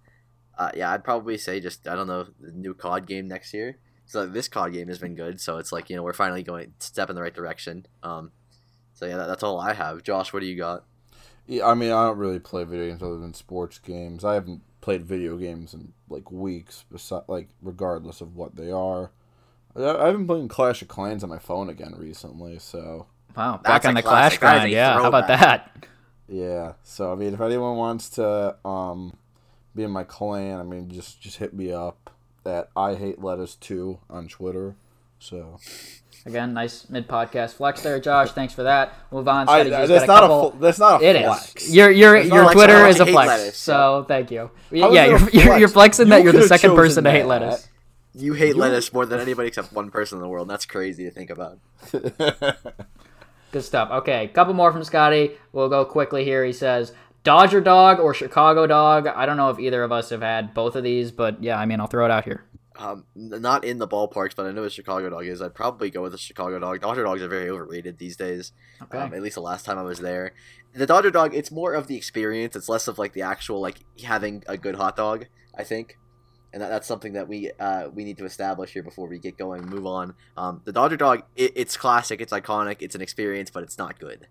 Uh, 0.57 0.71
yeah, 0.75 0.91
I'd 0.93 1.05
probably 1.05 1.39
say 1.39 1.61
just 1.61 1.87
I 1.87 1.95
don't 1.95 2.07
know 2.07 2.27
the 2.41 2.53
new 2.53 2.75
COD 2.75 3.07
game 3.07 3.29
next 3.29 3.55
year. 3.55 3.79
So 4.07 4.27
this 4.27 4.49
COD 4.49 4.73
game 4.73 4.89
has 4.89 4.99
been 4.99 5.15
good. 5.15 5.41
So 5.41 5.59
it's 5.59 5.73
like 5.73 5.91
you 5.91 5.97
know 5.97 6.03
we're 6.03 6.13
finally 6.13 6.43
going 6.43 6.73
step 6.79 7.11
in 7.11 7.17
the 7.17 7.23
right 7.23 7.35
direction. 7.35 7.87
Um, 8.03 8.33
so 8.95 9.07
yeah, 9.07 9.17
that, 9.19 9.27
that's 9.29 9.43
all 9.43 9.61
I 9.61 9.75
have. 9.75 10.03
Josh, 10.03 10.33
what 10.33 10.41
do 10.41 10.47
you 10.47 10.57
got? 10.57 10.85
Yeah, 11.47 11.67
I 11.67 11.75
mean, 11.75 11.93
I 11.93 12.07
don't 12.07 12.19
really 12.19 12.41
play 12.41 12.65
video 12.65 12.89
games 12.89 13.03
other 13.03 13.19
than 13.19 13.33
sports 13.35 13.79
games. 13.79 14.25
I 14.25 14.35
haven't 14.35 14.63
played 14.81 15.05
video 15.05 15.37
games 15.37 15.73
in 15.73 15.93
like 16.09 16.31
weeks, 16.31 16.85
besi- 16.93 17.25
like 17.29 17.49
regardless 17.63 18.21
of 18.21 18.35
what 18.37 18.57
they 18.57 18.71
are. 18.71 19.13
I- 19.77 20.09
I've 20.09 20.15
been 20.15 20.27
playing 20.27 20.49
Clash 20.49 20.83
of 20.83 20.89
Clans 20.89 21.23
on 21.23 21.31
my 21.31 21.39
phone 21.39 21.69
again 21.69 21.95
recently, 21.97 22.59
so 22.59 23.07
Wow, 23.37 23.59
back 23.59 23.83
That's 23.83 23.87
on 23.87 23.95
the 23.95 24.03
Clash 24.03 24.39
classic. 24.39 24.41
That 24.41 24.47
is 24.47 24.61
grind. 24.61 24.73
a 24.73 24.75
Yeah, 24.75 24.93
how 24.95 25.09
about 25.09 25.29
that? 25.29 25.71
Yeah. 26.29 26.73
So 26.83 27.13
I 27.13 27.15
mean, 27.15 27.35
if 27.35 27.41
anyone 27.41 27.77
wants 27.77 28.11
to 28.11 28.57
um 28.67 29.17
be 29.75 29.83
in 29.85 29.91
my 29.91 30.05
clan, 30.05 30.59
I 30.59 30.63
mean, 30.63 30.91
just 30.91 31.21
just 31.21 31.37
hit 31.39 31.55
me 31.55 31.73
up 31.73 32.11
at 32.47 32.69
I 32.77 32.95
hate 32.95 33.21
lettuce 33.23 33.55
two 33.57 33.99
on 34.11 34.29
Twitter. 34.29 34.77
So 35.19 35.59
Again, 36.27 36.53
nice 36.53 36.89
mid 36.91 37.09
podcast 37.09 37.55
flex 37.55 37.81
there, 37.83 37.99
Josh. 38.01 38.33
Thanks 38.33 38.53
for 38.53 38.65
that. 38.65 38.93
Move 39.11 39.29
on. 39.29 39.49
I, 39.49 39.63
Scotty 39.65 39.71
G's 39.71 39.89
that's 39.89 40.07
not 40.07 40.21
couple- 40.21 40.49
a 40.49 40.51
fl- 40.53 40.59
that's 40.59 40.79
not 40.79 41.03
a 41.03 41.05
It 41.07 41.17
is. 41.17 41.25
flex. 41.27 41.71
Your 41.73 41.91
your 41.91 42.17
your 42.19 42.45
like 42.45 42.53
Twitter 42.55 42.73
someone 42.75 42.91
is 42.91 43.01
a 43.01 43.07
flex. 43.07 43.29
lettuce, 43.29 43.57
so 43.57 44.05
thank 44.09 44.31
you. 44.31 44.51
How 44.71 44.89
is 44.91 44.95
yeah, 44.95 45.07
you're, 45.07 45.19
you're 45.31 45.43
flex? 45.45 45.61
you're 45.61 45.69
flexing 45.69 46.09
that 46.11 46.19
You 46.19 46.25
you're 46.25 46.33
the 46.35 46.43
second 46.49 46.71
person 46.75 47.05
chosen 47.05 47.05
to 47.05 47.11
hate 47.13 47.25
lettuce. 47.27 47.69
You 48.15 48.33
hate 48.35 48.49
You- 48.49 48.57
lettuce 48.57 48.93
more 48.93 49.07
than 49.07 49.21
anybody 49.21 49.49
except 49.49 49.73
one 49.73 49.91
person 49.91 50.19
in 50.19 50.23
the 50.23 50.29
world. 50.29 50.49
That's 50.49 50.67
crazy 50.67 51.05
to 51.05 51.11
think 51.11 51.31
about. 51.31 51.59
Good 53.53 53.65
stuff. 53.65 53.91
Okay, 53.91 54.29
couple 54.29 54.55
more 54.55 54.73
from 54.73 54.85
Scotty. 54.85 55.33
We'll 55.53 55.69
go 55.69 55.85
quickly 55.85 56.25
here. 56.25 56.45
He 56.45 56.53
says 56.53 56.93
Dodger 57.25 57.61
dog 57.61 57.99
or 57.99 58.15
Chicago 58.15 58.67
dog. 58.67 59.07
I 59.07 59.27
don't 59.27 59.37
know 59.37 59.51
if 59.51 59.59
either 59.59 59.83
of 59.83 59.93
us 59.93 60.11
have 60.11 60.23
had 60.23 60.55
both 60.55 60.77
of 60.77 60.85
these, 60.85 61.11
but 61.13 61.43
yeah, 61.43 61.59
I 61.59 61.67
mean, 61.67 61.81
I'll 61.81 61.87
throw 61.87 62.05
it 62.05 62.11
out 62.11 62.25
here. 62.25 62.45
Um, 62.79 63.05
not 63.17 63.65
in 63.65 63.79
the 63.79 63.89
ballparks, 63.89 64.37
but 64.37 64.47
I 64.47 64.53
know 64.53 64.63
what 64.63 64.73
Chicago 64.73 65.11
dog 65.11 65.27
is. 65.27 65.43
I'd 65.43 65.55
probably 65.55 65.91
go 65.91 66.03
with 66.03 66.13
the 66.13 66.19
Chicago 66.19 66.61
dog. 66.61 66.81
Dodger 66.81 67.03
dogs 67.03 67.21
are 67.23 67.29
very 67.29 67.51
overrated 67.51 67.99
these 67.99 68.17
days. 68.17 68.53
Okay. 68.81 68.99
Um, 68.99 69.13
at 69.15 69.21
least 69.21 69.35
the 69.35 69.41
last 69.41 69.65
time 69.65 69.79
I 69.79 69.83
was 69.83 69.99
there, 69.99 70.33
the 70.75 70.87
Dodger 70.87 71.11
dog. 71.11 71.35
It's 71.35 71.51
more 71.51 71.75
of 71.75 71.89
the 71.89 71.97
experience. 71.97 72.55
It's 72.55 72.69
less 72.69 72.87
of 72.87 72.99
like 72.99 73.15
the 73.15 73.23
actual 73.23 73.61
like 73.61 73.79
having 74.05 74.45
a 74.47 74.57
good 74.57 74.77
hot 74.77 74.95
dog. 74.95 75.27
I 75.57 75.65
think, 75.65 75.99
and 76.53 76.63
that, 76.63 76.69
that's 76.71 76.87
something 76.87 77.13
that 77.15 77.29
we 77.29 77.51
uh, 77.59 77.89
we 77.95 78.05
need 78.05 78.19
to 78.19 78.25
establish 78.25 78.73
here 78.73 78.83
before 78.83 79.07
we 79.09 79.19
get 79.19 79.37
going. 79.39 79.67
Move 79.67 79.87
on. 79.87 80.15
Um, 80.37 80.63
the 80.65 80.73
Dodger 80.73 80.97
dog. 80.97 81.23
It, 81.37 81.53
it's 81.57 81.77
classic. 81.77 82.21
It's 82.21 82.33
iconic. 82.33 82.77
It's 82.81 82.95
an 82.95 83.01
experience, 83.03 83.51
but 83.51 83.63
it's 83.63 83.79
not 83.79 83.99
good. 83.99 84.27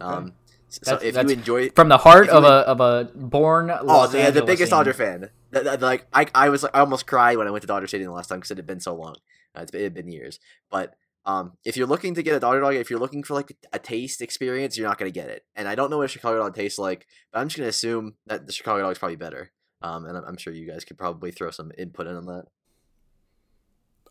Um, 0.00 0.34
so 0.68 0.80
That's- 0.92 1.08
if 1.08 1.14
that's 1.14 1.30
you 1.30 1.36
enjoy 1.38 1.68
From 1.70 1.88
the 1.88 1.98
heart 1.98 2.28
of 2.30 2.44
would- 2.44 2.50
a 2.50 2.68
of 2.68 2.80
a 2.80 3.10
born 3.14 3.70
Oh, 3.70 4.10
yeah, 4.14 4.30
the 4.30 4.42
biggest 4.42 4.70
Dodger 4.70 4.94
fan. 4.94 5.28
That- 5.50 5.64
that- 5.64 5.80
like 5.82 6.06
I, 6.14 6.26
I 6.34 6.48
was, 6.48 6.64
I 6.64 6.80
almost 6.80 7.06
cried 7.06 7.36
when 7.36 7.46
I 7.46 7.50
went 7.50 7.60
to 7.62 7.68
Dodger 7.68 7.86
Stadium 7.86 8.08
the 8.10 8.14
last 8.16 8.28
time 8.28 8.38
because 8.38 8.50
it 8.52 8.56
had 8.56 8.66
been 8.66 8.80
so 8.80 8.94
long. 8.94 9.16
Uh, 9.54 9.60
it's 9.60 9.70
been, 9.70 9.80
it 9.82 9.84
had 9.84 9.94
been 9.94 10.08
years. 10.08 10.40
But 10.70 10.94
um, 11.26 11.52
if 11.64 11.76
you're 11.76 11.86
looking 11.86 12.14
to 12.14 12.22
get 12.22 12.34
a 12.34 12.40
Dodger 12.40 12.60
dog, 12.60 12.74
if 12.74 12.88
you're 12.88 12.98
looking 12.98 13.22
for 13.22 13.34
like 13.34 13.54
a 13.72 13.78
taste 13.78 14.22
experience, 14.22 14.78
you're 14.78 14.88
not 14.88 14.96
gonna 14.98 15.10
get 15.10 15.28
it. 15.28 15.44
And 15.54 15.68
I 15.68 15.74
don't 15.74 15.90
know 15.90 15.98
what 15.98 16.06
a 16.06 16.08
Chicago 16.08 16.38
dog 16.38 16.54
tastes 16.54 16.78
like, 16.78 17.06
but 17.32 17.40
I'm 17.40 17.48
just 17.48 17.58
gonna 17.58 17.68
assume 17.68 18.14
that 18.26 18.46
the 18.46 18.52
Chicago 18.52 18.80
dog 18.82 18.92
is 18.92 18.98
probably 18.98 19.16
better. 19.16 19.52
Um, 19.82 20.06
and 20.06 20.16
I'm, 20.16 20.36
sure 20.36 20.52
you 20.52 20.66
guys 20.66 20.84
could 20.84 20.98
probably 20.98 21.30
throw 21.30 21.50
some 21.50 21.72
input 21.76 22.06
in 22.06 22.16
on 22.16 22.26
that. 22.26 22.46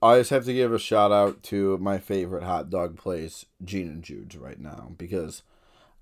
I 0.01 0.17
just 0.17 0.32
have 0.32 0.45
to 0.45 0.53
give 0.53 0.74
a 0.74 0.80
shout 0.80 1.11
out 1.11 1.43
to 1.43 1.78
my 1.78 1.99
favorite 1.99 2.43
hot 2.43 2.69
dog 2.69 2.97
place, 2.97 3.45
Gene 3.63 3.88
and 3.88 4.03
Jude's, 4.03 4.36
right 4.36 4.59
now 4.59 4.93
because 4.97 5.43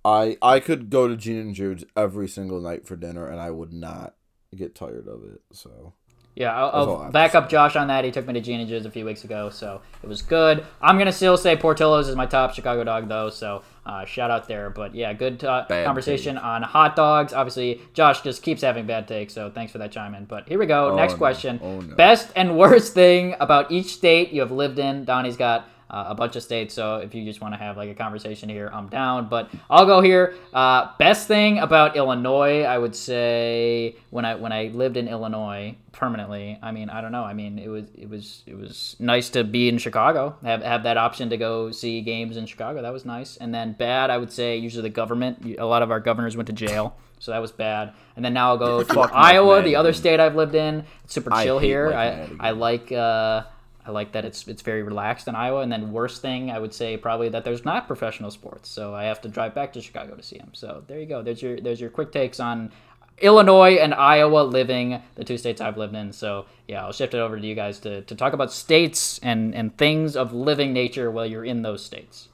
I 0.05 0.37
I 0.41 0.59
could 0.59 0.89
go 0.89 1.07
to 1.07 1.17
Gene 1.17 1.39
and 1.39 1.55
Jude's 1.55 1.83
every 1.97 2.27
single 2.27 2.61
night 2.61 2.87
for 2.87 2.95
dinner 2.95 3.27
and 3.27 3.41
I 3.41 3.51
would 3.51 3.73
not 3.73 4.15
get 4.55 4.73
tired 4.73 5.07
of 5.07 5.23
it. 5.25 5.41
So 5.51 5.93
Yeah, 6.39 6.55
I'll, 6.55 6.89
I'll 6.89 7.11
back 7.11 7.35
up 7.35 7.49
Josh 7.49 7.75
on 7.75 7.87
that. 7.87 8.05
He 8.05 8.11
took 8.11 8.25
me 8.25 8.33
to 8.33 8.39
Gene 8.39 8.61
and 8.61 8.69
Jude's 8.69 8.85
a 8.85 8.89
few 8.89 9.03
weeks 9.03 9.25
ago, 9.25 9.49
so 9.49 9.81
it 10.01 10.07
was 10.07 10.21
good. 10.21 10.65
I'm 10.81 10.97
gonna 10.97 11.11
still 11.11 11.35
say 11.35 11.57
Portillo's 11.57 12.07
is 12.07 12.15
my 12.15 12.25
top 12.25 12.53
Chicago 12.53 12.85
dog, 12.85 13.09
though. 13.09 13.29
So 13.29 13.61
uh, 13.85 14.05
shout 14.05 14.31
out 14.31 14.47
there. 14.47 14.69
But 14.69 14.95
yeah, 14.95 15.11
good 15.11 15.43
uh, 15.43 15.65
conversation 15.67 16.37
on 16.37 16.63
hot 16.63 16.95
dogs. 16.95 17.33
Obviously, 17.33 17.81
Josh 17.93 18.21
just 18.21 18.41
keeps 18.41 18.61
having 18.61 18.87
bad 18.87 19.05
takes, 19.05 19.33
so 19.33 19.51
thanks 19.51 19.73
for 19.73 19.79
that 19.79 19.91
chime 19.91 20.15
in. 20.15 20.23
But 20.23 20.47
here 20.47 20.57
we 20.57 20.65
go. 20.65 20.91
Oh, 20.91 20.95
Next 20.95 21.13
no. 21.13 21.17
question: 21.17 21.59
Oh, 21.61 21.81
no. 21.81 21.95
Best 21.95 22.31
and 22.37 22.57
worst 22.57 22.93
thing 22.93 23.35
about 23.41 23.69
each 23.69 23.87
state 23.87 24.31
you 24.31 24.39
have 24.39 24.51
lived 24.51 24.79
in. 24.79 25.03
Donnie's 25.03 25.35
got. 25.35 25.67
Uh, 25.89 26.05
a 26.09 26.15
bunch 26.15 26.35
of 26.35 26.43
states, 26.43 26.75
so 26.75 26.97
if 26.97 27.15
you 27.15 27.25
just 27.25 27.41
want 27.41 27.53
to 27.53 27.57
have 27.57 27.75
like 27.75 27.89
a 27.89 27.95
conversation 27.95 28.47
here, 28.47 28.69
I'm 28.71 28.89
down. 28.89 29.27
But 29.27 29.49
I'll 29.69 29.87
go 29.87 30.01
here. 30.01 30.35
Uh, 30.53 30.89
best 30.99 31.27
thing 31.27 31.57
about 31.57 31.95
Illinois, 31.95 32.61
I 32.61 32.77
would 32.77 32.95
say, 32.95 33.95
when 34.11 34.23
I 34.23 34.35
when 34.35 34.51
I 34.51 34.67
lived 34.67 34.97
in 34.97 35.07
Illinois 35.07 35.75
permanently. 35.91 36.59
I 36.61 36.71
mean, 36.71 36.89
I 36.89 37.01
don't 37.01 37.11
know. 37.11 37.23
I 37.23 37.33
mean, 37.33 37.57
it 37.57 37.69
was 37.69 37.85
it 37.95 38.09
was 38.09 38.43
it 38.45 38.55
was 38.55 38.95
nice 38.99 39.29
to 39.29 39.43
be 39.43 39.67
in 39.67 39.77
Chicago, 39.79 40.35
have 40.43 40.61
have 40.61 40.83
that 40.83 40.97
option 40.97 41.29
to 41.31 41.37
go 41.37 41.71
see 41.71 42.01
games 42.01 42.37
in 42.37 42.45
Chicago. 42.45 42.81
That 42.81 42.93
was 42.93 43.05
nice. 43.05 43.37
And 43.37 43.53
then 43.53 43.73
bad, 43.73 44.09
I 44.09 44.17
would 44.17 44.31
say, 44.31 44.57
usually 44.57 44.83
the 44.83 44.89
government. 44.89 45.57
A 45.57 45.65
lot 45.65 45.81
of 45.81 45.91
our 45.91 45.99
governors 45.99 46.37
went 46.37 46.47
to 46.47 46.53
jail. 46.53 46.95
So 47.19 47.31
that 47.31 47.39
was 47.39 47.51
bad. 47.51 47.93
And 48.15 48.23
then 48.23 48.33
now 48.33 48.49
I'll 48.49 48.57
go 48.57 48.83
to 48.95 48.99
Iowa, 49.01 49.61
the 49.61 49.75
other 49.75 49.93
state 49.93 50.19
I've 50.19 50.35
lived 50.35 50.55
in. 50.55 50.85
It's 51.03 51.13
super 51.13 51.31
chill 51.43 51.59
hate 51.59 51.67
here. 51.67 51.93
I, 51.93 52.29
I 52.39 52.51
like 52.51 52.91
uh, 52.91 53.43
I 53.89 53.91
like 53.91 54.11
that 54.11 54.23
it's 54.23 54.47
it's 54.47 54.61
very 54.61 54.83
relaxed 54.83 55.27
in 55.27 55.33
Iowa. 55.33 55.61
And 55.61 55.71
then 55.71 55.91
worst 55.91 56.21
thing 56.21 56.51
I 56.51 56.59
would 56.59 56.75
say 56.75 56.95
probably 56.95 57.29
that 57.29 57.43
there's 57.43 57.65
not 57.65 57.87
professional 57.87 58.29
sports, 58.29 58.69
so 58.69 58.93
I 58.93 59.05
have 59.05 59.19
to 59.21 59.29
drive 59.29 59.55
back 59.55 59.73
to 59.73 59.81
Chicago 59.81 60.15
to 60.15 60.21
see 60.21 60.37
them. 60.37 60.51
So 60.53 60.83
there 60.87 60.99
you 60.99 61.07
go. 61.07 61.23
There's 61.23 61.41
your 61.41 61.59
there's 61.59 61.81
your 61.81 61.89
quick 61.89 62.11
takes 62.11 62.39
on 62.39 62.71
Illinois 63.17 63.77
and 63.77 63.95
Iowa 63.95 64.41
living, 64.43 65.01
the 65.15 65.23
two 65.23 65.39
states 65.39 65.59
I've 65.59 65.75
lived 65.77 65.95
in. 65.95 66.13
So 66.13 66.45
yeah, 66.67 66.85
I'll 66.85 66.91
shift 66.91 67.15
it 67.15 67.17
over 67.19 67.39
to 67.39 67.45
you 67.45 67.55
guys 67.55 67.79
to, 67.79 68.01
to 68.03 68.15
talk 68.15 68.33
about 68.33 68.53
states 68.53 69.19
and, 69.23 69.55
and 69.55 69.75
things 69.75 70.15
of 70.15 70.33
living 70.33 70.71
nature 70.71 71.09
while 71.09 71.25
you're 71.25 71.43
in 71.43 71.63
those 71.63 71.83
states. 71.83 72.29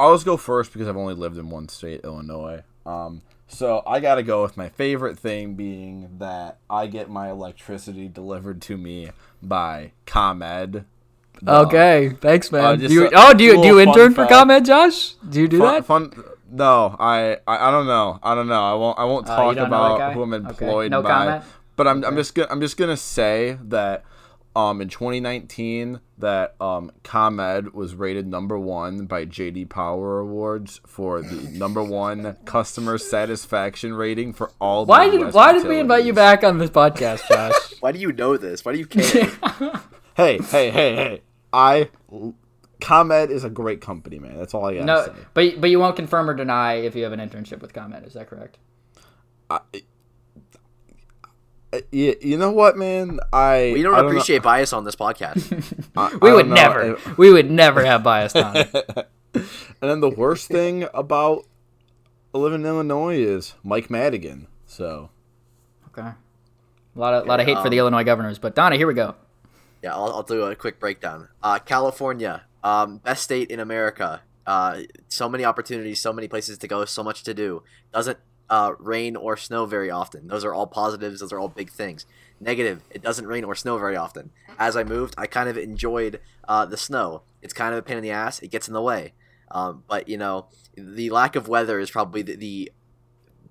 I'll 0.00 0.14
just 0.14 0.26
go 0.26 0.36
first 0.36 0.72
because 0.72 0.88
I've 0.88 0.96
only 0.96 1.14
lived 1.14 1.38
in 1.38 1.48
one 1.48 1.68
state, 1.68 2.00
Illinois. 2.02 2.64
Um, 2.84 3.22
so 3.46 3.82
I 3.86 4.00
gotta 4.00 4.24
go 4.24 4.42
with 4.42 4.56
my 4.56 4.68
favorite 4.68 5.18
thing 5.18 5.54
being 5.54 6.18
that 6.18 6.58
I 6.68 6.88
get 6.88 7.08
my 7.08 7.30
electricity 7.30 8.08
delivered 8.08 8.60
to 8.62 8.76
me 8.76 9.10
by 9.42 9.92
ComEd. 10.06 10.84
Uh, 11.46 11.62
okay, 11.66 12.10
thanks, 12.20 12.50
man. 12.50 12.64
uh, 12.64 12.74
do 12.76 12.92
you, 12.92 13.10
oh, 13.14 13.32
do 13.32 13.44
you 13.44 13.54
do 13.62 13.66
you 13.68 13.80
intern 13.80 14.14
for. 14.14 14.26
ComEd, 14.26 14.64
Josh? 14.64 15.14
Do 15.28 15.40
you 15.40 15.48
do 15.48 15.58
fun, 15.60 15.74
that? 15.74 15.86
fun. 15.86 16.12
No, 16.50 16.96
I, 16.98 17.38
I 17.46 17.68
I 17.68 17.70
don't 17.70 17.86
know. 17.86 18.18
I 18.22 18.34
don't 18.34 18.48
know. 18.48 18.62
I 18.64 18.74
won't 18.74 18.98
I 18.98 19.04
won't 19.04 19.28
Uh, 19.28 19.36
talk 19.36 19.54
that 19.56 19.66
about 19.66 20.14
who 20.14 20.22
I'm 20.22 20.32
Okay. 20.32 20.48
employed 20.64 20.90
No 20.90 21.02
by. 21.02 21.08
comment? 21.08 21.44
But 21.76 21.86
I'm 21.86 22.04
I'm 22.04 22.16
just 22.16 22.34
gonna 22.34 22.48
I'm 22.50 22.60
just 22.60 22.76
gonna 22.76 22.96
say 22.96 23.58
that 23.68 24.04
um 24.58 24.80
in 24.80 24.88
2019 24.88 26.00
that 26.18 26.60
um 26.60 26.90
ComEd 27.04 27.72
was 27.74 27.94
rated 27.94 28.26
number 28.26 28.58
one 28.58 29.06
by 29.06 29.24
JD 29.24 29.68
Power 29.68 30.18
Awards 30.18 30.80
for 30.84 31.22
the 31.22 31.48
number 31.50 31.82
one 31.82 32.36
customer 32.44 32.98
satisfaction 32.98 33.94
rating 33.94 34.32
for 34.32 34.50
all. 34.60 34.84
Why 34.84 35.04
did 35.04 35.14
Midwest 35.14 35.36
why 35.36 35.52
did 35.52 35.66
we 35.68 35.78
invite 35.78 36.04
you 36.04 36.12
back 36.12 36.42
on 36.42 36.58
this 36.58 36.70
podcast, 36.70 37.28
Josh? 37.28 37.54
Why 37.80 37.92
do 37.92 38.00
you 38.00 38.10
know 38.10 38.36
this? 38.36 38.64
Why 38.64 38.72
do 38.72 38.78
you 38.78 38.86
care? 38.86 39.30
Hey 40.16 40.38
hey 40.38 40.70
hey 40.70 40.96
hey! 40.96 41.22
I 41.52 41.90
ComEd 42.80 43.30
is 43.30 43.44
a 43.44 43.50
great 43.50 43.80
company, 43.80 44.18
man. 44.18 44.36
That's 44.36 44.52
all 44.52 44.64
I 44.64 44.74
gotta 44.74 44.84
no, 44.84 45.04
say. 45.04 45.12
but 45.32 45.60
but 45.60 45.70
you 45.70 45.78
won't 45.78 45.94
confirm 45.94 46.28
or 46.28 46.34
deny 46.34 46.74
if 46.74 46.96
you 46.96 47.04
have 47.04 47.12
an 47.12 47.20
internship 47.20 47.60
with 47.60 47.72
ComEd. 47.72 48.04
Is 48.04 48.14
that 48.14 48.28
correct? 48.28 48.58
I, 49.48 49.60
you, 51.92 52.16
you 52.20 52.36
know 52.38 52.50
what, 52.52 52.76
man? 52.76 53.18
I 53.32 53.72
we 53.74 53.82
don't 53.82 53.94
I 53.94 54.00
know- 54.00 54.08
appreciate 54.08 54.42
bias 54.42 54.72
on 54.72 54.84
this 54.84 54.96
podcast. 54.96 55.52
I- 55.96 56.16
We 56.20 56.30
I 56.30 56.34
would 56.34 56.48
know 56.48 56.54
never, 56.54 56.94
if- 56.94 57.18
we 57.18 57.30
would 57.32 57.50
never 57.50 57.84
have 57.84 58.02
bias 58.02 58.34
on 58.36 58.56
it. 58.56 58.70
and 59.34 59.44
then 59.80 60.00
the 60.00 60.08
worst 60.10 60.48
thing 60.48 60.86
about 60.94 61.44
living 62.32 62.60
in 62.60 62.66
Illinois 62.66 63.16
is 63.18 63.54
Mike 63.62 63.90
Madigan. 63.90 64.46
So 64.66 65.10
Okay, 65.88 66.02
a 66.08 66.14
lot 66.94 67.14
of 67.14 67.26
lot 67.26 67.40
of 67.40 67.44
Okay, 67.44 67.54
hate 67.54 67.62
for 67.62 67.68
the 67.70 67.78
um, 67.80 67.84
Illinois 67.84 68.04
governors, 68.04 68.38
but 68.38 68.54
Donna, 68.54 68.76
here 68.76 68.86
we 68.86 68.94
go. 68.94 69.14
Yeah, 69.82 69.94
I'll, 69.94 70.12
I'll 70.12 70.22
do 70.22 70.42
a 70.42 70.54
quick 70.56 70.78
breakdown. 70.80 71.28
Uh, 71.42 71.58
California, 71.58 72.42
um, 72.64 72.98
best 72.98 73.22
state 73.24 73.50
in 73.50 73.60
America. 73.60 74.22
Uh, 74.46 74.80
so 75.08 75.28
many 75.28 75.44
opportunities, 75.44 76.00
so 76.00 76.12
many 76.12 76.26
places 76.26 76.56
to 76.58 76.66
go, 76.68 76.84
so 76.86 77.02
much 77.04 77.22
to 77.24 77.34
do. 77.34 77.62
Doesn't 77.92 78.18
uh, 78.50 78.72
rain 78.78 79.16
or 79.16 79.36
snow 79.36 79.66
very 79.66 79.90
often. 79.90 80.28
Those 80.28 80.44
are 80.44 80.54
all 80.54 80.66
positives. 80.66 81.20
Those 81.20 81.32
are 81.32 81.38
all 81.38 81.48
big 81.48 81.70
things. 81.70 82.06
Negative, 82.40 82.82
it 82.90 83.02
doesn't 83.02 83.26
rain 83.26 83.44
or 83.44 83.54
snow 83.54 83.78
very 83.78 83.96
often. 83.96 84.30
As 84.58 84.76
I 84.76 84.84
moved, 84.84 85.14
I 85.18 85.26
kind 85.26 85.48
of 85.48 85.58
enjoyed 85.58 86.20
uh, 86.46 86.64
the 86.66 86.76
snow. 86.76 87.22
It's 87.42 87.52
kind 87.52 87.72
of 87.72 87.78
a 87.78 87.82
pain 87.82 87.96
in 87.96 88.02
the 88.02 88.10
ass. 88.10 88.40
It 88.40 88.50
gets 88.50 88.68
in 88.68 88.74
the 88.74 88.82
way. 88.82 89.12
Um, 89.50 89.84
but 89.88 90.08
you 90.08 90.16
know, 90.16 90.46
the 90.76 91.10
lack 91.10 91.36
of 91.36 91.48
weather 91.48 91.78
is 91.78 91.90
probably 91.90 92.22
the, 92.22 92.36
the 92.36 92.72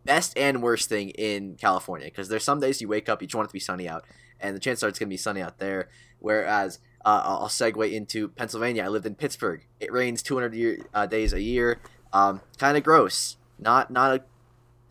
best 0.06 0.38
and 0.38 0.62
worst 0.64 0.90
thing 0.90 1.10
in 1.10 1.56
California 1.56 2.08
because 2.08 2.30
there's 2.30 2.44
some 2.44 2.60
days 2.60 2.82
you 2.82 2.88
wake 2.88 3.10
up, 3.10 3.22
you 3.22 3.28
just 3.28 3.36
want 3.36 3.48
it 3.48 3.50
to 3.50 3.54
be 3.54 3.60
sunny 3.60 3.90
out, 3.90 4.06
and 4.40 4.56
the 4.56 4.60
chances 4.60 4.84
are 4.84 4.88
it's 4.88 5.00
going 5.00 5.10
to 5.10 5.14
be 5.14 5.18
sunny 5.18 5.42
out 5.42 5.60
there. 5.60 5.90
Whereas 6.20 6.80
uh, 7.06 7.22
I'll 7.24 7.48
segue 7.48 7.92
into 7.92 8.30
Pennsylvania. 8.30 8.84
I 8.84 8.88
lived 8.88 9.06
in 9.06 9.16
Pittsburgh. 9.16 9.66
It 9.80 9.92
rains 9.92 10.24
200 10.24 10.54
year, 10.54 10.80
uh, 10.94 11.06
days 11.06 11.34
a 11.34 11.42
year. 11.42 11.80
Um, 12.14 12.42
kind 12.58 12.78
of 12.78 12.84
gross. 12.84 13.38
Not 13.60 13.92
not 13.92 14.16
a, 14.16 14.24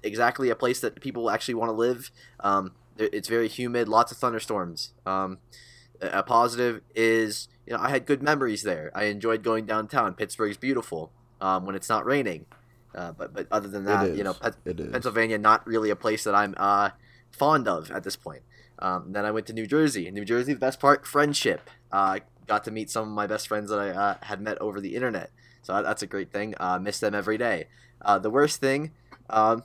exactly 0.07 0.51
a 0.51 0.57
place 0.57 0.81
that 0.81 1.01
people 1.01 1.31
actually 1.31 1.55
want 1.55 1.69
to 1.69 1.75
live. 1.75 2.11
Um, 2.41 2.73
it's 2.99 3.29
very 3.29 3.49
humid. 3.49 3.89
Lots 3.89 4.13
of 4.13 4.19
thunderstorms. 4.19 4.93
Um, 5.05 5.39
a 6.01 6.23
positive 6.23 6.83
is 6.95 7.49
you 7.67 7.73
know 7.75 7.81
I 7.81 7.91
had 7.91 8.07
good 8.07 8.23
memories 8.23 8.63
there. 8.63 8.91
I 8.95 9.05
enjoyed 9.05 9.43
going 9.43 9.67
downtown. 9.67 10.15
Pittsburgh's 10.15 10.57
beautiful 10.57 11.13
um, 11.41 11.67
when 11.67 11.75
it's 11.75 11.89
not 11.89 12.07
raining. 12.07 12.47
Uh, 12.95 13.13
but 13.13 13.35
but 13.35 13.47
other 13.51 13.69
than 13.69 13.85
that, 13.85 14.17
you 14.17 14.25
know, 14.25 14.31
is. 14.31 14.39
Pen- 14.39 14.55
it 14.65 14.81
is. 14.81 14.93
Pennsylvania 14.93 15.37
not 15.37 15.67
really 15.67 15.91
a 15.91 15.97
place 15.97 16.25
that 16.25 16.35
I'm 16.35 16.55
uh, 16.57 16.91
fond 17.31 17.69
of 17.69 17.91
at 17.91 18.05
this 18.05 18.17
point. 18.17 18.43
Um, 18.79 19.13
then 19.13 19.25
I 19.25 19.31
went 19.31 19.47
to 19.47 19.53
New 19.53 19.67
Jersey. 19.67 20.07
In 20.07 20.15
New 20.15 20.25
Jersey, 20.25 20.55
the 20.55 20.59
best 20.59 20.81
part, 20.81 21.07
friendship. 21.07 21.69
Uh, 21.93 22.21
got 22.47 22.65
to 22.65 22.71
meet 22.71 22.91
some 22.91 23.09
of 23.09 23.15
my 23.15 23.27
best 23.27 23.49
friends 23.49 23.71
that 23.71 23.79
I 23.79 23.91
uh, 23.91 24.17
had 24.23 24.41
met 24.41 24.59
over 24.61 24.81
the 24.81 24.95
internet. 24.95 25.31
So 25.63 25.83
that's 25.83 26.03
a 26.03 26.07
great 26.07 26.31
thing. 26.31 26.55
Uh, 26.59 26.79
miss 26.79 27.01
them 27.01 27.15
every 27.15 27.39
day. 27.39 27.67
Uh, 28.01 28.19
the 28.19 28.31
worst 28.31 28.61
thing, 28.61 28.93
um, 29.31 29.65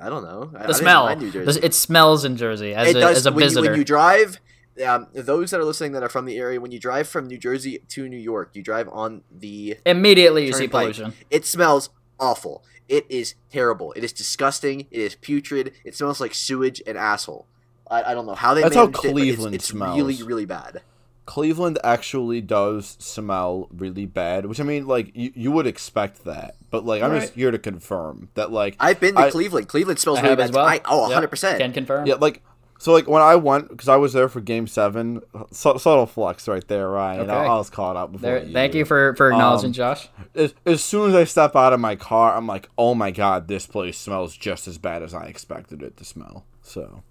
I 0.00 0.08
don't 0.08 0.22
know. 0.24 0.50
I- 0.56 0.64
I 0.64 0.66
The 0.68 0.74
smell. 0.74 1.04
mind 1.06 1.20
New 1.20 1.30
Jersey. 1.30 1.60
It 1.62 1.74
smells 1.74 2.24
in 2.24 2.36
Jersey 2.36 2.74
as 2.74 2.88
it 2.88 2.96
a, 2.96 3.00
does 3.00 3.16
as 3.18 3.26
a 3.26 3.32
when, 3.32 3.42
you, 3.44 3.48
visitor. 3.50 3.70
when 3.70 3.78
you 3.78 3.84
drive. 3.84 4.40
Um, 4.86 5.08
those 5.12 5.50
that 5.50 5.58
are 5.58 5.64
listening 5.64 5.90
that 5.92 6.04
are 6.04 6.08
from 6.08 6.24
the 6.24 6.36
area, 6.38 6.60
when 6.60 6.70
you 6.70 6.78
drive 6.78 7.08
from 7.08 7.26
New 7.26 7.36
Jersey 7.38 7.80
to 7.88 8.08
New 8.08 8.16
York, 8.16 8.50
you 8.54 8.62
drive 8.62 8.88
on 8.92 9.22
the 9.30 9.76
Immediately, 9.84 10.46
you 10.46 10.52
see 10.52 10.68
Turnpike. 10.68 10.94
pollution. 10.94 11.14
it 11.30 11.44
smells 11.44 11.90
awful. 12.20 12.62
It 12.88 13.04
is 13.08 13.34
terrible. 13.50 13.92
It 13.94 14.04
is 14.04 14.12
disgusting. 14.12 14.86
It 14.92 15.00
is 15.00 15.14
putrid. 15.16 15.72
It 15.84 15.96
smells 15.96 16.20
like 16.20 16.32
sewage 16.32 16.80
and 16.86 16.96
asshole. 16.96 17.46
I, 17.90 18.02
I 18.12 18.14
don't 18.14 18.24
know 18.26 18.34
how 18.36 18.54
they. 18.54 18.62
That's 18.62 18.76
how 18.76 18.84
managed 18.86 19.04
it, 19.04 19.10
Cleveland 19.12 19.54
it's, 19.56 19.64
it's 19.64 19.72
smells. 19.72 19.96
really, 19.96 20.22
really 20.22 20.46
bad. 20.46 20.82
Cleveland 21.28 21.78
actually 21.84 22.40
does 22.40 22.96
smell 22.98 23.68
really 23.70 24.06
bad, 24.06 24.46
which 24.46 24.58
I 24.60 24.62
mean, 24.62 24.86
like 24.86 25.14
you, 25.14 25.30
you 25.34 25.52
would 25.52 25.66
expect 25.66 26.24
that, 26.24 26.56
but 26.70 26.86
like 26.86 27.02
I'm 27.02 27.20
just 27.20 27.34
here 27.34 27.50
to 27.50 27.58
confirm 27.58 28.30
that, 28.32 28.50
like 28.50 28.76
I've 28.80 28.98
been 28.98 29.14
to 29.14 29.20
I- 29.20 29.30
Cleveland. 29.30 29.68
Cleveland 29.68 29.98
smells 29.98 30.20
I 30.20 30.22
really 30.22 30.36
bad. 30.36 30.44
as 30.48 30.52
well. 30.52 30.64
I, 30.64 30.80
oh, 30.86 31.00
Yep. 31.02 31.08
100 31.08 31.28
percent. 31.28 31.58
Can 31.60 31.72
confirm. 31.74 32.06
yeah, 32.06 32.14
like 32.14 32.42
so 32.78 32.94
like 32.94 33.06
when 33.06 33.20
I 33.20 33.36
went 33.36 33.68
because 33.68 33.88
I 33.90 33.96
was 33.96 34.14
there 34.14 34.30
for 34.30 34.40
Game 34.40 34.66
Seven, 34.66 35.20
su- 35.50 35.78
subtle 35.78 36.06
flux 36.06 36.48
right 36.48 36.66
there, 36.66 36.88
Ryan. 36.88 37.28
I, 37.28 37.34
Okay. 37.40 37.48
I 37.50 37.56
was 37.58 37.68
caught 37.68 37.96
up 37.96 38.12
before. 38.12 38.30
There, 38.40 38.48
thank 38.50 38.72
you 38.74 38.86
for 38.86 39.14
for 39.16 39.30
acknowledging 39.30 39.68
Um, 39.68 39.72
Josh. 39.74 40.08
As, 40.34 40.54
as 40.64 40.82
soon 40.82 41.10
as 41.10 41.14
I 41.14 41.24
step 41.24 41.54
out 41.54 41.74
of 41.74 41.80
my 41.80 41.94
car, 41.94 42.34
I'm 42.34 42.46
like, 42.46 42.70
oh 42.78 42.94
my 42.94 43.10
god, 43.10 43.48
this 43.48 43.66
place 43.66 43.98
smells 43.98 44.34
just 44.34 44.66
as 44.66 44.78
bad 44.78 45.02
as 45.02 45.12
I 45.12 45.24
expected 45.24 45.82
it 45.82 45.98
to 45.98 46.06
smell. 46.06 46.46
So 46.62 47.02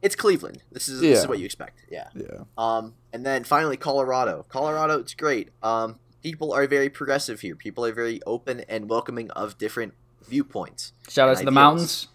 It's 0.00 0.14
Cleveland. 0.14 0.62
This 0.70 0.88
is 0.88 1.00
this 1.00 1.20
is 1.20 1.26
what 1.28 1.38
you 1.38 1.44
expect. 1.44 1.80
Yeah. 1.90 2.08
yeah, 2.14 2.44
Um, 2.56 2.94
and 3.12 3.26
then 3.26 3.44
finally 3.44 3.76
Colorado. 3.76 4.46
Colorado, 4.48 4.98
it's 5.00 5.14
great. 5.14 5.50
Um, 5.62 5.98
people 6.22 6.52
are 6.52 6.66
very 6.66 6.88
progressive 6.88 7.40
here. 7.40 7.56
People 7.56 7.84
are 7.84 7.92
very 7.92 8.20
open 8.26 8.60
and 8.68 8.88
welcoming 8.88 9.30
of 9.32 9.58
different 9.58 9.94
viewpoints. 10.26 10.92
Shout 11.08 11.28
out 11.28 11.38
to 11.38 11.44
the 11.44 11.50
mountains. 11.50 12.08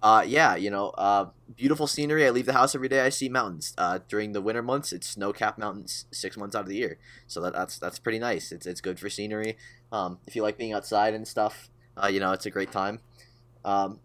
Uh, 0.00 0.24
yeah, 0.26 0.54
you 0.54 0.70
know, 0.70 0.90
uh, 0.90 1.26
beautiful 1.56 1.88
scenery. 1.88 2.24
I 2.24 2.30
leave 2.30 2.46
the 2.46 2.52
house 2.52 2.74
every 2.74 2.88
day. 2.88 3.00
I 3.00 3.08
see 3.08 3.28
mountains. 3.28 3.74
Uh, 3.76 3.98
during 4.08 4.32
the 4.32 4.40
winter 4.40 4.62
months, 4.62 4.92
it's 4.92 5.08
snow-capped 5.08 5.58
mountains 5.58 6.06
six 6.12 6.36
months 6.36 6.54
out 6.54 6.62
of 6.62 6.68
the 6.68 6.76
year. 6.76 6.98
So 7.26 7.40
that, 7.40 7.52
that's 7.52 7.78
that's 7.78 7.98
pretty 7.98 8.20
nice. 8.20 8.52
It's 8.52 8.64
it's 8.66 8.80
good 8.80 9.00
for 9.00 9.10
scenery. 9.10 9.56
Um, 9.90 10.18
if 10.26 10.36
you 10.36 10.42
like 10.42 10.56
being 10.56 10.72
outside 10.72 11.14
and 11.14 11.26
stuff, 11.26 11.68
uh, 12.00 12.06
you 12.06 12.20
know, 12.20 12.30
it's 12.32 12.46
a 12.46 12.50
great 12.50 12.70
time. 12.70 13.00
Um, 13.64 13.98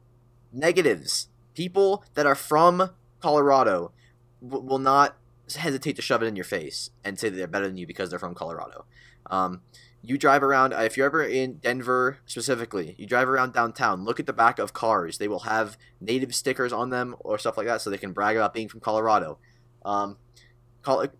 negatives: 0.51 1.27
people 1.53 2.03
that 2.15 2.25
are 2.25 2.36
from 2.36 2.89
Colorado 3.24 3.93
w- 4.41 4.63
will 4.63 4.80
not 4.80 5.15
hesitate 5.55 5.95
to 5.95 6.01
shove 6.01 6.21
it 6.21 6.28
in 6.28 6.36
your 6.36 6.43
face 6.43 6.89
and 7.05 7.17
say 7.17 7.30
that 7.30 7.38
they're 7.38 7.47
better 7.47 7.67
than 7.67 7.78
you 7.78 7.88
because 7.88 8.09
they're 8.09 8.19
from 8.19 8.36
Colorado. 8.36 8.86
Um, 9.28 9.61
you 10.01 10.17
drive 10.17 10.43
around 10.43 10.74
uh, 10.74 10.80
if 10.80 10.97
you're 10.97 11.05
ever 11.05 11.24
in 11.24 11.59
denver 11.59 12.17
specifically 12.26 12.93
you 12.97 13.07
drive 13.07 13.30
around 13.30 13.53
downtown 13.53 14.03
look 14.03 14.19
at 14.19 14.26
the 14.26 14.34
back 14.34 14.59
of 14.59 14.74
cars. 14.74 15.17
They 15.17 15.30
will 15.30 15.47
have 15.55 15.78
native 16.01 16.36
stickers 16.36 16.74
on 16.74 16.89
them 16.89 17.15
or 17.21 17.38
stuff 17.38 17.55
like 17.55 17.67
that 17.67 17.82
so 17.82 17.89
they 17.89 17.97
can 17.97 18.11
brag 18.11 18.36
about 18.36 18.53
being 18.53 18.67
from 18.67 18.82
colorado. 18.82 19.38
Um, 19.86 20.17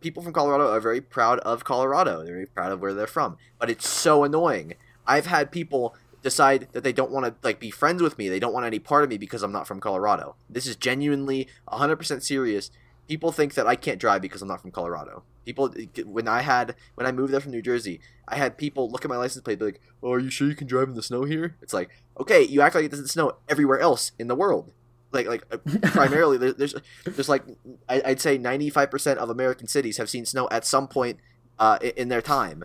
people 0.02 0.22
from 0.22 0.34
colorado 0.34 0.70
are 0.70 0.82
very 0.82 1.00
proud 1.00 1.40
of 1.40 1.64
colorado. 1.64 2.26
They're 2.26 2.34
very 2.34 2.48
proud 2.48 2.74
of 2.74 2.82
where 2.82 2.94
they're 2.94 3.08
from. 3.08 3.38
But 3.58 3.70
it's 3.70 3.88
so 3.88 4.26
annoying. 4.26 4.74
I've 5.08 5.28
had 5.28 5.50
people 5.50 5.96
decide 6.24 6.68
that 6.72 6.84
they 6.84 6.94
don't 6.94 7.12
want 7.12 7.26
to 7.26 7.36
like 7.44 7.60
be 7.60 7.70
friends 7.70 8.02
with 8.02 8.18
me 8.18 8.30
they 8.30 8.40
don't 8.40 8.54
want 8.54 8.66
any 8.66 8.80
part 8.80 9.04
of 9.04 9.10
me 9.10 9.18
because 9.18 9.44
i'm 9.44 9.52
not 9.52 9.68
from 9.68 9.80
colorado 9.80 10.36
this 10.50 10.66
is 10.66 10.76
genuinely 10.76 11.48
100% 11.68 12.24
serious 12.24 12.72
people 13.08 13.32
think 13.32 13.54
that 13.54 13.68
i 13.68 13.76
can't 13.76 14.00
drive 14.00 14.22
because 14.22 14.42
i'm 14.42 14.48
not 14.48 14.62
from 14.62 14.72
colorado 14.72 15.24
people 15.46 15.74
when 16.06 16.28
i 16.28 16.42
had 16.42 16.76
when 16.96 17.06
i 17.06 17.12
moved 17.12 17.32
there 17.32 17.42
from 17.42 17.52
new 17.52 17.62
jersey 17.62 18.00
I 18.28 18.36
had 18.36 18.58
people 18.58 18.90
look 18.90 19.04
at 19.04 19.10
my 19.10 19.18
license 19.18 19.44
plate, 19.44 19.60
be 19.60 19.66
like, 19.66 19.82
"Oh, 20.02 20.14
are 20.14 20.20
you 20.20 20.30
sure 20.30 20.48
you 20.48 20.56
can 20.56 20.68
drive 20.68 20.88
in 20.88 20.96
the 20.96 21.04
snow 21.04 21.24
here?" 21.24 21.58
It's 21.62 21.74
like, 21.74 21.90
okay, 22.20 22.42
you 22.42 22.62
act 22.62 22.76
like 22.76 22.86
it 22.86 22.92
doesn't 22.92 23.08
snow 23.08 23.38
everywhere 23.50 23.80
else 23.80 24.12
in 24.18 24.28
the 24.28 24.36
world. 24.36 24.72
Like, 25.12 25.28
like 25.28 25.44
uh, 25.52 25.58
primarily, 25.90 26.38
there's 26.38 26.74
there's 27.06 27.30
like 27.30 27.44
I'd 27.90 28.22
say 28.22 28.38
95 28.38 28.90
percent 28.90 29.20
of 29.20 29.30
American 29.30 29.68
cities 29.68 29.98
have 29.98 30.10
seen 30.10 30.26
snow 30.26 30.48
at 30.52 30.66
some 30.66 30.88
point 30.88 31.20
uh, 31.60 31.80
in 31.82 32.08
their 32.08 32.22
time. 32.22 32.64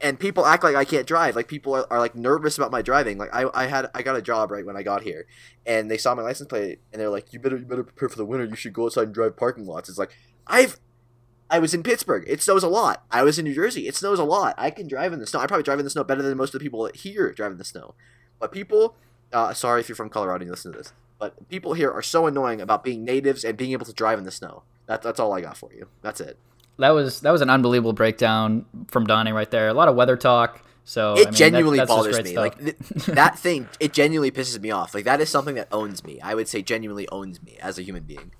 And 0.00 0.18
people 0.18 0.46
act 0.46 0.64
like 0.64 0.76
I 0.76 0.84
can't 0.84 1.06
drive. 1.06 1.36
Like 1.36 1.46
people 1.46 1.74
are, 1.74 1.86
are 1.90 1.98
like 1.98 2.14
nervous 2.14 2.56
about 2.56 2.70
my 2.70 2.80
driving. 2.80 3.18
Like 3.18 3.34
I, 3.34 3.44
I 3.52 3.66
had 3.66 3.90
I 3.94 4.02
got 4.02 4.16
a 4.16 4.22
job 4.22 4.50
right 4.50 4.64
when 4.64 4.76
I 4.76 4.82
got 4.82 5.02
here, 5.02 5.26
and 5.66 5.90
they 5.90 5.98
saw 5.98 6.14
my 6.14 6.22
license 6.22 6.48
plate 6.48 6.80
and 6.92 7.00
they're 7.00 7.10
like, 7.10 7.32
"You 7.34 7.38
better 7.38 7.58
you 7.58 7.66
better 7.66 7.84
prepare 7.84 8.08
for 8.08 8.16
the 8.16 8.24
winter. 8.24 8.46
You 8.46 8.56
should 8.56 8.72
go 8.72 8.86
outside 8.86 9.04
and 9.04 9.14
drive 9.14 9.36
parking 9.36 9.66
lots." 9.66 9.90
It's 9.90 9.98
like 9.98 10.16
I've 10.46 10.78
I 11.50 11.58
was 11.58 11.74
in 11.74 11.82
Pittsburgh. 11.82 12.24
It 12.26 12.42
snows 12.42 12.62
a 12.62 12.68
lot. 12.68 13.04
I 13.10 13.22
was 13.22 13.38
in 13.38 13.44
New 13.44 13.54
Jersey. 13.54 13.86
It 13.86 13.94
snows 13.94 14.18
a 14.18 14.24
lot. 14.24 14.54
I 14.56 14.70
can 14.70 14.88
drive 14.88 15.12
in 15.12 15.20
the 15.20 15.26
snow. 15.26 15.40
I 15.40 15.46
probably 15.46 15.62
drive 15.62 15.78
in 15.78 15.84
the 15.84 15.90
snow 15.90 16.02
better 16.02 16.22
than 16.22 16.36
most 16.36 16.54
of 16.54 16.60
the 16.60 16.64
people 16.64 16.90
here 16.94 17.32
drive 17.32 17.52
in 17.52 17.58
the 17.58 17.64
snow. 17.64 17.94
But 18.40 18.52
people, 18.52 18.96
uh, 19.32 19.52
sorry 19.52 19.80
if 19.80 19.88
you're 19.88 19.96
from 19.96 20.08
Colorado 20.08 20.40
and 20.40 20.46
you 20.46 20.50
listen 20.50 20.72
to 20.72 20.78
this, 20.78 20.92
But 21.18 21.48
people 21.48 21.74
here 21.74 21.90
are 21.90 22.02
so 22.02 22.26
annoying 22.26 22.60
about 22.60 22.82
being 22.82 23.04
natives 23.04 23.44
and 23.44 23.56
being 23.56 23.72
able 23.72 23.86
to 23.86 23.92
drive 23.92 24.18
in 24.18 24.24
the 24.24 24.30
snow. 24.30 24.62
That, 24.86 25.02
that's 25.02 25.20
all 25.20 25.32
I 25.32 25.42
got 25.42 25.56
for 25.56 25.72
you. 25.72 25.88
That's 26.02 26.20
it. 26.20 26.38
That 26.78 26.90
was 26.90 27.20
that 27.20 27.30
was 27.30 27.40
an 27.40 27.50
unbelievable 27.50 27.92
breakdown 27.92 28.66
from 28.88 29.04
Donnie 29.06 29.32
right 29.32 29.50
there. 29.50 29.68
A 29.68 29.74
lot 29.74 29.88
of 29.88 29.94
weather 29.96 30.16
talk. 30.16 30.62
So 30.84 31.14
It 31.14 31.20
I 31.28 31.30
mean, 31.30 31.32
genuinely 31.34 31.78
just 31.78 31.88
bothers 31.88 32.22
me. 32.22 32.32
stuff. 32.32 32.36
Like 32.42 32.58
th- 32.58 32.76
that 33.06 33.38
thing, 33.38 33.68
it 33.80 33.92
genuinely 33.94 34.30
pisses 34.30 34.60
me 34.60 34.70
off. 34.70 34.94
Like 34.94 35.04
that 35.06 35.20
is 35.20 35.30
something 35.30 35.54
that 35.54 35.68
owns 35.72 36.04
me. 36.04 36.20
I 36.20 36.34
would 36.34 36.46
say 36.48 36.60
genuinely 36.62 37.08
owns 37.08 37.42
me 37.42 37.56
as 37.60 37.78
a 37.78 37.82
human 37.82 38.02
being. 38.02 38.32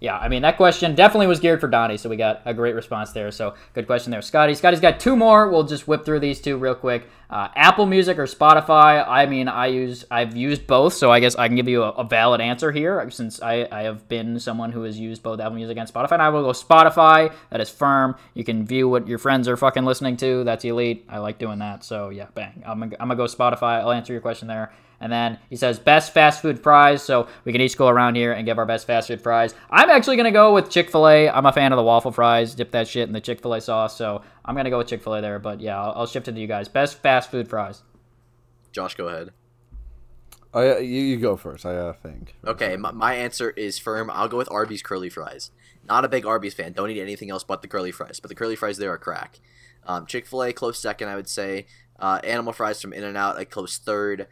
Yeah, 0.00 0.16
I 0.16 0.28
mean 0.28 0.42
that 0.42 0.56
question 0.56 0.94
definitely 0.94 1.26
was 1.26 1.40
geared 1.40 1.60
for 1.60 1.68
Donnie, 1.68 1.96
so 1.96 2.08
we 2.08 2.16
got 2.16 2.42
a 2.44 2.54
great 2.54 2.74
response 2.74 3.12
there. 3.12 3.30
So 3.30 3.54
good 3.74 3.86
question 3.86 4.10
there, 4.10 4.22
Scotty. 4.22 4.54
Scotty's 4.54 4.80
got 4.80 5.00
two 5.00 5.16
more. 5.16 5.48
We'll 5.50 5.64
just 5.64 5.88
whip 5.88 6.04
through 6.04 6.20
these 6.20 6.40
two 6.40 6.56
real 6.56 6.74
quick. 6.74 7.08
Uh, 7.30 7.48
Apple 7.56 7.84
Music 7.84 8.18
or 8.18 8.24
Spotify? 8.24 9.06
I 9.06 9.26
mean, 9.26 9.48
I 9.48 9.66
use 9.66 10.04
I've 10.10 10.34
used 10.36 10.66
both, 10.66 10.94
so 10.94 11.10
I 11.10 11.20
guess 11.20 11.34
I 11.34 11.46
can 11.48 11.56
give 11.56 11.68
you 11.68 11.82
a, 11.82 11.90
a 11.90 12.04
valid 12.04 12.40
answer 12.40 12.72
here 12.72 13.10
since 13.10 13.42
I, 13.42 13.68
I 13.70 13.82
have 13.82 14.08
been 14.08 14.38
someone 14.40 14.72
who 14.72 14.84
has 14.84 14.98
used 14.98 15.22
both 15.22 15.40
Apple 15.40 15.56
Music 15.56 15.76
and 15.76 15.88
Spotify. 15.88 16.12
And 16.12 16.22
I 16.22 16.30
will 16.30 16.42
go 16.42 16.52
Spotify. 16.52 17.32
That 17.50 17.60
is 17.60 17.68
firm. 17.68 18.16
You 18.34 18.44
can 18.44 18.64
view 18.64 18.88
what 18.88 19.08
your 19.08 19.18
friends 19.18 19.46
are 19.48 19.56
fucking 19.56 19.84
listening 19.84 20.16
to. 20.18 20.44
That's 20.44 20.64
elite. 20.64 21.04
I 21.08 21.18
like 21.18 21.38
doing 21.38 21.58
that. 21.58 21.84
So 21.84 22.08
yeah, 22.08 22.26
bang. 22.34 22.62
I'm 22.66 22.80
gonna, 22.80 22.96
I'm 22.98 23.08
gonna 23.08 23.16
go 23.16 23.24
Spotify. 23.24 23.80
I'll 23.80 23.92
answer 23.92 24.12
your 24.12 24.22
question 24.22 24.48
there. 24.48 24.72
And 25.00 25.12
then 25.12 25.38
he 25.48 25.56
says 25.56 25.78
best 25.78 26.12
fast 26.12 26.42
food 26.42 26.60
fries. 26.60 27.02
So 27.02 27.28
we 27.44 27.52
can 27.52 27.60
each 27.60 27.76
go 27.76 27.88
around 27.88 28.16
here 28.16 28.32
and 28.32 28.44
give 28.44 28.58
our 28.58 28.66
best 28.66 28.86
fast 28.86 29.08
food 29.08 29.20
fries. 29.20 29.54
I'm 29.70 29.90
actually 29.90 30.16
gonna 30.16 30.32
go 30.32 30.52
with 30.54 30.70
Chick 30.70 30.90
Fil 30.90 31.08
A. 31.08 31.28
I'm 31.28 31.46
a 31.46 31.52
fan 31.52 31.72
of 31.72 31.76
the 31.76 31.84
waffle 31.84 32.10
fries. 32.10 32.54
Dip 32.54 32.72
that 32.72 32.88
shit 32.88 33.06
in 33.06 33.12
the 33.12 33.20
Chick 33.20 33.40
Fil 33.40 33.54
A 33.54 33.60
sauce. 33.60 33.96
So 33.96 34.22
I'm 34.44 34.56
gonna 34.56 34.70
go 34.70 34.78
with 34.78 34.88
Chick 34.88 35.02
Fil 35.02 35.14
A 35.14 35.20
there. 35.20 35.38
But 35.38 35.60
yeah, 35.60 35.80
I'll, 35.80 35.92
I'll 35.96 36.06
shift 36.06 36.28
it 36.28 36.32
to 36.32 36.40
you 36.40 36.46
guys. 36.48 36.68
Best 36.68 36.98
fast 36.98 37.30
food 37.30 37.48
fries. 37.48 37.82
Josh, 38.72 38.94
go 38.94 39.08
ahead. 39.08 39.30
Oh, 40.54 40.62
yeah, 40.62 40.78
you, 40.78 41.02
you 41.02 41.16
go 41.18 41.36
first. 41.36 41.66
I 41.66 41.74
gotta 41.74 41.92
think. 41.92 42.34
Okay, 42.46 42.76
my, 42.76 42.90
my 42.90 43.14
answer 43.14 43.50
is 43.50 43.78
firm. 43.78 44.10
I'll 44.10 44.28
go 44.28 44.38
with 44.38 44.50
Arby's 44.50 44.82
curly 44.82 45.10
fries. 45.10 45.50
Not 45.84 46.04
a 46.04 46.08
big 46.08 46.26
Arby's 46.26 46.54
fan. 46.54 46.72
Don't 46.72 46.90
eat 46.90 47.00
anything 47.00 47.30
else 47.30 47.44
but 47.44 47.62
the 47.62 47.68
curly 47.68 47.92
fries. 47.92 48.18
But 48.18 48.28
the 48.28 48.34
curly 48.34 48.56
fries 48.56 48.78
there 48.78 48.90
are 48.90 48.98
crack. 48.98 49.40
Um, 49.86 50.06
Chick 50.06 50.26
Fil 50.26 50.44
A 50.44 50.52
close 50.52 50.78
second, 50.78 51.08
I 51.08 51.16
would 51.16 51.28
say. 51.28 51.66
Uh, 51.98 52.20
animal 52.24 52.52
fries 52.52 52.80
from 52.80 52.92
In 52.92 53.04
and 53.04 53.16
Out 53.16 53.38
a 53.38 53.44
close 53.44 53.76
third. 53.78 54.26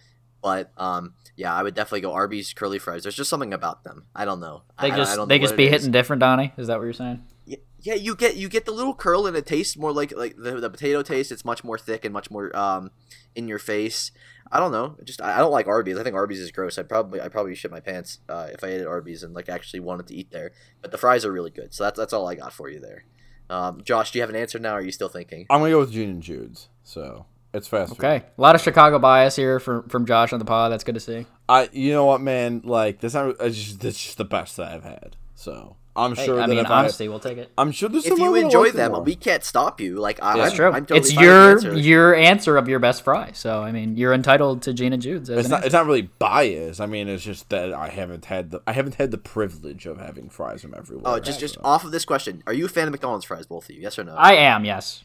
But 0.46 0.70
um, 0.76 1.14
yeah, 1.34 1.52
I 1.52 1.64
would 1.64 1.74
definitely 1.74 2.02
go 2.02 2.12
Arby's 2.12 2.52
curly 2.52 2.78
fries. 2.78 3.02
There's 3.02 3.16
just 3.16 3.28
something 3.28 3.52
about 3.52 3.82
them. 3.82 4.04
I 4.14 4.24
don't 4.24 4.38
know. 4.38 4.62
They 4.80 4.92
I- 4.92 4.94
I 4.94 4.96
just 4.96 5.16
don't 5.16 5.26
they 5.28 5.38
know 5.38 5.44
just 5.44 5.56
be 5.56 5.64
it 5.64 5.66
is. 5.66 5.72
hitting 5.72 5.90
different, 5.90 6.20
Donnie. 6.20 6.52
Is 6.56 6.68
that 6.68 6.78
what 6.78 6.84
you're 6.84 6.92
saying? 6.92 7.24
Yeah, 7.46 7.56
yeah, 7.80 7.94
you 7.94 8.14
get 8.14 8.36
you 8.36 8.48
get 8.48 8.64
the 8.64 8.70
little 8.70 8.94
curl 8.94 9.26
and 9.26 9.36
it 9.36 9.44
tastes 9.44 9.76
more 9.76 9.92
like 9.92 10.12
like 10.16 10.36
the, 10.36 10.60
the 10.60 10.70
potato 10.70 11.02
taste. 11.02 11.32
It's 11.32 11.44
much 11.44 11.64
more 11.64 11.76
thick 11.78 12.04
and 12.04 12.12
much 12.12 12.30
more 12.30 12.56
um 12.56 12.92
in 13.34 13.48
your 13.48 13.58
face. 13.58 14.12
I 14.52 14.60
don't 14.60 14.70
know. 14.70 14.96
Just 15.02 15.20
I, 15.20 15.34
I 15.34 15.38
don't 15.38 15.50
like 15.50 15.66
Arby's. 15.66 15.98
I 15.98 16.04
think 16.04 16.14
Arby's 16.14 16.38
is 16.38 16.52
gross. 16.52 16.78
I'd 16.78 16.88
probably 16.88 17.20
I 17.20 17.26
probably 17.28 17.56
shit 17.56 17.72
my 17.72 17.80
pants 17.80 18.20
uh, 18.28 18.46
if 18.52 18.62
I 18.62 18.68
ate 18.68 18.80
at 18.82 18.86
Arby's 18.86 19.24
and 19.24 19.34
like 19.34 19.48
actually 19.48 19.80
wanted 19.80 20.06
to 20.06 20.14
eat 20.14 20.30
there. 20.30 20.52
But 20.80 20.92
the 20.92 20.98
fries 20.98 21.24
are 21.24 21.32
really 21.32 21.50
good. 21.50 21.74
So 21.74 21.82
that's 21.82 21.98
that's 21.98 22.12
all 22.12 22.28
I 22.28 22.36
got 22.36 22.52
for 22.52 22.68
you 22.70 22.78
there. 22.78 23.04
Um, 23.50 23.82
Josh, 23.82 24.12
do 24.12 24.18
you 24.18 24.22
have 24.22 24.30
an 24.30 24.36
answer 24.36 24.60
now? 24.60 24.74
Or 24.74 24.78
are 24.78 24.82
you 24.82 24.92
still 24.92 25.08
thinking? 25.08 25.46
I'm 25.50 25.58
gonna 25.58 25.72
go 25.72 25.80
with 25.80 25.90
Gene 25.90 26.08
and 26.10 26.22
Jude's. 26.22 26.68
So 26.84 27.26
it's 27.56 27.68
fast. 27.68 27.92
Okay, 27.92 28.22
a 28.36 28.40
lot 28.40 28.54
of 28.54 28.60
Chicago 28.60 28.98
bias 28.98 29.34
here 29.36 29.58
from 29.58 29.88
from 29.88 30.06
Josh 30.06 30.32
on 30.32 30.38
the 30.38 30.44
pod. 30.44 30.70
That's 30.72 30.84
good 30.84 30.94
to 30.94 31.00
see. 31.00 31.26
I, 31.48 31.68
you 31.72 31.92
know 31.92 32.04
what, 32.06 32.20
man? 32.20 32.62
Like 32.64 33.00
this, 33.00 33.14
not, 33.14 33.36
it's 33.40 33.56
just, 33.56 33.84
it's 33.84 34.02
just 34.02 34.18
the 34.18 34.24
best 34.24 34.56
that 34.56 34.72
I've 34.72 34.82
had. 34.84 35.16
So 35.34 35.76
I'm 35.94 36.14
Hey, 36.16 36.26
sure 36.26 36.36
I 36.38 36.42
that 36.42 36.48
mean, 36.50 36.58
if 36.58 36.66
I- 36.70 36.82
we'll 37.08 37.20
take 37.20 37.38
it. 37.38 37.50
I'm 37.56 37.70
sure 37.70 37.88
there's 37.88 38.04
If 38.04 38.10
some 38.14 38.20
I 38.20 38.24
you 38.24 38.30
would've 38.32 38.44
enjoy 38.46 38.62
liked 38.64 38.76
them, 38.76 38.92
more. 38.92 39.02
we 39.02 39.14
can't 39.14 39.44
stop 39.44 39.80
you. 39.80 39.96
Like 39.96 40.20
I, 40.22 40.36
That's 40.36 40.50
I'm, 40.50 40.56
true. 40.56 40.66
I'm 40.72 40.86
totally 40.86 40.98
it's 41.00 41.12
your 41.14 41.44
the 41.60 41.68
answer. 41.68 41.76
your 41.78 42.14
answer 42.16 42.56
of 42.56 42.68
your 42.68 42.78
best 42.80 43.02
fry. 43.02 43.30
So 43.32 43.62
I 43.62 43.70
mean, 43.70 43.96
you're 43.96 44.12
entitled 44.12 44.62
to 44.62 44.72
Gene 44.74 44.92
and 44.92 45.00
Jude's. 45.00 45.30
It's 45.30 45.48
not. 45.48 45.56
answer. 45.58 45.66
It's 45.66 45.72
not 45.72 45.86
really 45.86 46.02
bias. 46.02 46.80
I 46.80 46.86
mean, 46.86 47.08
it's 47.08 47.22
just 47.22 47.48
that 47.50 47.72
I 47.72 47.88
haven't 47.88 48.24
had 48.26 48.50
the. 48.50 48.60
I 48.66 48.72
haven't 48.72 48.96
had 48.96 49.10
the 49.10 49.18
privilege 49.18 49.86
of 49.86 49.98
having 49.98 50.28
fries 50.30 50.62
from 50.62 50.74
everywhere. 50.76 51.04
Oh, 51.06 51.20
just 51.20 51.38
just 51.38 51.56
off 51.62 51.84
of 51.84 51.92
this 51.92 52.04
question, 52.04 52.42
are 52.46 52.52
you 52.52 52.66
a 52.66 52.68
fan 52.68 52.88
of 52.88 52.92
McDonald's 52.92 53.24
fries, 53.24 53.46
both 53.46 53.68
of 53.68 53.74
you? 53.76 53.80
Yes 53.82 53.98
or 53.98 54.04
no? 54.04 54.14
I 54.16 54.34
am. 54.34 54.64
Yes, 54.64 55.04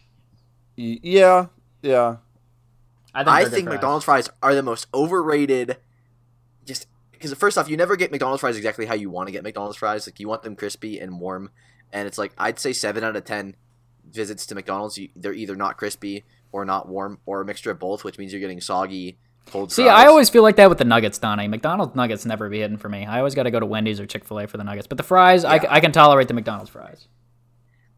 Y- 0.77 0.99
yeah, 1.03 1.45
yeah. 1.81 2.17
I 3.13 3.23
think, 3.23 3.29
I 3.29 3.43
think 3.43 3.67
fries. 3.67 3.73
McDonald's 3.73 4.05
fries 4.05 4.29
are 4.41 4.55
the 4.55 4.63
most 4.63 4.87
overrated. 4.93 5.77
Just 6.65 6.87
because 7.11 7.33
first 7.33 7.57
off, 7.57 7.69
you 7.69 7.77
never 7.77 7.95
get 7.95 8.11
McDonald's 8.11 8.41
fries 8.41 8.57
exactly 8.57 8.85
how 8.85 8.93
you 8.93 9.09
want 9.09 9.27
to 9.27 9.31
get 9.31 9.43
McDonald's 9.43 9.77
fries. 9.77 10.07
Like 10.07 10.19
you 10.19 10.27
want 10.27 10.43
them 10.43 10.55
crispy 10.55 10.99
and 10.99 11.19
warm, 11.19 11.49
and 11.91 12.07
it's 12.07 12.17
like 12.17 12.33
I'd 12.37 12.59
say 12.59 12.73
seven 12.73 13.03
out 13.03 13.15
of 13.15 13.25
ten 13.25 13.55
visits 14.09 14.45
to 14.47 14.55
McDonald's, 14.55 14.97
you, 14.97 15.09
they're 15.15 15.33
either 15.33 15.55
not 15.55 15.77
crispy 15.77 16.23
or 16.51 16.65
not 16.65 16.87
warm 16.87 17.19
or 17.25 17.41
a 17.41 17.45
mixture 17.45 17.71
of 17.71 17.79
both, 17.79 18.03
which 18.03 18.17
means 18.17 18.31
you're 18.31 18.41
getting 18.41 18.61
soggy 18.61 19.17
cold. 19.49 19.71
See, 19.71 19.83
fries. 19.83 20.05
I 20.05 20.07
always 20.07 20.29
feel 20.29 20.43
like 20.43 20.55
that 20.57 20.69
with 20.69 20.77
the 20.77 20.85
nuggets, 20.85 21.17
Donnie. 21.17 21.47
McDonald's 21.47 21.95
nuggets 21.95 22.25
never 22.25 22.49
be 22.49 22.59
hidden 22.59 22.77
for 22.77 22.89
me. 22.89 23.05
I 23.05 23.19
always 23.19 23.35
got 23.35 23.43
to 23.43 23.51
go 23.51 23.59
to 23.59 23.65
Wendy's 23.65 23.99
or 23.99 24.05
Chick 24.05 24.25
Fil 24.25 24.39
A 24.39 24.47
for 24.47 24.57
the 24.57 24.63
nuggets. 24.63 24.87
But 24.87 24.97
the 24.97 25.03
fries, 25.03 25.45
I, 25.45 25.55
I 25.69 25.79
can 25.79 25.91
tolerate 25.91 26.27
the 26.27 26.33
McDonald's 26.33 26.69
fries. 26.69 27.07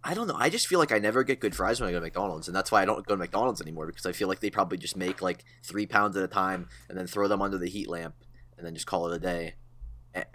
I 0.06 0.14
don't 0.14 0.28
know. 0.28 0.36
I 0.38 0.50
just 0.50 0.68
feel 0.68 0.80
like 0.80 0.92
I 0.92 1.00
never 1.00 1.24
get 1.24 1.40
good 1.40 1.56
fries 1.56 1.80
when 1.80 1.88
I 1.88 1.94
go 1.94 2.00
to 2.00 2.04
McDonald's, 2.06 2.48
and 2.48 2.56
that's 2.56 2.72
why 2.72 2.82
I 2.82 2.86
don't 2.86 3.06
go 3.06 3.16
to 3.16 3.20
McDonald's 3.20 3.62
anymore 3.62 3.88
because 3.88 4.06
I 4.06 4.12
feel 4.12 4.28
like 4.28 4.42
they 4.42 4.50
probably 4.50 4.78
just 4.78 4.98
make 4.98 5.22
like 5.22 5.46
three 5.64 5.86
pounds 5.86 6.18
at 6.18 6.24
a 6.24 6.28
time 6.28 6.68
and 6.90 6.98
then 6.98 7.08
throw 7.08 7.28
them 7.28 7.42
under 7.42 7.58
the 7.58 7.70
heat 7.70 7.90
lamp 7.90 8.16
and 8.58 8.66
then 8.66 8.74
just 8.74 8.86
call 8.86 9.08
it 9.08 9.16
a 9.16 9.20
day. 9.20 9.56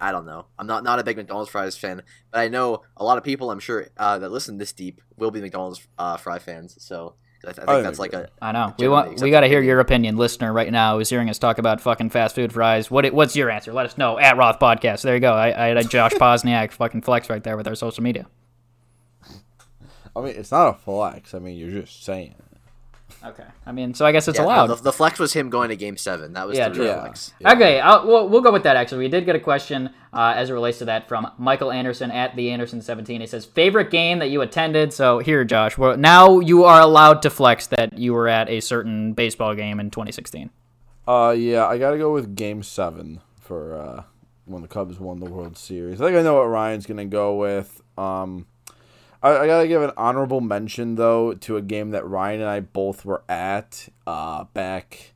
I 0.00 0.10
don't 0.10 0.26
know. 0.26 0.46
I'm 0.58 0.66
not 0.66 0.82
not 0.82 0.98
a 0.98 1.04
big 1.04 1.16
McDonald's 1.16 1.50
fries 1.50 1.76
fan, 1.76 2.02
but 2.32 2.40
I 2.40 2.48
know 2.48 2.82
a 2.96 3.04
lot 3.04 3.16
of 3.16 3.22
people. 3.22 3.50
I'm 3.50 3.60
sure 3.60 3.86
uh, 3.96 4.18
that 4.18 4.32
listen 4.32 4.58
this 4.58 4.72
deep 4.72 5.00
will 5.16 5.30
be 5.30 5.40
McDonald's 5.40 5.86
uh, 5.98 6.16
fry 6.16 6.40
fans. 6.40 6.76
So 6.80 7.14
I, 7.44 7.50
I 7.50 7.52
think 7.52 7.68
I 7.68 7.80
that's 7.82 7.98
like 8.00 8.12
a 8.12 8.28
I 8.42 8.50
know. 8.50 8.74
We 8.78 8.88
want 8.88 9.20
we 9.20 9.30
got 9.30 9.42
to 9.42 9.46
hear 9.46 9.62
your 9.62 9.78
opinion, 9.78 10.16
listener, 10.16 10.52
right 10.52 10.72
now 10.72 10.98
who's 10.98 11.10
hearing 11.10 11.30
us 11.30 11.38
talk 11.38 11.58
about 11.58 11.80
fucking 11.80 12.10
fast 12.10 12.34
food 12.34 12.52
fries. 12.52 12.90
What 12.90 13.04
it, 13.04 13.14
what's 13.14 13.36
your 13.36 13.50
answer? 13.50 13.72
Let 13.72 13.86
us 13.86 13.96
know 13.96 14.18
at 14.18 14.36
Roth 14.36 14.58
Podcast. 14.58 15.02
There 15.02 15.14
you 15.14 15.20
go. 15.20 15.32
I, 15.34 15.66
I 15.66 15.68
had 15.68 15.76
a 15.76 15.84
Josh 15.84 16.12
Posniak 16.14 16.72
fucking 16.72 17.02
flex 17.02 17.30
right 17.30 17.44
there 17.44 17.56
with 17.56 17.68
our 17.68 17.76
social 17.76 18.02
media. 18.02 18.26
I 20.18 20.24
mean, 20.24 20.34
it's 20.36 20.50
not 20.50 20.68
a 20.68 20.74
flex. 20.74 21.34
I 21.34 21.38
mean, 21.38 21.56
you're 21.56 21.82
just 21.82 22.04
saying. 22.04 22.34
Okay. 23.24 23.44
I 23.66 23.72
mean, 23.72 23.94
so 23.94 24.06
I 24.06 24.12
guess 24.12 24.28
it's 24.28 24.38
yeah, 24.38 24.44
allowed. 24.44 24.66
The, 24.68 24.74
the 24.76 24.92
flex 24.92 25.18
was 25.18 25.32
him 25.32 25.50
going 25.50 25.70
to 25.70 25.76
Game 25.76 25.96
Seven. 25.96 26.34
That 26.34 26.46
was 26.46 26.56
Yeah, 26.56 26.68
the 26.68 26.78
real 26.80 26.88
Yeah. 26.88 27.00
flex. 27.00 27.32
Yeah. 27.40 27.52
Okay, 27.52 27.80
I'll, 27.80 28.06
we'll, 28.06 28.28
we'll 28.28 28.40
go 28.42 28.52
with 28.52 28.62
that. 28.62 28.76
Actually, 28.76 28.98
we 28.98 29.08
did 29.08 29.24
get 29.24 29.34
a 29.34 29.40
question 29.40 29.90
uh, 30.12 30.34
as 30.36 30.50
it 30.50 30.52
relates 30.52 30.78
to 30.78 30.84
that 30.84 31.08
from 31.08 31.28
Michael 31.36 31.72
Anderson 31.72 32.10
at 32.12 32.36
the 32.36 32.50
Anderson 32.50 32.80
seventeen. 32.80 33.20
He 33.20 33.26
says 33.26 33.44
favorite 33.44 33.90
game 33.90 34.20
that 34.20 34.28
you 34.30 34.40
attended. 34.42 34.92
So 34.92 35.18
here, 35.18 35.44
Josh, 35.44 35.76
well, 35.76 35.96
now 35.96 36.38
you 36.38 36.64
are 36.64 36.80
allowed 36.80 37.22
to 37.22 37.30
flex 37.30 37.66
that 37.68 37.98
you 37.98 38.12
were 38.14 38.28
at 38.28 38.48
a 38.48 38.60
certain 38.60 39.14
baseball 39.14 39.54
game 39.54 39.80
in 39.80 39.90
2016. 39.90 40.50
Uh, 41.06 41.34
yeah, 41.36 41.66
I 41.66 41.78
gotta 41.78 41.98
go 41.98 42.12
with 42.12 42.36
Game 42.36 42.62
Seven 42.62 43.20
for 43.40 43.74
uh, 43.76 44.02
when 44.44 44.62
the 44.62 44.68
Cubs 44.68 45.00
won 45.00 45.18
the 45.18 45.26
World 45.30 45.56
Series. 45.56 46.00
I 46.00 46.04
think 46.06 46.18
I 46.18 46.22
know 46.22 46.34
what 46.36 46.44
Ryan's 46.48 46.86
gonna 46.86 47.06
go 47.06 47.34
with. 47.36 47.80
Um, 47.96 48.46
I, 49.22 49.38
I 49.38 49.46
gotta 49.46 49.68
give 49.68 49.82
an 49.82 49.92
honorable 49.96 50.40
mention 50.40 50.94
though 50.94 51.34
to 51.34 51.56
a 51.56 51.62
game 51.62 51.90
that 51.90 52.06
Ryan 52.06 52.40
and 52.40 52.48
I 52.48 52.60
both 52.60 53.04
were 53.04 53.22
at 53.28 53.88
uh, 54.06 54.44
back 54.54 55.12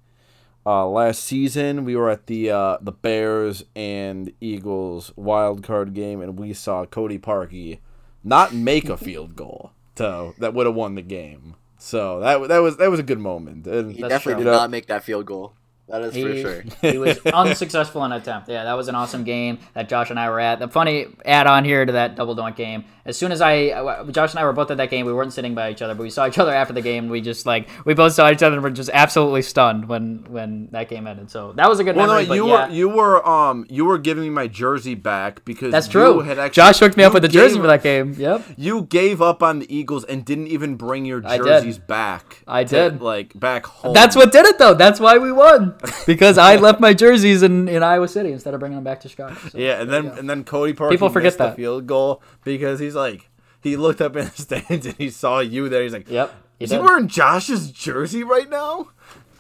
uh, 0.67 0.87
last 0.87 1.23
season. 1.25 1.85
We 1.85 1.97
were 1.97 2.11
at 2.11 2.27
the 2.27 2.51
uh, 2.51 2.79
the 2.81 2.93
Bears 2.93 3.65
and 3.77 4.33
Eagles 4.41 5.13
wild 5.17 5.63
card 5.63 5.95
game, 5.95 6.21
and 6.21 6.39
we 6.39 6.53
saw 6.53 6.85
Cody 6.85 7.19
Parkey 7.19 7.79
not 8.25 8.53
make 8.53 8.89
a 8.89 8.97
field 8.97 9.37
goal 9.37 9.73
to 9.97 10.35
that 10.39 10.55
would 10.55 10.67
have 10.67 10.75
won 10.75 10.95
the 10.95 11.03
game. 11.03 11.57
So 11.79 12.21
that 12.21 12.49
that 12.49 12.59
was 12.59 12.77
that 12.79 12.91
was 12.91 13.01
a 13.01 13.05
good 13.05 13.19
moment. 13.19 13.67
And 13.67 13.93
He 13.93 14.01
That's 14.03 14.15
definitely 14.15 14.45
true. 14.45 14.53
did 14.53 14.57
not 14.57 14.71
make 14.71 14.87
that 14.87 15.05
field 15.05 15.27
goal. 15.27 15.55
That 15.93 16.03
is 16.05 16.15
for 16.15 16.29
He, 16.33 16.41
sure. 16.43 16.65
he 16.93 16.97
was 16.97 17.19
unsuccessful 17.27 18.03
in 18.07 18.13
attempt. 18.13 18.49
Yeah, 18.49 18.65
that 18.65 18.73
was 18.73 18.89
an 18.89 18.95
awesome 18.95 19.25
game 19.25 19.59
that 19.75 19.91
Josh 19.91 20.09
and 20.09 20.19
I 20.19 20.31
were 20.31 20.41
at. 20.41 20.59
The 20.59 20.67
funny 20.69 21.07
add 21.27 21.47
on 21.47 21.67
here 21.67 21.85
to 21.85 21.93
that 21.93 22.17
double 22.17 22.35
doink 22.35 22.57
game. 22.57 22.85
As 23.05 23.19
soon 23.19 23.31
as 23.33 23.41
I, 23.41 24.05
Josh 24.11 24.31
and 24.31 24.39
I 24.39 24.45
were 24.45 24.53
both 24.53 24.71
at 24.71 24.77
that 24.79 24.89
game, 24.89 25.05
we 25.07 25.13
weren't 25.13 25.33
sitting 25.33 25.55
by 25.57 25.71
each 25.71 25.83
other, 25.83 25.95
but 25.95 26.05
we 26.05 26.11
saw 26.11 26.27
each 26.27 26.39
other 26.39 26.55
after 26.55 26.73
the 26.73 26.81
game. 26.81 27.09
We 27.09 27.21
just 27.21 27.45
like 27.47 27.69
we 27.85 27.95
both 27.95 28.13
saw 28.15 28.31
each 28.31 28.43
other 28.43 28.55
and 28.55 28.63
were 28.63 28.71
just 28.71 28.91
absolutely 28.93 29.43
stunned 29.43 29.87
when 29.89 30.25
when 30.29 30.69
that 30.71 30.89
game 30.89 31.07
ended. 31.07 31.31
So 31.31 31.53
that 31.57 31.69
was 31.69 31.79
a 31.81 31.85
good 31.85 31.97
Well, 31.97 32.07
no, 32.07 32.13
memory. 32.15 32.27
but 32.29 32.35
you 32.37 32.47
yeah, 32.49 32.67
were 32.69 32.73
you 32.73 32.89
were 32.89 33.29
um 33.29 33.67
you 33.69 33.85
were 33.85 33.99
giving 33.99 34.23
me 34.25 34.31
my 34.31 34.47
jersey 34.47 34.95
back 34.95 35.45
because 35.45 35.73
that's 35.73 35.89
you 35.89 35.93
true. 35.93 36.21
Had 36.21 36.39
actually, 36.39 36.55
Josh 36.55 36.79
hooked 36.79 36.97
me 36.97 37.03
up 37.05 37.13
with 37.13 37.23
the 37.23 37.29
jersey 37.29 37.57
for 37.59 37.67
that 37.67 37.83
game. 37.83 38.15
Yep. 38.17 38.45
You 38.57 38.83
gave 38.83 39.21
up 39.21 39.43
on 39.43 39.59
the 39.59 39.75
Eagles 39.75 40.05
and 40.05 40.25
didn't 40.25 40.47
even 40.47 40.77
bring 40.77 41.05
your 41.05 41.23
I 41.27 41.39
jerseys 41.39 41.79
back. 41.79 42.45
I 42.47 42.63
to, 42.65 42.91
did. 42.91 43.03
like 43.03 43.39
back 43.39 43.67
home. 43.67 43.95
That's 43.95 44.15
what 44.15 44.31
did 44.33 44.47
it 44.47 44.59
though. 44.59 44.75
That's 44.75 45.01
why 45.01 45.19
we 45.19 45.33
won 45.33 45.75
because 46.07 46.39
I 46.39 46.57
left 46.57 46.81
my 46.81 46.95
jerseys 46.95 47.43
in, 47.43 47.69
in 47.69 47.83
Iowa 47.83 48.09
City 48.09 48.33
instead 48.33 48.55
of 48.55 48.61
bringing 48.61 48.77
them 48.77 48.85
back 48.85 49.01
to 49.01 49.09
Chicago. 49.09 49.35
So, 49.51 49.59
Yeah, 49.59 49.81
and 49.81 49.91
then 49.91 50.07
and 50.07 50.29
then 50.31 50.45
Cody 50.45 50.73
Parkey 50.73 50.91
People 50.91 51.09
forget 51.09 51.29
missed 51.29 51.39
the 51.39 51.45
that. 51.49 51.57
field 51.57 51.87
goal 51.87 52.23
because 52.45 52.79
he's 52.81 52.95
like 52.95 53.29
he 53.61 53.77
looked 53.77 54.01
up 54.01 54.17
in 54.17 54.25
the 54.27 54.31
stands 54.43 54.87
and 54.87 54.97
he 54.97 55.11
saw 55.11 55.41
you 55.41 55.69
there. 55.69 55.83
He's 55.83 55.93
like, 55.93 56.09
Yep. 56.09 56.33
he 56.59 56.65
is 56.65 56.71
he 56.71 56.79
wearing 56.79 57.09
Josh's 57.09 57.71
jersey 57.71 58.23
right 58.25 58.49
now? 58.49 58.91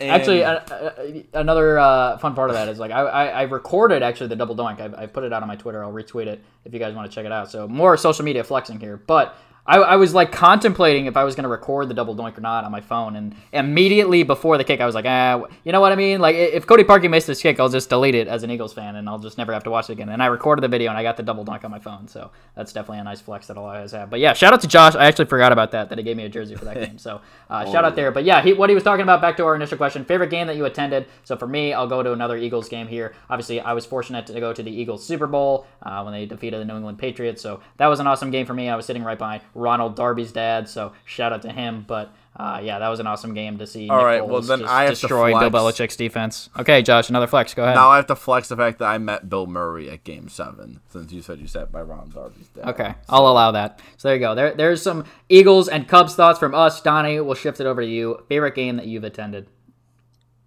And- 0.01 0.11
Actually, 0.11 0.43
uh, 0.43 0.55
uh, 0.55 0.93
another 1.35 1.79
uh, 1.79 2.19
fun 2.19 2.35
part 2.35 2.51
of 2.51 2.55
that 2.57 2.69
is 2.69 2.79
like 2.81 2.91
I, 2.91 3.01
I, 3.03 3.25
I 3.27 3.43
recorded 3.43 4.03
actually 4.03 4.29
the 4.29 4.37
double 4.37 4.57
doink. 4.57 4.81
I, 4.81 5.03
I 5.03 5.07
put 5.07 5.23
it 5.23 5.33
out 5.33 5.43
on 5.43 5.49
my 5.49 5.55
Twitter. 5.57 5.85
I'll 5.85 5.93
retweet 5.93 6.27
it 6.27 6.43
if 6.65 6.73
you 6.73 6.81
guys 6.81 6.95
want 6.95 7.09
to 7.11 7.15
check 7.15 7.25
it 7.25 7.31
out. 7.33 7.51
So 7.51 7.69
more 7.69 7.97
social 7.97 8.25
media 8.25 8.43
flexing 8.43 8.81
here, 8.81 8.97
but 8.97 9.37
I, 9.65 9.79
I 9.79 9.97
was 9.97 10.13
like 10.13 10.33
contemplating 10.33 11.07
if 11.07 11.17
I 11.17 11.23
was 11.23 11.37
going 11.37 11.45
to 11.45 11.49
record 11.49 11.89
the 11.89 11.95
double 11.95 12.17
doink 12.17 12.37
or 12.37 12.41
not 12.41 12.65
on 12.65 12.73
my 12.73 12.81
phone, 12.81 13.15
and 13.15 13.37
immediately 13.53 14.25
before 14.25 14.59
the 14.59 14.65
kick, 14.65 14.81
I 14.81 14.87
was 14.87 14.95
like, 14.95 15.05
ah, 15.07 15.45
you 15.63 15.71
know 15.71 15.81
what 15.81 15.93
I 15.93 15.95
mean? 15.95 16.21
Like, 16.21 16.35
if 16.35 16.67
Cody 16.67 16.83
Parkey 16.83 17.09
missed 17.09 17.29
this 17.29 17.41
kick, 17.41 17.61
I'll 17.61 17.69
just 17.69 17.89
delete 17.89 18.17
it 18.17 18.27
as 18.27 18.43
an 18.43 18.51
Eagles 18.51 18.73
fan, 18.73 18.97
and 18.97 19.09
I'll 19.09 19.21
just 19.21 19.39
never 19.39 19.53
have 19.53 19.63
to 19.65 19.71
watch 19.71 19.89
it 19.89 19.93
again. 19.93 20.09
And 20.09 20.21
I 20.21 20.27
recorded 20.27 20.63
the 20.63 20.69
video, 20.69 20.91
and 20.91 20.99
I 20.99 21.05
got 21.05 21.17
the 21.17 21.23
double 21.23 21.45
doink 21.45 21.65
on 21.65 21.71
my 21.71 21.79
phone, 21.79 22.09
so 22.09 22.33
that's 22.57 22.73
definitely 22.73 22.99
a 22.99 23.05
nice 23.05 23.21
flex 23.21 23.47
that 23.47 23.57
I'll 23.57 23.67
always 23.67 23.93
have. 23.93 24.11
But 24.11 24.19
yeah, 24.19 24.33
shout 24.33 24.53
out 24.53 24.63
to 24.63 24.67
Josh. 24.67 24.97
I 24.97 25.05
actually 25.05 25.27
forgot 25.27 25.53
about 25.53 25.71
that, 25.71 25.89
that 25.91 25.99
he 25.99 26.03
gave 26.03 26.17
me 26.17 26.25
a 26.25 26.29
jersey 26.29 26.57
for 26.57 26.65
that 26.65 26.75
game. 26.85 26.99
So 26.99 27.21
uh, 27.49 27.65
shout 27.71 27.85
out 27.85 27.95
there. 27.95 28.11
But 28.11 28.25
yeah, 28.25 28.43
he, 28.43 28.55
what 28.55 28.69
he 28.69 28.75
was 28.75 28.83
talking 28.83 29.05
about, 29.05 29.21
back 29.21 29.37
to 29.37 29.45
our 29.45 29.55
initial 29.55 29.77
question, 29.77 30.05
favorite 30.05 30.31
game 30.31 30.49
that 30.49 30.57
you 30.57 30.65
attended. 30.65 31.07
So 31.23 31.37
for 31.37 31.47
me, 31.47 31.73
I'll 31.73 31.87
go 31.87 32.03
to 32.03 32.13
another 32.13 32.37
Eagles 32.37 32.69
game 32.69 32.89
here. 32.89 33.15
Obviously, 33.31 33.61
I 33.61 33.75
was 33.75 33.87
fortunate 33.87 34.27
to 34.27 34.41
go 34.41 34.53
to 34.53 34.63
the 34.63 34.73
Eagles 34.73 35.07
Super 35.07 35.29
Bowl 35.29 35.69
uh, 35.83 36.03
when 36.03 36.13
they 36.13 36.27
defeated 36.27 36.61
the 36.61 36.65
New 36.65 36.75
England 36.75 36.99
Patriots, 36.99 37.41
so 37.41 37.61
that 37.77 37.87
was 37.87 38.01
an 38.01 38.09
awesome 38.09 38.33
game 38.33 38.45
for 38.45 38.55
me. 38.55 38.69
I 38.69 38.75
was 38.75 38.87
sitting 38.87 39.05
right 39.05 39.17
behind 39.19 39.43
Ronald 39.55 39.97
Darby's 39.97 40.33
dad, 40.33 40.69
so 40.69 40.93
shout 41.05 41.33
out 41.33 41.43
to 41.43 41.53
him. 41.53 41.85
But 41.87 42.13
uh, 42.37 42.61
yeah, 42.63 42.79
that 42.79 42.89
was 42.89 43.01
an 43.01 43.07
awesome 43.07 43.35
game 43.35 43.59
to 43.59 43.67
see. 43.67 43.89
All 43.89 43.99
Nick 43.99 44.05
right, 44.05 44.27
well, 44.27 44.41
then 44.41 44.65
I 44.65 44.85
have 44.85 44.95
to 44.95 45.01
destroy 45.01 45.39
Bill. 45.39 45.51
Belichick's 45.51 45.97
defense. 45.97 46.49
Okay, 46.59 46.83
Josh, 46.83 47.11
another 47.11 47.27
flex. 47.27 47.53
Go 47.55 47.63
ahead. 47.63 47.75
Now 47.75 47.91
I 47.91 47.97
have 47.97 48.07
to 48.07 48.17
flex 48.17 48.49
the 48.49 48.57
fact 48.57 48.79
that 48.79 48.87
I 48.87 48.99
met 48.99 49.29
Bill 49.29 49.47
Murray 49.47 49.91
at 49.91 50.05
Game 50.05 50.29
Seven, 50.29 50.81
since 50.89 51.13
you 51.13 51.21
said 51.23 51.39
you 51.39 51.47
sat 51.47 51.71
by 51.71 51.83
Ron 51.83 52.11
Darby's 52.11 52.49
dad. 52.49 52.69
Okay, 52.69 52.95
I'll 53.09 53.29
allow 53.29 53.51
that. 53.51 53.81
So 53.99 54.09
there 54.09 54.17
you 54.17 54.21
go. 54.21 54.35
There, 54.35 54.55
there's 54.55 54.81
some 54.83 55.05
Eagles 55.29 55.69
and 55.69 55.87
Cubs 55.87 56.15
thoughts 56.15 56.39
from 56.39 56.55
us. 56.55 56.81
Donnie, 56.81 57.21
we'll 57.21 57.35
shift 57.35 57.61
it 57.61 57.67
over 57.67 57.83
to 57.83 57.89
you. 57.89 58.25
Favorite 58.29 58.55
game 58.55 58.77
that 58.77 58.87
you've 58.87 59.05
attended? 59.05 59.49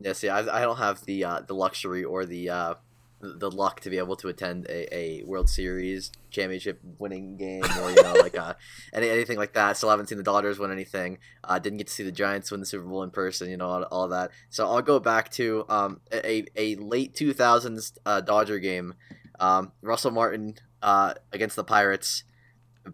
Yeah, 0.01 0.13
see, 0.13 0.29
I, 0.29 0.39
I 0.39 0.61
don't 0.61 0.77
have 0.77 1.05
the 1.05 1.23
uh, 1.23 1.39
the 1.47 1.55
luxury 1.55 2.03
or 2.03 2.25
the 2.25 2.49
uh, 2.49 2.73
the 3.21 3.49
luck 3.49 3.79
to 3.81 3.89
be 3.89 3.97
able 3.97 4.15
to 4.17 4.27
attend 4.27 4.65
a, 4.67 4.95
a 4.95 5.23
World 5.23 5.49
Series 5.49 6.11
championship 6.29 6.79
winning 6.99 7.37
game 7.37 7.63
or 7.63 7.89
you 7.89 8.01
know 8.01 8.13
like 8.21 8.37
uh, 8.37 8.53
any, 8.93 9.09
anything 9.09 9.37
like 9.37 9.53
that. 9.53 9.77
Still 9.77 9.89
haven't 9.89 10.07
seen 10.07 10.17
the 10.17 10.23
Dodgers 10.23 10.59
win 10.59 10.71
anything. 10.71 11.17
Uh, 11.43 11.59
didn't 11.59 11.77
get 11.77 11.87
to 11.87 11.93
see 11.93 12.03
the 12.03 12.11
Giants 12.11 12.51
win 12.51 12.59
the 12.59 12.65
Super 12.65 12.85
Bowl 12.85 13.03
in 13.03 13.11
person. 13.11 13.49
You 13.49 13.57
know 13.57 13.67
all, 13.67 13.83
all 13.83 14.07
that. 14.09 14.31
So 14.49 14.67
I'll 14.67 14.81
go 14.81 14.99
back 14.99 15.31
to 15.31 15.65
um, 15.69 16.01
a 16.11 16.45
a 16.55 16.75
late 16.75 17.15
two 17.15 17.33
thousands 17.33 17.93
uh, 18.05 18.21
Dodger 18.21 18.59
game. 18.59 18.93
Um, 19.39 19.71
Russell 19.81 20.11
Martin 20.11 20.55
uh, 20.81 21.13
against 21.31 21.55
the 21.55 21.63
Pirates, 21.63 22.23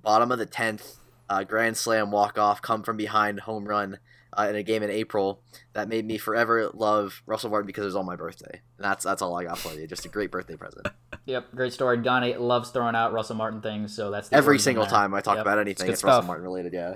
bottom 0.02 0.32
of 0.32 0.40
the 0.40 0.46
tenth, 0.46 0.98
uh, 1.30 1.44
grand 1.44 1.78
slam 1.78 2.12
walk 2.12 2.38
off, 2.38 2.62
come 2.62 2.84
from 2.84 2.98
behind 2.98 3.42
home 3.42 3.66
run 3.66 4.00
uh, 4.38 4.48
in 4.50 4.56
a 4.56 4.64
game 4.64 4.84
in 4.84 4.90
April 4.90 5.42
that 5.74 5.88
made 5.90 6.06
me 6.06 6.18
forever 6.18 6.70
love 6.74 7.22
Russell 7.26 7.50
Martin 7.50 7.68
because 7.68 7.84
it 7.84 7.88
was 7.88 7.96
on 7.96 8.06
my 8.06 8.16
birthday. 8.16 8.62
And 8.78 8.86
that's 8.86 9.04
that's 9.04 9.22
all 9.22 9.36
I 9.38 9.44
got 9.44 9.58
for 9.58 9.74
you. 9.74 9.88
Just 9.88 10.06
a 10.06 10.10
great 10.10 10.32
birthday 10.32 10.56
present. 10.56 10.88
Yep, 11.26 11.54
great 11.56 11.72
story. 11.72 11.98
Donnie 11.98 12.34
loves 12.36 12.72
throwing 12.72 12.96
out 12.96 13.14
Russell 13.14 13.36
Martin 13.36 13.62
things, 13.62 13.96
so 13.96 14.10
that's 14.10 14.30
the 14.30 14.36
Every 14.38 14.58
single 14.58 14.88
time 14.88 15.14
I 15.14 15.22
talk 15.22 15.36
Yep. 15.36 15.46
about 15.46 15.60
anything, 15.60 15.86
good 15.86 15.94
it's, 15.94 16.04
Russell. 16.04 16.24
Martin 16.24 16.44
related. 16.44 16.74
Yeah. 16.74 16.96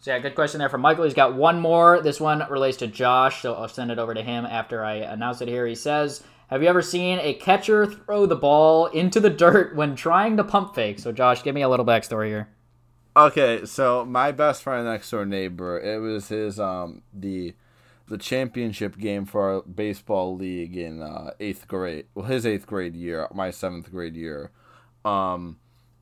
So 0.00 0.10
yeah, 0.10 0.18
good 0.18 0.34
question 0.34 0.58
there 0.58 0.68
from 0.68 0.80
Michael. 0.80 1.04
He's 1.04 1.14
got 1.14 1.36
one 1.36 1.60
more. 1.60 2.00
This 2.02 2.20
one 2.20 2.44
relates 2.50 2.78
to 2.78 2.88
Josh, 2.88 3.42
so 3.42 3.54
I'll 3.54 3.68
send 3.68 3.92
it 3.92 3.98
over 4.00 4.12
to 4.12 4.22
him 4.22 4.44
after 4.44 4.84
I 4.84 4.94
announce 4.96 5.40
it 5.40 5.46
here. 5.46 5.68
He 5.68 5.76
says, 5.76 6.24
"Have 6.48 6.62
you 6.64 6.68
ever 6.68 6.82
seen 6.82 7.20
a 7.20 7.32
catcher 7.34 7.86
throw 7.86 8.26
the 8.26 8.34
ball 8.34 8.86
into 8.86 9.20
the 9.20 9.30
dirt 9.30 9.76
when 9.76 9.94
trying 9.94 10.36
to 10.36 10.42
pump 10.44 10.74
fake?" 10.74 10.98
So 10.98 11.12
Josh, 11.12 11.44
give 11.44 11.54
me 11.54 11.62
a 11.62 11.68
little 11.68 11.86
backstory 11.86 12.26
here. 12.26 12.48
Okay, 13.16 13.64
so 13.64 14.04
my 14.04 14.32
best 14.32 14.64
friend 14.64 14.86
next 14.86 15.08
door 15.10 15.24
neighbor, 15.24 15.78
it 15.78 16.00
was 16.00 16.28
his 16.28 16.58
um 16.58 17.02
the 17.12 17.54
the 18.08 18.18
championship 18.18 18.98
game 18.98 19.24
for 19.24 19.50
our 19.50 19.62
baseball 19.62 20.34
league 20.36 20.76
in 20.76 21.00
uh, 21.00 21.30
eighth 21.38 21.68
grade. 21.68 22.06
Well, 22.14 22.26
his 22.26 22.44
eighth 22.44 22.66
grade 22.66 22.96
year, 22.96 23.28
my 23.32 23.50
seventh 23.50 23.90
grade 23.90 24.16
year. 24.16 24.50
Um, 25.04 25.58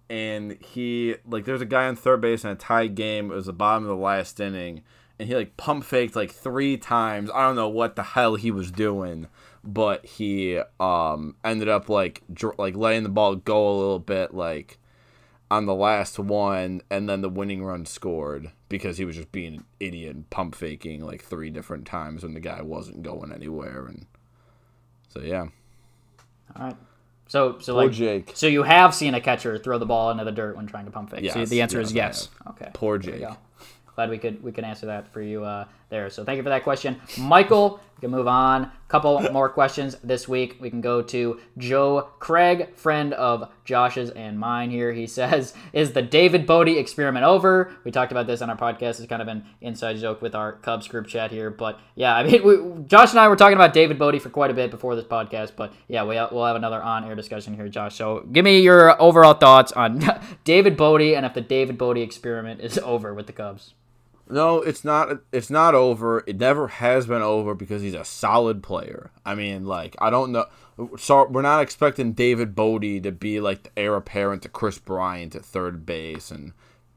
and 0.09 0.57
he 0.63 1.17
like 1.27 1.45
there's 1.45 1.61
a 1.61 1.67
guy 1.67 1.87
on 1.87 1.97
third 1.97 2.23
base 2.23 2.45
in 2.45 2.51
a 2.51 2.55
tie 2.55 2.87
game. 2.87 3.31
It 3.31 3.35
was 3.35 3.47
the 3.47 3.53
bottom 3.53 3.85
of 3.85 3.91
the 3.91 3.97
last 3.97 4.41
inning, 4.41 4.83
and 5.19 5.29
he 5.29 5.35
like 5.35 5.59
pump 5.59 5.85
faked 5.85 6.17
like 6.17 6.33
three 6.33 6.79
times. 6.79 7.31
I 7.35 7.47
don't 7.47 7.57
know 7.57 7.69
what 7.69 7.95
the 7.95 8.03
hell 8.03 8.37
he 8.37 8.51
was 8.51 8.71
doing, 8.71 9.27
but 9.63 10.07
he 10.07 10.61
um 10.81 11.37
ended 11.45 11.69
up 11.69 11.91
like 11.91 12.23
dr- 12.33 12.59
like 12.59 12.75
letting 12.75 13.03
the 13.03 13.11
ball 13.11 13.37
go 13.37 13.69
a 13.69 13.77
little 13.79 13.99
bit 13.99 14.33
like 14.33 14.79
on 15.53 15.67
the 15.67 15.75
last 15.75 16.19
one, 16.19 16.81
and 16.91 17.11
then 17.11 17.21
the 17.21 17.29
winning 17.29 17.63
run 17.63 17.85
scored 17.85 18.51
because 18.71 18.97
he 18.97 19.05
was 19.05 19.17
just 19.17 19.31
being 19.33 19.57
an 19.57 19.65
idiot 19.81 20.17
and 20.17 20.31
pump 20.31 20.55
faking 20.55 21.05
like 21.05 21.23
three 21.23 21.51
different 21.51 21.87
times 21.87 22.23
when 22.23 22.33
the 22.33 22.41
guy 22.41 22.63
wasn't 22.63 23.03
going 23.03 23.31
anywhere. 23.31 23.85
And 23.87 24.07
so 25.11 25.21
yeah, 25.21 25.49
All 26.57 26.67
right. 26.69 26.77
So 27.29 27.59
so 27.59 27.75
poor 27.75 27.85
like 27.85 27.93
Jake, 27.93 28.33
so 28.35 28.47
you 28.47 28.63
have 28.63 28.95
seen 28.95 29.13
a 29.13 29.21
catcher 29.21 29.59
throw 29.59 29.79
the 29.79 29.85
ball 29.85 30.11
into 30.11 30.25
the 30.25 30.33
dirt 30.33 30.57
when 30.57 30.67
trying 30.67 30.87
to 30.87 30.91
pump 30.91 31.11
fake. 31.11 31.31
so 31.31 31.41
Yes, 31.41 31.51
the 31.51 31.61
answer 31.61 31.81
yes, 31.81 31.89
is 31.89 31.95
yes. 31.95 32.29
Okay. 32.49 32.71
poor 32.73 32.97
Jake. 32.97 33.23
Glad 33.95 34.09
we 34.09 34.17
could 34.17 34.43
we 34.43 34.53
could 34.53 34.65
answer 34.65 34.87
that 34.87 35.13
for 35.13 35.21
you 35.21 35.45
uh, 35.45 35.67
there. 35.93 36.11
So 36.11 36.25
thank 36.25 36.39
you 36.39 36.43
for 36.43 36.49
that 36.49 36.65
question, 36.65 37.01
Michael. 37.17 37.81
We 37.97 38.01
can 38.01 38.11
move 38.11 38.27
on. 38.27 38.73
Couple 38.89 39.23
more 39.33 39.49
questions 39.49 39.97
this 40.03 40.29
week. 40.29 40.57
We 40.61 40.69
can 40.69 40.81
go 40.81 41.01
to 41.01 41.41
Joe 41.57 42.11
Craig, 42.19 42.75
friend 42.75 43.15
of 43.15 43.49
Josh's 43.65 44.11
and 44.11 44.39
mine. 44.39 44.71
Here 44.71 44.93
he 44.93 45.07
says, 45.19 45.55
"Is 45.73 45.93
the 45.93 46.03
David 46.03 46.47
Bote 46.47 46.69
experiment 46.69 47.25
over?" 47.25 47.73
We 47.85 47.91
talked 47.91 48.13
about 48.13 48.27
this 48.27 48.43
on 48.43 48.51
our 48.51 48.57
podcast. 48.57 48.99
It's 48.99 49.07
kind 49.07 49.23
of 49.23 49.29
an 49.29 49.45
inside 49.61 49.97
joke 49.99 50.21
with 50.21 50.35
our 50.35 50.53
Cubs 50.53 50.89
group 50.89 51.07
chat 51.07 51.31
here, 51.31 51.49
but 51.49 51.79
yeah, 51.95 52.15
I 52.15 52.25
mean, 52.25 52.43
we, 52.45 52.85
Josh 52.87 53.13
and 53.13 53.21
I 53.21 53.29
were 53.29 53.37
talking 53.37 53.57
about 53.57 53.73
David 53.73 53.99
Bote 53.99 54.21
for 54.21 54.31
quite 54.31 54.51
a 54.51 54.55
bit 54.55 54.71
before 54.71 54.97
this 54.97 55.05
podcast. 55.05 55.53
But 55.57 55.73
yeah, 55.89 56.03
we, 56.05 56.17
we'll 56.17 56.45
have 56.45 56.57
another 56.57 56.83
on-air 56.83 57.15
discussion 57.15 57.55
here, 57.55 57.69
Josh. 57.69 57.95
So 57.95 58.27
give 58.33 58.45
me 58.45 58.61
your 58.61 59.01
overall 59.01 59.35
thoughts 59.35 59.73
on 59.73 60.03
David 60.45 60.77
Bote 60.77 61.01
and 61.01 61.25
if 61.25 61.35
the 61.35 61.41
David 61.41 61.79
Bote 61.79 61.99
experiment 61.99 62.61
is 62.61 62.79
over 62.83 63.15
with 63.15 63.27
the 63.27 63.33
Cubs. 63.33 63.75
No, 64.33 64.63
it's 64.63 64.83
not. 64.83 65.19
It's 65.31 65.51
not 65.51 65.75
over. 65.75 66.25
It 66.27 66.39
never 66.39 66.69
has 66.69 67.07
been 67.07 67.21
over 67.21 67.55
because 67.55 67.83
he's 67.83 67.93
a 67.93 68.05
solid 68.05 68.63
player. 68.63 69.11
I 69.27 69.35
mean, 69.35 69.67
like 69.67 69.95
I 69.99 70.09
don't 70.09 70.33
know. 70.33 70.47
So 70.97 71.29
we're 71.29 71.43
not 71.43 71.61
expecting 71.61 72.15
David 72.15 72.55
Bote 72.55 73.03
to 73.03 73.13
be 73.13 73.41
like 73.41 73.65
the 73.65 73.71
heir 73.77 73.95
apparent 73.95 74.41
to 74.43 74.49
Kris 74.49 74.79
Bryant 74.79 75.35
at 75.35 75.45
third 75.45 75.85
base 75.85 76.31
and 76.31 76.55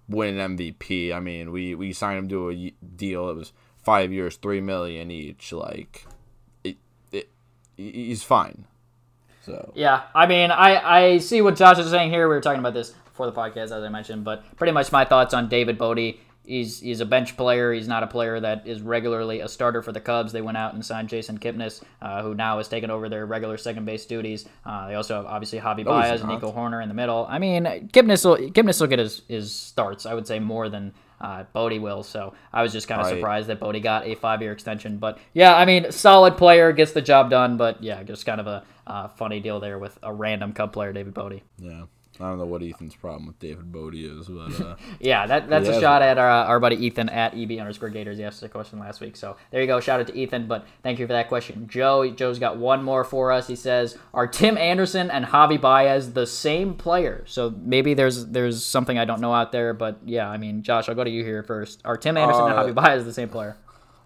win 0.07 0.39
an 0.39 0.55
MVP. 0.55 1.13
I 1.13 1.19
mean, 1.19 1.51
we 1.51 1.75
we 1.75 1.91
signed 1.91 2.19
him 2.19 2.29
to 2.29 2.51
a 2.51 2.73
deal. 2.95 3.29
It 3.29 3.36
was 3.36 3.51
five 3.83 4.13
years, 4.13 4.38
three 4.38 4.61
million 4.61 5.11
each. 5.11 5.51
Like, 5.51 6.05
it, 6.63 6.77
it 7.11 7.29
he's 7.75 8.23
fine. 8.23 8.65
So 9.45 9.73
Yeah, 9.75 10.03
I 10.15 10.25
mean, 10.25 10.51
I, 10.51 10.99
I 10.99 11.17
see 11.17 11.41
what 11.41 11.57
Josh 11.57 11.79
is 11.79 11.89
saying 11.89 12.11
here. 12.11 12.29
We 12.29 12.36
were 12.36 12.41
talking 12.41 12.59
about 12.59 12.73
this 12.73 12.91
before 12.91 13.25
the 13.25 13.33
podcast, 13.33 13.65
as 13.65 13.83
I 13.83 13.89
mentioned, 13.89 14.23
but 14.23 14.55
pretty 14.55 14.71
much 14.71 14.93
my 14.93 15.03
thoughts 15.03 15.33
on 15.33 15.49
David 15.49 15.77
Bote. 15.77 16.15
He's 16.47 16.79
he's 16.79 16.99
a 17.01 17.05
bench 17.05 17.35
player. 17.37 17.73
He's 17.73 17.87
not 17.87 18.03
a 18.03 18.07
player 18.07 18.39
that 18.39 18.65
is 18.67 18.81
regularly 18.81 19.39
a 19.41 19.47
starter 19.47 19.81
for 19.81 19.91
the 19.91 19.99
Cubs. 19.99 20.31
They 20.31 20.41
went 20.41 20.57
out 20.57 20.73
and 20.73 20.85
signed 20.85 21.09
Jason 21.09 21.37
Kipnis, 21.39 21.81
uh, 22.01 22.21
who 22.23 22.33
now 22.35 22.57
has 22.57 22.67
taken 22.67 22.89
over 22.91 23.09
their 23.09 23.25
regular 23.25 23.57
second 23.57 23.85
base 23.85 24.05
duties. 24.05 24.45
Uh, 24.65 24.87
they 24.87 24.95
also 24.95 25.15
have 25.15 25.25
obviously 25.25 25.59
Javi 25.59 25.77
he's 25.77 25.85
Baez 25.85 26.21
and. 26.21 26.29
Nico 26.29 26.51
Hoerner 26.51 26.81
in 26.81 26.89
the 26.89 26.95
middle. 26.95 27.25
I 27.29 27.39
mean, 27.39 27.63
Kipnis 27.93 28.23
will 28.25 28.37
Kipnis 28.51 28.79
will 28.79 28.87
get 28.87 28.99
his, 28.99 29.21
his 29.27 29.53
starts. 29.53 30.05
I 30.05 30.13
would 30.13 30.27
say 30.27 30.39
more 30.39 30.69
than 30.69 30.93
uh, 31.21 31.43
Bote 31.53 31.79
will. 31.81 32.03
So 32.03 32.33
I 32.51 32.61
was 32.61 32.71
just 32.73 32.87
kind 32.87 32.99
of 33.01 33.07
Right. 33.07 33.15
surprised 33.15 33.47
that 33.47 33.59
Bote 33.59 33.81
got 33.81 34.05
a 34.05 34.15
five 34.15 34.41
year 34.41 34.51
extension. 34.51 34.97
But 34.97 35.17
yeah, 35.33 35.55
I 35.55 35.65
mean, 35.65 35.91
solid 35.91 36.37
player 36.37 36.71
gets 36.73 36.91
the 36.91 37.01
job 37.01 37.29
done. 37.29 37.57
But 37.57 37.81
yeah, 37.81 38.03
just 38.03 38.25
kind 38.25 38.39
of 38.41 38.47
a 38.47 38.63
uh, 38.85 39.07
funny 39.07 39.39
deal 39.39 39.59
there 39.59 39.79
with 39.79 39.97
a 40.03 40.13
random 40.13 40.53
Cub 40.53 40.73
player, 40.73 40.93
David 40.93 41.13
Bote. 41.13 41.41
yeah, 41.57 41.83
I 42.20 42.30
don't 42.30 42.38
know 42.38 42.45
what 42.45 42.61
Ethan's 42.63 42.95
problem 42.95 43.28
with 43.28 43.39
David 43.39 43.72
Bote 43.72 43.95
is, 43.95 44.28
but 44.28 44.59
uh, 44.61 44.76
Yeah, 44.99 45.28
that, 45.28 45.49
that's 45.49 45.68
a 45.68 45.80
shot 45.82 46.01
at 46.01 46.18
our, 46.18 46.28
our 46.30 46.59
buddy 46.59 46.78
Ethan 46.78 47.09
at 47.09 47.34
EB 47.38 47.59
underscore 47.59 47.89
Gators. 47.89 48.18
He 48.18 48.24
asked 48.24 48.41
a 48.43 48.49
question 48.49 48.80
last 48.80 49.01
week. 49.01 49.16
So 49.18 49.36
there 49.51 49.61
you 49.61 49.68
go. 49.68 49.80
Shout 49.80 49.99
out 49.99 50.07
to 50.07 50.18
Ethan. 50.18 50.47
But 50.47 50.66
thank 50.84 50.99
you 50.99 51.07
for 51.07 51.13
that 51.13 51.28
question. 51.28 51.68
Joe, 51.68 52.09
Joe's 52.11 52.39
got 52.39 52.57
one 52.57 52.84
more 52.84 53.03
for 53.03 53.32
us. 53.32 53.47
He 53.47 53.55
says, 53.55 53.97
Are 54.13 54.28
Tim 54.28 54.57
Anderson 54.57 55.11
and 55.11 55.26
Javi 55.26 55.59
Baez 55.59 56.13
the 56.13 56.26
same 56.28 56.74
player? 56.76 57.24
So 57.28 57.53
maybe 57.63 57.93
there's 57.93 58.26
there's 58.28 58.63
something 58.63 58.97
I 58.97 59.05
don't 59.05 59.20
know 59.22 59.34
out 59.34 59.51
there. 59.51 59.74
But 59.74 59.99
yeah, 60.05 60.30
I 60.30 60.38
mean, 60.38 60.63
Josh, 60.63 60.88
I'll 60.89 60.95
go 60.95 61.03
to 61.03 61.09
you 61.09 61.24
here 61.24 61.43
first. 61.43 61.82
Are 61.86 61.97
Tim 61.97 62.18
Anderson 62.18 62.45
and 62.45 62.53
Uh, 62.53 62.63
Javi 62.63 62.74
Baez 62.76 63.05
the 63.05 63.13
same 63.13 63.30
player? 63.30 63.57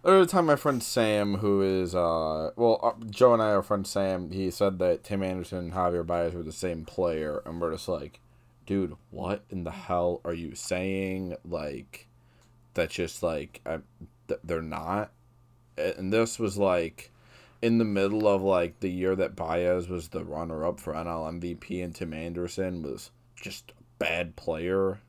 Every 0.05 0.27
time 0.27 0.45
my 0.45 0.55
friend 0.55 0.81
Sam, 0.81 1.35
who 1.35 1.61
is 1.61 1.93
uh, 1.93 2.51
well, 2.55 2.79
uh, 2.81 3.05
Joe 3.09 3.33
and 3.33 3.41
I, 3.41 3.49
are 3.49 3.61
friend 3.61 3.85
Sam, 3.85 4.31
he 4.31 4.49
said 4.49 4.79
that 4.79 5.03
Tim 5.03 5.21
Anderson 5.21 5.57
and 5.57 5.73
Javier 5.73 6.05
Baez 6.05 6.33
were 6.33 6.43
the 6.43 6.53
same 6.53 6.85
player, 6.85 7.41
and 7.45 7.59
we're 7.59 7.73
just 7.73 7.89
like, 7.89 8.21
dude, 8.65 8.95
what 9.11 9.43
in 9.49 9.65
the 9.65 9.71
hell 9.71 10.21
are 10.23 10.33
you 10.33 10.55
saying? 10.55 11.35
Like, 11.43 12.07
that's 12.75 12.93
just 12.93 13.21
like, 13.21 13.59
I, 13.65 13.79
th- 14.29 14.39
they're 14.41 14.61
not. 14.61 15.11
And 15.77 16.13
this 16.13 16.39
was 16.39 16.57
like, 16.57 17.11
in 17.61 17.77
the 17.77 17.85
middle 17.85 18.25
of 18.25 18.41
like 18.41 18.79
the 18.79 18.89
year 18.89 19.17
that 19.17 19.35
Baez 19.35 19.89
was 19.89 20.09
the 20.09 20.23
runner-up 20.23 20.79
for 20.79 20.93
NL 20.93 21.41
MVP, 21.41 21.83
and 21.83 21.93
Tim 21.93 22.13
Anderson 22.13 22.83
was 22.83 23.11
just 23.35 23.71
a 23.71 23.83
bad 23.97 24.37
player 24.37 25.01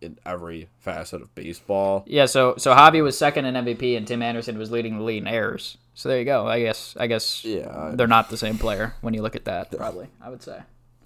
in 0.00 0.18
every 0.24 0.68
facet 0.78 1.22
of 1.22 1.34
baseball. 1.34 2.04
Yeah, 2.06 2.26
so 2.26 2.54
so 2.56 2.74
Javi 2.74 3.02
was 3.02 3.16
second 3.16 3.44
in 3.44 3.54
MVP 3.54 3.96
and 3.96 4.06
Tim 4.06 4.22
Anderson 4.22 4.58
was 4.58 4.70
leading 4.70 4.98
the 4.98 5.04
lead 5.04 5.22
in 5.22 5.28
errors. 5.28 5.78
So 5.94 6.08
there 6.08 6.18
you 6.18 6.24
go. 6.24 6.46
I 6.46 6.60
guess 6.60 6.96
I 6.98 7.06
guess 7.06 7.44
Yeah, 7.44 7.92
they're 7.94 8.06
not 8.06 8.30
the 8.30 8.36
same 8.36 8.58
player 8.58 8.94
when 9.00 9.14
you 9.14 9.22
look 9.22 9.36
at 9.36 9.44
that. 9.46 9.70
Probably, 9.70 10.08
I 10.20 10.28
would 10.28 10.42
say. 10.42 10.60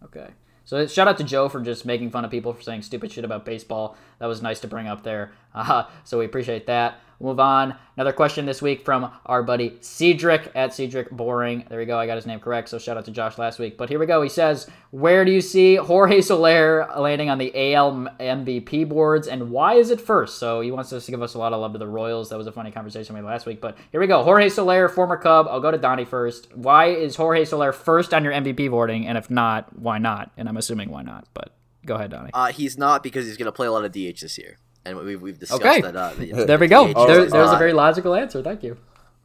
Okay. 0.05 0.29
So 0.65 0.87
shout 0.87 1.09
out 1.09 1.19
to 1.19 1.25
Joe 1.25 1.49
for 1.49 1.61
just 1.61 1.85
making 1.85 2.11
fun 2.11 2.25
of 2.25 2.31
people 2.31 2.53
for 2.53 2.63
saying 2.63 2.83
stupid 2.83 3.11
shit 3.11 3.25
about 3.25 3.45
baseball. 3.45 3.97
That 4.21 4.27
was 4.27 4.41
nice 4.41 4.61
to 4.61 4.69
bring 4.69 4.87
up 4.87 5.03
there. 5.03 5.33
Uh, 5.55 5.85
so 6.05 6.19
we 6.19 6.25
appreciate 6.25 6.67
that. 6.67 7.01
Move 7.21 7.39
on. 7.39 7.75
Another 7.97 8.13
question 8.13 8.47
this 8.47 8.63
week 8.63 8.83
from 8.83 9.13
our 9.27 9.43
buddy 9.43 9.77
Cedric 9.81 10.51
at 10.55 10.73
Cedric 10.73 11.11
Boring. 11.11 11.67
There 11.69 11.79
we 11.79 11.85
go. 11.85 11.99
I 11.99 12.07
got 12.07 12.17
his 12.17 12.25
name 12.25 12.41
correct. 12.41 12.71
So 12.71 12.79
shout 12.79 12.97
out 12.97 13.05
to 13.05 13.11
Josh 13.11 13.37
last 13.37 13.59
week. 13.59 13.77
But 13.77 13.91
here 13.91 13.99
we 13.99 14.07
go. 14.07 14.23
He 14.23 14.31
says, 14.31 14.67
Where 14.91 15.27
do 15.27 15.31
you 15.31 15.43
see 15.43 15.77
Jorge 15.77 16.23
Soler 16.23 16.89
landing 16.97 17.29
on 17.29 17.37
the 17.37 17.75
AL 17.75 17.93
MVP 18.19 18.89
boards 18.89 19.29
and 19.29 19.51
why 19.51 19.75
is 19.75 19.91
it 19.91 20.01
first? 20.01 20.39
So 20.39 20.63
he 20.63 20.71
wants 20.71 20.95
us 20.95 21.05
to 21.05 21.11
give 21.11 21.21
us 21.21 21.35
a 21.35 21.39
lot 21.39 21.53
of 21.53 21.61
love 21.61 21.75
to 21.75 21.79
the 21.79 21.87
Royals. 21.87 22.31
That 22.31 22.39
was 22.39 22.47
a 22.47 22.53
funny 22.53 22.71
conversation 22.71 23.15
we 23.15 23.19
had 23.19 23.27
last 23.27 23.45
week. 23.45 23.61
But 23.61 23.77
here 23.93 24.01
we 24.01 24.07
go. 24.07 24.23
Jorge 24.23 24.49
Soler, 24.49 24.89
former 24.89 25.19
Cub. 25.19 25.47
I'll 25.51 25.61
go 25.61 25.71
to 25.71 25.79
Donnie 25.79 26.07
first. 26.07 26.57
Why 26.57 26.87
is 26.87 27.17
Jorge 27.17 27.45
Soler 27.45 27.73
first 27.73 28.15
on 28.15 28.25
your 28.25 28.33
MVP 28.33 28.71
voting? 28.71 29.07
And 29.07 29.19
if 29.19 29.31
not, 29.31 29.79
why 29.79 29.99
not? 29.99 30.31
And 30.39 30.49
I'm 30.49 30.57
assuming 30.57 30.91
why 30.91 31.03
not. 31.03 31.27
But 31.35 31.55
go 31.85 31.97
ahead, 31.97 32.13
Donnie. 32.13 32.31
Uh, 32.33 32.47
he's 32.47 32.79
not 32.79 33.03
because 33.03 33.27
he's 33.27 33.37
going 33.37 33.45
to 33.47 33.53
play 33.53 33.67
a 33.67 33.73
lot 33.73 33.85
of 33.85 33.93
DH 33.93 34.21
this 34.21 34.39
year, 34.39 34.57
and 34.97 35.07
we've, 35.07 35.21
we've 35.21 35.39
discussed 35.39 35.63
Okay. 35.63 35.81
that. 35.81 35.97
Uh, 35.97 36.15
the- 36.15 36.45
there 36.47 36.59
we 36.59 36.67
the 36.67 36.71
go. 36.71 36.89
DH 36.93 37.07
There, 37.07 37.25
is, 37.25 37.33
uh, 37.33 37.53
a 37.55 37.59
very 37.59 37.73
logical 37.73 38.15
answer. 38.15 38.43
Thank 38.43 38.63
you. 38.63 38.77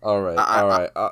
All 0.04 0.22
right, 0.22 0.38
I- 0.38 0.62
all 0.62 0.72
I- 0.72 0.78
right. 0.80 0.90
Uh, 0.96 1.10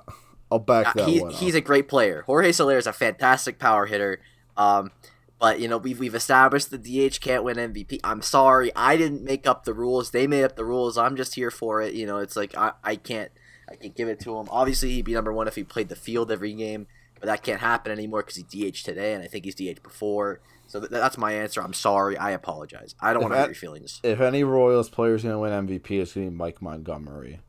I'll 0.52 0.60
back 0.60 0.94
that 0.96 1.08
he, 1.08 1.20
one. 1.22 1.32
he's 1.32 1.56
up. 1.56 1.60
a 1.60 1.62
great 1.62 1.88
player. 1.88 2.24
Jorge 2.28 2.52
Soler 2.52 2.78
is 2.78 2.86
a 2.88 2.94
fantastic 2.94 3.58
power 3.60 3.86
hitter. 3.88 4.20
Um, 4.56 4.92
but 5.40 5.60
you 5.60 5.68
know 5.68 5.78
we've 5.78 6.00
we've 6.00 6.16
established 6.16 6.70
the 6.72 6.78
DH 6.78 7.20
can't 7.20 7.44
win 7.44 7.58
MVP. 7.58 8.00
I'm 8.04 8.22
sorry, 8.22 8.72
I 8.76 8.96
didn't 8.96 9.24
make 9.24 9.46
up 9.48 9.66
the 9.66 9.74
rules. 9.74 10.12
They 10.12 10.28
made 10.28 10.44
up 10.44 10.56
the 10.56 10.64
rules. 10.64 10.98
I'm 10.98 11.16
just 11.18 11.36
here 11.36 11.50
for 11.52 11.82
it. 11.82 11.96
You 11.96 12.06
know, 12.06 12.20
it's 12.20 12.36
like 12.36 12.56
I, 12.58 12.74
I 12.84 12.96
can't 12.96 13.32
I 13.70 13.76
can't 13.76 13.96
give 13.96 14.08
it 14.08 14.20
to 14.22 14.38
him. 14.38 14.48
Obviously, 14.52 14.92
he'd 14.92 15.06
be 15.06 15.14
number 15.14 15.34
one 15.34 15.48
if 15.48 15.56
he 15.56 15.64
played 15.64 15.90
the 15.90 15.96
field 15.96 16.32
every 16.32 16.54
game, 16.54 16.86
but 17.24 17.28
that 17.28 17.42
can't 17.42 17.62
happen 17.62 17.90
anymore 17.90 18.22
because 18.22 18.36
he 18.36 18.44
DH 18.70 18.84
today, 18.84 19.14
and 19.14 19.24
I 19.24 19.28
think 19.28 19.46
he's 19.46 19.56
DH 19.56 19.82
before. 19.82 20.42
So 20.68 20.80
th- 20.82 20.92
that's 20.92 21.18
my 21.18 21.32
answer. 21.32 21.62
I'm 21.64 21.72
sorry. 21.72 22.18
I 22.18 22.32
apologize. 22.32 22.96
I 23.00 23.14
don't 23.14 23.22
want 23.22 23.34
to 23.34 23.40
hurt 23.40 23.46
your 23.48 23.56
feelings. 23.56 24.02
if 24.04 24.20
any 24.20 24.44
Royals 24.44 24.90
player 24.90 25.16
is 25.16 25.24
going 25.24 25.32
to 25.36 25.40
win 25.40 25.52
MVP, 25.66 26.02
it's 26.02 26.16
going 26.16 26.28
to 26.28 26.32
be 26.32 26.36
Mike 26.36 26.62
Montgomery. 26.62 27.40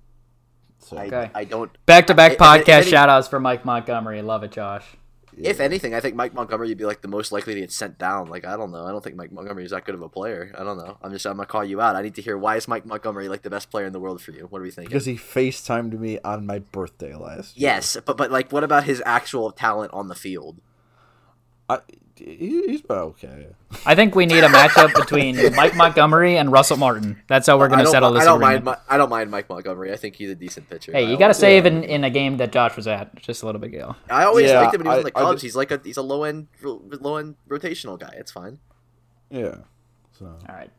So 0.78 0.96
Okay. 0.98 1.28
I 1.34 1.42
don't. 1.42 1.72
Back 1.86 2.06
to 2.06 2.14
back 2.14 2.32
If- 2.32 2.40
if 2.40 2.40
podcast 2.46 2.82
any- 2.82 2.90
shout 2.92 3.09
outs 3.09 3.26
for 3.26 3.40
Mike 3.40 3.64
Montgomery. 3.64 4.22
Love 4.22 4.44
it, 4.44 4.52
Josh. 4.52 4.84
If 5.39 5.61
anything, 5.61 5.94
I 5.94 6.01
think 6.01 6.15
Mike 6.15 6.35
Montgomery 6.35 6.69
would 6.69 6.78
be 6.78 6.85
like 6.85 7.01
the 7.02 7.09
most 7.09 7.32
likely 7.32 7.55
to 7.55 7.61
get 7.61 7.73
sent 7.73 7.98
down. 7.98 8.28
Like 8.28 8.44
I 8.44 8.56
don't 8.56 8.70
know. 8.70 8.86
I 8.86 8.90
don't 8.90 9.02
think 9.02 9.16
Mike 9.16 9.32
Montgomery 9.32 9.65
is 9.65 9.70
that 9.73 9.85
good 9.85 9.94
of 9.94 10.02
a 10.02 10.09
player. 10.09 10.52
I 10.56 10.62
don't 10.65 10.77
know. 10.77 10.97
I'm 11.02 11.12
just 11.12 11.27
I'm 11.27 11.36
gonna 11.36 11.47
call 11.47 11.65
you 11.65 11.81
out. 11.81 11.97
I 11.97 12.02
need 12.02 12.15
to 12.16 12.23
hear 12.23 12.36
why 12.39 12.56
is 12.56 12.69
Mike 12.69 12.86
Montgomery 12.86 13.28
like 13.28 13.43
the 13.43 13.51
best 13.51 13.70
player 13.70 13.86
in 13.86 13.93
the 13.93 14.01
world 14.01 14.20
for 14.20 14.32
you? 14.32 14.47
What 14.51 14.61
are 14.61 14.62
we 14.62 14.70
thinking? 14.70 14.90
because 14.90 15.06
he 15.06 15.15
FaceTimed 15.16 15.98
me 15.98 16.19
on 16.24 16.47
my 16.47 16.59
birthday 16.61 17.15
last 17.15 17.56
year. 17.56 17.70
yes, 17.70 17.97
but 18.05 18.16
but 18.16 18.31
like 18.31 18.52
what 18.52 18.65
about 18.65 18.85
his 18.85 19.02
actual 19.05 19.51
talent 19.51 19.93
on 19.93 20.09
the 20.09 20.15
field? 20.15 20.56
I, 21.68 21.78
he, 22.16 22.62
he's 22.66 22.82
okay. 22.88 23.48
I 23.84 23.94
think 23.94 24.14
we 24.14 24.24
need 24.26 24.44
a 24.44 24.48
matchup 24.48 24.94
between 24.94 25.36
Mike 25.56 25.74
Montgomery 25.74 26.36
and 26.36 26.52
Russell 26.52 26.76
Martin. 26.76 27.20
That's 27.26 27.46
how 27.46 27.58
we're 27.58 27.68
going 27.68 27.80
to 27.80 27.86
settle 27.86 28.12
this 28.12 28.22
I 28.22 28.26
don't 28.26 28.42
agreement. 28.42 28.64
mind. 28.66 28.78
I 28.88 28.96
don't 28.96 29.10
mind 29.10 29.30
Mike 29.30 29.48
Montgomery. 29.48 29.92
I 29.92 29.96
think 29.96 30.14
he's 30.16 30.30
a 30.30 30.34
decent 30.34 30.68
pitcher. 30.70 30.92
hey, 30.92 31.10
you 31.10 31.16
got 31.18 31.28
to 31.28 31.34
save 31.34 31.64
yeah. 31.64 31.72
in, 31.72 31.82
in 31.84 32.04
a 32.04 32.10
game 32.10 32.36
that 32.36 32.52
Josh 32.52 32.76
was 32.76 32.86
at. 32.86 33.16
Just 33.16 33.42
a 33.42 33.46
little 33.46 33.60
bit, 33.60 33.72
deal. 33.72 33.96
I 34.08 34.24
always 34.24 34.50
Yeah, 34.50 34.60
liked 34.60 34.74
him 34.74 34.80
when 34.84 34.86
he 34.86 34.90
was 34.90 34.98
in 34.98 35.04
the 35.06 35.10
Cubs. 35.10 35.40
ju- 35.40 35.46
he's 35.46 35.56
like 35.56 35.70
a 35.72 35.80
he's 35.82 35.96
a 35.96 36.02
low 36.02 36.22
end 36.24 36.46
low 36.62 37.16
end 37.16 37.34
rotational 37.48 37.98
guy. 37.98 38.14
It's 38.16 38.30
fine. 38.30 38.58
Yeah. 39.30 39.56
So 40.18 40.26
All 40.26 40.54
right. 40.54 40.70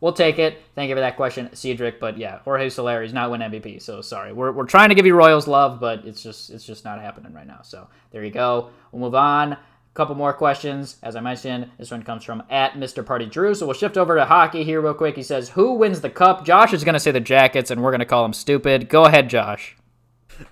We'll 0.00 0.12
take 0.12 0.38
it. 0.38 0.58
Thank 0.76 0.90
you 0.90 0.94
for 0.94 1.00
that 1.00 1.16
question, 1.16 1.50
Cedric. 1.54 1.98
But 1.98 2.16
yeah, 2.18 2.38
Jorge 2.44 2.68
Soler 2.70 3.02
is 3.02 3.12
not 3.12 3.30
win 3.32 3.40
MVP. 3.40 3.82
So 3.82 4.00
sorry. 4.00 4.32
We're, 4.32 4.52
we're 4.52 4.64
trying 4.64 4.90
to 4.90 4.94
give 4.94 5.06
you 5.06 5.14
Royals 5.16 5.48
love, 5.48 5.80
but 5.80 6.04
it's 6.06 6.22
just 6.22 6.50
it's 6.50 6.64
just 6.64 6.84
not 6.84 7.00
happening 7.00 7.32
right 7.34 7.46
now. 7.46 7.60
So 7.62 7.88
there 8.12 8.24
you 8.24 8.30
go. 8.30 8.70
We'll 8.92 9.02
move 9.02 9.16
on. 9.16 9.56
Couple 9.98 10.14
more 10.14 10.32
questions. 10.32 10.96
As 11.02 11.16
I 11.16 11.20
mentioned, 11.20 11.70
this 11.76 11.90
one 11.90 12.02
comes 12.04 12.22
from 12.24 12.44
at 12.48 12.72
Mr. 12.74 13.04
Party 13.04 13.26
Drew. 13.26 13.52
So 13.54 13.66
we'll 13.66 13.74
shift 13.74 13.98
over 13.98 14.14
to 14.16 14.24
hockey 14.24 14.62
here 14.64 14.80
real 14.80 14.94
quick. 14.94 15.16
He 15.16 15.22
says, 15.24 15.50
Who 15.50 15.74
wins 15.74 16.00
the 16.00 16.08
cup? 16.08 16.44
Josh 16.46 16.72
is 16.72 16.84
going 16.84 16.94
to 16.94 17.00
say 17.00 17.10
the 17.10 17.20
Jackets, 17.20 17.70
and 17.70 17.82
we're 17.82 17.90
going 17.90 17.98
to 17.98 18.06
call 18.06 18.24
him 18.24 18.32
stupid. 18.32 18.88
Go 18.88 19.04
ahead, 19.04 19.28
Josh. 19.28 19.76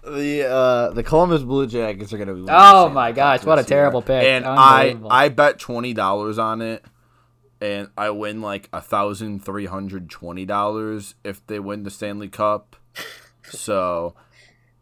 the 0.05 0.47
uh, 0.49 0.91
the 0.91 1.05
Columbus 1.05 1.43
Blue 1.43 1.67
Jackets 1.69 2.13
are 2.13 2.17
going 2.19 2.29
to 2.29 2.35
be. 2.35 2.45
Oh 2.49 2.89
my 2.89 3.13
gosh, 3.13 3.45
what 3.45 3.59
a 3.59 3.63
this 3.63 3.71
year. 3.71 3.79
terrible 3.79 4.03
pick. 4.03 4.25
And 4.25 4.45
I 4.45 4.97
I 5.09 5.29
bet 5.29 5.61
twenty 5.61 5.95
dollars 5.95 6.39
on 6.41 6.61
it, 6.61 6.85
and 7.61 7.89
I 7.97 8.11
win 8.11 8.43
like 8.43 8.69
a 8.73 8.81
thousand 8.81 9.45
three 9.45 9.67
hundred 9.67 10.11
twenty 10.11 10.45
dollars 10.45 11.15
if 11.23 11.47
they 11.47 11.61
win 11.61 11.85
the 11.85 11.91
Stanley 11.91 12.29
Cup. 12.29 12.75
So. 13.45 14.17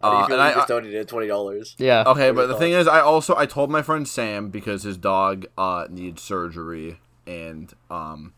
How 0.05 0.10
do 0.10 0.16
you 0.16 0.22
Uh, 0.22 0.26
and 0.26 0.31
you 0.32 0.39
I- 0.39 0.55
just 0.55 0.68
donated 0.68 1.09
twenty 1.09 1.26
dollars? 1.28 1.74
Yeah. 1.78 2.05
Okay, 2.06 2.31
but 2.31 2.47
the 2.47 2.56
thing 2.56 2.72
is, 2.72 2.86
I 2.86 3.01
also 3.01 3.35
I 3.36 3.47
told 3.47 3.70
my 3.70 3.82
friend 3.82 4.06
Sam 4.06 4.51
because 4.51 4.82
his 4.82 4.97
dog 4.97 5.47
uh 5.59 5.86
needs 5.90 6.22
surgery 6.22 7.01
and 7.26 7.72
um 7.90 8.32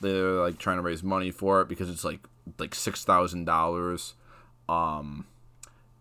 they're 0.00 0.32
like 0.40 0.58
trying 0.58 0.76
to 0.78 0.82
raise 0.82 1.02
money 1.02 1.30
for 1.30 1.60
it 1.60 1.68
because 1.68 1.90
it's 1.90 2.04
like 2.04 2.20
like 2.58 2.74
six 2.74 3.04
thousand 3.04 3.44
dollars, 3.44 4.14
um, 4.68 5.26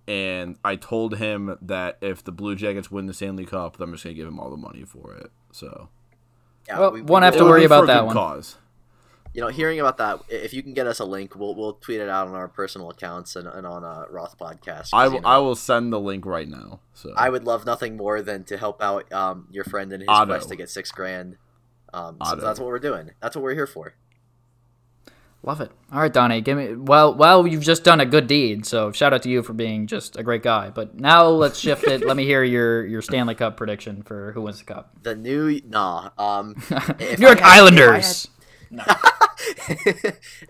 and 0.07 0.57
I 0.63 0.75
told 0.77 1.17
him 1.17 1.57
that 1.61 1.97
if 2.01 2.23
the 2.23 2.31
Blue 2.31 2.55
Jackets 2.55 2.89
win 2.89 3.05
the 3.05 3.13
Stanley 3.13 3.45
Cup, 3.45 3.77
then 3.77 3.89
I'm 3.89 3.93
just 3.93 4.03
gonna 4.03 4.13
give 4.15 4.27
him 4.27 4.39
all 4.39 4.49
the 4.49 4.57
money 4.57 4.83
for 4.83 5.13
it. 5.15 5.31
So 5.51 5.89
Yeah, 6.67 6.79
Well, 6.79 6.91
we- 6.91 7.01
we 7.01 7.05
won't 7.11 7.25
have 7.25 7.35
to 7.37 7.43
worry 7.45 7.65
about 7.65 7.87
that 7.87 8.05
one. 8.05 8.13
Cause. 8.15 8.57
You 9.33 9.41
know, 9.41 9.47
hearing 9.47 9.79
about 9.79 9.97
that, 9.97 10.19
if 10.29 10.53
you 10.53 10.63
can 10.63 10.73
get 10.73 10.87
us 10.87 10.99
a 10.99 11.05
link, 11.05 11.35
we'll 11.35 11.55
we'll 11.55 11.73
tweet 11.73 11.99
it 11.99 12.09
out 12.09 12.27
on 12.27 12.33
our 12.35 12.47
personal 12.47 12.89
accounts 12.89 13.35
and, 13.35 13.47
and 13.47 13.65
on 13.67 13.83
a 13.83 14.05
Roth 14.09 14.37
podcast. 14.37 14.89
I 14.93 15.05
you 15.05 15.11
will 15.11 15.21
know, 15.21 15.27
I 15.27 15.37
will 15.37 15.55
send 15.55 15.93
the 15.93 15.99
link 15.99 16.25
right 16.25 16.47
now. 16.47 16.79
So 16.93 17.13
I 17.15 17.29
would 17.29 17.43
love 17.45 17.65
nothing 17.65 17.95
more 17.95 18.21
than 18.21 18.43
to 18.45 18.57
help 18.57 18.81
out 18.81 19.11
um, 19.13 19.47
your 19.51 19.63
friend 19.63 19.93
in 19.93 20.01
his 20.01 20.09
Otto. 20.09 20.33
quest 20.33 20.49
to 20.49 20.55
get 20.55 20.69
six 20.69 20.91
grand. 20.91 21.37
Um, 21.93 22.17
so 22.25 22.35
that's 22.35 22.59
what 22.59 22.67
we're 22.67 22.79
doing. 22.79 23.11
That's 23.21 23.35
what 23.35 23.41
we're 23.43 23.55
here 23.55 23.67
for. 23.67 23.93
Love 25.41 25.61
it. 25.61 25.71
All 25.91 26.01
right, 26.01 26.11
Donnie, 26.11 26.41
give 26.41 26.57
me. 26.57 26.75
Well, 26.75 27.15
well, 27.15 27.47
you've 27.47 27.63
just 27.63 27.85
done 27.85 28.01
a 28.01 28.05
good 28.05 28.27
deed, 28.27 28.65
so 28.65 28.91
shout 28.91 29.13
out 29.13 29.23
to 29.23 29.29
you 29.29 29.41
for 29.41 29.53
being 29.53 29.87
just 29.87 30.17
a 30.17 30.23
great 30.23 30.43
guy. 30.43 30.69
But 30.69 30.99
now 30.99 31.27
let's 31.27 31.57
shift 31.57 31.85
it. 31.85 32.05
Let 32.05 32.17
me 32.17 32.25
hear 32.25 32.43
your 32.43 32.85
your 32.85 33.01
Stanley 33.01 33.35
Cup 33.35 33.55
prediction 33.55 34.03
for 34.03 34.33
who 34.33 34.41
wins 34.41 34.59
the 34.59 34.65
cup. 34.65 34.91
The 35.03 35.15
new 35.15 35.61
nah. 35.65 36.09
Um, 36.17 36.55
New 36.99 37.05
York 37.25 37.41
I 37.41 37.55
had- 37.55 37.59
Islanders. 37.59 38.27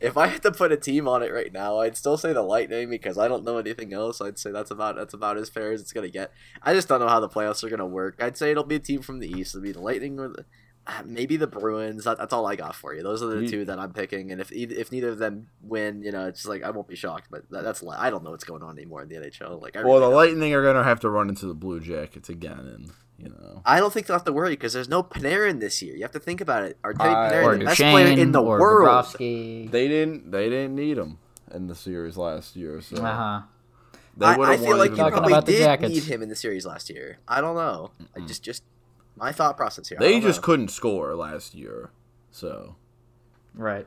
if 0.02 0.18
I 0.18 0.28
had 0.28 0.42
to 0.44 0.52
put 0.52 0.72
a 0.72 0.78
team 0.78 1.08
on 1.08 1.24
it 1.24 1.32
right 1.32 1.52
now, 1.54 1.80
I'd 1.80 1.98
still 1.98 2.18
say 2.18 2.34
the 2.34 2.42
Lightning 2.42 2.90
because 2.90 3.18
I 3.18 3.28
don't 3.28 3.44
know 3.44 3.58
anything 3.58 3.94
else. 3.94 4.22
I'd 4.22 4.40
say 4.40 4.52
that's 4.52 4.72
about 4.72 4.96
that's 4.96 5.14
about 5.14 5.38
as 5.38 5.50
fair 5.50 5.72
as 5.72 5.82
it's 5.82 5.94
gonna 5.94 6.10
get. 6.10 6.32
I 6.62 6.74
just 6.74 6.88
don't 6.88 7.00
know 7.00 7.08
how 7.08 7.20
the 7.20 7.30
playoffs 7.30 7.64
are 7.64 7.70
gonna 7.70 7.86
work. 7.86 8.16
I'd 8.20 8.38
say 8.38 8.52
it'll 8.52 8.64
be 8.64 8.76
a 8.76 8.80
team 8.80 9.02
from 9.02 9.20
the 9.20 9.28
East. 9.30 9.56
It'll 9.56 9.64
be 9.64 9.72
the 9.72 9.82
Lightning 9.82 10.20
or 10.20 10.30
the, 10.30 10.46
uh, 10.88 11.02
maybe 11.06 11.38
the 11.38 11.48
Bruins. 11.48 12.04
That, 12.06 12.18
that's 12.18 12.34
all 12.34 12.46
I 12.48 12.56
got 12.56 12.76
for 12.76 12.94
you. 12.94 13.04
Those 13.04 13.22
are 13.22 13.28
the 13.28 13.42
You- 13.44 13.50
two 13.50 13.66
that 13.66 13.80
I'm 13.80 13.94
picking. 13.94 14.32
And 14.32 14.42
if 14.42 14.52
if 14.52 14.92
neither 14.92 15.10
of 15.10 15.20
them 15.20 15.48
win, 15.62 16.02
you 16.02 16.12
know, 16.12 16.28
it's 16.28 16.46
like 16.46 16.64
I 16.64 16.72
won't 16.72 16.88
be 16.88 16.96
shocked. 16.96 17.28
But 17.30 17.50
that, 17.52 17.64
that's 17.64 17.84
I 17.88 18.10
don't 18.10 18.24
know 18.24 18.32
what's 18.32 18.44
going 18.44 18.64
on 18.64 18.78
anymore 18.78 19.02
in 19.04 19.10
the 19.10 19.16
NHL. 19.16 19.62
Like 19.62 19.76
I 19.76 19.84
well, 19.84 19.94
really 19.94 20.00
the 20.00 20.06
don't. 20.08 20.16
Lightning 20.16 20.54
are 20.54 20.64
gonna 20.64 20.84
have 20.84 21.00
to 21.02 21.10
run 21.10 21.30
into 21.30 21.46
the 21.46 21.54
Blue 21.54 21.80
Jackets 21.80 22.30
again, 22.30 22.60
and 22.60 22.92
you 23.20 23.30
know. 23.30 23.62
I 23.66 23.80
don't 23.80 23.92
think 23.94 24.08
they'll 24.08 24.16
have 24.18 24.26
to 24.26 24.34
worry 24.34 24.52
because 24.52 24.74
there's 24.74 24.90
no 24.90 25.04
Panarin 25.04 25.60
this 25.60 25.82
year. 25.82 25.96
You 25.96 26.02
have 26.04 26.12
to 26.14 26.20
think 26.20 26.42
about 26.42 26.64
it. 26.64 26.78
Artemi 26.84 27.02
I- 27.02 27.32
Panarin, 27.32 27.44
or 27.46 27.58
the 27.58 27.66
best 27.66 27.80
player 27.80 28.08
in 28.08 28.32
the 28.32 28.42
world. 28.42 28.62
Bobrovsky. 28.88 29.70
They 29.70 29.88
didn't. 29.88 30.32
They 30.32 30.50
didn't 30.50 30.76
need 30.76 30.98
him 30.98 31.18
in 31.54 31.68
the 31.68 31.76
series 31.76 32.18
last 32.18 32.56
year. 32.56 32.80
So 32.82 32.98
Uh 33.04 33.16
huh. 33.16 33.42
they 34.18 34.26
I, 34.26 34.34
I 34.54 34.58
feel 34.58 34.78
like 34.78 34.92
you 34.92 34.98
probably 34.98 35.34
about 35.34 35.46
did 35.46 35.60
Jackets. 35.60 35.94
need 35.94 36.04
him 36.04 36.22
in 36.22 36.30
the 36.30 36.36
series 36.36 36.66
last 36.66 36.90
year. 36.90 37.20
I 37.28 37.42
don't 37.42 37.56
know. 37.56 37.92
I 38.16 38.22
just 38.26 38.44
just 38.44 38.64
my 39.16 39.32
thought 39.32 39.58
process 39.58 39.90
here. 39.90 39.98
They 40.00 40.20
just 40.20 40.40
know. 40.40 40.46
couldn't 40.46 40.70
score 40.70 41.16
last 41.16 41.54
year. 41.54 41.92
So 42.32 42.76
Right. 43.54 43.86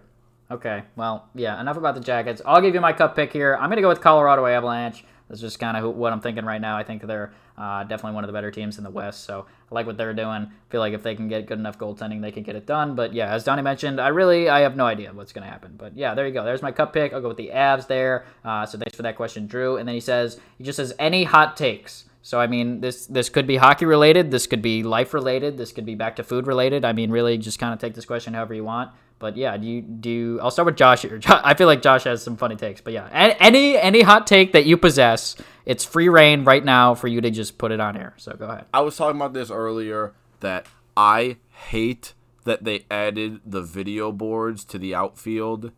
Okay. 0.51 0.83
Well, 0.97 1.29
yeah. 1.35 1.59
Enough 1.61 1.77
about 1.79 1.95
the 1.95 2.01
Jackets. 2.03 2.43
I'll 2.45 2.61
give 2.61 2.75
you 2.75 2.81
my 2.81 2.93
cup 2.93 3.17
pick 3.17 3.33
here. 3.33 3.57
I'm 3.59 3.71
gonna 3.71 3.81
go 3.81 3.89
with 3.89 4.01
Colorado 4.03 4.45
Avalanche. 4.47 5.05
That's 5.29 5.41
just 5.41 5.59
kind 5.59 5.77
of 5.79 5.95
what 5.97 6.13
I'm 6.13 6.21
thinking 6.21 6.45
right 6.45 6.61
now. 6.61 6.77
I 6.77 6.83
think 6.83 7.07
they're 7.07 7.33
uh, 7.57 7.85
definitely 7.85 8.15
one 8.15 8.25
of 8.25 8.29
the 8.29 8.33
better 8.33 8.51
teams 8.51 8.79
in 8.79 8.85
the 8.85 8.91
West. 8.91 9.25
So 9.25 9.47
I 9.71 9.75
like 9.75 9.87
what 9.87 9.97
they're 9.97 10.15
doing. 10.15 10.51
feel 10.71 10.81
like 10.81 10.95
if 10.95 11.03
they 11.03 11.15
can 11.15 11.29
get 11.29 11.47
good 11.47 11.59
enough 11.59 11.79
goaltending, 11.79 12.21
they 12.21 12.33
can 12.33 12.43
get 12.43 12.57
it 12.57 12.67
done. 12.67 12.95
But 12.95 13.13
yeah, 13.13 13.33
as 13.33 13.45
Donnie 13.45 13.63
mentioned, 13.63 14.01
I 14.01 14.09
really 14.09 14.49
I 14.49 14.61
have 14.61 14.77
no 14.77 14.87
idea 14.87 15.13
what's 15.13 15.33
gonna 15.33 15.47
happen. 15.47 15.75
But 15.77 15.97
yeah, 15.97 16.15
there 16.15 16.27
you 16.27 16.33
go. 16.33 16.45
There's 16.45 16.63
my 16.63 16.73
cup 16.73 16.93
pick. 16.93 17.13
I'll 17.13 17.21
go 17.21 17.29
with 17.29 17.37
the 17.37 17.51
Avs 17.53 17.87
there. 17.87 18.27
Uh, 18.45 18.67
so 18.67 18.79
thanks 18.79 18.97
for 18.97 19.03
that 19.03 19.17
question, 19.17 19.47
Drew. 19.47 19.77
And 19.77 19.87
then 19.87 19.95
he 19.95 20.01
says 20.01 20.41
he 20.59 20.65
just 20.65 20.77
says 20.77 20.95
any 20.99 21.25
hot 21.25 21.57
takes. 21.57 22.05
So 22.23 22.41
I 22.41 22.47
mean, 22.47 22.81
this 22.81 23.07
this 23.07 23.29
could 23.29 23.47
be 23.47 23.57
hockey 23.57 23.85
related. 23.85 24.31
This 24.31 24.47
could 24.47 24.63
be 24.63 24.83
life 24.83 25.13
related. 25.13 25.59
This 25.59 25.73
could 25.73 25.85
be 25.85 25.95
back 25.95 26.17
to 26.17 26.23
food 26.23 26.47
related. 26.47 26.85
I 26.85 26.93
mean, 26.93 27.11
really, 27.11 27.37
just 27.37 27.59
kind 27.59 27.75
of 27.75 27.81
take 27.81 27.95
this 27.95 28.05
question 28.05 28.35
however 28.35 28.55
you 28.55 28.65
want. 28.65 28.91
But 29.23 29.37
yeah, 29.37 29.57
do 29.57 29.69
you 29.69 29.83
do? 29.83 30.41
I'll 30.43 30.51
start 30.51 30.67
with 30.67 30.75
Josh 30.75 31.03
here. 31.03 31.21
I 31.29 31.55
feel 31.55 31.69
like 31.69 31.81
Josh 31.81 32.03
has 32.03 32.25
some 32.25 32.37
funny 32.37 32.57
takes. 32.57 32.81
But 32.81 32.93
yeah, 32.93 33.09
any 33.39 33.79
any 33.79 34.03
hot 34.03 34.27
take 34.27 34.51
that 34.51 34.67
you 34.67 34.77
possess, 34.77 35.37
it's 35.65 35.85
free 35.85 36.09
reign 36.09 36.43
right 36.43 36.65
now 36.65 36.97
for 36.97 37.07
you 37.07 37.21
to 37.21 37.31
just 37.31 37.57
put 37.57 37.71
it 37.71 37.79
on 37.79 37.97
air. 37.97 38.15
So 38.17 38.33
go 38.33 38.47
ahead. 38.47 38.65
I 38.75 38.81
was 38.81 38.97
talking 38.97 39.15
about 39.15 39.33
this 39.33 39.49
earlier 39.49 40.13
that 40.41 40.67
I 40.97 41.37
hate 41.51 42.15
that 42.43 42.65
they 42.65 42.85
added 42.91 43.41
the 43.47 43.63
video 43.63 44.11
boards 44.11 44.65
to 44.65 44.77
the 44.77 44.93
outfield 44.93 45.71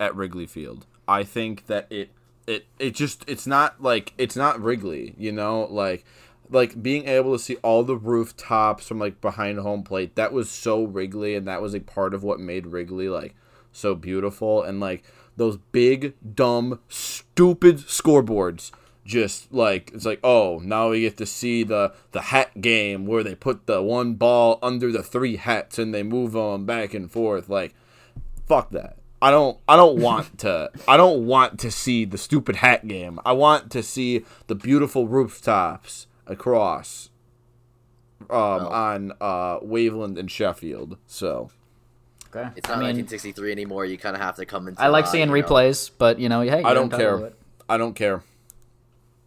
at 0.00 0.16
Wrigley 0.16 0.46
Field. 0.46 0.84
I 1.06 1.22
think 1.22 1.66
that 1.66 1.86
it 1.90 2.10
it 2.48 2.66
it 2.80 2.96
just 2.96 3.22
it's 3.28 3.46
not 3.46 3.80
like 3.80 4.14
it's 4.18 4.34
not 4.34 4.60
Wrigley, 4.60 5.14
you 5.16 5.30
know, 5.30 5.68
like 5.70 6.04
like 6.50 6.82
being 6.82 7.06
able 7.06 7.32
to 7.32 7.38
see 7.38 7.56
all 7.56 7.82
the 7.82 7.96
rooftops 7.96 8.86
from 8.86 8.98
like 8.98 9.20
behind 9.20 9.58
home 9.58 9.82
plate. 9.82 10.16
That 10.16 10.32
was 10.32 10.50
so 10.50 10.84
Wrigley, 10.84 11.34
and 11.34 11.46
that 11.46 11.62
was 11.62 11.72
like 11.72 11.86
part 11.86 12.14
of 12.14 12.22
what 12.22 12.40
made 12.40 12.66
Wrigley 12.66 13.08
like 13.08 13.34
so 13.72 13.94
beautiful. 13.94 14.62
And 14.62 14.80
like 14.80 15.04
those 15.36 15.56
big, 15.72 16.14
dumb, 16.34 16.80
stupid 16.88 17.78
scoreboards. 17.78 18.70
Just 19.06 19.52
like 19.52 19.90
it's 19.94 20.04
like 20.04 20.20
oh 20.22 20.60
now 20.62 20.90
we 20.90 21.00
get 21.00 21.16
to 21.16 21.26
see 21.26 21.64
the 21.64 21.94
the 22.12 22.20
hat 22.20 22.60
game 22.60 23.06
where 23.06 23.24
they 23.24 23.34
put 23.34 23.66
the 23.66 23.82
one 23.82 24.14
ball 24.14 24.58
under 24.62 24.92
the 24.92 25.02
three 25.02 25.36
hats 25.36 25.78
and 25.78 25.92
they 25.92 26.02
move 26.02 26.32
them 26.32 26.64
back 26.64 26.94
and 26.94 27.10
forth 27.10 27.48
like 27.48 27.74
fuck 28.46 28.70
that 28.70 28.98
I 29.22 29.30
don't 29.30 29.58
I 29.66 29.76
don't 29.76 29.98
want 30.00 30.38
to 30.40 30.70
I 30.86 30.96
don't 30.96 31.26
want 31.26 31.58
to 31.60 31.70
see 31.70 32.04
the 32.04 32.18
stupid 32.18 32.56
hat 32.56 32.86
game. 32.86 33.18
I 33.24 33.32
want 33.32 33.70
to 33.72 33.82
see 33.82 34.24
the 34.46 34.54
beautiful 34.54 35.08
rooftops 35.08 36.06
across 36.30 37.10
um 38.22 38.26
Well. 38.28 38.68
on 38.68 39.12
uh 39.20 39.58
Waveland 39.60 40.18
and 40.18 40.30
Sheffield. 40.30 40.96
So 41.06 41.50
Okay. 42.34 42.48
It's 42.54 42.68
not 42.68 42.76
I 42.78 42.92
mean, 42.92 42.96
1963 42.96 43.50
anymore. 43.50 43.84
You 43.84 43.98
kind 43.98 44.14
of 44.14 44.22
have 44.22 44.36
to 44.36 44.46
come 44.46 44.68
into. 44.68 44.80
I 44.80 44.86
like 44.86 45.06
seeing 45.08 45.28
you 45.30 45.34
know- 45.42 45.48
replays, 45.48 45.90
but 45.98 46.20
you 46.20 46.28
know, 46.28 46.42
hey, 46.42 46.50
I 46.50 46.60
you're 46.60 46.74
don't 46.74 46.90
care. 46.90 47.32
I 47.68 47.76
don't 47.76 47.94
care. 47.94 48.22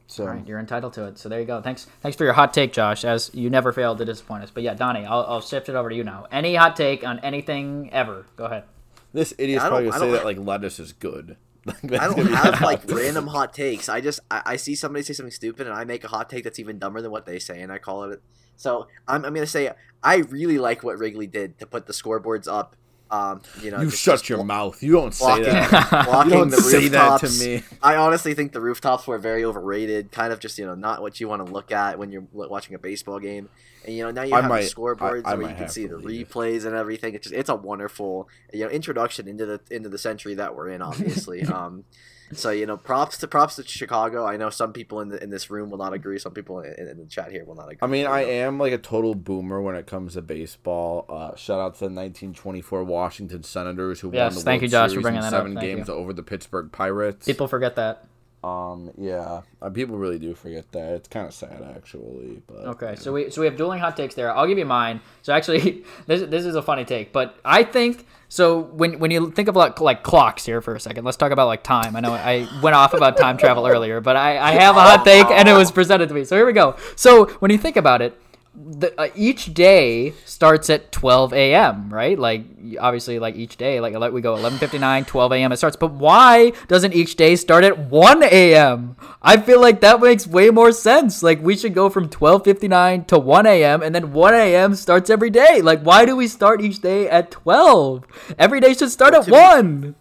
So 0.08 0.24
All 0.24 0.30
right, 0.30 0.48
you're 0.48 0.60
entitled 0.60 0.94
to 0.94 1.06
it. 1.08 1.18
So 1.18 1.28
there 1.28 1.40
you 1.40 1.46
go. 1.46 1.60
Thanks, 1.62 1.86
thanks 2.02 2.16
for 2.16 2.24
your 2.24 2.34
hot 2.34 2.54
take, 2.54 2.72
Josh. 2.72 3.04
As 3.04 3.30
you 3.34 3.50
never 3.50 3.72
fail 3.74 3.96
to 3.96 4.06
disappoint 4.06 4.44
us. 4.44 4.52
But 4.52 4.64
yeah, 4.64 4.74
Donnie, 4.76 5.06
I'll, 5.06 5.26
I'll 5.28 5.42
shift 5.42 5.70
it 5.70 5.76
over 5.76 5.90
to 5.90 5.96
you 5.96 6.04
now. 6.04 6.28
Any 6.32 6.56
hot 6.56 6.76
take 6.76 7.06
on 7.06 7.20
anything 7.20 7.90
ever? 7.92 8.26
Go 8.38 8.46
ahead. 8.46 8.64
this 9.12 9.34
idiot's 9.38 9.64
I 9.64 9.70
don't- 9.70 9.72
probably 9.72 9.88
I 9.90 9.92
gonna 10.00 10.06
say 10.06 10.12
that 10.18 10.26
like 10.26 10.38
lettuce 10.38 10.80
is 10.80 10.94
good. 10.94 11.36
I 12.00 12.08
don't 12.08 12.26
have 12.28 12.62
like 12.62 12.82
random 12.92 13.28
hot 13.28 13.54
takes. 13.54 13.88
I 13.88 14.02
just 14.02 14.20
I, 14.30 14.42
I 14.46 14.56
see 14.58 14.76
somebody 14.76 15.04
say 15.04 15.14
something 15.14 15.32
stupid 15.32 15.68
and 15.68 15.76
I 15.76 15.86
make 15.86 16.04
a 16.04 16.08
hot 16.08 16.30
take 16.30 16.44
that's 16.44 16.60
even 16.60 16.80
dumber 16.80 17.02
than 17.02 17.12
what 17.12 17.26
they 17.26 17.40
say 17.40 17.62
and 17.62 17.72
I 17.72 17.78
call 17.78 18.04
it. 18.12 18.22
So 18.56 18.88
I'm, 19.08 19.26
I'm 19.26 19.34
gonna 19.34 19.48
say 19.48 19.72
I 20.04 20.18
really 20.18 20.58
like 20.58 20.84
what 20.84 20.98
Wrigley 20.98 21.28
did 21.28 21.58
to 21.60 21.66
put 21.66 21.86
the 21.86 21.94
scoreboards 21.94 22.48
up. 22.48 22.76
Um, 23.14 23.42
you 23.62 23.70
know, 23.70 23.80
You 23.82 23.90
just- 23.92 24.02
shut 24.02 24.14
just 24.16 24.30
your 24.30 24.40
blo- 24.40 24.46
mouth. 24.46 24.82
You 24.82 24.94
don't 24.94 25.14
say 25.14 25.44
that. 25.44 25.70
blocking 26.06 26.32
You 26.32 26.38
don't 26.40 26.50
the 26.50 26.58
say 26.58 26.88
that 26.88 27.20
to 27.22 27.30
me. 27.30 27.64
I 27.82 27.96
honestly 27.98 28.34
think 28.34 28.54
the 28.54 28.62
rooftops 28.62 29.06
were 29.06 29.20
very 29.20 29.46
overrated. 29.46 30.12
Kind 30.12 30.34
of 30.34 30.40
just 30.40 30.58
you 30.58 30.66
know 30.66 30.74
not 30.76 31.02
what 31.02 31.20
you 31.20 31.28
want 31.28 31.46
to 31.46 31.52
look 31.52 31.72
at 31.72 32.00
when 32.00 32.12
you're 32.12 32.26
watching 32.32 32.74
a 32.76 32.80
baseball 32.80 33.20
game. 33.20 33.50
And 33.86 33.96
you 33.96 34.04
know 34.04 34.12
now 34.12 34.24
you 34.24 34.34
I 34.34 34.42
have 34.42 34.50
might- 34.50 34.62
the 34.64 34.70
scoreboards 34.74 35.24
I- 35.26 35.34
I 35.34 35.36
where 35.36 35.50
you 35.50 35.56
can 35.56 35.70
see 35.70 35.86
the 35.86 35.98
leave. 35.98 36.30
replays 36.30 36.66
and 36.66 36.74
everything. 36.76 37.14
It's 37.14 37.26
just 37.26 37.36
it's 37.36 37.50
a 37.50 37.56
wonderful 37.56 38.30
you 38.52 38.62
know 38.66 38.70
introduction 38.72 39.28
into 39.28 39.46
the 39.46 39.62
into 39.70 39.90
the 39.90 39.98
century 40.00 40.34
that 40.36 40.56
we're 40.56 40.70
in. 40.70 40.82
Obviously. 40.82 41.44
um, 41.58 41.84
so 42.32 42.50
you 42.52 42.66
know 42.66 42.78
props 42.78 43.18
to 43.20 43.28
props 43.28 43.56
to 43.58 43.64
Chicago. 43.68 44.26
I 44.26 44.38
know 44.38 44.50
some 44.50 44.74
people 44.74 45.02
in 45.02 45.10
the, 45.10 45.22
in 45.22 45.30
this 45.30 45.50
room 45.50 45.70
will 45.70 45.78
not 45.78 45.94
agree. 45.94 46.18
Some 46.20 46.34
people 46.34 46.60
in, 46.62 46.74
in 46.88 46.98
the 46.98 47.06
chat 47.06 47.32
here 47.32 47.44
will 47.46 47.56
not 47.56 47.66
agree. 47.66 47.78
I 47.82 47.88
mean, 47.88 48.08
I 48.08 48.24
know. 48.24 48.30
am 48.30 48.58
like 48.60 48.74
a 48.74 48.78
total 48.78 49.14
boomer 49.16 49.62
when 49.62 49.76
it 49.76 49.86
comes 49.88 50.14
to 50.14 50.22
baseball. 50.22 51.06
Uh, 51.10 51.36
shout 51.36 51.60
out 51.60 51.74
to 51.76 51.80
the 51.82 51.86
1924 51.86 52.84
Washington 52.84 53.44
Senators 53.44 54.00
who 54.00 54.12
Yes, 54.14 54.32
won 54.34 54.40
the 54.40 54.46
thank 54.46 54.62
World 54.62 54.64
you, 54.64 54.68
Josh, 54.70 54.90
for 54.90 54.90
Series 54.92 55.02
bringing 55.04 55.18
in 55.20 55.22
that 55.24 55.34
up. 55.34 55.40
seven 55.42 55.56
Thank 55.56 55.66
games 55.78 55.88
you. 55.88 55.94
over 55.94 56.14
the 56.14 56.24
Pittsburgh 56.24 56.72
Pirates. 56.72 57.26
People 57.26 57.48
forget 57.48 57.76
that. 57.76 58.06
Um, 58.44 58.92
yeah, 58.98 59.42
uh, 59.62 59.70
people 59.70 59.98
really 59.98 60.20
do 60.20 60.36
forget 60.36 60.70
that. 60.74 60.94
It's 60.96 61.08
kind 61.08 61.26
of 61.26 61.34
sad, 61.34 61.64
actually. 61.76 62.42
But 62.46 62.66
Okay, 62.66 62.96
so 62.98 63.14
we 63.14 63.30
so 63.30 63.40
we 63.40 63.48
have 63.48 63.56
dueling 63.56 63.80
hot 63.80 63.96
takes 63.96 64.16
there. 64.16 64.36
I'll 64.36 64.48
give 64.48 64.58
you 64.58 64.66
mine. 64.66 65.00
So 65.22 65.32
actually, 65.34 65.86
this 66.08 66.30
this 66.30 66.46
is 66.46 66.56
a 66.56 66.62
funny 66.62 66.84
take, 66.84 67.14
but 67.14 67.38
I 67.46 67.64
think 67.64 68.06
so. 68.28 68.60
When 68.60 69.00
when 69.00 69.12
you 69.12 69.32
think 69.32 69.48
of 69.48 69.56
like 69.56 69.80
like 69.80 70.04
clocks 70.04 70.46
here 70.46 70.62
for 70.62 70.76
a 70.76 70.80
second, 70.80 71.06
let's 71.06 71.16
talk 71.16 71.32
about 71.32 71.48
like 71.48 71.64
time. 71.64 71.96
I 71.96 72.02
know 72.02 72.12
I 72.12 72.48
went 72.62 72.76
off 72.76 72.94
about 72.94 73.16
time 73.16 73.38
travel 73.38 73.66
earlier, 73.66 74.02
but 74.02 74.18
I 74.18 74.38
I 74.38 74.52
have 74.52 74.76
a 74.76 74.82
hot 74.82 75.06
take 75.06 75.28
and 75.28 75.48
it 75.48 75.54
was 75.54 75.72
presented 75.72 76.10
to 76.10 76.16
me. 76.16 76.26
So 76.26 76.36
here 76.36 76.46
we 76.46 76.54
go. 76.54 76.76
So 76.96 77.28
when 77.40 77.50
you 77.50 77.58
think 77.58 77.78
about 77.78 78.02
it. 78.02 78.20
The, 78.56 78.94
uh, 79.02 79.08
each 79.16 79.56
day 79.56 80.14
starts 80.26 80.70
at 80.70 80.92
12 80.92 81.34
a.m. 81.34 81.92
right 81.92 82.20
like 82.20 82.46
obviously 82.80 83.18
like 83.18 83.36
each 83.36 83.58
day 83.58 83.80
like 83.80 83.94
we 84.14 84.22
go 84.22 84.36
11:59 84.36 85.08
12 85.08 85.32
a.m. 85.32 85.52
it 85.52 85.58
starts 85.58 85.76
but 85.76 85.92
why 85.92 86.52
doesn't 86.68 86.94
each 86.94 87.16
day 87.16 87.36
start 87.36 87.64
at 87.64 87.80
1 87.90 88.22
a.m. 88.22 88.96
I 89.24 89.38
feel 89.38 89.60
like 89.60 89.82
that 89.82 90.00
makes 90.00 90.28
way 90.28 90.52
more 90.52 90.72
sense 90.72 91.24
like 91.24 91.42
we 91.42 91.58
should 91.58 91.74
go 91.74 91.90
from 91.90 92.10
12:59 92.10 93.08
to 93.08 93.18
1 93.18 93.46
a.m. 93.48 93.82
and 93.82 93.96
then 93.96 94.14
1 94.14 94.34
a.m. 94.36 94.76
starts 94.76 95.10
every 95.10 95.32
day 95.32 95.62
like 95.64 95.82
why 95.82 96.06
do 96.06 96.16
we 96.16 96.28
start 96.28 96.62
each 96.62 96.80
day 96.80 97.10
at 97.10 97.32
12 97.32 98.06
every 98.38 98.60
day 98.60 98.76
should 98.76 98.92
start 98.92 99.16
at 99.16 99.24
to 99.24 99.32
be- 99.32 99.32
1 99.32 99.96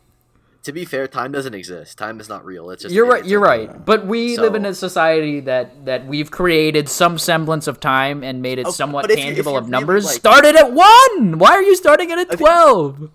to 0.64 0.72
be 0.72 0.84
fair, 0.84 1.08
time 1.08 1.32
doesn't 1.32 1.54
exist. 1.54 1.98
Time 1.98 2.20
is 2.20 2.28
not 2.28 2.44
real. 2.44 2.70
It's 2.70 2.82
just 2.82 2.94
you're 2.94 3.06
right 3.06 3.24
you're 3.24 3.44
a- 3.44 3.48
right 3.48 3.84
but 3.84 4.06
we 4.06 4.36
live 4.38 4.54
in 4.54 4.64
a 4.64 4.74
society 4.74 5.40
that 5.40 5.84
that 5.86 6.06
we've 6.06 6.30
created 6.30 6.88
some 6.88 7.18
semblance 7.18 7.66
of 7.66 7.80
time 7.80 8.22
and 8.22 8.40
made 8.42 8.58
it 8.58 8.66
Okay, 8.66 8.72
somewhat 8.74 9.02
but 9.02 9.10
if 9.10 9.18
you- 9.18 9.24
if 9.24 9.28
tangible 9.30 9.56
of 9.56 9.64
really, 9.64 9.70
numbers 9.72 10.04
like- 10.06 10.14
started 10.14 10.54
at 10.56 10.72
1 10.72 11.38
why 11.38 11.50
are 11.52 11.62
you 11.62 11.74
starting 11.76 12.10
it 12.10 12.18
at 12.18 12.30
12 12.38 13.10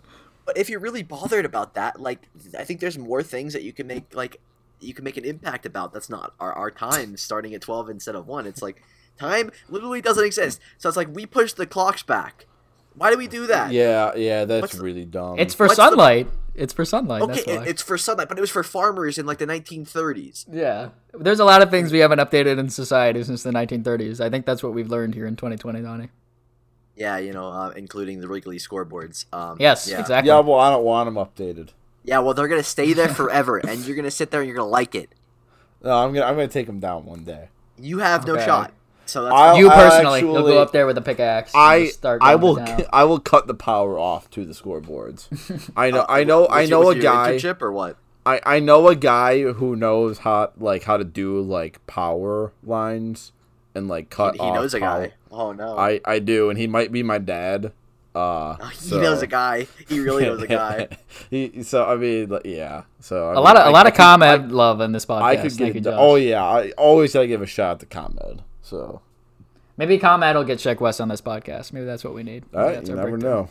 But 0.46 0.58
if 0.58 0.70
you're 0.70 0.80
really 0.80 1.04
bothered 1.04 1.46
about 1.46 1.74
that, 1.76 2.02
like 2.02 2.20
I 2.58 2.64
think 2.64 2.80
there's 2.80 2.98
more 2.98 3.22
things 3.24 3.54
that 3.54 3.64
you 3.64 3.74
can 3.74 3.88
make 3.88 4.14
like 4.16 4.40
you 4.80 4.94
can 4.94 5.04
make 5.04 5.18
an 5.18 5.26
impact 5.26 5.66
about. 5.66 5.92
That's 5.92 6.10
not 6.10 6.34
our 6.40 6.54
our 6.54 6.70
time 6.72 7.18
starting 7.18 7.54
at 7.56 7.62
twelve 7.62 7.90
instead 7.90 8.16
of 8.16 8.28
one. 8.28 8.46
It's 8.46 8.62
like 8.62 8.82
time 9.20 9.52
literally 9.70 10.02
doesn't 10.02 10.24
exist. 10.24 10.60
So 10.78 10.88
it's 10.88 10.96
like 10.96 11.10
we 11.14 11.26
push 11.26 11.52
the 11.54 11.66
clocks 11.66 12.04
back. 12.04 12.46
Why 12.94 13.12
do 13.12 13.18
we 13.18 13.28
do 13.28 13.48
that? 13.48 13.72
yeah, 13.72 14.16
yeah, 14.16 14.46
that's 14.46 14.62
What's 14.62 14.76
really 14.76 15.04
dumb. 15.06 15.38
It's 15.40 15.54
for 15.54 15.66
What's 15.66 15.76
the- 15.78 15.84
sunlight. 15.90 16.28
It's 16.58 16.74
for 16.74 16.84
sunlight. 16.86 17.22
Okay, 17.22 17.34
that's 17.36 17.48
why. 17.48 17.54
it- 17.64 17.68
it's 17.70 17.82
for 17.84 17.98
sunlight, 17.98 18.28
but 18.28 18.38
it 18.38 18.42
was 18.42 18.50
for 18.50 18.64
farmers 18.64 19.18
in 19.18 19.26
like 19.26 19.38
the 19.38 19.46
1930s. 19.46 20.46
yeah. 20.52 20.90
There's 21.14 21.40
a 21.40 21.46
lot 21.46 21.62
of 21.62 21.70
things 21.72 21.92
we 21.92 22.00
haven't 22.00 22.20
updated 22.20 22.58
in 22.60 22.70
society 22.70 23.24
since 23.24 23.44
the 23.44 23.52
1930s. 23.52 24.20
I 24.20 24.30
think 24.30 24.46
that's 24.46 24.62
what 24.64 24.74
we've 24.74 24.90
learned 24.90 25.14
here 25.16 25.26
in 25.28 25.36
2020, 25.36 25.82
Donnie. 25.82 26.10
Yeah, 26.96 27.18
you 27.18 27.32
know, 27.32 27.48
uh, 27.50 27.70
including 27.76 28.22
the 28.22 28.28
Wrigley 28.28 28.58
scoreboards. 28.58 29.26
Um, 29.32 29.58
Yes, 29.60 29.88
yeah. 29.88 30.00
exactly. 30.00 30.30
yeah. 30.30 30.40
Well, 30.40 30.60
I 30.60 30.72
don't 30.72 30.84
want 30.84 31.06
them 31.08 31.16
updated. 31.16 31.70
Yeah, 32.04 32.20
well, 32.20 32.34
they're 32.34 32.48
gonna 32.48 32.64
stay 32.64 32.94
there 32.94 33.08
forever, 33.22 33.58
and 33.58 33.86
you're 33.86 33.96
gonna 33.96 34.10
sit 34.12 34.32
there 34.32 34.42
and 34.42 34.48
you're 34.48 34.58
gonna 34.58 34.68
like 34.70 34.96
it. 34.96 35.10
No, 35.84 35.92
I'm 35.92 36.12
gonna 36.14 36.26
I'm 36.26 36.34
gonna 36.36 36.48
take 36.48 36.66
them 36.66 36.80
down 36.80 37.06
one 37.06 37.24
day. 37.24 37.50
You 37.80 38.00
have 38.00 38.26
no 38.26 38.38
shot. 38.40 38.74
So 39.08 39.24
that's 39.24 39.34
I'll- 39.36 39.58
You 39.58 39.70
I'll 39.70 39.90
personally, 39.90 40.20
you'll 40.22 40.44
go 40.44 40.62
up 40.62 40.72
there 40.72 40.86
with 40.86 40.98
a 40.98 41.02
pickaxe. 41.02 41.54
I 41.56 41.86
just 41.86 41.98
start 42.00 42.22
I 42.22 42.36
will. 42.36 42.60
I 42.94 43.04
will 43.06 43.20
cut 43.20 43.48
the 43.48 43.54
power 43.54 43.98
off 43.98 44.30
to 44.32 44.46
the 44.46 44.54
scoreboards. 44.54 45.72
I 45.78 45.92
know 45.92 46.02
Uh, 46.02 46.06
I 46.10 46.24
know 46.24 46.46
I 46.46 46.62
your- 46.62 46.70
know 46.84 46.90
a 46.92 46.96
guy 46.96 47.34
internship 47.34 47.62
or 47.62 47.72
what? 47.72 47.98
I, 48.26 48.42
I 48.46 48.60
know 48.60 48.90
a 48.90 48.96
guy 48.96 49.42
who 49.54 49.76
knows 49.78 50.20
how 50.20 50.52
like 50.58 50.84
how 50.84 50.98
to 50.98 51.06
do 51.06 51.40
like 51.42 51.86
power 51.88 52.52
lines 52.64 53.32
and 53.74 53.88
like 53.88 54.10
cut. 54.10 54.34
He 54.36 54.40
off 54.42 54.56
knows 54.56 54.74
a 54.74 54.80
power. 54.80 55.08
guy. 55.08 55.14
Oh 55.32 55.54
no. 55.54 55.78
I 55.78 56.02
I 56.04 56.20
do, 56.20 56.50
and 56.50 56.60
he 56.60 56.68
might 56.68 56.92
be 56.92 57.04
my 57.04 57.20
dad. 57.20 57.72
Uh, 58.14 58.56
he 58.70 58.76
so- 58.90 59.00
knows 59.00 59.22
a 59.22 59.28
guy. 59.28 59.68
He 59.88 60.00
really 60.00 60.26
knows 60.26 60.42
a 60.42 60.48
guy. 60.62 60.88
he 61.30 61.62
so 61.64 61.86
I 61.86 61.96
mean 61.96 62.28
like, 62.30 62.46
yeah. 62.46 62.84
So 63.00 63.28
I 63.30 63.32
a 63.32 63.36
mean, 63.36 63.44
lot 63.44 63.56
of 63.58 63.64
I- 63.64 63.70
a 63.70 63.72
lot 63.72 63.86
I 63.86 63.90
of 63.90 63.96
could- 63.96 64.02
ComEd 64.02 64.52
love 64.52 64.82
in 64.82 64.92
this 64.92 65.06
podcast. 65.06 65.22
I, 65.22 65.30
I 65.32 65.36
could 65.38 65.52
Thank 65.54 65.58
get 65.58 65.76
you, 65.76 65.82
Josh. 65.82 65.94
Oh 65.98 66.16
yeah, 66.16 66.44
I 66.44 66.72
always 66.72 67.14
gotta 67.14 67.28
give 67.28 67.42
a 67.42 67.46
shout 67.46 67.72
out 67.72 67.80
to 67.82 67.86
ComEd. 67.86 68.44
So 68.68 69.02
Maybe 69.78 69.98
ComEd 70.00 70.36
will 70.36 70.44
get 70.44 70.60
Check 70.60 70.82
West 70.82 71.00
on 71.00 71.08
this 71.08 71.22
podcast. 71.22 71.72
Maybe 71.72 71.86
that's 71.86 72.04
what 72.04 72.14
we 72.14 72.24
need. 72.24 72.44
all 72.54 72.64
right, 72.64 72.86
you 72.88 72.96
never 72.96 73.18
know. 73.18 73.50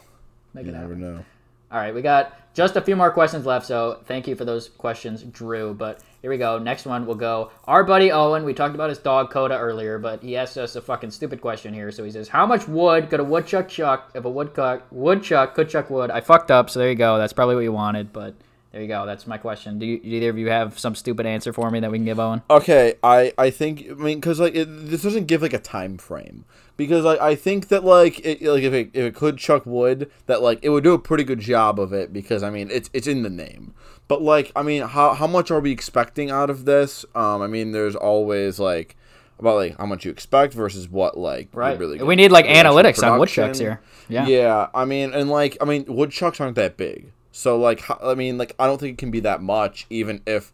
Make 0.55 0.67
You 0.67 0.73
never 0.73 0.85
happen. 0.95 1.01
know. 1.01 1.25
All 1.71 1.79
right, 1.79 1.95
we 1.95 2.03
got 2.03 2.33
just 2.55 2.77
a 2.77 2.81
few 2.81 2.97
more 2.97 3.11
questions 3.11 3.45
left, 3.47 3.67
so 3.67 4.01
thank 4.07 4.27
you 4.27 4.35
for 4.35 4.45
those 4.45 4.69
questions, 4.69 5.23
Drew. 5.23 5.75
But 5.75 6.01
here 6.23 6.31
we 6.31 6.39
go. 6.39 6.59
Next 6.59 6.85
one 6.87 7.07
will 7.07 7.15
go. 7.15 7.51
Our 7.65 7.85
buddy 7.85 8.11
Owen, 8.11 8.45
we 8.45 8.55
talked 8.55 8.75
about 8.75 8.89
his 8.89 8.99
dog 8.99 9.31
Coda 9.31 9.57
earlier, 9.59 9.99
but 9.99 10.23
he 10.23 10.37
asked 10.37 10.57
us 10.57 10.75
a 10.77 10.81
fucking 10.81 11.11
stupid 11.11 11.41
question 11.41 11.75
here. 11.75 11.91
So 11.93 12.03
he 12.05 12.11
says, 12.11 12.29
How 12.29 12.47
much 12.47 12.67
wood 12.69 13.09
could 13.11 13.21
a 13.21 13.25
woodchuck 13.25 13.69
chuck 13.69 14.11
if 14.15 14.25
a 14.25 14.31
woodchuck 14.31 14.83
woodchuck 14.91 15.55
could 15.55 15.69
chuck 15.69 15.91
wood? 15.91 16.11
I 16.11 16.21
fucked 16.21 16.51
up, 16.51 16.71
so 16.71 16.79
there 16.81 16.89
you 16.89 16.95
go. 16.95 17.19
That's 17.19 17.33
probably 17.33 17.55
what 17.57 17.63
you 17.65 17.73
wanted, 17.73 18.13
but 18.13 18.35
there 18.73 18.83
you 18.83 18.89
go. 18.89 19.07
That's 19.07 19.27
my 19.27 19.39
question. 19.39 19.79
Do, 19.79 19.87
you, 19.87 19.99
do 19.99 20.09
either 20.09 20.31
of 20.31 20.39
you 20.39 20.49
have 20.49 20.79
some 20.79 20.95
stupid 20.95 21.25
answer 21.27 21.53
for 21.53 21.71
me 21.71 21.81
that 21.81 21.91
we 21.91 21.99
can 21.99 22.05
give 22.05 22.19
Owen? 22.21 22.43
Okay, 22.51 22.95
I 23.03 23.33
I 23.39 23.51
think 23.51 23.87
I 23.91 23.95
mean 23.95 24.21
because 24.21 24.39
like 24.41 24.55
it, 24.55 24.67
this 24.67 25.03
doesn't 25.03 25.27
give 25.27 25.43
like 25.43 25.53
a 25.53 25.59
time 25.59 25.97
frame 25.99 26.45
because 26.77 27.05
like 27.05 27.21
I 27.21 27.35
think 27.35 27.69
that 27.69 27.85
like 27.85 28.21
it, 28.25 28.43
like 28.43 28.63
if 28.63 28.73
it 28.73 28.91
if 28.93 29.05
it 29.05 29.15
could 29.15 29.39
chuck 29.39 29.65
wood 29.65 30.11
that 30.27 30.43
like 30.43 30.59
it 30.63 30.69
would 30.69 30.85
do 30.85 30.93
a 30.93 30.99
pretty 30.99 31.25
good 31.25 31.41
job 31.41 31.81
of 31.81 31.93
it 31.93 32.13
because 32.13 32.43
I 32.43 32.51
mean 32.51 32.71
it's 32.71 32.91
it's 32.93 33.07
in 33.07 33.23
the 33.23 33.31
name. 33.31 33.73
But 34.09 34.21
like 34.23 34.53
I 34.55 34.63
mean 34.63 34.83
how 34.83 35.15
how 35.15 35.27
much 35.27 35.51
are 35.51 35.61
we 35.61 35.71
expecting 35.73 36.31
out 36.31 36.51
of 36.51 36.65
this? 36.65 37.05
Um 37.15 37.41
I 37.43 37.47
mean 37.47 37.73
there's 37.73 37.97
always 37.97 38.59
like 38.59 38.97
about 39.39 39.57
like 39.57 39.77
how 39.79 39.87
much 39.87 40.05
you 40.05 40.11
expect 40.11 40.55
versus 40.55 40.89
what 40.89 41.17
like 41.19 41.49
Right. 41.53 41.79
really 41.79 42.03
we 42.03 42.17
need 42.17 42.33
like 42.33 42.47
analytics 42.47 43.03
on 43.07 43.19
woodchucks 43.19 43.59
here. 43.59 43.81
Yeah. 44.09 44.27
Yeah, 44.27 44.69
I 44.75 44.85
mean, 44.85 45.13
and 45.13 45.29
like, 45.29 45.57
I 45.61 45.65
mean, 45.65 45.85
woodchucks 45.89 46.41
aren't 46.41 46.55
that 46.55 46.77
big, 46.77 47.11
so 47.37 47.59
like, 47.59 47.83
I 48.03 48.15
mean, 48.15 48.39
like, 48.39 48.55
I 48.59 48.67
don't 48.67 48.79
think 48.81 48.95
it 48.95 48.99
can 48.99 49.11
be 49.11 49.21
that 49.21 49.43
much, 49.43 49.87
even 49.91 50.23
if 50.27 50.53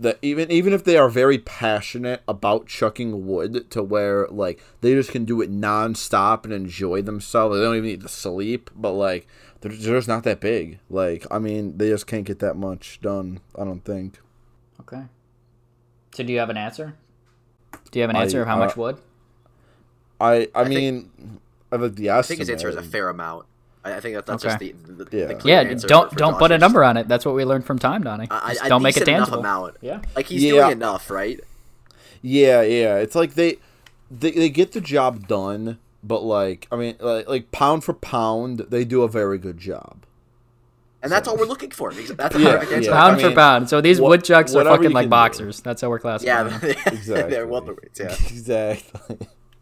the 0.00 0.18
even 0.20 0.50
even 0.50 0.72
if 0.72 0.82
they 0.82 0.96
are 0.96 1.08
very 1.08 1.38
passionate 1.38 2.22
about 2.26 2.66
chucking 2.66 3.24
wood 3.28 3.70
to 3.70 3.80
where 3.84 4.26
like 4.28 4.60
they 4.80 4.94
just 4.94 5.12
can 5.12 5.24
do 5.24 5.40
it 5.40 5.52
nonstop 5.52 6.42
and 6.42 6.52
enjoy 6.52 7.02
themselves. 7.02 7.56
They 7.56 7.62
don't 7.62 7.76
even 7.76 7.88
need 7.88 8.00
to 8.02 8.08
sleep, 8.08 8.68
but 8.74 8.90
like, 8.94 9.28
they're, 9.60 9.70
they're 9.70 9.94
just 9.94 10.08
not 10.08 10.24
that 10.24 10.40
big. 10.40 10.80
Like, 10.90 11.24
I 11.30 11.38
mean, 11.38 11.78
they 11.78 11.88
just 11.90 12.08
can't 12.08 12.24
get 12.24 12.40
that 12.40 12.56
much 12.56 13.00
done. 13.00 13.38
I 13.56 13.62
don't 13.62 13.84
think. 13.84 14.18
Okay. 14.80 15.04
So 16.16 16.24
do 16.24 16.32
you 16.32 16.40
have 16.40 16.50
an 16.50 16.56
answer? 16.56 16.96
Do 17.92 17.98
you 18.00 18.02
have 18.02 18.10
an 18.10 18.16
I- 18.16 18.22
answer 18.22 18.42
of 18.42 18.48
how 18.48 18.56
uh, 18.56 18.66
much 18.66 18.76
wood? 18.76 18.98
I 20.20 20.32
I, 20.32 20.48
I 20.56 20.64
think- 20.64 20.74
mean, 20.74 21.40
I 21.70 21.76
like 21.76 21.94
the 21.94 22.10
I 22.10 22.22
think 22.22 22.40
his 22.40 22.50
answer 22.50 22.68
is 22.68 22.74
a 22.76 22.82
fair 22.82 23.08
amount. 23.08 23.46
I, 23.84 23.94
I 23.94 24.00
think 24.00 24.14
that, 24.16 24.26
that's 24.26 24.44
Okay. 24.44 24.72
just 24.72 24.86
the, 24.86 25.04
the, 25.04 25.16
Yeah. 25.18 25.26
the 25.26 25.34
clear 25.34 25.62
Yeah, 25.62 25.68
answer 25.70 25.86
don't 25.86 26.04
for- 26.08 26.14
for 26.14 26.18
don't 26.18 26.38
put 26.38 26.50
a 26.52 26.58
number 26.58 26.82
on 26.84 26.96
it. 26.96 27.06
That's 27.08 27.24
what 27.26 27.34
we 27.34 27.44
learned 27.44 27.66
from 27.66 27.78
time, 27.78 28.02
Donnie. 28.02 28.28
I, 28.30 28.56
I, 28.62 28.68
don't 28.68 28.82
make 28.82 28.96
it 28.96 29.00
decent 29.00 29.18
tangible. 29.18 29.40
amount. 29.40 29.76
Yeah. 29.80 30.00
Like 30.16 30.26
he's 30.26 30.42
Yeah. 30.42 30.52
doing 30.62 30.72
enough, 30.72 31.10
right? 31.10 31.40
Yeah, 32.22 32.62
yeah. 32.62 32.96
It's 32.96 33.14
like 33.14 33.34
they, 33.34 33.58
they 34.10 34.30
they 34.30 34.48
get 34.48 34.72
the 34.72 34.80
job 34.80 35.26
done, 35.28 35.78
but 36.02 36.22
like 36.22 36.66
I 36.72 36.76
mean, 36.76 36.96
like, 37.00 37.28
like 37.28 37.52
pound 37.52 37.84
for 37.84 37.92
pound, 37.94 38.60
they 38.70 38.84
do 38.84 39.02
a 39.02 39.08
very 39.08 39.38
good 39.38 39.58
job. 39.58 39.98
And 41.02 41.12
that's 41.12 41.28
all 41.28 41.36
we're 41.36 41.44
looking 41.44 41.70
for. 41.70 41.92
That's 41.92 42.34
Yeah, 42.38 42.62
yeah. 42.78 42.90
Pound 42.90 43.16
I 43.16 43.20
for 43.28 43.34
pound. 43.34 43.68
So 43.68 43.82
these 43.82 44.00
wha- 44.00 44.08
woodchucks 44.08 44.54
are 44.54 44.64
fucking 44.64 44.92
like 44.92 45.02
can 45.02 45.04
do. 45.04 45.10
boxers. 45.10 45.60
That's 45.60 45.82
how 45.82 45.90
we're 45.90 45.98
classifying 45.98 46.50
Yeah, 46.50 46.58
them. 46.58 46.70
Exactly. 46.86 47.30
they're 47.30 47.46
welterweights. 47.46 47.98
Yeah. 47.98 48.06
exactly. 48.30 49.18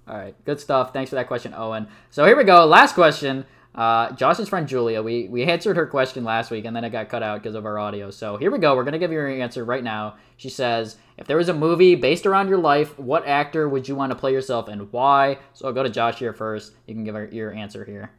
All 0.07 0.16
right, 0.16 0.35
good 0.44 0.61
stuff. 0.61 0.93
Thanks 0.93 1.09
for 1.11 1.16
that 1.16 1.27
question, 1.27 1.53
Owen. 1.55 1.89
So 2.11 2.24
here 2.27 2.36
we 2.36 2.44
go. 2.44 2.65
Last 2.66 2.94
question. 2.94 3.44
Uh, 3.74 4.12
Josh's 4.12 4.49
friend 4.49 4.69
Julia. 4.69 5.03
We 5.03 5.28
we 5.28 5.44
answered 5.44 5.77
her 5.77 5.86
question 5.86 6.24
last 6.24 6.51
week, 6.51 6.65
and 6.65 6.77
then 6.77 6.85
it 6.85 6.90
got 6.90 7.09
cut 7.09 7.23
out 7.23 7.43
because 7.43 7.55
of 7.55 7.65
our 7.65 7.78
audio. 7.78 8.11
So 8.11 8.36
here 8.36 8.51
we 8.51 8.59
go. 8.59 8.77
We're 8.77 8.85
gonna 8.85 8.99
give 8.99 9.11
you 9.11 9.19
your 9.19 9.28
answer 9.28 9.65
right 9.65 9.82
now. 9.82 10.16
She 10.36 10.51
says, 10.51 10.97
"If 11.16 11.27
there 11.27 11.39
was 11.39 11.49
a 11.49 11.55
movie 11.55 11.94
based 11.94 12.27
around 12.27 12.49
your 12.49 12.59
life, 12.59 12.99
what 12.99 13.27
actor 13.27 13.69
would 13.69 13.89
you 13.89 13.94
want 13.94 14.11
to 14.11 14.16
play 14.16 14.32
yourself 14.32 14.69
and 14.69 14.93
why?" 14.93 15.39
So 15.55 15.66
I'll 15.66 15.73
go 15.73 15.82
to 15.82 15.89
Josh 15.89 16.19
here 16.19 16.35
first. 16.35 16.74
You 16.86 16.94
can 16.94 17.05
give 17.05 17.15
her 17.15 17.28
your 17.32 17.53
answer 17.53 17.85
here. 17.85 18.11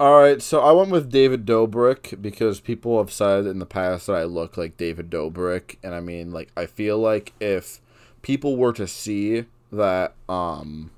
All 0.00 0.18
right, 0.18 0.40
so 0.40 0.60
I 0.60 0.72
went 0.72 0.88
with 0.88 1.12
David 1.12 1.44
Dobrik 1.44 2.22
because 2.22 2.58
people 2.58 2.96
have 2.96 3.12
said 3.12 3.44
in 3.44 3.58
the 3.58 3.66
past 3.66 4.06
that 4.06 4.14
I 4.14 4.24
look 4.24 4.56
like 4.56 4.78
David 4.78 5.10
Dobrik, 5.10 5.76
and 5.82 5.94
I 5.94 6.00
mean, 6.00 6.30
like, 6.30 6.50
I 6.56 6.64
feel 6.64 6.96
like 6.96 7.34
if 7.38 7.82
people 8.22 8.56
were 8.56 8.72
to 8.72 8.86
see 8.86 9.44
that, 9.70 10.14
um, 10.26 10.90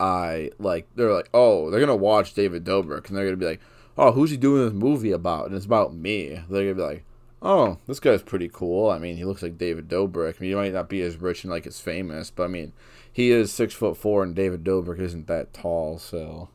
I 0.00 0.50
like, 0.58 0.86
they're 0.94 1.12
like, 1.12 1.28
oh, 1.34 1.70
they're 1.70 1.80
gonna 1.80 1.96
watch 1.96 2.34
David 2.34 2.64
Dobrik, 2.64 3.08
and 3.08 3.16
they're 3.16 3.24
gonna 3.24 3.36
be 3.36 3.46
like, 3.46 3.60
oh, 3.96 4.12
who's 4.12 4.30
he 4.30 4.36
doing 4.36 4.64
this 4.64 4.72
movie 4.72 5.12
about? 5.12 5.46
And 5.46 5.56
it's 5.56 5.66
about 5.66 5.94
me. 5.94 6.40
They're 6.48 6.62
gonna 6.62 6.74
be 6.74 6.82
like, 6.94 7.04
oh, 7.42 7.78
this 7.86 8.00
guy's 8.00 8.22
pretty 8.22 8.48
cool. 8.52 8.90
I 8.90 8.98
mean, 8.98 9.16
he 9.16 9.24
looks 9.24 9.42
like 9.42 9.58
David 9.58 9.88
Dobrik. 9.88 10.36
I 10.36 10.40
mean, 10.40 10.50
he 10.50 10.54
might 10.54 10.72
not 10.72 10.88
be 10.88 11.02
as 11.02 11.16
rich 11.16 11.44
and 11.44 11.50
like 11.50 11.66
as 11.66 11.80
famous, 11.80 12.30
but 12.30 12.44
I 12.44 12.48
mean, 12.48 12.72
he 13.12 13.30
is 13.30 13.52
six 13.52 13.74
foot 13.74 13.96
four, 13.96 14.22
and 14.22 14.34
David 14.34 14.64
Dobrik 14.64 15.00
isn't 15.00 15.26
that 15.26 15.52
tall, 15.52 15.98
so. 15.98 16.48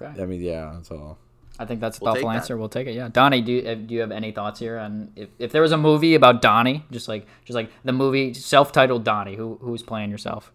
Okay. 0.00 0.22
I 0.22 0.26
mean, 0.26 0.40
yeah, 0.40 0.72
that's 0.74 0.90
all. 0.90 1.18
I 1.58 1.66
think 1.66 1.80
that's 1.80 1.98
a 1.98 2.04
We'll 2.04 2.14
thoughtful 2.14 2.30
take 2.30 2.34
that. 2.34 2.40
answer. 2.42 2.56
We'll 2.56 2.68
take 2.68 2.86
it. 2.88 2.94
Yeah, 2.94 3.08
Donnie, 3.12 3.42
do 3.42 3.52
you, 3.52 3.68
uh, 3.68 3.74
do 3.74 3.94
you 3.94 4.00
have 4.00 4.10
any 4.10 4.32
thoughts 4.32 4.58
here 4.58 4.78
on 4.78 5.12
if, 5.14 5.28
if 5.38 5.52
there 5.52 5.62
was 5.62 5.70
a 5.70 5.76
movie 5.76 6.14
about 6.14 6.40
Donnie, 6.42 6.84
just 6.90 7.08
like 7.08 7.26
just 7.44 7.54
like 7.54 7.70
the 7.84 7.92
movie 7.92 8.32
self-titled 8.34 9.04
Donnie, 9.04 9.36
who 9.36 9.58
who's 9.60 9.82
playing 9.82 10.10
yourself? 10.10 10.50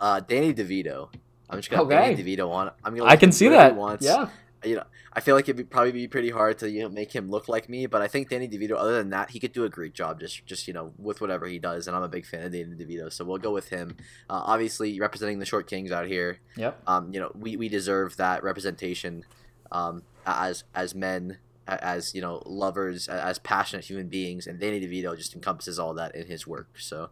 Uh, 0.00 0.20
Danny 0.20 0.54
DeVito. 0.54 1.10
I'm 1.50 1.58
just 1.58 1.70
gonna 1.70 1.82
Okay. 1.84 2.14
Danny 2.14 2.36
DeVito 2.36 2.50
on. 2.50 2.70
I'm 2.84 2.94
gonna. 2.94 3.08
I 3.08 3.16
can 3.16 3.32
see 3.32 3.48
that. 3.48 3.74
wants. 3.74 4.04
Yeah. 4.04 4.28
You 4.64 4.74
know, 4.74 4.84
I 5.12 5.20
feel 5.20 5.36
like 5.36 5.44
it'd 5.44 5.56
be, 5.56 5.62
probably 5.62 5.92
be 5.92 6.08
pretty 6.08 6.30
hard 6.30 6.58
to 6.58 6.70
you 6.70 6.82
know 6.82 6.88
make 6.88 7.14
him 7.14 7.30
look 7.30 7.48
like 7.48 7.68
me, 7.68 7.86
but 7.86 8.02
I 8.02 8.08
think 8.08 8.28
Danny 8.28 8.48
DeVito. 8.48 8.72
Other 8.72 8.96
than 8.98 9.10
that, 9.10 9.30
he 9.30 9.38
could 9.40 9.52
do 9.52 9.64
a 9.64 9.68
great 9.68 9.94
job. 9.94 10.20
Just 10.20 10.44
just 10.46 10.66
you 10.66 10.74
know 10.74 10.92
with 10.98 11.20
whatever 11.20 11.46
he 11.46 11.58
does, 11.58 11.86
and 11.86 11.96
I'm 11.96 12.02
a 12.02 12.08
big 12.08 12.26
fan 12.26 12.42
of 12.42 12.52
Danny 12.52 12.74
DeVito, 12.74 13.12
so 13.12 13.24
we'll 13.24 13.38
go 13.38 13.52
with 13.52 13.68
him. 13.68 13.96
Uh, 14.28 14.42
obviously, 14.44 14.98
representing 15.00 15.38
the 15.38 15.46
Short 15.46 15.68
Kings 15.68 15.92
out 15.92 16.06
here. 16.06 16.40
Yep. 16.56 16.82
Um, 16.86 17.12
you 17.12 17.20
know, 17.20 17.30
we, 17.34 17.56
we 17.56 17.68
deserve 17.68 18.16
that 18.16 18.42
representation. 18.42 19.24
Um, 19.70 20.02
as 20.26 20.64
as 20.74 20.94
men, 20.94 21.38
as 21.66 22.14
you 22.14 22.20
know, 22.20 22.42
lovers, 22.44 23.08
as 23.08 23.38
passionate 23.38 23.84
human 23.84 24.08
beings, 24.08 24.46
and 24.46 24.58
Danny 24.58 24.80
DeVito 24.80 25.16
just 25.16 25.34
encompasses 25.34 25.78
all 25.78 25.94
that 25.94 26.14
in 26.14 26.26
his 26.26 26.46
work. 26.46 26.78
So. 26.78 27.10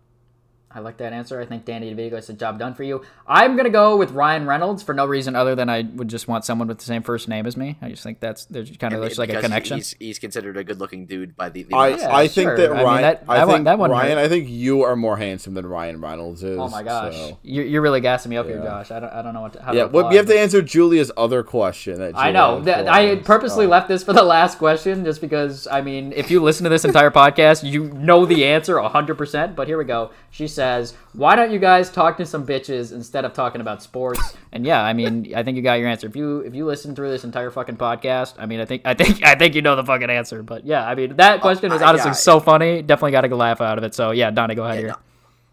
I 0.76 0.80
like 0.80 0.98
that 0.98 1.14
answer. 1.14 1.40
I 1.40 1.46
think 1.46 1.64
Danny 1.64 1.94
DeVito 1.94 2.10
gets 2.10 2.26
the 2.26 2.34
job 2.34 2.58
done 2.58 2.74
for 2.74 2.82
you. 2.82 3.00
I'm 3.26 3.56
gonna 3.56 3.70
go 3.70 3.96
with 3.96 4.10
Ryan 4.10 4.46
Reynolds 4.46 4.82
for 4.82 4.92
no 4.92 5.06
reason 5.06 5.34
other 5.34 5.54
than 5.54 5.70
I 5.70 5.82
would 5.94 6.08
just 6.08 6.28
want 6.28 6.44
someone 6.44 6.68
with 6.68 6.76
the 6.78 6.84
same 6.84 7.02
first 7.02 7.28
name 7.28 7.46
as 7.46 7.56
me. 7.56 7.78
I 7.80 7.88
just 7.88 8.02
think 8.02 8.20
that's 8.20 8.44
there's 8.44 8.68
kind 8.76 8.92
of 8.92 9.00
And 9.00 9.08
just 9.08 9.18
like 9.18 9.30
a 9.30 9.40
connection. 9.40 9.78
He's, 9.78 9.96
he's 9.98 10.18
considered 10.18 10.58
a 10.58 10.64
good-looking 10.64 11.06
dude 11.06 11.34
by 11.34 11.48
the. 11.48 11.62
the 11.62 11.74
I. 11.74 11.88
Yeah, 11.96 12.14
I 12.14 12.28
think 12.28 12.48
sure. 12.48 12.56
that 12.58 12.70
I 12.72 12.74
mean, 12.76 12.84
Ryan. 12.84 13.02
that- 13.02 13.24
I 13.26 13.36
that 13.38 13.46
one- 13.48 13.54
think 13.56 13.64
that 13.64 13.78
one 13.78 13.90
Ryan. 13.90 14.18
hurt. 14.18 14.24
I 14.24 14.28
think 14.28 14.50
you 14.50 14.82
are 14.82 14.94
more 14.96 15.16
handsome 15.16 15.54
than 15.54 15.64
Ryan 15.64 15.98
Reynolds 16.00 16.42
is. 16.42 16.58
oh 16.58 16.68
my 16.68 16.82
gosh, 16.82 17.14
so- 17.14 17.38
you're, 17.42 17.64
you're 17.64 17.82
really 17.82 18.02
gassing 18.02 18.28
me 18.28 18.36
up 18.36 18.44
here, 18.46 18.58
Yeah. 18.58 18.64
Josh. 18.64 18.90
I 18.90 19.00
don't 19.00 19.12
I 19.14 19.22
don't 19.22 19.32
know 19.32 19.40
what 19.40 19.54
to, 19.54 19.62
how 19.62 19.72
Yeah, 19.72 19.84
to 19.84 19.88
well, 19.88 20.00
apply, 20.00 20.10
we 20.10 20.16
have 20.16 20.26
to 20.26 20.38
answer 20.38 20.60
Julia's 20.60 21.10
other 21.16 21.42
question. 21.42 21.98
That 22.00 22.18
I 22.18 22.32
know 22.32 22.60
that 22.60 22.86
I 22.86 23.16
purposely 23.16 23.64
Oh. 23.64 23.70
left 23.70 23.88
this 23.88 24.02
for 24.04 24.12
the 24.12 24.22
last 24.24 24.58
question 24.58 25.04
just 25.06 25.22
because 25.22 25.66
I 25.70 25.80
mean 25.80 26.12
if 26.14 26.30
you 26.30 26.42
listen 26.42 26.64
to 26.64 26.70
this 26.70 26.84
entire 26.84 27.10
podcast 27.10 27.62
you 27.70 27.88
know 27.94 28.26
the 28.26 28.44
answer 28.44 28.74
100% 28.76 29.54
but 29.56 29.66
here 29.68 29.78
we 29.78 29.84
go 29.84 30.10
she 30.30 30.46
says 30.66 30.94
why 31.12 31.36
don't 31.36 31.51
you 31.51 31.59
guys 31.59 31.90
talk 31.90 32.16
to 32.16 32.26
some 32.26 32.47
bitches 32.47 32.93
instead 32.93 33.24
of 33.24 33.32
talking 33.32 33.60
about 33.60 33.82
sports 33.82 34.36
and 34.52 34.66
yeah 34.66 34.82
I 34.82 34.93
mean 34.93 35.32
I 35.34 35.43
think 35.43 35.56
you 35.56 35.62
got 35.62 35.78
your 35.80 35.88
answer 35.88 36.06
if 36.06 36.16
you 36.16 36.40
if 36.40 36.55
you 36.55 36.66
listen 36.66 36.94
through 36.94 37.10
this 37.10 37.24
entire 37.24 37.51
fucking 37.51 37.76
podcast 37.76 38.34
I 38.38 38.47
mean 38.47 38.60
I 38.60 38.64
think 38.64 38.82
I 38.84 38.94
think 38.94 39.24
I 39.24 39.34
think 39.34 39.55
you 39.55 39.62
know 39.62 39.76
the 39.76 39.84
fucking 39.84 40.10
answer 40.10 40.43
but 40.43 40.66
yeah 40.66 40.86
I 40.86 40.94
mean 40.94 41.16
that 41.16 41.40
question 41.40 41.72
is 41.72 41.82
I- 41.82 41.88
honestly 41.88 42.10
yeah. 42.10 42.14
so 42.30 42.40
funny 42.40 42.82
definitely 42.82 43.12
got 43.12 43.24
a 43.24 43.36
laugh 43.36 43.60
out 43.60 43.78
of 43.78 43.84
it 43.84 43.94
so 43.94 44.10
yeah 44.10 44.30
Donnie 44.30 44.55
go 44.55 44.64
ahead 44.64 44.76
Yeah, 44.76 44.80
here 44.80 44.90
no, 44.90 44.97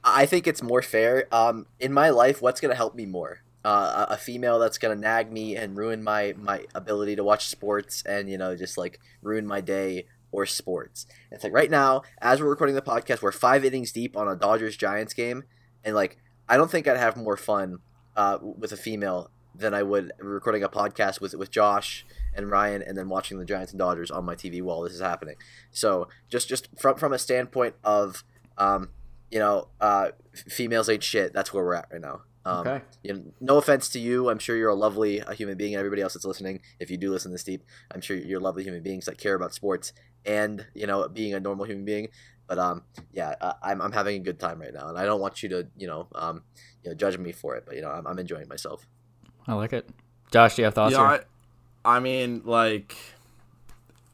I 0.03 0.25
think 0.25 0.47
it's 0.47 0.61
more 0.61 0.81
fair. 0.81 1.27
Um, 1.31 1.65
in 1.79 1.93
my 1.93 2.09
life, 2.09 2.41
what's 2.41 2.59
gonna 2.59 2.75
help 2.75 2.95
me 2.95 3.05
more? 3.05 3.39
Uh, 3.63 4.07
a 4.09 4.13
a 4.13 4.17
female 4.17 4.59
that's 4.59 4.77
gonna 4.77 4.95
nag 4.95 5.31
me 5.31 5.55
and 5.55 5.77
ruin 5.77 6.03
my 6.03 6.33
my 6.37 6.65
ability 6.75 7.15
to 7.15 7.23
watch 7.23 7.47
sports, 7.47 8.03
and 8.05 8.29
you 8.29 8.37
know, 8.37 8.55
just 8.55 8.77
like 8.77 8.99
ruin 9.21 9.47
my 9.47 9.61
day 9.61 10.05
or 10.33 10.45
sports. 10.45 11.05
It's 11.31 11.43
like 11.43 11.53
right 11.53 11.71
now, 11.71 12.01
as 12.21 12.41
we're 12.41 12.49
recording 12.49 12.75
the 12.75 12.81
podcast, 12.81 13.21
we're 13.21 13.31
five 13.31 13.63
innings 13.63 13.93
deep 13.93 14.17
on 14.17 14.27
a 14.27 14.35
Dodgers 14.35 14.75
Giants 14.75 15.13
game, 15.13 15.43
and 15.85 15.95
like 15.95 16.17
I 16.49 16.57
don't 16.57 16.69
think 16.69 16.87
I'd 16.87 16.97
have 16.97 17.15
more 17.15 17.37
fun 17.37 17.79
uh, 18.17 18.39
with 18.41 18.73
a 18.73 18.77
female 18.77 19.29
than 19.55 19.73
I 19.73 19.83
would 19.83 20.11
recording 20.19 20.63
a 20.63 20.69
podcast 20.69 21.21
with 21.21 21.35
with 21.35 21.51
Josh 21.51 22.05
and 22.35 22.49
Ryan, 22.49 22.81
and 22.81 22.97
then 22.97 23.07
watching 23.07 23.37
the 23.37 23.45
Giants 23.45 23.71
and 23.71 23.79
Dodgers 23.79 24.11
on 24.11 24.25
my 24.25 24.35
TV 24.35 24.61
while 24.61 24.81
this 24.81 24.93
is 24.93 25.01
happening. 25.01 25.35
So 25.71 26.09
just 26.29 26.49
just 26.49 26.67
from 26.77 26.97
from 26.97 27.13
a 27.13 27.19
standpoint 27.19 27.75
of 27.83 28.23
um, 28.57 28.89
you 29.31 29.39
know, 29.39 29.67
uh, 29.79 30.09
females 30.33 30.89
ain't 30.89 31.03
shit. 31.03 31.33
That's 31.33 31.53
where 31.53 31.63
we're 31.63 31.73
at 31.75 31.87
right 31.91 32.01
now. 32.01 32.21
Um, 32.45 32.67
Okay. 32.67 32.81
You 33.03 33.13
know, 33.13 33.23
no 33.39 33.57
offense 33.57 33.89
to 33.89 33.99
you. 33.99 34.29
I'm 34.29 34.37
sure 34.39 34.55
you're 34.55 34.69
a 34.69 34.75
lovely 34.75 35.21
uh, 35.21 35.31
human 35.33 35.57
being, 35.57 35.73
and 35.73 35.79
everybody 35.79 36.01
else 36.01 36.13
that's 36.13 36.25
listening. 36.25 36.61
If 36.79 36.91
you 36.91 36.97
do 36.97 37.11
listen 37.11 37.31
this 37.31 37.43
deep, 37.43 37.63
I'm 37.91 38.01
sure 38.01 38.15
you're 38.17 38.39
lovely 38.39 38.63
human 38.63 38.83
beings 38.83 39.05
that 39.05 39.17
care 39.17 39.35
about 39.35 39.53
sports 39.53 39.93
and 40.25 40.65
you 40.73 40.87
know 40.87 41.07
being 41.07 41.33
a 41.33 41.39
normal 41.39 41.65
human 41.65 41.85
being. 41.85 42.09
But 42.47 42.59
um, 42.59 42.83
yeah, 43.13 43.35
uh, 43.39 43.53
I'm 43.61 43.81
I'm 43.81 43.91
having 43.91 44.17
a 44.17 44.23
good 44.23 44.39
time 44.39 44.59
right 44.59 44.73
now, 44.73 44.89
and 44.89 44.97
I 44.97 45.05
don't 45.05 45.21
want 45.21 45.43
you 45.43 45.49
to 45.49 45.67
you 45.77 45.87
know 45.87 46.07
um, 46.15 46.43
you 46.83 46.89
know 46.89 46.95
judge 46.95 47.17
me 47.17 47.31
for 47.31 47.55
it. 47.55 47.63
But 47.65 47.75
you 47.75 47.81
know, 47.81 47.89
I'm, 47.89 48.05
I'm 48.05 48.19
enjoying 48.19 48.47
myself. 48.47 48.85
I 49.47 49.53
like 49.53 49.73
it 49.73 49.89
Josh 50.33 50.55
do 50.55 50.63
you 50.63 50.65
have 50.65 50.73
thoughts 50.73 50.93
Yeah. 50.93 51.01
I, 51.01 51.19
I 51.85 51.99
mean, 51.99 52.41
like, 52.43 52.97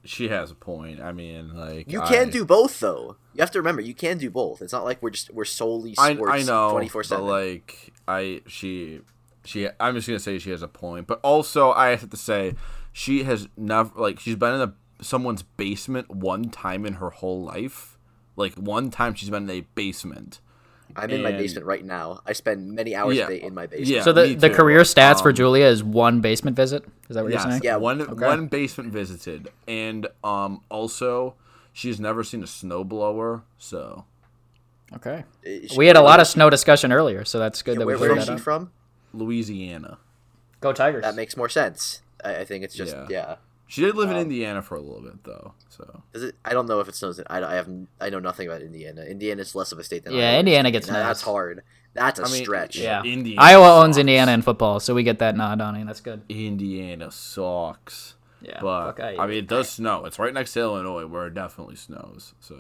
she 0.04 0.28
has 0.28 0.52
a 0.52 0.56
point. 0.56 1.00
I 1.00 1.14
mean, 1.14 1.56
like, 1.56 1.90
You 1.90 2.02
I, 2.02 2.08
can 2.08 2.30
do 2.30 2.44
both, 2.44 2.78
though. 2.82 3.16
You 3.34 3.40
have 3.40 3.52
to 3.52 3.60
remember, 3.60 3.82
you 3.82 3.94
can 3.94 4.18
do 4.18 4.30
both. 4.30 4.62
It's 4.62 4.74
not 4.74 4.84
like 4.84 5.02
we're 5.02 5.12
just 5.12 5.34
we're 5.34 5.46
solely 5.46 5.96
I, 5.98 6.14
sports 6.16 6.34
I 6.34 6.42
know, 6.42 6.72
twenty 6.72 6.90
four 6.90 7.04
but 7.04 7.08
seven. 7.08 7.26
like, 7.26 7.94
I 8.06 8.42
she 8.48 9.00
she. 9.46 9.70
I'm 9.80 9.96
just 9.96 10.08
gonna 10.08 10.20
say 10.20 10.40
she 10.40 10.50
has 10.50 10.62
a 10.62 10.68
point, 10.68 11.08
but 11.08 11.22
also 11.24 11.72
I 11.72 11.90
have 11.92 12.10
to 12.10 12.18
say 12.18 12.56
she 12.92 13.24
has 13.24 13.48
never 13.56 13.92
like 13.96 14.20
she's 14.20 14.36
been 14.36 14.56
in 14.56 14.62
a 14.62 14.74
someone's 15.02 15.44
basement 15.44 16.10
one 16.10 16.50
time 16.50 16.86
in 16.86 16.94
her 16.94 17.10
whole 17.10 17.42
life. 17.44 17.98
Like 18.36 18.54
one 18.56 18.90
time 18.92 19.14
she's 19.16 19.30
been 19.30 19.44
in 19.44 19.50
a 19.50 19.62
basement. 19.76 20.40
I'm 20.96 21.10
in 21.12 21.22
my 21.22 21.32
basement 21.32 21.68
right 21.68 21.86
now. 21.86 22.22
I 22.26 22.34
spend 22.34 22.72
many 22.72 22.96
hours 22.96 23.16
Yeah. 23.16 23.26
a 23.26 23.28
day 23.28 23.42
in 23.42 23.54
my 23.54 23.68
basement. 23.68 23.88
Yeah, 23.90 24.02
so 24.02 24.12
the 24.12 24.34
the 24.34 24.50
career 24.50 24.82
stats 24.82 25.22
for 25.22 25.30
Um, 25.30 25.36
Julia 25.36 25.66
is 25.66 25.84
one 25.84 26.20
basement 26.22 26.56
visit 26.58 26.84
is 27.10 27.16
that 27.16 27.24
what 27.24 27.32
Yes, 27.32 27.44
you're 27.44 27.52
saying 27.52 27.62
Yeah, 27.64 27.76
one 27.76 28.02
okay. 28.02 28.26
one 28.26 28.48
basement 28.48 28.92
visited, 28.92 29.50
and 29.68 30.08
um 30.24 30.62
also 30.70 31.36
she's 31.74 32.00
never 32.00 32.24
seen 32.24 32.42
a 32.42 32.48
snowblower. 32.48 33.44
So 33.60 34.06
okay 34.96 35.26
Uh, 35.46 35.68
she- 35.68 35.78
We 35.78 35.86
had 35.88 35.96
a 35.96 36.02
lot 36.02 36.20
of 36.20 36.26
snow 36.28 36.50
discussion 36.50 36.92
earlier, 36.92 37.24
so 37.24 37.38
that's 37.38 37.62
good 37.62 37.74
yeah, 37.74 37.80
that 37.80 37.86
where, 37.86 37.96
we 37.98 38.02
where 38.02 38.10
cleared 38.10 38.22
that 38.22 38.32
she 38.32 38.34
up. 38.34 38.40
from? 38.40 38.72
Louisiana. 39.14 40.00
Go 40.60 40.74
Tigers. 40.74 41.04
That 41.04 41.16
makes 41.16 41.38
more 41.38 41.50
sense. 41.50 42.02
I, 42.24 42.38
I 42.38 42.46
think 42.46 42.64
it's 42.64 42.74
just 42.76 42.96
Yeah. 42.96 43.06
yeah. 43.10 43.36
She 43.70 43.82
did 43.82 43.96
live 43.96 44.10
in 44.10 44.16
Um, 44.16 44.22
Indiana 44.24 44.62
for 44.64 44.76
a 44.76 44.82
little 44.82 45.02
bit 45.02 45.24
though. 45.24 45.54
So 45.70 46.02
Does 46.12 46.24
it, 46.24 46.36
I 46.44 46.54
don't 46.54 46.68
know 46.68 46.80
if 46.80 46.88
it 46.90 46.96
snows. 46.96 47.20
In, 47.20 47.26
I, 47.30 47.42
I 47.44 47.54
have 47.54 47.70
I 48.02 48.10
know 48.10 48.20
nothing 48.20 48.48
about 48.48 48.62
Indiana. 48.64 49.04
Indiana's 49.04 49.54
less 49.56 49.72
of 49.72 49.78
a 49.80 49.84
state 49.84 50.04
than 50.04 50.14
Yeah, 50.14 50.30
Iowa. 50.32 50.40
Indiana 50.40 50.72
gets 50.72 50.88
That- 50.88 50.94
That's 50.94 51.22
hard. 51.22 51.62
That's 51.94 52.20
a 52.20 52.24
I 52.26 52.32
mean, 52.32 52.44
stretch. 52.44 52.76
yeah, 52.78 53.02
Indiana 53.04 53.42
Iowa 53.42 53.84
owns. 53.84 53.98
Indiana 53.98 54.32
in 54.32 54.42
football, 54.42 54.80
so 54.80 54.94
we 54.94 55.04
get 55.04 55.20
that 55.20 55.36
nod, 55.38 55.58
Donnie. 55.60 55.84
That's 55.84 56.02
good. 56.02 56.22
Indiana 56.30 57.12
sucks. 57.12 58.16
Yeah, 58.42 58.60
But 58.62 58.94
fuck 58.96 59.00
I 59.20 59.26
mean, 59.28 59.38
it 59.38 59.48
does 59.48 59.70
snow. 59.70 60.06
It's 60.06 60.18
right 60.20 60.34
next 60.34 60.54
to 60.54 60.62
Illinois, 60.62 61.06
where 61.08 61.28
it 61.28 61.34
definitely 61.34 61.76
snows. 61.76 62.34
So 62.40 62.56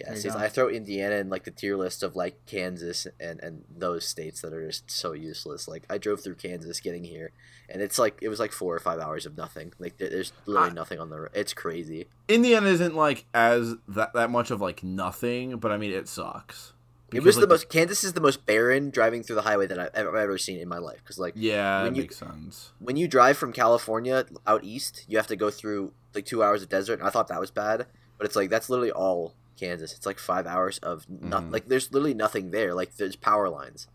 Yeah, 0.00 0.14
see, 0.14 0.28
go. 0.28 0.36
I 0.36 0.48
throw 0.48 0.68
Indiana 0.68 1.16
in 1.16 1.28
like 1.28 1.44
the 1.44 1.50
tier 1.50 1.76
list 1.76 2.02
of 2.02 2.16
like 2.16 2.44
Kansas 2.46 3.06
and 3.20 3.40
and 3.42 3.64
those 3.76 4.04
states 4.06 4.40
that 4.42 4.52
are 4.52 4.66
just 4.66 4.90
so 4.90 5.12
useless. 5.12 5.66
Like 5.68 5.84
I 5.90 5.98
drove 5.98 6.20
through 6.22 6.36
Kansas 6.36 6.80
getting 6.80 7.04
here, 7.04 7.32
and 7.68 7.80
it's 7.82 7.98
like 7.98 8.18
it 8.22 8.28
was 8.28 8.38
like 8.40 8.52
four 8.52 8.74
or 8.74 8.78
five 8.80 8.98
hours 9.00 9.26
of 9.26 9.36
nothing. 9.36 9.72
Like 9.78 9.98
there's 9.98 10.32
literally 10.46 10.70
I- 10.70 10.74
nothing 10.74 10.98
on 10.98 11.10
the. 11.10 11.28
It's 11.34 11.52
crazy. 11.54 12.06
Indiana 12.28 12.68
isn't 12.68 12.94
like 12.94 13.24
as 13.34 13.74
that 13.88 14.12
that 14.14 14.30
much 14.30 14.50
of 14.50 14.60
like 14.60 14.82
nothing, 14.82 15.56
but 15.58 15.72
I 15.72 15.76
mean, 15.76 15.92
it 15.92 16.08
sucks. 16.08 16.72
It 17.12 17.22
was 17.22 17.36
Because, 17.36 17.40
the 17.40 17.46
most. 17.54 17.68
Kansas 17.68 18.02
is 18.02 18.14
the 18.14 18.20
most 18.20 18.46
barren 18.46 18.90
driving 18.90 19.22
through 19.22 19.36
the 19.36 19.42
highway 19.42 19.68
that 19.68 19.78
I've 19.78 19.94
ever, 19.94 20.16
ever 20.16 20.36
seen 20.38 20.58
in 20.58 20.66
my 20.68 20.78
life. 20.78 20.98
Because 21.04 21.18
like 21.20 21.34
Yeah, 21.36 21.84
when 21.84 21.92
that 21.92 21.96
you- 21.96 22.02
makes 22.02 22.16
sense. 22.16 22.72
when 22.80 22.96
you 22.96 23.06
drive 23.06 23.38
from 23.38 23.52
California 23.52 24.26
out 24.44 24.64
east, 24.64 25.04
you 25.06 25.16
have 25.16 25.28
to 25.28 25.36
go 25.36 25.48
through 25.48 25.92
like 26.16 26.26
two 26.26 26.42
hours 26.42 26.62
of 26.64 26.68
desert. 26.68 26.98
And 26.98 27.06
I 27.06 27.10
thought 27.10 27.28
that 27.28 27.38
was 27.40 27.52
bad, 27.52 27.86
but 28.18 28.26
it's 28.26 28.34
like 28.34 28.50
that's 28.50 28.68
literally 28.68 28.90
all 28.90 29.34
Kansas. 29.58 29.92
It's 29.94 30.06
like 30.06 30.18
five 30.18 30.46
hours 30.46 30.78
of 30.78 31.06
not 31.08 31.44
Mhm. 31.44 31.52
like 31.52 31.68
there's 31.68 31.92
literally 31.92 32.14
nothing 32.14 32.50
there. 32.50 32.74
Like 32.74 32.96
there's 32.96 33.16
power 33.16 33.48
lines. 33.48 33.88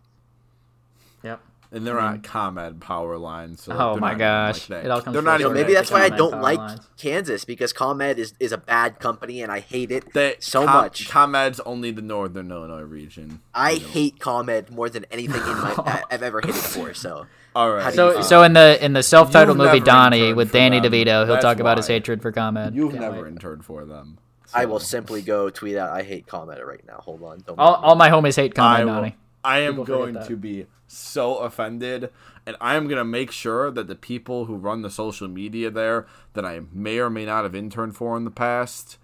Yep. 1.24 1.40
And 1.74 1.88
they're 1.88 2.00
on 2.02 2.22
ComEd 2.22 2.82
power 2.82 3.18
lines. 3.18 3.62
So. 3.64 3.72
Oh 3.72 3.96
my 3.96 4.14
gosh. 4.14 4.70
like. 4.70 4.84
It 4.84 4.92
all 4.92 5.02
comes 5.02 5.14
They're 5.14 5.22
not 5.24 5.40
even 5.40 5.54
maybe 5.54 5.74
that's 5.74 5.90
why 5.90 6.02
I 6.04 6.10
don't 6.10 6.42
like 6.42 6.58
lines. 6.58 6.82
Kansas 6.98 7.46
because 7.46 7.72
ComEd 7.72 8.20
is, 8.20 8.34
is 8.42 8.52
a 8.52 8.58
bad 8.58 9.00
company 9.00 9.42
and 9.42 9.50
I 9.50 9.62
hate 9.62 9.90
it. 9.90 10.12
They, 10.14 10.36
so 10.40 10.66
Com- 10.66 10.76
much. 10.76 11.08
ComEd's 11.08 11.62
only 11.62 11.92
the 11.92 12.02
northern 12.02 12.52
Illinois 12.52 12.82
region. 12.82 13.40
I 13.54 13.72
You 13.72 13.80
know. 13.80 13.88
hate 13.88 14.20
ComEd 14.20 14.70
more 14.70 14.90
than 14.90 15.06
anything 15.12 15.42
in 15.42 15.62
my 15.62 15.74
I- 15.78 16.04
I've 16.12 16.24
ever 16.24 16.42
hated 16.42 16.56
before. 16.56 16.94
So 16.94 17.26
All 17.56 17.68
How 17.70 17.74
right. 17.74 17.90
do 17.92 17.96
So, 17.96 18.18
you 18.18 18.24
so 18.24 18.44
in 18.44 18.52
the 18.52 18.84
in 18.84 18.92
the 18.92 19.04
self-titled 19.04 19.56
movie 19.58 19.74
never 19.80 19.86
Donnie 19.86 20.34
with 20.34 20.52
Danny 20.52 20.82
them. 20.82 20.92
DeVito, 20.92 21.06
he'll 21.26 21.28
That's 21.28 21.44
talk 21.44 21.60
about 21.62 21.78
his 21.78 21.88
hatred 21.88 22.22
for 22.22 22.34
ComEd. 22.34 22.76
You've 22.76 22.92
Can't 22.92 23.02
never 23.02 23.22
wait. 23.24 23.30
interned 23.30 23.64
for 23.64 23.86
them. 23.86 24.18
I 24.54 24.66
will 24.66 24.80
simply 24.80 25.22
go 25.22 25.50
tweet 25.50 25.78
out 25.78 25.92
I 25.92 26.04
hate 26.04 26.28
ComEd 26.28 26.60
right 26.66 26.86
now. 26.88 26.98
Hold 27.06 27.24
on. 27.24 27.40
Don't 27.46 27.58
All, 27.60 27.76
all 27.76 27.96
my 27.96 28.10
homies 28.10 28.36
hate 28.36 28.58
I, 28.60 28.84
ComEd, 28.84 28.86
will- 28.86 29.12
I 29.44 29.60
am 29.60 29.74
People 29.74 29.86
going 29.86 30.14
to 30.24 30.36
be 30.38 30.68
so 30.88 31.38
offended, 31.38 32.12
and 32.46 32.56
I 32.62 32.76
am 32.76 32.88
going 32.88 32.98
to 32.98 33.06
make 33.06 33.32
sure 33.32 33.72
that 33.72 33.88
the 33.88 33.96
people 33.96 34.46
who 34.46 34.56
run 34.56 34.82
the 34.84 34.90
social 34.92 35.28
media 35.28 35.72
there 35.72 36.06
that 36.34 36.46
I 36.46 36.62
may 36.72 37.00
or 37.00 37.10
may 37.10 37.26
not 37.26 37.44
have 37.44 37.56
interned 37.56 37.96
for 37.96 38.16
in 38.18 38.24
the 38.26 38.30
past 38.32 38.98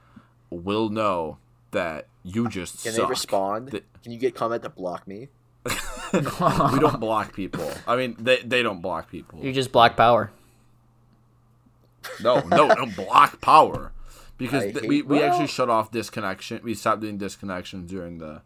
will 0.50 0.90
know 0.90 1.38
that 1.72 2.08
you 2.24 2.50
just 2.50 2.84
Can 2.84 2.94
suck. 2.94 3.06
they 3.06 3.10
respond? 3.10 3.72
Th- 3.72 3.84
Can 4.04 4.12
you 4.12 4.20
get 4.20 4.36
ComEd 4.36 4.62
to 4.64 4.70
block 4.70 5.08
me? 5.08 5.30
we 6.14 6.80
don't 6.80 7.00
block 7.00 7.34
people. 7.34 7.70
I 7.88 7.96
mean, 7.96 8.16
they 8.20 8.38
they 8.42 8.62
don't 8.64 8.82
block 8.82 9.10
people. 9.12 9.40
You 9.44 9.52
just 9.52 9.72
block 9.72 9.98
power. 9.98 10.32
No, 12.24 12.40
no, 12.42 12.68
no 12.68 12.86
block 12.86 13.42
power. 13.42 13.92
Because 14.38 14.64
th- 14.74 14.82
we, 14.82 15.02
we 15.02 15.18
well- 15.20 15.30
actually 15.32 15.48
shut 15.48 15.70
off 15.70 15.92
disconnection. 15.92 16.62
We 16.64 16.74
stopped 16.76 17.02
doing 17.02 17.18
disconnections 17.18 17.88
during 17.88 18.18
the 18.20 18.42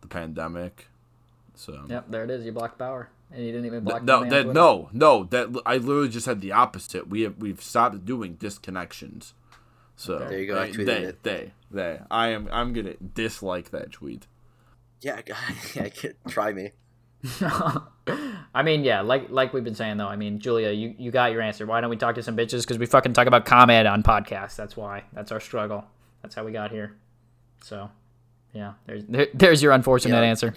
the 0.00 0.06
pandemic. 0.08 0.86
So 1.54 1.74
um, 1.74 1.86
Yep, 1.90 2.06
there 2.10 2.24
it 2.24 2.30
is. 2.30 2.44
You 2.44 2.52
blocked 2.52 2.78
power, 2.78 3.08
and 3.32 3.44
you 3.44 3.52
didn't 3.52 3.66
even 3.66 3.84
block. 3.84 4.02
no, 4.02 4.24
that 4.28 4.46
no, 4.48 4.88
no. 4.92 5.24
That 5.24 5.60
I 5.66 5.76
literally 5.76 6.08
just 6.08 6.26
had 6.26 6.40
the 6.40 6.52
opposite. 6.52 7.08
We 7.08 7.22
have 7.22 7.36
we've 7.38 7.60
stopped 7.62 8.04
doing 8.04 8.36
disconnections. 8.36 9.32
So 9.96 10.18
There 10.18 10.38
you 10.40 10.46
go, 10.46 10.58
I 10.58 10.70
They, 10.70 10.72
tweeted 10.72 10.86
they, 10.86 11.02
it. 11.02 11.22
they, 11.22 11.52
they. 11.70 12.00
I 12.10 12.28
am 12.28 12.48
I'm 12.50 12.72
gonna 12.72 12.94
dislike 12.94 13.70
that 13.70 13.92
tweet. 13.92 14.26
Yeah, 15.02 15.20
I 15.76 15.88
could 15.90 16.16
try 16.28 16.52
me. 16.54 16.70
I 18.54 18.62
mean, 18.64 18.82
yeah, 18.84 19.00
like 19.02 19.30
like 19.30 19.52
we've 19.52 19.64
been 19.64 19.74
saying 19.74 19.96
though. 19.98 20.08
I 20.08 20.16
mean, 20.16 20.38
Julia, 20.38 20.70
you, 20.70 20.94
you 20.98 21.10
got 21.10 21.32
your 21.32 21.42
answer. 21.42 21.66
Why 21.66 21.80
don't 21.80 21.90
we 21.90 21.96
talk 21.96 22.14
to 22.16 22.22
some 22.22 22.36
bitches? 22.36 22.62
Because 22.62 22.78
we 22.78 22.86
fucking 22.86 23.12
talk 23.12 23.26
about 23.26 23.44
ComEd 23.44 23.86
on 23.86 24.02
podcasts. 24.02 24.56
That's 24.56 24.76
why. 24.76 25.04
That's 25.12 25.30
our 25.32 25.40
struggle. 25.40 25.84
That's 26.22 26.34
how 26.34 26.44
we 26.44 26.52
got 26.52 26.70
here. 26.70 26.96
So, 27.62 27.90
yeah, 28.52 28.72
there's 28.86 29.04
there, 29.06 29.28
there's 29.34 29.62
your 29.62 29.72
unfortunate 29.72 30.16
Yeah. 30.16 30.22
answer. 30.22 30.54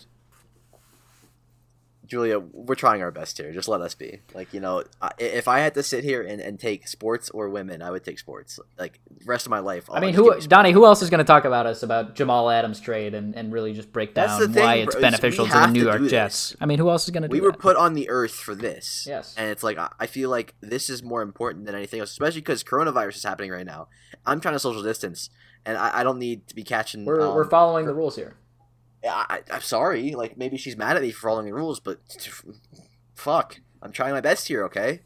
Julia, 2.05 2.37
we're 2.39 2.75
trying 2.75 3.01
our 3.01 3.11
best 3.11 3.37
here. 3.37 3.51
Just 3.53 3.69
let 3.69 3.79
us 3.79 3.95
be. 3.95 4.19
Like, 4.33 4.53
you 4.53 4.59
know, 4.59 4.83
I- 5.01 5.11
if 5.19 5.47
I 5.47 5.59
had 5.59 5.73
to 5.75 5.83
sit 5.83 6.03
here 6.03 6.21
and, 6.21 6.41
and 6.41 6.59
take 6.59 6.87
sports 6.87 7.29
or 7.29 7.47
women, 7.49 7.81
I 7.81 7.91
would 7.91 8.03
take 8.03 8.19
sports. 8.19 8.59
Like, 8.77 8.99
rest 9.25 9.45
of 9.45 9.51
my 9.51 9.59
life. 9.59 9.89
I 9.89 9.95
I'll 9.95 10.01
mean, 10.01 10.13
who 10.13 10.35
me. 10.35 10.41
Donnie? 10.47 10.71
Who 10.73 10.85
else 10.85 11.01
is 11.01 11.09
going 11.09 11.19
to 11.19 11.23
talk 11.23 11.45
about 11.45 11.65
us 11.65 11.81
about 11.81 12.15
Jamal 12.15 12.49
Adams 12.49 12.81
trade 12.81 13.13
and, 13.13 13.33
and 13.35 13.53
really 13.53 13.73
just 13.73 13.93
break 13.93 14.13
down 14.13 14.51
thing, 14.51 14.63
why 14.63 14.75
it's 14.75 14.93
bro, 14.95 15.01
beneficial 15.01 15.45
to 15.45 15.51
the 15.53 15.67
New 15.67 15.79
to 15.85 15.85
York 15.97 16.09
Jets? 16.09 16.49
this. 16.49 16.57
I 16.59 16.65
mean, 16.65 16.77
who 16.77 16.89
else 16.89 17.05
is 17.05 17.11
going 17.11 17.23
to 17.23 17.29
do 17.29 17.33
We 17.33 17.39
were 17.41 17.51
that? 17.51 17.59
put 17.59 17.77
on 17.77 17.93
the 17.93 18.09
earth 18.09 18.33
for 18.33 18.53
this. 18.53 19.05
Yes. 19.07 19.33
And 19.37 19.49
it's 19.49 19.63
like, 19.63 19.77
I- 19.77 19.91
I 19.99 20.05
feel 20.07 20.29
like 20.29 20.55
this 20.59 20.89
is 20.89 21.03
more 21.03 21.21
important 21.21 21.65
than 21.65 21.73
anything 21.75 22.01
else, 22.01 22.11
especially 22.11 22.41
because 22.41 22.63
coronavirus 22.63 23.15
is 23.15 23.23
happening 23.23 23.49
right 23.51 23.65
now. 23.65 23.87
I'm 24.25 24.41
trying 24.41 24.55
to 24.55 24.59
social 24.59 24.83
distance, 24.83 25.29
and 25.65 25.77
I, 25.77 25.99
I 25.99 26.03
don't 26.03 26.19
need 26.19 26.47
to 26.49 26.55
be 26.55 26.63
catching. 26.63 27.05
we're 27.05 27.21
um, 27.21 27.33
we're 27.35 27.49
following 27.49 27.85
the 27.85 27.93
rules 27.93 28.15
here. 28.15 28.35
I, 29.05 29.41
I'm 29.51 29.61
sorry. 29.61 30.11
Like, 30.11 30.37
maybe 30.37 30.57
she's 30.57 30.77
mad 30.77 30.95
at 30.95 31.01
me 31.01 31.11
for 31.11 31.29
following 31.29 31.45
the 31.45 31.53
rules, 31.53 31.79
but 31.79 31.99
fuck. 33.15 33.59
I'm 33.81 33.91
trying 33.91 34.13
my 34.13 34.21
best 34.21 34.47
here, 34.47 34.63
okay? 34.65 35.01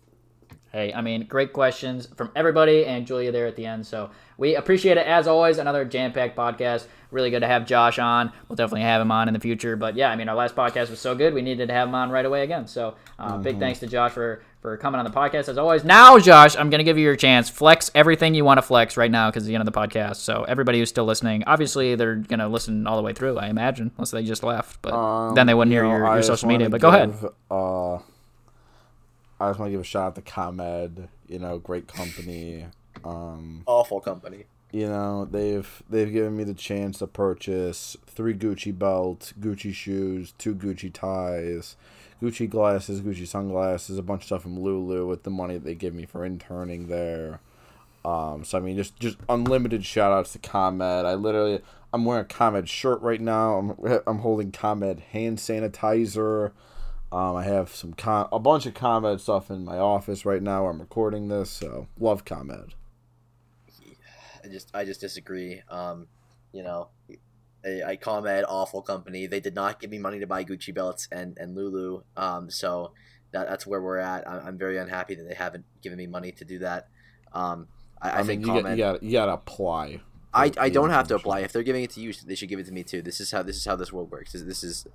Hey, 0.71 0.93
I 0.93 1.01
mean, 1.01 1.25
great 1.25 1.53
questions 1.53 2.07
from 2.15 2.31
everybody 2.35 2.85
and 2.85 3.07
Julia 3.07 3.31
there 3.31 3.47
at 3.47 3.55
the 3.55 3.65
end. 3.65 3.87
So 3.87 4.11
we 4.37 4.55
appreciate 4.55 4.97
it 4.97 5.07
as 5.07 5.27
always. 5.27 5.57
Another 5.57 5.85
jam 5.85 6.11
packed 6.13 6.37
podcast. 6.37 6.85
Really 7.11 7.29
good 7.29 7.39
to 7.39 7.47
have 7.47 7.65
Josh 7.65 7.99
on. 7.99 8.31
We'll 8.49 8.55
definitely 8.57 8.81
have 8.81 9.01
him 9.01 9.11
on 9.11 9.27
in 9.29 9.33
the 9.33 9.39
future. 9.39 9.75
But 9.77 9.95
yeah, 9.95 10.09
I 10.09 10.15
mean, 10.15 10.27
our 10.27 10.35
last 10.35 10.55
podcast 10.55 10.89
was 10.89 10.99
so 10.99 11.15
good, 11.15 11.33
we 11.33 11.41
needed 11.41 11.67
to 11.67 11.73
have 11.73 11.87
him 11.87 11.95
on 11.95 12.09
right 12.09 12.25
away 12.25 12.43
again. 12.43 12.67
So 12.67 12.95
uh, 13.17 13.37
big 13.37 13.59
thanks 13.59 13.79
to 13.79 13.87
Josh 13.87 14.11
for 14.11 14.41
for 14.61 14.75
coming 14.75 14.99
on 14.99 15.05
the 15.05 15.11
podcast 15.11 15.47
as 15.47 15.57
always. 15.57 15.83
Now, 15.85 16.19
Josh, 16.19 16.57
I'm 16.57 16.69
gonna 16.69 16.83
give 16.83 16.97
you 16.97 17.03
your 17.05 17.15
chance. 17.15 17.49
Flex 17.49 17.89
everything 17.95 18.35
you 18.35 18.43
want 18.43 18.57
to 18.57 18.61
flex 18.61 18.97
right 18.97 19.09
now 19.11 19.29
because 19.29 19.45
the 19.45 19.55
end 19.55 19.65
of 19.65 19.71
the 19.73 19.79
podcast. 19.79 20.17
So 20.17 20.43
everybody 20.47 20.79
who's 20.79 20.89
still 20.89 21.05
listening, 21.05 21.43
obviously 21.47 21.95
they're 21.95 22.15
gonna 22.15 22.49
listen 22.49 22.85
all 22.87 22.97
the 22.97 23.03
way 23.03 23.13
through. 23.13 23.37
I 23.37 23.47
imagine, 23.47 23.91
unless 23.97 24.11
they 24.11 24.23
just 24.23 24.43
left. 24.43 24.81
But 24.81 24.93
Um, 24.93 25.35
then 25.35 25.47
they 25.47 25.53
wouldn't 25.53 25.71
you 25.71 25.77
hear 25.79 25.83
know, 25.87 25.95
your, 25.97 26.13
your 26.15 26.23
social 26.23 26.49
media. 26.49 26.65
wanna 26.65 26.71
But 26.71 26.81
go 26.81 26.89
ahead. 26.89 27.13
Uh, 27.49 27.95
I 29.39 29.49
just 29.49 29.59
want 29.59 29.67
to 29.69 29.71
give 29.71 29.81
a 29.81 29.83
shout 29.83 30.07
out 30.07 30.15
to 30.15 30.21
ComEd. 30.21 31.07
You 31.27 31.39
know, 31.39 31.59
great 31.59 31.87
company. 31.87 32.65
Um, 33.05 33.63
Awful 33.65 34.01
company. 34.01 34.45
You 34.71 34.87
know 34.87 35.25
they've 35.25 35.83
they've 35.89 36.11
given 36.11 36.35
me 36.35 36.43
the 36.43 36.53
chance 36.53 36.99
to 36.99 37.07
purchase 37.07 37.95
three 38.05 38.33
Gucci 38.33 38.77
belts, 38.77 39.33
Gucci 39.39 39.73
shoes, 39.73 40.33
two 40.37 40.55
Gucci 40.55 40.91
ties, 40.91 41.75
Gucci 42.21 42.49
glasses, 42.49 43.01
Gucci 43.01 43.27
sunglasses, 43.27 43.97
a 43.97 44.03
bunch 44.03 44.21
of 44.23 44.25
stuff 44.25 44.41
from 44.43 44.59
Lulu 44.59 45.07
with 45.07 45.23
the 45.23 45.29
money 45.29 45.55
that 45.55 45.63
they 45.63 45.75
give 45.75 45.93
me 45.93 46.05
for 46.05 46.25
interning 46.25 46.87
there. 46.87 47.39
Um, 48.03 48.43
so 48.43 48.57
I 48.57 48.61
mean, 48.61 48.75
just 48.77 48.99
just 48.99 49.17
unlimited 49.29 49.85
shout 49.85 50.11
outs 50.11 50.33
to 50.33 50.39
ComEd. 50.39 51.05
I 51.05 51.13
literally 51.13 51.61
I'm 51.93 52.05
wearing 52.05 52.25
a 52.25 52.25
ComEd 52.25 52.67
shirt 52.67 53.01
right 53.01 53.21
now. 53.21 53.57
I'm 53.57 54.01
I'm 54.05 54.19
holding 54.19 54.51
ComEd 54.51 54.99
hand 55.11 55.37
sanitizer. 55.37 56.51
Um, 57.09 57.37
I 57.37 57.43
have 57.43 57.73
some 57.73 57.93
com- 57.93 58.27
a 58.33 58.39
bunch 58.39 58.65
of 58.65 58.73
ComEd 58.73 59.21
stuff 59.21 59.49
in 59.49 59.63
my 59.63 59.77
office 59.77 60.25
right 60.25 60.43
now. 60.43 60.67
I'm 60.67 60.81
recording 60.81 61.29
this, 61.29 61.49
so 61.49 61.87
love 61.97 62.25
ComEd. 62.25 62.73
I 64.47 64.51
just 64.51 64.71
I 64.73 64.85
just 64.85 65.01
disagree. 65.01 65.61
Um, 65.69 66.07
you 66.53 66.63
know, 66.63 66.89
I, 67.65 67.81
I 67.85 67.95
ComEd 67.95 68.45
awful 68.47 68.81
company. 68.81 69.27
They 69.27 69.39
did 69.39 69.55
not 69.55 69.79
give 69.79 69.91
me 69.91 69.97
money 69.97 70.19
to 70.19 70.27
buy 70.27 70.43
Gucci 70.43 70.73
belts 70.73 71.07
and 71.11 71.37
and 71.37 71.55
Lulu. 71.55 72.01
Um, 72.15 72.49
so 72.49 72.93
that, 73.31 73.47
that's 73.47 73.67
where 73.67 73.81
we're 73.81 73.97
at. 73.97 74.27
I, 74.27 74.39
I'm 74.39 74.57
very 74.57 74.77
unhappy 74.77 75.15
that 75.15 75.27
they 75.27 75.35
haven't 75.35 75.65
given 75.81 75.97
me 75.97 76.07
money 76.07 76.31
to 76.33 76.45
do 76.45 76.59
that. 76.59 76.87
Um, 77.33 77.67
I, 78.01 78.09
I, 78.09 78.19
I, 78.19 78.23
think 78.23 78.45
mean, 78.45 78.55
you 78.55 78.61
ComEd. 78.61 78.63
got 78.63 78.71
you 78.71 78.83
got 78.83 79.03
you 79.03 79.11
got 79.11 79.25
to 79.25 79.33
apply. 79.33 80.01
I, 80.33 80.51
I 80.59 80.69
don't 80.69 80.91
have 80.91 81.07
to 81.07 81.15
apply. 81.15 81.39
If 81.39 81.51
they're 81.51 81.63
giving 81.63 81.83
it 81.83 81.89
to 81.91 82.01
you, 82.01 82.13
they 82.13 82.35
should 82.35 82.49
give 82.49 82.59
it 82.59 82.65
to 82.67 82.71
me 82.71 82.83
too. 82.83 83.01
This 83.01 83.19
is 83.19 83.31
how 83.31 83.43
this 83.43 83.57
is 83.57 83.65
how 83.65 83.75
this 83.75 83.91
world 83.91 84.11
works. 84.11 84.33
This, 84.33 84.43
this 84.43 84.63
is 84.63 84.85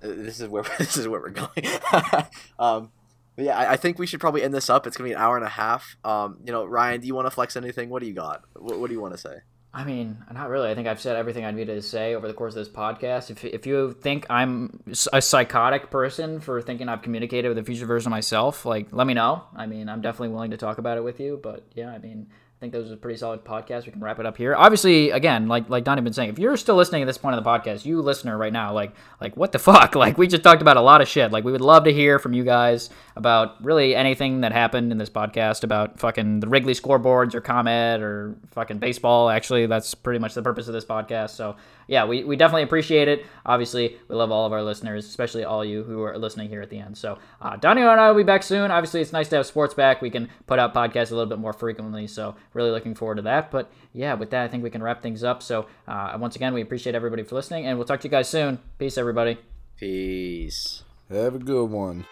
this 0.00 0.40
is 0.40 0.48
where 0.48 0.64
this 0.78 0.96
is 0.96 1.08
where 1.08 1.20
we're 1.20 1.30
going. 1.30 1.66
um, 2.58 2.90
but 3.36 3.44
yeah, 3.44 3.58
I, 3.58 3.72
I 3.72 3.76
think 3.76 3.98
we 3.98 4.06
should 4.06 4.20
probably 4.20 4.42
end 4.42 4.54
this 4.54 4.68
up. 4.70 4.86
It's 4.86 4.96
gonna 4.96 5.08
be 5.08 5.14
an 5.14 5.20
hour 5.20 5.36
and 5.36 5.44
a 5.44 5.50
half. 5.50 5.96
Um, 6.04 6.38
you 6.44 6.52
know, 6.52 6.64
Ryan, 6.64 7.00
do 7.00 7.06
you 7.06 7.14
want 7.14 7.26
to 7.26 7.30
flex 7.30 7.56
anything? 7.56 7.88
What 7.88 8.00
do 8.00 8.08
you 8.08 8.14
got? 8.14 8.44
What, 8.54 8.78
what 8.78 8.88
do 8.88 8.94
you 8.94 9.00
want 9.00 9.14
to 9.14 9.18
say? 9.18 9.38
I 9.74 9.84
mean, 9.84 10.18
not 10.30 10.50
really. 10.50 10.70
I 10.70 10.74
think 10.74 10.86
I've 10.86 11.00
said 11.00 11.16
everything 11.16 11.46
I 11.46 11.50
needed 11.50 11.74
to 11.76 11.82
say 11.82 12.14
over 12.14 12.28
the 12.28 12.34
course 12.34 12.54
of 12.54 12.56
this 12.56 12.68
podcast. 12.68 13.30
If, 13.30 13.42
if 13.42 13.66
you 13.66 13.92
think 13.92 14.26
I'm 14.28 14.82
a 15.14 15.22
psychotic 15.22 15.90
person 15.90 16.40
for 16.40 16.60
thinking 16.60 16.90
I've 16.90 17.00
communicated 17.00 17.48
with 17.48 17.56
a 17.56 17.64
future 17.64 17.86
version 17.86 18.08
of 18.08 18.10
myself, 18.10 18.66
like, 18.66 18.88
let 18.92 19.06
me 19.06 19.14
know. 19.14 19.44
I 19.56 19.64
mean, 19.64 19.88
I'm 19.88 20.02
definitely 20.02 20.28
willing 20.28 20.50
to 20.50 20.58
talk 20.58 20.76
about 20.76 20.98
it 20.98 21.04
with 21.04 21.20
you. 21.20 21.40
But 21.42 21.64
yeah, 21.74 21.90
I 21.90 21.96
mean, 21.96 22.26
think 22.62 22.72
those 22.72 22.92
are 22.92 22.94
a 22.94 22.96
pretty 22.96 23.18
solid 23.18 23.44
podcast. 23.44 23.86
We 23.86 23.92
can 23.92 24.00
wrap 24.00 24.20
it 24.20 24.26
up 24.26 24.36
here. 24.36 24.54
Obviously, 24.54 25.10
again, 25.10 25.48
like 25.48 25.68
like 25.68 25.82
Donnie 25.82 26.00
been 26.00 26.12
saying, 26.12 26.30
if 26.30 26.38
you're 26.38 26.56
still 26.56 26.76
listening 26.76 27.02
at 27.02 27.06
this 27.06 27.18
point 27.18 27.36
of 27.36 27.42
the 27.42 27.50
podcast, 27.50 27.84
you 27.84 28.00
listener 28.00 28.38
right 28.38 28.52
now, 28.52 28.72
like 28.72 28.92
like 29.20 29.36
what 29.36 29.50
the 29.52 29.58
fuck? 29.58 29.94
Like 30.02 30.18
we 30.18 30.26
just 30.26 30.42
talked 30.42 30.62
about 30.62 30.76
a 30.76 30.80
lot 30.80 31.00
of 31.00 31.06
shit. 31.08 31.30
Like 31.30 31.44
we 31.44 31.52
would 31.52 31.60
love 31.60 31.84
to 31.84 31.92
hear 31.92 32.18
from 32.18 32.32
you 32.32 32.44
guys 32.44 32.90
about 33.14 33.62
really 33.64 33.94
anything 33.94 34.40
that 34.40 34.52
happened 34.52 34.90
in 34.90 34.98
this 34.98 35.10
podcast 35.10 35.62
about 35.62 36.00
fucking 36.00 36.40
the 36.40 36.48
Wrigley 36.48 36.72
scoreboards 36.72 37.34
or 37.34 37.40
ComEd 37.40 38.00
or 38.00 38.36
fucking 38.50 38.78
baseball. 38.78 39.28
Actually, 39.28 39.66
that's 39.66 39.94
pretty 39.94 40.18
much 40.18 40.34
the 40.34 40.42
purpose 40.42 40.66
of 40.66 40.72
this 40.72 40.84
podcast. 40.84 41.30
So 41.30 41.56
yeah, 41.88 42.04
we, 42.04 42.24
we 42.24 42.36
definitely 42.36 42.62
appreciate 42.62 43.08
it. 43.08 43.26
Obviously, 43.44 43.98
we 44.08 44.14
love 44.14 44.30
all 44.30 44.46
of 44.46 44.52
our 44.52 44.62
listeners, 44.62 45.06
especially 45.06 45.44
all 45.44 45.64
you 45.64 45.82
who 45.82 46.02
are 46.02 46.16
listening 46.16 46.48
here 46.48 46.62
at 46.62 46.70
the 46.70 46.78
end. 46.78 46.96
So 46.96 47.18
uh, 47.40 47.56
Donnie 47.56 47.82
and 47.82 48.00
I 48.00 48.08
will 48.10 48.16
be 48.16 48.22
back 48.22 48.42
soon. 48.42 48.70
Obviously, 48.70 49.00
it's 49.00 49.12
nice 49.12 49.28
to 49.28 49.36
have 49.36 49.46
sports 49.46 49.74
back. 49.74 50.00
We 50.00 50.10
can 50.10 50.28
put 50.46 50.58
out 50.58 50.74
podcasts 50.74 51.10
a 51.10 51.14
little 51.14 51.26
bit 51.26 51.38
more 51.38 51.52
frequently. 51.52 52.06
So 52.06 52.34
really 52.54 52.70
looking 52.70 52.94
forward 52.94 53.16
to 53.16 53.22
that. 53.22 53.50
But 53.50 53.70
yeah, 53.92 54.14
with 54.14 54.30
that, 54.30 54.44
I 54.44 54.48
think 54.48 54.62
we 54.62 54.70
can 54.70 54.82
wrap 54.82 55.02
things 55.02 55.24
up. 55.24 55.42
So 55.42 55.66
uh, 55.86 56.16
once 56.20 56.36
again, 56.36 56.54
we 56.54 56.62
appreciate 56.62 56.94
everybody 56.94 57.22
for 57.22 57.34
listening, 57.34 57.66
and 57.66 57.78
we'll 57.78 57.86
talk 57.86 58.00
to 58.00 58.08
you 58.08 58.10
guys 58.10 58.28
soon. 58.28 58.58
Peace, 58.78 58.98
everybody. 58.98 59.38
Peace. 59.76 60.82
Have 61.10 61.34
a 61.34 61.38
good 61.38 61.70
one. 61.70 62.06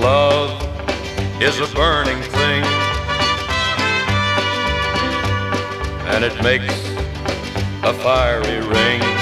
Love 0.00 0.60
is 1.40 1.60
a 1.60 1.72
burning 1.76 2.20
thing, 2.22 2.64
and 6.08 6.24
it 6.24 6.42
makes 6.42 6.74
a 7.84 7.94
fiery 7.94 8.66
ring. 8.66 9.21